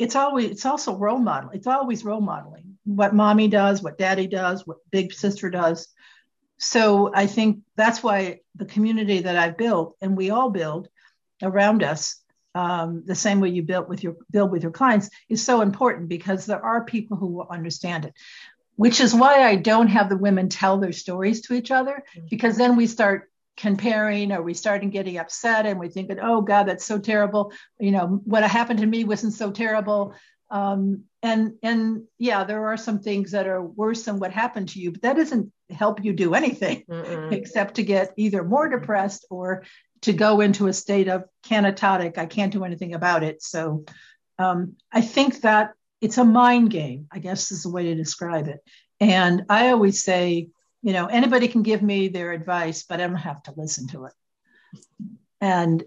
It's 0.00 0.16
always 0.16 0.50
it's 0.50 0.66
also 0.66 0.96
role 0.96 1.18
model. 1.18 1.50
It's 1.50 1.66
always 1.66 2.04
role 2.04 2.20
modeling 2.20 2.78
what 2.84 3.14
mommy 3.14 3.46
does, 3.46 3.82
what 3.82 3.98
daddy 3.98 4.26
does, 4.26 4.66
what 4.66 4.78
big 4.90 5.12
sister 5.12 5.50
does 5.50 5.86
so 6.60 7.10
I 7.14 7.26
think 7.26 7.60
that's 7.74 8.02
why 8.02 8.40
the 8.54 8.66
community 8.66 9.20
that 9.20 9.36
I've 9.36 9.56
built 9.56 9.96
and 10.02 10.14
we 10.14 10.28
all 10.28 10.50
build 10.50 10.88
around 11.42 11.82
us, 11.82 12.22
um, 12.54 13.02
the 13.06 13.14
same 13.14 13.40
way 13.40 13.48
you 13.48 13.62
build 13.62 13.88
with 13.88 14.04
your 14.04 14.16
build 14.30 14.52
with 14.52 14.62
your 14.62 14.70
clients, 14.70 15.08
is 15.30 15.42
so 15.42 15.62
important 15.62 16.10
because 16.10 16.44
there 16.44 16.62
are 16.62 16.84
people 16.84 17.16
who 17.16 17.28
will 17.28 17.48
understand 17.50 18.04
it. 18.04 18.14
Which 18.76 19.00
is 19.00 19.14
why 19.14 19.42
I 19.42 19.56
don't 19.56 19.88
have 19.88 20.10
the 20.10 20.18
women 20.18 20.50
tell 20.50 20.76
their 20.76 20.92
stories 20.92 21.40
to 21.42 21.54
each 21.54 21.70
other, 21.70 22.04
mm-hmm. 22.14 22.26
because 22.28 22.58
then 22.58 22.76
we 22.76 22.86
start 22.86 23.29
comparing 23.60 24.32
or 24.32 24.42
we 24.42 24.54
start 24.54 24.88
getting 24.90 25.18
upset 25.18 25.66
and 25.66 25.78
we 25.78 25.88
think, 25.88 26.08
that, 26.08 26.18
oh 26.22 26.40
God, 26.40 26.64
that's 26.64 26.84
so 26.84 26.98
terrible. 26.98 27.52
You 27.78 27.90
know, 27.90 28.20
what 28.24 28.42
happened 28.42 28.80
to 28.80 28.86
me 28.86 29.04
wasn't 29.04 29.34
so 29.34 29.50
terrible. 29.50 30.14
Um, 30.50 31.04
and 31.22 31.52
and 31.62 32.04
yeah, 32.18 32.44
there 32.44 32.66
are 32.68 32.78
some 32.78 33.00
things 33.00 33.32
that 33.32 33.46
are 33.46 33.62
worse 33.62 34.04
than 34.04 34.18
what 34.18 34.32
happened 34.32 34.70
to 34.70 34.80
you, 34.80 34.90
but 34.90 35.02
that 35.02 35.16
doesn't 35.16 35.52
help 35.68 36.02
you 36.02 36.14
do 36.14 36.34
anything 36.34 36.84
Mm-mm. 36.90 37.32
except 37.32 37.74
to 37.74 37.82
get 37.82 38.14
either 38.16 38.42
more 38.42 38.68
depressed 38.68 39.26
or 39.30 39.64
to 40.00 40.14
go 40.14 40.40
into 40.40 40.66
a 40.66 40.72
state 40.72 41.08
of 41.08 41.24
canatotic. 41.46 42.16
I 42.16 42.26
can't 42.26 42.52
do 42.52 42.64
anything 42.64 42.94
about 42.94 43.22
it. 43.22 43.42
So 43.42 43.84
um, 44.38 44.76
I 44.90 45.02
think 45.02 45.42
that 45.42 45.72
it's 46.00 46.16
a 46.16 46.24
mind 46.24 46.70
game, 46.70 47.06
I 47.12 47.18
guess 47.18 47.52
is 47.52 47.64
the 47.64 47.70
way 47.70 47.84
to 47.84 47.94
describe 47.94 48.48
it. 48.48 48.60
And 48.98 49.44
I 49.50 49.68
always 49.68 50.02
say, 50.02 50.48
you 50.82 50.92
know, 50.92 51.06
anybody 51.06 51.48
can 51.48 51.62
give 51.62 51.82
me 51.82 52.08
their 52.08 52.32
advice, 52.32 52.84
but 52.84 53.00
I 53.00 53.06
don't 53.06 53.16
have 53.16 53.42
to 53.44 53.54
listen 53.56 53.88
to 53.88 54.06
it. 54.06 54.12
And 55.40 55.84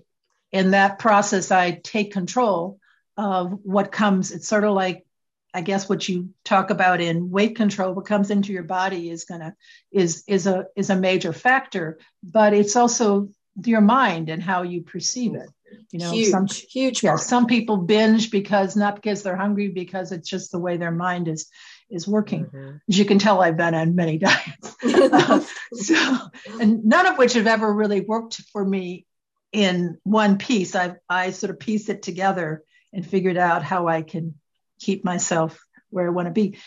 in 0.52 0.72
that 0.72 1.00
process, 1.00 1.52
I 1.52 1.72
take 1.72 2.14
control 2.14 2.80
of 3.18 3.60
what 3.64 3.92
comes. 3.92 4.32
It's 4.32 4.48
sort 4.48 4.64
of 4.64 4.74
like 4.74 5.06
I 5.54 5.62
guess 5.62 5.88
what 5.88 6.10
you 6.10 6.30
talk 6.44 6.72
about 6.72 7.00
in 7.00 7.30
weight 7.30 7.56
control, 7.56 7.94
what 7.94 8.06
comes 8.06 8.32
into 8.32 8.52
your 8.52 8.64
body 8.64 9.10
is 9.10 9.26
gonna 9.26 9.56
is 9.92 10.24
is 10.28 10.48
a 10.48 10.66
is 10.76 10.90
a 10.90 10.96
major 10.96 11.32
factor, 11.32 12.00
but 12.24 12.54
it's 12.54 12.76
also 12.76 13.30
your 13.64 13.82
mind 13.82 14.30
and 14.30 14.42
how 14.42 14.64
you 14.64 14.82
perceive 14.82 15.36
it. 15.36 15.50
You 15.92 16.00
know, 16.00 16.12
huge, 16.12 16.30
some 16.30 16.48
huge. 16.48 17.04
Yeah, 17.04 17.18
some 17.18 17.46
people 17.46 17.78
binge 17.78 18.32
because 18.32 18.76
not 18.76 18.96
because 18.96 19.22
they're 19.22 19.36
hungry, 19.36 19.70
because 19.70 20.12
it's 20.12 20.30
just 20.30 20.52
the 20.52 20.60
way 20.60 20.78
their 20.78 20.92
mind 20.92 21.28
is 21.28 21.50
is 21.90 22.08
working. 22.08 22.46
Mm-hmm. 22.46 22.78
As 22.90 22.98
you 22.98 23.06
can 23.06 23.20
tell, 23.20 23.42
I've 23.42 23.58
been 23.58 23.76
on 23.76 23.96
many 23.96 24.18
diets, 24.20 24.76
uh, 24.84 25.44
so 25.74 26.18
and 26.60 26.86
none 26.86 27.06
of 27.06 27.18
which 27.18 27.34
have 27.34 27.48
ever 27.48 27.72
really 27.72 28.02
worked 28.02 28.42
for 28.52 28.64
me 28.64 29.06
in 29.52 29.98
one 30.04 30.38
piece. 30.38 30.76
I 30.76 30.96
I 31.10 31.32
sort 31.32 31.52
of 31.52 31.60
piece 31.60 31.90
it 31.90 32.02
together 32.02 32.64
and 32.92 33.06
figured 33.06 33.38
out 33.38 33.64
how 33.64 33.88
I 33.88 34.02
can 34.02 34.36
keep 34.80 35.04
myself 35.04 35.60
where 35.90 36.08
I 36.08 36.12
want 36.12 36.28
to 36.28 36.32
be. 36.32 36.58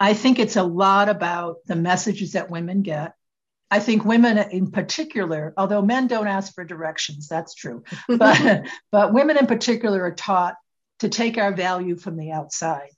I 0.00 0.14
think 0.14 0.38
it's 0.38 0.56
a 0.56 0.62
lot 0.62 1.08
about 1.08 1.56
the 1.66 1.76
messages 1.76 2.32
that 2.32 2.50
women 2.50 2.82
get. 2.82 3.14
I 3.70 3.80
think 3.80 4.04
women 4.04 4.38
in 4.38 4.70
particular, 4.70 5.52
although 5.56 5.82
men 5.82 6.06
don't 6.06 6.26
ask 6.26 6.54
for 6.54 6.64
directions, 6.64 7.28
that's 7.28 7.54
true, 7.54 7.84
but, 8.08 8.66
but 8.90 9.12
women 9.12 9.36
in 9.36 9.46
particular 9.46 10.02
are 10.04 10.14
taught 10.14 10.54
to 11.00 11.08
take 11.08 11.36
our 11.38 11.52
value 11.52 11.96
from 11.96 12.16
the 12.16 12.32
outside. 12.32 12.90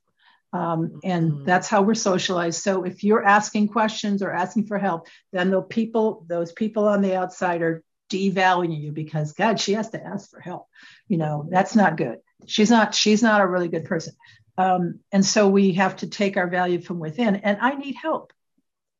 Um, 0.52 1.00
and 1.04 1.32
mm-hmm. 1.32 1.44
that's 1.44 1.68
how 1.68 1.82
we're 1.82 1.94
socialized. 1.94 2.60
So 2.62 2.84
if 2.84 3.04
you're 3.04 3.24
asking 3.24 3.68
questions 3.68 4.22
or 4.22 4.32
asking 4.32 4.66
for 4.66 4.78
help, 4.78 5.06
then 5.32 5.50
the 5.50 5.62
people, 5.62 6.24
those 6.28 6.52
people 6.52 6.88
on 6.88 7.02
the 7.02 7.14
outside 7.14 7.62
are 7.62 7.84
devaluing 8.10 8.80
you 8.80 8.90
because 8.90 9.32
God, 9.32 9.60
she 9.60 9.74
has 9.74 9.90
to 9.90 10.04
ask 10.04 10.30
for 10.30 10.40
help. 10.40 10.66
You 11.06 11.18
know, 11.18 11.46
that's 11.48 11.76
not 11.76 11.96
good 11.96 12.18
she's 12.46 12.70
not 12.70 12.94
she's 12.94 13.22
not 13.22 13.40
a 13.40 13.46
really 13.46 13.68
good 13.68 13.84
person 13.84 14.14
um, 14.58 15.00
and 15.12 15.24
so 15.24 15.48
we 15.48 15.72
have 15.72 15.96
to 15.96 16.08
take 16.08 16.36
our 16.36 16.48
value 16.48 16.80
from 16.80 16.98
within 16.98 17.36
and 17.36 17.58
i 17.60 17.74
need 17.74 17.94
help 17.94 18.32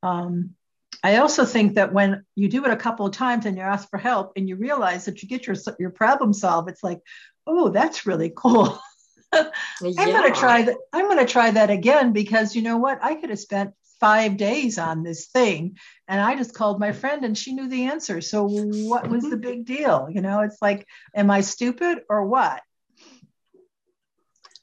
um, 0.03 0.51
i 1.03 1.17
also 1.17 1.45
think 1.45 1.75
that 1.75 1.93
when 1.93 2.25
you 2.35 2.49
do 2.49 2.65
it 2.65 2.71
a 2.71 2.77
couple 2.77 3.07
of 3.07 3.13
times 3.13 3.47
and 3.47 3.57
you 3.57 3.63
ask 3.63 3.89
for 3.91 3.99
help 3.99 4.33
and 4.37 4.49
you 4.49 4.57
realize 4.57 5.05
that 5.05 5.23
you 5.23 5.29
get 5.29 5.47
your 5.47 5.57
your 5.79 5.91
problem 5.91 6.33
solved 6.33 6.69
it's 6.69 6.85
like 6.85 7.01
oh 7.47 7.69
that's 7.69 8.07
really 8.07 8.33
cool 8.35 8.79
i'm 9.35 9.53
going 9.95 10.33
to 10.33 10.39
try 10.39 10.63
that 10.63 10.77
i'm 10.93 11.09
to 11.19 11.27
try 11.27 11.51
that 11.51 11.71
again 11.71 12.13
because 12.13 12.57
you 12.57 12.63
know 12.63 12.79
what? 12.79 12.99
I 13.03 13.15
could 13.15 13.31
have 13.31 13.39
spent 13.39 13.75
five 14.01 14.39
days 14.39 14.79
on 14.79 15.03
this 15.03 15.27
thing 15.27 15.77
and 16.09 16.21
i 16.21 16.35
just 16.35 16.55
called 16.55 16.81
my 16.81 16.91
friend 16.91 17.23
and 17.25 17.37
she 17.37 17.53
knew 17.53 17.69
the 17.69 17.85
answer. 17.85 18.21
So 18.21 18.47
what 18.49 19.09
was 19.09 19.29
the 19.29 19.37
big 19.49 19.67
deal? 19.67 20.09
You 20.11 20.23
know 20.23 20.41
it's 20.41 20.61
like 20.61 20.87
am 21.15 21.31
i 21.31 21.43
stupid 21.43 22.01
or 22.09 22.27
what? 22.27 22.63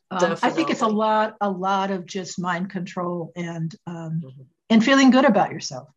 Um, 0.09 0.38
I 0.41 0.51
think 0.51 0.70
it's 0.70 0.82
a 0.82 0.88
lot, 0.88 1.36
a 1.41 1.49
lot 1.49 1.91
of 1.91 2.05
just 2.05 2.39
mind 2.39 2.70
control 2.70 3.34
and 3.36 3.76
um, 3.86 4.22
mm-hmm. 4.23 4.41
and 4.69 4.84
feeling 4.84 5.11
good 5.11 5.26
about 5.26 5.52
yourself, 5.52 5.89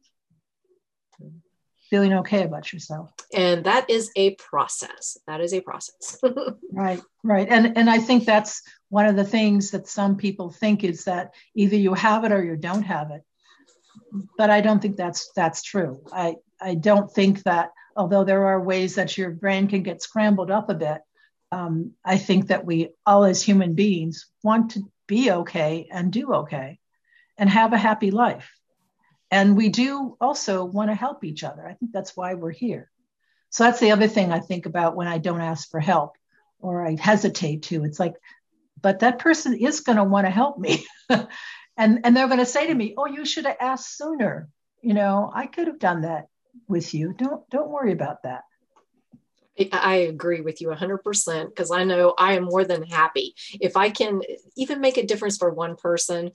feeling 1.90 2.12
okay 2.12 2.44
about 2.44 2.72
yourself. 2.72 3.12
And 3.34 3.64
that 3.64 3.90
is 3.90 4.10
a 4.16 4.34
process. 4.36 5.18
That 5.26 5.40
is 5.40 5.52
a 5.52 5.60
process. 5.60 6.18
right, 6.72 7.00
right. 7.22 7.48
And 7.48 7.76
and 7.76 7.90
I 7.90 7.98
think 7.98 8.24
that's 8.24 8.62
one 8.88 9.06
of 9.06 9.16
the 9.16 9.24
things 9.24 9.72
that 9.72 9.88
some 9.88 10.16
people 10.16 10.50
think 10.50 10.84
is 10.84 11.04
that 11.04 11.34
either 11.54 11.76
you 11.76 11.94
have 11.94 12.24
it 12.24 12.32
or 12.32 12.42
you 12.42 12.56
don't 12.56 12.84
have 12.84 13.10
it. 13.10 13.22
But 14.38 14.50
I 14.50 14.60
don't 14.60 14.80
think 14.80 14.96
that's 14.96 15.30
that's 15.34 15.62
true. 15.62 16.02
I 16.12 16.36
I 16.60 16.74
don't 16.74 17.10
think 17.12 17.42
that 17.42 17.70
although 17.96 18.24
there 18.24 18.46
are 18.46 18.60
ways 18.62 18.94
that 18.94 19.18
your 19.18 19.30
brain 19.30 19.68
can 19.68 19.82
get 19.82 20.02
scrambled 20.02 20.50
up 20.50 20.70
a 20.70 20.74
bit 20.74 21.02
um, 21.52 21.92
I 22.04 22.16
think 22.18 22.48
that 22.48 22.64
we 22.64 22.90
all, 23.04 23.24
as 23.24 23.42
human 23.42 23.74
beings, 23.74 24.26
want 24.42 24.72
to 24.72 24.90
be 25.06 25.30
okay 25.30 25.88
and 25.90 26.12
do 26.12 26.32
okay 26.34 26.78
and 27.36 27.50
have 27.50 27.72
a 27.72 27.78
happy 27.78 28.10
life. 28.10 28.52
And 29.30 29.56
we 29.56 29.68
do 29.68 30.16
also 30.20 30.64
want 30.64 30.90
to 30.90 30.94
help 30.94 31.24
each 31.24 31.44
other. 31.44 31.66
I 31.66 31.74
think 31.74 31.92
that's 31.92 32.16
why 32.16 32.34
we're 32.34 32.50
here. 32.50 32.90
So 33.50 33.64
that's 33.64 33.80
the 33.80 33.92
other 33.92 34.08
thing 34.08 34.32
I 34.32 34.40
think 34.40 34.66
about 34.66 34.96
when 34.96 35.08
I 35.08 35.18
don't 35.18 35.40
ask 35.40 35.70
for 35.70 35.80
help 35.80 36.16
or 36.60 36.86
I 36.86 36.96
hesitate 36.96 37.64
to. 37.64 37.84
It's 37.84 38.00
like, 38.00 38.14
but 38.80 39.00
that 39.00 39.18
person 39.18 39.54
is 39.54 39.80
going 39.80 39.98
to 39.98 40.04
want 40.04 40.26
to 40.26 40.30
help 40.30 40.58
me. 40.58 40.84
and, 41.76 42.00
and 42.04 42.16
they're 42.16 42.28
going 42.28 42.38
to 42.38 42.46
say 42.46 42.66
to 42.66 42.74
me, 42.74 42.94
oh, 42.96 43.06
you 43.06 43.24
should 43.24 43.46
have 43.46 43.56
asked 43.60 43.96
sooner. 43.96 44.48
You 44.82 44.94
know, 44.94 45.30
I 45.34 45.46
could 45.46 45.66
have 45.66 45.78
done 45.78 46.02
that 46.02 46.28
with 46.68 46.94
you. 46.94 47.12
Don't, 47.12 47.48
don't 47.50 47.70
worry 47.70 47.92
about 47.92 48.22
that. 48.22 48.42
I 49.72 49.96
agree 49.96 50.40
with 50.40 50.60
you 50.60 50.68
100% 50.68 51.48
because 51.48 51.70
I 51.70 51.84
know 51.84 52.14
I 52.16 52.34
am 52.34 52.44
more 52.44 52.64
than 52.64 52.82
happy. 52.82 53.34
If 53.60 53.76
I 53.76 53.90
can 53.90 54.22
even 54.56 54.80
make 54.80 54.96
a 54.96 55.04
difference 55.04 55.36
for 55.36 55.52
one 55.52 55.76
person, 55.76 56.30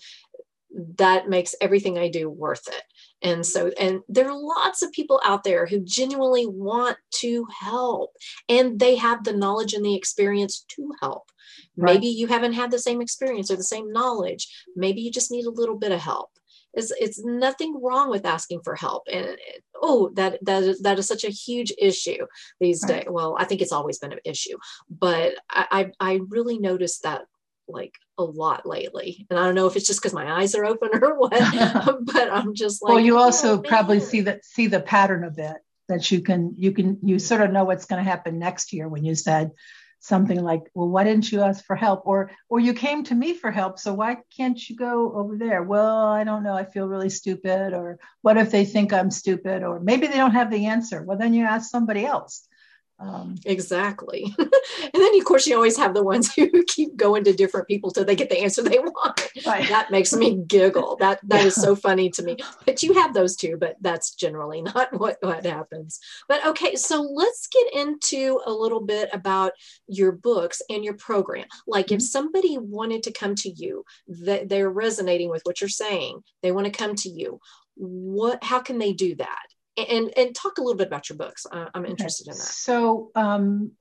that 0.98 1.30
makes 1.30 1.56
everything 1.62 1.98
I 1.98 2.10
do 2.10 2.30
worth 2.30 2.68
it. 2.68 2.84
And 3.22 3.46
so, 3.46 3.72
and 3.80 4.02
there 4.10 4.30
are 4.30 4.38
lots 4.38 4.82
of 4.82 4.92
people 4.92 5.22
out 5.24 5.44
there 5.44 5.66
who 5.66 5.80
genuinely 5.80 6.46
want 6.48 6.98
to 7.16 7.48
help 7.60 8.12
and 8.50 8.80
they 8.80 8.96
have 8.96 9.24
the 9.24 9.34
knowledge 9.34 9.74
and 9.74 9.86
the 9.86 9.96
experience 9.96 10.66
to 10.76 10.92
help. 11.02 11.32
Right. 11.78 11.94
Maybe 11.94 12.08
you 12.08 12.28
haven't 12.28 12.54
had 12.54 12.72
the 12.72 12.80
same 12.80 13.02
experience 13.02 13.50
or 13.50 13.56
the 13.56 13.64
same 13.64 13.92
knowledge. 13.92 14.48
Maybe 14.76 15.02
you 15.02 15.12
just 15.12 15.32
need 15.32 15.46
a 15.46 15.52
little 15.52 15.78
bit 15.78 15.92
of 15.92 16.00
help 16.00 16.30
it's, 16.76 16.92
it's 17.00 17.24
nothing 17.24 17.80
wrong 17.82 18.10
with 18.10 18.26
asking 18.26 18.62
for 18.64 18.76
help 18.76 19.04
and 19.12 19.38
oh 19.82 20.12
that 20.16 20.40
that 20.44 20.64
is, 20.64 20.80
that 20.82 21.00
is 21.00 21.08
such 21.08 21.24
a 21.24 21.30
huge 21.30 21.74
issue 21.78 22.26
these 22.60 22.84
right. 22.84 23.04
days 23.04 23.08
well 23.10 23.36
i 23.40 23.46
think 23.46 23.62
it's 23.62 23.72
always 23.72 23.98
been 23.98 24.14
an 24.14 24.20
issue 24.26 24.58
but 24.90 25.36
i 25.50 25.92
i, 26.00 26.14
I 26.14 26.20
really 26.30 26.60
noticed 26.60 27.04
that 27.04 27.24
like 27.68 27.94
a 28.18 28.24
lot 28.24 28.66
lately. 28.66 29.26
And 29.30 29.40
i 29.40 29.44
don't 29.44 29.56
know 29.56 29.68
if 29.68 29.76
it's 29.76 29.88
just 29.88 30.02
because 30.02 30.14
my 30.14 30.40
eyes 30.40 30.56
are 30.56 30.66
open 30.66 30.90
or 30.94 31.18
what 31.20 31.32
but 32.14 32.32
i'm 32.32 32.54
just 32.54 32.82
like 32.84 32.94
well 32.94 33.00
you 33.00 33.18
oh, 33.18 33.24
also 33.24 33.58
oh, 33.58 33.62
probably 33.62 34.00
see 34.00 34.22
that 34.22 34.46
see 34.46 34.68
the 34.68 34.80
pattern 34.80 35.24
of 35.24 35.38
it 35.38 35.58
that 35.88 36.12
you 36.12 36.22
can 36.22 36.56
you 36.58 36.72
can 36.72 36.98
you 37.04 37.20
sort 37.20 37.42
of 37.42 37.52
know 37.52 37.64
what's 37.64 37.86
going 37.86 38.04
to 38.04 38.10
happen 38.10 38.40
next 38.40 38.74
year 38.74 38.88
when 38.88 39.04
you 39.04 39.16
said 39.16 39.52
something 40.00 40.42
like 40.42 40.62
well 40.74 40.88
why 40.88 41.04
didn't 41.04 41.32
you 41.32 41.42
ask 41.42 41.66
for 41.66 41.76
help? 41.76 42.04
Or 42.06 42.32
or 42.50 42.60
you 42.60 42.74
came 42.74 43.04
to 43.06 43.16
me 43.16 43.34
for 43.34 43.52
help 43.52 43.80
so 43.80 43.94
why 43.94 44.18
can't 44.36 44.70
you 44.70 44.76
go 44.76 45.14
over 45.16 45.36
there? 45.38 45.64
Well 45.64 46.06
i 46.06 46.24
don't 46.24 46.44
know 46.44 46.54
i 46.54 46.64
feel 46.64 46.88
really 46.88 47.10
stupid 47.10 47.74
or 47.74 48.00
what 48.22 48.38
if 48.38 48.52
they 48.52 48.66
think 48.66 48.94
i'm 48.94 49.12
stupid? 49.12 49.64
Or 49.64 49.80
maybe 49.80 50.08
they 50.08 50.18
don't 50.18 50.32
have 50.40 50.52
the 50.52 50.68
answer. 50.68 51.04
Well 51.04 51.18
then 51.18 51.34
you 51.34 51.46
ask 51.46 51.70
somebody 51.70 52.06
else 52.06 52.48
um, 52.98 53.36
exactly. 53.46 54.34
and 54.40 54.50
then, 54.94 55.20
of 55.20 55.26
course, 55.26 55.46
you 55.46 55.56
always 55.56 55.78
have 55.78 55.94
the 55.94 56.04
ones 56.04 56.34
who 56.36 56.64
keep 56.64 56.96
going 56.96 57.24
to 57.26 57.34
different 57.34 57.68
people 57.68 57.92
till 57.92 58.06
they 58.06 58.16
get 58.16 58.30
the 58.30 58.40
answer 58.40 58.62
they 58.62 58.80
want. 58.80 59.30
Right. 59.46 59.68
That 59.68 59.92
makes 59.92 60.14
me 60.14 60.42
giggle. 60.48 60.96
That 61.00 61.20
that 61.24 61.42
yeah. 61.42 61.48
is 61.48 61.56
so 61.56 61.76
funny 61.76 62.10
to 62.12 62.24
me. 62.24 62.38
But 62.66 62.84
you 62.84 62.94
have 62.94 63.14
those 63.14 63.36
too, 63.36 63.58
but 63.60 63.76
that's 63.82 64.16
generally 64.16 64.62
not 64.62 64.98
what, 64.98 65.18
what 65.22 65.46
happens. 65.46 66.00
But 66.28 66.46
okay, 66.46 66.76
so 66.76 67.02
let's 67.02 67.48
get 67.48 67.74
into 67.74 68.40
a 68.46 68.52
little 68.52 68.82
bit 68.82 69.10
about 69.12 69.52
your 69.88 70.14
books 70.14 70.62
and 70.70 70.84
your 70.84 70.96
program. 70.96 71.46
Like 71.68 71.88
mm-hmm. 71.88 71.96
if 71.96 72.02
somebody 72.04 72.58
wanted 72.58 73.04
to 73.04 73.12
come 73.12 73.36
to 73.36 73.50
you, 73.50 73.84
that 74.08 74.48
they're 74.48 74.70
resonating 74.70 75.30
with 75.30 75.42
what 75.44 75.60
you're 75.60 75.70
saying, 75.70 76.22
they 76.42 76.52
want 76.52 76.66
to 76.66 76.72
come 76.72 76.96
to 76.96 77.10
you. 77.10 77.40
What 77.76 78.44
how 78.44 78.62
can 78.62 78.78
they 78.78 78.94
do 78.94 79.16
that? 79.16 79.46
And 79.78 80.18
and 80.18 80.36
talk 80.36 80.58
a 80.58 80.62
little 80.62 80.78
bit 80.78 80.88
about 80.88 81.10
your 81.10 81.18
books. 81.18 81.46
Uh, 81.52 81.66
i'm 81.74 81.86
interested 81.86 82.28
okay. 82.28 82.36
in 82.36 82.38
that. 82.38 82.46
So 82.46 83.12
um, 83.16 83.72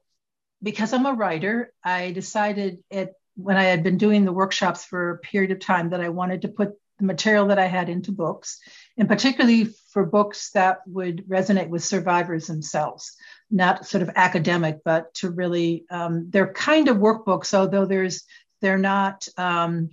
because 0.62 0.92
i'm 0.92 1.06
a 1.06 1.12
writer 1.12 1.72
i 1.84 2.10
decided 2.10 2.78
it 2.90 3.12
when 3.36 3.56
i 3.56 3.64
had 3.64 3.84
been 3.84 3.98
doing 3.98 4.24
the 4.24 4.32
workshops 4.32 4.84
for 4.84 5.10
a 5.10 5.18
period 5.18 5.50
of 5.50 5.60
time 5.60 5.90
that 5.90 6.00
i 6.00 6.08
wanted 6.08 6.42
to 6.42 6.48
put 6.48 6.72
the 6.98 7.04
material 7.04 7.48
that 7.48 7.58
i 7.58 7.66
had 7.66 7.88
into 7.88 8.12
books 8.12 8.60
and 8.96 9.08
particularly 9.08 9.68
for 9.92 10.04
books 10.04 10.50
that 10.52 10.78
would 10.86 11.24
resonate 11.28 11.68
with 11.68 11.84
survivors 11.84 12.46
themselves 12.46 13.16
not 13.50 13.86
sort 13.86 14.02
of 14.02 14.10
academic 14.16 14.78
but 14.84 15.12
to 15.14 15.30
really 15.30 15.84
um, 15.90 16.30
they're 16.30 16.52
kind 16.52 16.88
of 16.88 16.96
workbooks 16.96 17.52
although 17.52 17.84
there's 17.84 18.24
they're 18.60 18.78
not 18.78 19.28
um, 19.36 19.90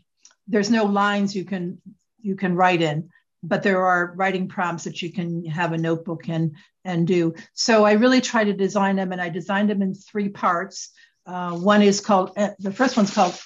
there's 0.48 0.70
no 0.70 0.86
lines 0.86 1.36
you 1.36 1.44
can 1.44 1.82
you 2.22 2.36
can 2.36 2.56
write 2.56 2.82
in 2.82 3.10
but 3.44 3.64
there 3.64 3.86
are 3.86 4.14
writing 4.16 4.48
prompts 4.48 4.84
that 4.84 5.02
you 5.02 5.12
can 5.12 5.46
have 5.46 5.74
a 5.74 5.78
notebook 5.78 6.30
and 6.30 6.56
and 6.84 7.08
do. 7.08 7.34
So 7.54 7.86
I 7.86 7.94
really 7.94 8.22
try 8.22 8.44
to 8.44 8.54
design 8.54 8.96
them, 8.96 9.12
and 9.12 9.22
I 9.22 9.30
designed 9.30 9.70
them 9.70 9.82
in 9.82 9.94
three 9.94 10.30
parts. 10.30 10.90
Uh, 11.26 11.52
one 11.52 11.82
is 11.82 12.02
called 12.02 12.32
uh, 12.38 12.52
the 12.60 12.72
first 12.72 12.98
one's 12.98 13.14
called 13.14 13.40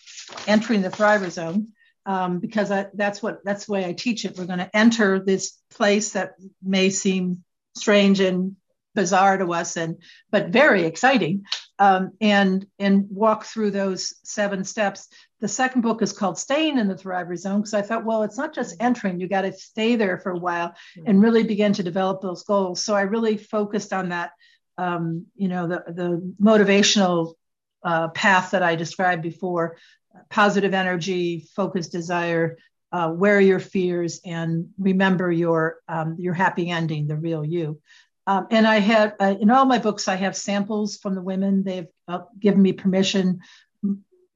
entering 0.48 0.82
the 0.82 0.90
thriver 0.90 1.30
zone 1.30 1.70
um, 2.06 2.40
because 2.40 2.72
I, 2.72 2.88
that's 2.94 3.22
what 3.22 3.44
that's 3.44 3.66
the 3.66 3.74
way 3.74 3.86
I 3.86 3.94
teach 3.94 4.26
it. 4.26 4.38
We're 4.38 4.46
going 4.46 4.60
to 4.60 4.76
enter 4.76 5.20
this 5.20 5.60
place 5.72 6.12
that 6.12 6.34
may 6.64 6.90
seem 6.90 7.44
strange 7.76 8.20
and 8.20 8.56
bizarre 8.94 9.38
to 9.38 9.54
us 9.54 9.76
and 9.76 9.98
but 10.32 10.48
very 10.48 10.86
exciting 10.86 11.44
um, 11.80 12.12
and 12.22 12.66
and 12.80 13.08
walk 13.10 13.46
through 13.46 13.72
those 13.72 14.16
seven 14.24 14.64
steps 14.64 15.10
the 15.42 15.48
second 15.48 15.82
book 15.82 16.02
is 16.02 16.14
called 16.14 16.38
Staying 16.38 16.78
in 16.80 16.88
the 16.88 16.96
Thriver 16.96 17.38
Zone 17.38 17.60
because 17.60 17.74
I 17.74 17.82
thought, 17.82 18.06
well, 18.06 18.24
it's 18.24 18.38
not 18.38 18.54
just 18.54 18.76
entering, 18.80 19.20
you 19.20 19.28
got 19.28 19.42
to 19.42 19.54
stay 19.54 19.96
there 19.96 20.18
for 20.18 20.32
a 20.32 20.38
while 20.38 20.74
and 21.06 21.22
really 21.22 21.44
begin 21.44 21.74
to 21.74 21.84
develop 21.84 22.22
those 22.22 22.44
goals. 22.44 22.84
So 22.84 22.96
I 22.96 23.02
really 23.02 23.38
focused 23.38 23.92
on 23.92 24.10
that, 24.10 24.32
um, 24.78 25.26
you 25.36 25.48
know, 25.48 25.68
the, 25.68 25.84
the 25.88 26.34
motivational 26.42 27.34
uh, 27.84 28.10
path 28.10 28.52
that 28.52 28.64
I 28.64 28.76
described 28.76 29.22
before 29.22 29.78
positive 30.30 30.74
energy, 30.74 31.48
focused 31.56 31.92
desire, 31.92 32.58
uh, 32.92 33.10
where 33.10 33.42
your 33.42 33.60
fears, 33.60 34.22
and 34.24 34.70
remember 34.78 35.30
your, 35.30 35.80
um, 35.90 36.16
your 36.18 36.34
happy 36.34 36.70
ending, 36.70 37.08
the 37.08 37.18
real 37.18 37.44
you. 37.44 37.82
Um, 38.28 38.48
and 38.50 38.66
I 38.66 38.80
have 38.80 39.14
uh, 39.20 39.36
in 39.40 39.52
all 39.52 39.66
my 39.66 39.78
books, 39.78 40.08
I 40.08 40.16
have 40.16 40.36
samples 40.36 40.98
from 40.98 41.14
the 41.14 41.22
women. 41.22 41.64
They've 41.64 41.88
uh, 42.08 42.22
given 42.40 42.62
me 42.62 42.74
permission 42.74 43.42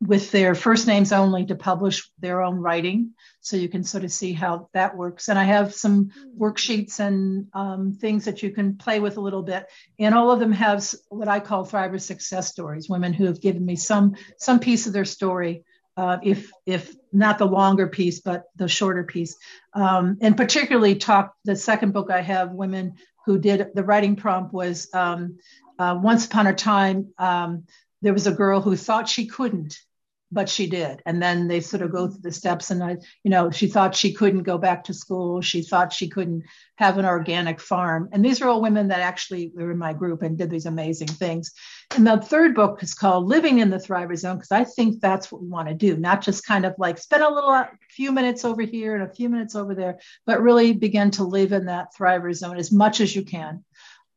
with 0.02 0.32
their 0.32 0.56
first 0.56 0.88
names 0.88 1.12
only 1.12 1.46
to 1.46 1.56
publish 1.56 2.10
their 2.20 2.42
own 2.42 2.56
writing. 2.56 3.12
So 3.42 3.58
you 3.58 3.68
can 3.68 3.84
sort 3.84 4.06
of 4.06 4.12
see 4.12 4.32
how 4.32 4.70
that 4.74 4.96
works. 4.96 5.28
And 5.28 5.38
I 5.38 5.44
have 5.44 5.74
some 5.74 6.12
worksheets 6.38 7.00
and 7.00 7.48
um, 7.54 7.94
things 7.94 8.26
that 8.26 8.42
you 8.42 8.52
can 8.52 8.78
play 8.78 9.00
with 9.00 9.18
a 9.18 9.22
little 9.22 9.44
bit. 9.44 9.66
And 9.98 10.16
all 10.16 10.32
of 10.32 10.40
them 10.40 10.54
have 10.54 10.88
what 11.10 11.28
I 11.28 11.42
call 11.42 11.66
Thriver 11.66 12.00
success 12.00 12.48
stories, 12.48 12.88
women 12.88 13.12
who 13.12 13.26
have 13.26 13.42
given 13.42 13.66
me 13.66 13.76
some 13.76 14.16
some 14.38 14.60
piece 14.60 14.88
of 14.88 14.94
their 14.94 15.06
story. 15.06 15.64
Uh, 15.98 16.18
if 16.24 16.50
if 16.66 16.96
not 17.12 17.38
the 17.38 17.46
longer 17.46 17.88
piece, 17.88 18.22
but 18.22 18.46
the 18.56 18.70
shorter 18.70 19.04
piece, 19.04 19.36
um, 19.74 20.18
and 20.22 20.38
particularly 20.38 20.96
talk. 20.96 21.34
The 21.44 21.58
second 21.58 21.92
book 21.92 22.10
I 22.10 22.22
have 22.22 22.54
women 22.54 22.94
who 23.26 23.38
did 23.38 23.72
the 23.74 23.84
writing 23.84 24.16
prompt 24.16 24.54
was 24.54 24.88
um, 24.94 25.40
uh, 25.78 26.00
once 26.02 26.26
upon 26.26 26.48
a 26.48 26.56
time 26.56 27.10
um, 27.18 27.66
there 28.02 28.14
was 28.14 28.28
a 28.28 28.32
girl 28.32 28.62
who 28.62 28.78
thought 28.78 29.10
she 29.10 29.26
couldn't 29.26 29.78
but 30.32 30.50
she 30.50 30.68
did. 30.68 31.02
And 31.06 31.22
then 31.22 31.48
they 31.48 31.60
sort 31.60 31.82
of 31.82 31.92
go 31.92 32.04
mm-hmm. 32.06 32.14
through 32.14 32.22
the 32.22 32.32
steps 32.32 32.72
and 32.72 32.84
i 32.84 32.98
you 33.24 33.32
know 33.32 33.50
she 33.50 33.68
thought 33.68 33.96
she 33.96 34.14
couldn't 34.14 34.44
go 34.44 34.58
back 34.58 34.84
to 34.86 34.94
school. 34.94 35.42
She 35.42 35.62
thought 35.62 35.94
she 35.94 36.10
couldn't 36.10 36.44
have 36.76 36.98
an 36.98 37.06
organic 37.06 37.60
farm. 37.60 38.10
And 38.12 38.24
these 38.24 38.42
are 38.42 38.48
all 38.48 38.62
women 38.62 38.88
that 38.90 39.02
actually 39.02 39.52
were 39.54 39.72
in 39.72 39.78
my 39.78 39.94
group 39.94 40.22
and 40.22 40.38
did 40.38 40.50
these 40.50 40.66
amazing 40.66 41.08
things. 41.08 41.52
And 41.96 42.06
the 42.06 42.18
third 42.18 42.56
book 42.56 42.84
is 42.84 42.94
called 42.94 43.26
living 43.26 43.60
in 43.60 43.70
the 43.70 43.78
thriver 43.78 44.16
zone 44.18 44.38
because 44.38 44.52
i 44.52 44.64
think 44.64 45.02
that's 45.02 45.32
what 45.32 45.42
we 45.42 45.48
want 45.48 45.68
to 45.68 45.74
do 45.74 45.98
not 45.98 46.22
just 46.22 46.46
kind 46.46 46.66
of 46.66 46.76
like 46.78 46.98
spend 46.98 47.24
a 47.24 47.34
little 47.34 47.50
a 47.50 47.70
few 47.90 48.12
minutes 48.12 48.46
over 48.46 48.62
here 48.62 48.96
and 48.96 49.04
a 49.04 49.14
few 49.14 49.30
minutes 49.30 49.56
over 49.56 49.74
there 49.74 50.00
but 50.26 50.42
really 50.42 50.74
begin 50.74 51.12
to 51.12 51.24
live 51.24 51.52
in 51.52 51.66
that 51.66 51.94
thriver 51.96 52.34
zone 52.34 52.58
as 52.58 52.72
much 52.72 53.02
as 53.02 53.16
you 53.16 53.24
can 53.24 53.64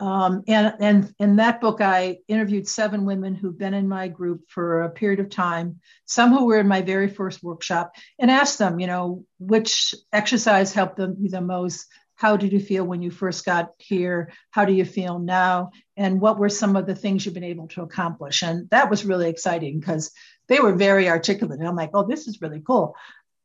um, 0.03 0.43
and, 0.49 0.75
and 0.81 1.15
in 1.21 1.37
that 1.37 1.61
book, 1.61 1.81
I 1.81 2.19
interviewed 2.27 2.67
seven 2.67 3.05
women 3.05 3.37
who've 3.37 3.57
been 3.57 3.73
in 3.73 3.89
my 3.89 4.09
group 4.09 4.41
for 4.49 4.83
a 4.83 4.91
period 4.91 5.21
of 5.21 5.31
time, 5.31 5.79
some 6.07 6.33
who 6.33 6.47
were 6.47 6.59
in 6.59 6.67
my 6.67 6.83
very 6.83 7.07
first 7.07 7.41
workshop, 7.41 7.93
and 8.19 8.29
asked 8.29 8.59
them, 8.59 8.81
you 8.81 8.89
know, 8.89 9.25
which 9.39 9.95
exercise 10.13 10.73
helped 10.73 10.97
them 10.97 11.15
the 11.21 11.41
most? 11.41 11.87
How 12.17 12.37
did 12.37 12.53
you 12.53 12.59
feel 12.59 12.85
when 12.85 13.01
you 13.01 13.13
first 13.13 13.45
got 13.45 13.75
here? 13.79 14.33
How 14.51 14.65
do 14.65 14.73
you 14.73 14.85
feel 14.85 15.21
now? 15.21 15.71
And 15.97 16.21
what 16.21 16.37
were 16.37 16.49
some 16.49 16.75
of 16.75 16.87
the 16.87 16.97
things 16.97 17.25
you've 17.25 17.35
been 17.35 17.45
able 17.45 17.69
to 17.69 17.83
accomplish? 17.83 18.43
And 18.43 18.69
that 18.71 18.91
was 18.91 19.05
really 19.05 19.29
exciting 19.29 19.79
because 19.79 20.11
they 20.49 20.59
were 20.59 20.75
very 20.75 21.09
articulate. 21.09 21.61
And 21.61 21.69
I'm 21.69 21.77
like, 21.77 21.91
oh, 21.95 22.09
this 22.09 22.27
is 22.27 22.43
really 22.43 22.61
cool. 22.61 22.97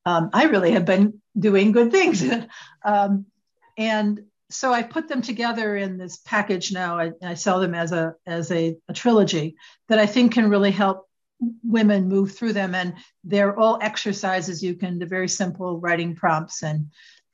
Um, 0.07 0.31
I 0.33 0.45
really 0.45 0.71
have 0.71 0.85
been 0.85 1.21
doing 1.37 1.71
good 1.71 1.91
things. 1.91 2.23
um, 2.83 3.27
and 3.77 4.21
so 4.49 4.71
I 4.71 4.83
put 4.83 5.07
them 5.07 5.21
together 5.21 5.75
in 5.75 5.97
this 5.97 6.17
package 6.17 6.71
now. 6.71 6.99
I, 6.99 7.11
I 7.23 7.33
sell 7.33 7.59
them 7.59 7.75
as 7.75 7.91
a 7.91 8.15
as 8.25 8.51
a, 8.51 8.77
a, 8.87 8.93
trilogy 8.93 9.55
that 9.89 9.99
I 9.99 10.05
think 10.05 10.33
can 10.33 10.49
really 10.49 10.71
help 10.71 11.07
women 11.63 12.07
move 12.07 12.35
through 12.35 12.53
them. 12.53 12.73
And 12.73 12.95
they're 13.23 13.57
all 13.57 13.79
exercises 13.81 14.63
you 14.63 14.75
can, 14.75 14.99
the 14.99 15.05
very 15.05 15.27
simple 15.27 15.79
writing 15.79 16.15
prompts 16.15 16.63
and 16.63 16.87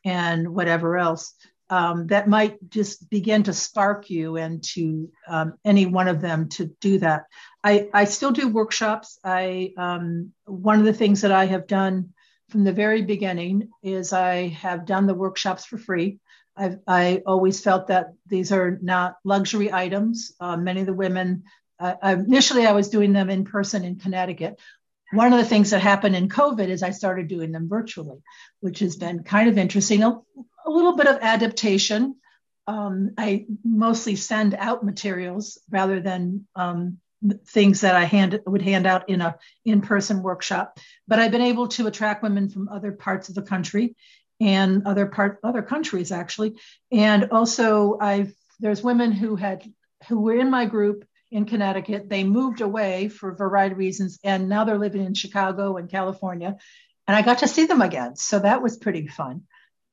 and 0.03 0.53
whatever 0.53 0.98
else 0.98 1.35
um, 1.73 2.07
that 2.07 2.27
might 2.27 2.69
just 2.69 3.10
begin 3.10 3.41
to 3.44 3.53
spark 3.53 4.10
you 4.10 4.38
and 4.38 4.64
to 4.64 5.10
um, 5.27 5.53
any 5.65 5.88
one 5.88 6.07
of 6.07 6.22
them 6.22 6.49
to 6.49 6.65
do 6.80 6.99
that. 6.99 7.26
I, 7.64 7.90
I 7.94 8.06
still 8.06 8.31
do 8.31 8.48
workshops. 8.48 9.18
I 9.23 9.73
um, 9.77 10.34
one 10.45 10.80
of 10.80 10.85
the 10.85 10.94
things 10.94 11.22
that 11.22 11.31
I 11.31 11.45
have 11.45 11.65
done 11.65 12.14
from 12.49 12.64
the 12.64 12.73
very 12.73 13.02
beginning 13.02 13.69
is 13.81 14.14
I 14.14 14.49
have 14.49 14.85
done 14.85 15.07
the 15.07 15.15
workshops 15.15 15.65
for 15.65 15.80
free. 15.80 16.19
I've, 16.55 16.80
I 16.88 17.23
always 17.25 17.61
felt 17.61 17.88
that 17.88 18.13
these 18.27 18.51
are 18.51 18.77
not 18.81 19.17
luxury 19.23 19.71
items. 19.71 20.34
Uh, 20.39 20.57
many 20.57 20.81
of 20.81 20.85
the 20.85 20.93
women, 20.93 21.43
uh, 21.80 21.95
initially, 22.03 22.65
I 22.65 22.73
was 22.73 22.89
doing 22.89 23.13
them 23.13 23.30
in 23.30 23.43
person 23.43 23.84
in 23.84 23.97
Connecticut. 23.97 24.59
One 25.11 25.34
of 25.34 25.39
the 25.39 25.45
things 25.45 25.71
that 25.71 25.81
happened 25.81 26.15
in 26.15 26.30
COVID 26.30 26.69
is 26.69 26.84
I 26.84 26.91
started 26.91 27.27
doing 27.27 27.51
them 27.51 27.69
virtually, 27.69 28.19
which 28.61 28.80
has 28.80 28.95
been 28.95 29.23
kind 29.23 29.49
of 29.49 29.57
interesting. 29.57 30.03
A, 30.03 30.19
a 30.65 30.69
little 30.69 30.95
bit 30.95 31.07
of 31.07 31.19
adaptation. 31.21 32.15
Um, 32.67 33.11
I 33.17 33.45
mostly 33.63 34.15
send 34.15 34.55
out 34.55 34.85
materials 34.85 35.59
rather 35.69 35.99
than 35.99 36.47
um, 36.55 36.99
things 37.47 37.81
that 37.81 37.95
I 37.95 38.05
hand 38.05 38.39
would 38.45 38.61
hand 38.61 38.85
out 38.85 39.09
in 39.09 39.21
a 39.21 39.38
in-person 39.65 40.23
workshop. 40.23 40.80
But 41.07 41.19
I've 41.19 41.31
been 41.31 41.41
able 41.41 41.67
to 41.69 41.88
attract 41.88 42.23
women 42.23 42.49
from 42.49 42.69
other 42.69 42.91
parts 42.91 43.30
of 43.30 43.35
the 43.35 43.41
country 43.41 43.95
and 44.43 44.85
other 44.85 45.05
part 45.05 45.39
other 45.43 45.61
countries 45.61 46.11
actually 46.11 46.51
and 46.91 47.29
also 47.31 47.97
i've 47.99 48.33
there's 48.59 48.83
women 48.83 49.11
who 49.11 49.35
had 49.35 49.63
who 50.07 50.19
were 50.19 50.39
in 50.39 50.49
my 50.49 50.65
group 50.65 51.05
in 51.31 51.45
connecticut 51.45 52.09
they 52.09 52.23
moved 52.23 52.61
away 52.61 53.09
for 53.09 53.29
a 53.29 53.35
variety 53.35 53.73
of 53.73 53.79
reasons 53.79 54.19
and 54.23 54.49
now 54.49 54.63
they're 54.63 54.85
living 54.85 55.05
in 55.05 55.13
chicago 55.13 55.77
and 55.77 55.89
california 55.89 56.57
and 57.07 57.15
i 57.15 57.21
got 57.21 57.39
to 57.39 57.47
see 57.47 57.65
them 57.65 57.81
again 57.81 58.15
so 58.15 58.39
that 58.39 58.61
was 58.61 58.77
pretty 58.77 59.07
fun 59.07 59.43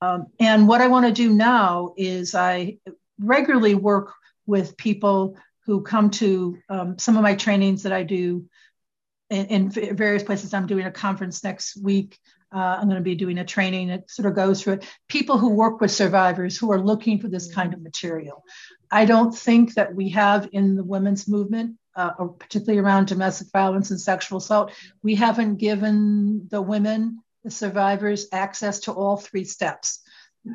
Um, 0.02 0.26
and 0.38 0.66
what 0.66 0.80
I 0.80 0.88
want 0.88 1.06
to 1.06 1.12
do 1.12 1.30
now 1.32 1.92
is 1.96 2.34
I 2.34 2.78
regularly 3.18 3.74
work 3.74 4.12
with 4.46 4.76
people 4.76 5.36
who 5.66 5.82
come 5.82 6.10
to 6.10 6.58
um, 6.68 6.98
some 6.98 7.16
of 7.16 7.22
my 7.22 7.34
trainings 7.34 7.82
that 7.82 7.92
I 7.92 8.02
do 8.02 8.46
in, 9.28 9.46
in, 9.46 9.70
various 9.96 10.22
places. 10.22 10.54
I'm 10.54 10.66
doing 10.66 10.86
a 10.86 10.90
conference 10.90 11.44
next 11.44 11.76
week. 11.76 12.18
Uh, 12.52 12.78
I'm 12.78 12.86
going 12.86 12.96
to 12.96 13.02
be 13.02 13.14
doing 13.14 13.38
a 13.38 13.44
training 13.44 13.88
that 13.88 14.10
sort 14.10 14.26
of 14.26 14.34
goes 14.34 14.62
through 14.62 14.74
it. 14.74 14.86
People 15.08 15.38
who 15.38 15.50
work 15.50 15.80
with 15.80 15.90
survivors 15.90 16.56
who 16.58 16.72
are 16.72 16.80
looking 16.80 17.20
for 17.20 17.28
this 17.28 17.52
kind 17.54 17.72
of 17.72 17.82
material. 17.82 18.44
I 18.90 19.04
don't 19.04 19.32
think 19.32 19.74
that 19.74 19.94
we 19.94 20.08
have 20.10 20.48
in 20.52 20.74
the 20.74 20.84
women's 20.84 21.28
movement, 21.28 21.76
uh, 21.94 22.10
particularly 22.38 22.80
around 22.80 23.06
domestic 23.06 23.48
violence 23.52 23.90
and 23.90 24.00
sexual 24.00 24.38
assault, 24.38 24.72
we 25.02 25.14
haven't 25.14 25.56
given 25.56 26.48
the 26.50 26.60
women, 26.62 27.22
the 27.44 27.50
survivors, 27.50 28.26
access 28.32 28.80
to 28.80 28.92
all 28.92 29.16
three 29.16 29.44
steps 29.44 30.00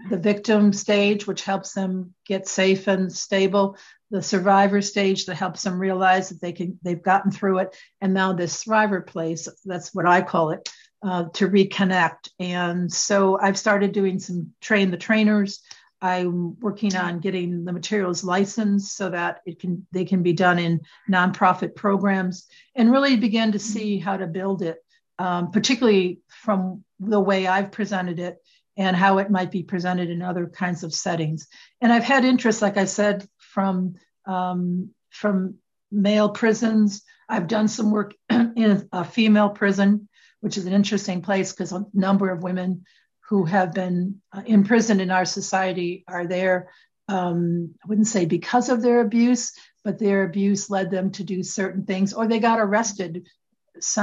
the 0.09 0.17
victim 0.17 0.73
stage, 0.73 1.27
which 1.27 1.43
helps 1.43 1.73
them 1.73 2.13
get 2.26 2.47
safe 2.47 2.88
and 2.88 3.11
stable, 3.11 3.77
the 4.11 4.22
survivor 4.22 4.81
stage 4.81 5.26
that 5.26 5.35
helps 5.35 5.63
them 5.63 5.80
realize 5.80 6.30
that 6.30 6.41
they 6.41 6.53
can 6.53 6.80
they've 6.84 7.03
gotten 7.03 7.31
through 7.31 7.59
it, 7.59 7.76
and 8.01 8.13
now 8.13 8.34
this 8.34 8.63
thriver 8.63 9.05
place. 9.05 9.47
That's 9.65 9.93
what 9.93 10.07
I 10.07 10.22
call 10.22 10.51
it 10.51 10.67
uh, 11.03 11.26
to 11.34 11.49
reconnect. 11.49 12.30
And 12.39 12.91
so 12.91 13.39
I've 13.39 13.57
started 13.57 13.91
doing 13.91 14.19
some 14.19 14.53
train 14.61 14.91
the 14.91 14.97
trainers. 14.97 15.61
I'm 16.01 16.59
working 16.59 16.95
on 16.95 17.19
getting 17.19 17.65
the 17.65 17.73
materials 17.73 18.23
licensed 18.23 18.95
so 18.95 19.09
that 19.09 19.41
it 19.45 19.59
can 19.59 19.88
they 19.91 20.05
can 20.05 20.23
be 20.23 20.34
done 20.34 20.59
in 20.59 20.81
nonprofit 21.09 21.73
programs 21.76 22.47
and 22.76 22.91
really 22.91 23.15
begin 23.15 23.53
to 23.53 23.59
see 23.59 23.97
how 23.97 24.17
to 24.17 24.27
build 24.27 24.61
it, 24.61 24.77
um, 25.17 25.51
particularly 25.51 26.19
from 26.27 26.84
the 26.99 27.19
way 27.19 27.47
I've 27.47 27.72
presented 27.72 28.19
it 28.19 28.38
and 28.77 28.95
how 28.95 29.19
it 29.19 29.31
might 29.31 29.51
be 29.51 29.63
presented 29.63 30.09
in 30.09 30.22
other 30.22 30.47
kinds 30.47 30.84
of 30.84 30.93
settings. 30.93 31.47
And 31.81 31.93
I've 31.93 32.03
had 32.03 32.26
interest, 32.26 32.61
like 32.61 32.77
I 32.77 32.85
said, 32.85 33.27
from 33.38 33.95
um, 34.26 34.89
from 35.09 35.55
male 35.91 36.30
prisons. 36.30 37.03
I've 37.30 37.47
done 37.47 37.67
some 37.67 37.91
work 37.91 38.13
in 38.30 38.88
a 38.91 39.03
female 39.03 39.49
prison, 39.49 40.07
which 40.45 40.57
is 40.57 40.67
an 40.67 40.73
interesting 40.73 41.23
place 41.23 41.51
because 41.51 41.72
a 41.72 41.85
number 41.91 42.30
of 42.30 42.43
women 42.43 42.85
who 43.30 43.45
have 43.45 43.73
been 43.73 44.22
uh, 44.31 44.43
imprisoned 44.45 45.01
in 45.01 45.09
our 45.09 45.26
society 45.26 46.03
are 46.07 46.27
there. 46.27 46.69
Um, 47.07 47.73
I 47.84 47.88
wouldn't 47.88 48.07
say 48.07 48.26
because 48.26 48.69
of 48.69 48.84
their 48.84 49.01
abuse, 49.01 49.53
but 49.84 49.97
their 49.97 50.23
abuse 50.23 50.69
led 50.69 50.91
them 50.91 51.09
to 51.13 51.23
do 51.23 51.41
certain 51.41 51.85
things, 51.85 52.13
or 52.13 52.27
they 52.27 52.38
got 52.39 52.59
arrested 52.59 53.27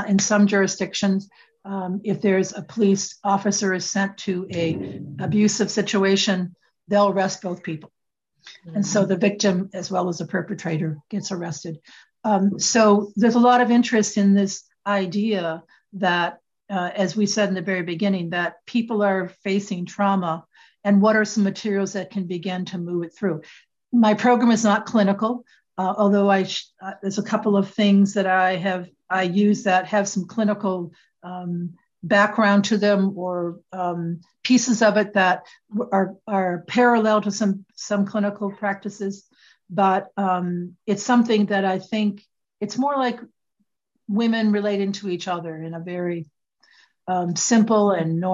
in 0.08 0.18
some 0.18 0.48
jurisdictions 0.48 1.28
um, 1.64 2.00
if 2.02 2.20
there's 2.20 2.52
a 2.52 2.62
police 2.62 3.18
officer 3.22 3.72
is 3.72 3.88
sent 3.88 4.18
to 4.18 4.48
a 4.52 5.00
abusive 5.20 5.70
situation, 5.70 6.56
they'll 6.88 7.08
arrest 7.08 7.42
both 7.42 7.62
people. 7.62 7.92
Mm-hmm. 8.66 8.76
And 8.76 8.86
so 8.86 9.04
the 9.04 9.16
victim 9.16 9.70
as 9.72 9.90
well 9.90 10.08
as 10.08 10.18
the 10.18 10.26
perpetrator 10.26 10.98
gets 11.08 11.30
arrested. 11.30 11.78
Um, 12.24 12.58
so 12.58 13.12
there's 13.14 13.36
a 13.36 13.40
lot 13.40 13.60
of 13.60 13.70
interest 13.70 14.16
in 14.16 14.34
this 14.34 14.64
idea 14.84 15.62
that, 15.94 16.40
uh, 16.70 16.90
as 16.94 17.16
we 17.16 17.26
said 17.26 17.48
in 17.48 17.54
the 17.54 17.62
very 17.62 17.82
beginning, 17.82 18.30
that 18.30 18.64
people 18.66 19.02
are 19.02 19.28
facing 19.42 19.86
trauma 19.86 20.44
and 20.84 21.00
what 21.00 21.16
are 21.16 21.24
some 21.24 21.44
materials 21.44 21.92
that 21.92 22.10
can 22.10 22.26
begin 22.26 22.64
to 22.66 22.78
move 22.78 23.04
it 23.04 23.14
through. 23.14 23.42
My 23.92 24.14
program 24.14 24.50
is 24.50 24.64
not 24.64 24.86
clinical, 24.86 25.44
uh, 25.78 25.94
although 25.96 26.30
I 26.30 26.44
sh- 26.44 26.66
uh, 26.80 26.94
there's 27.02 27.18
a 27.18 27.22
couple 27.22 27.56
of 27.56 27.70
things 27.70 28.14
that 28.14 28.26
I 28.26 28.56
have 28.56 28.88
I 29.08 29.24
use 29.24 29.64
that 29.64 29.86
have 29.88 30.08
some 30.08 30.26
clinical 30.26 30.92
um, 31.22 31.74
background 32.02 32.64
to 32.64 32.78
them 32.78 33.16
or 33.16 33.60
um, 33.72 34.20
pieces 34.42 34.82
of 34.82 34.96
it 34.96 35.12
that 35.14 35.46
are, 35.92 36.16
are 36.26 36.64
parallel 36.66 37.20
to 37.22 37.30
some 37.30 37.64
some 37.76 38.06
clinical 38.06 38.50
practices 38.50 39.26
but 39.70 40.08
um, 40.16 40.76
it's 40.86 41.02
something 41.02 41.46
that 41.46 41.64
i 41.64 41.78
think 41.78 42.22
it's 42.60 42.76
more 42.76 42.96
like 42.96 43.20
women 44.12 44.52
relating 44.52 44.92
to 44.92 45.08
each 45.08 45.26
other 45.28 45.56
in 45.56 45.74
a 45.74 45.80
very 45.80 46.26
um, 47.08 47.34
simple 47.34 47.90
and 47.90 48.20
normal 48.20 48.30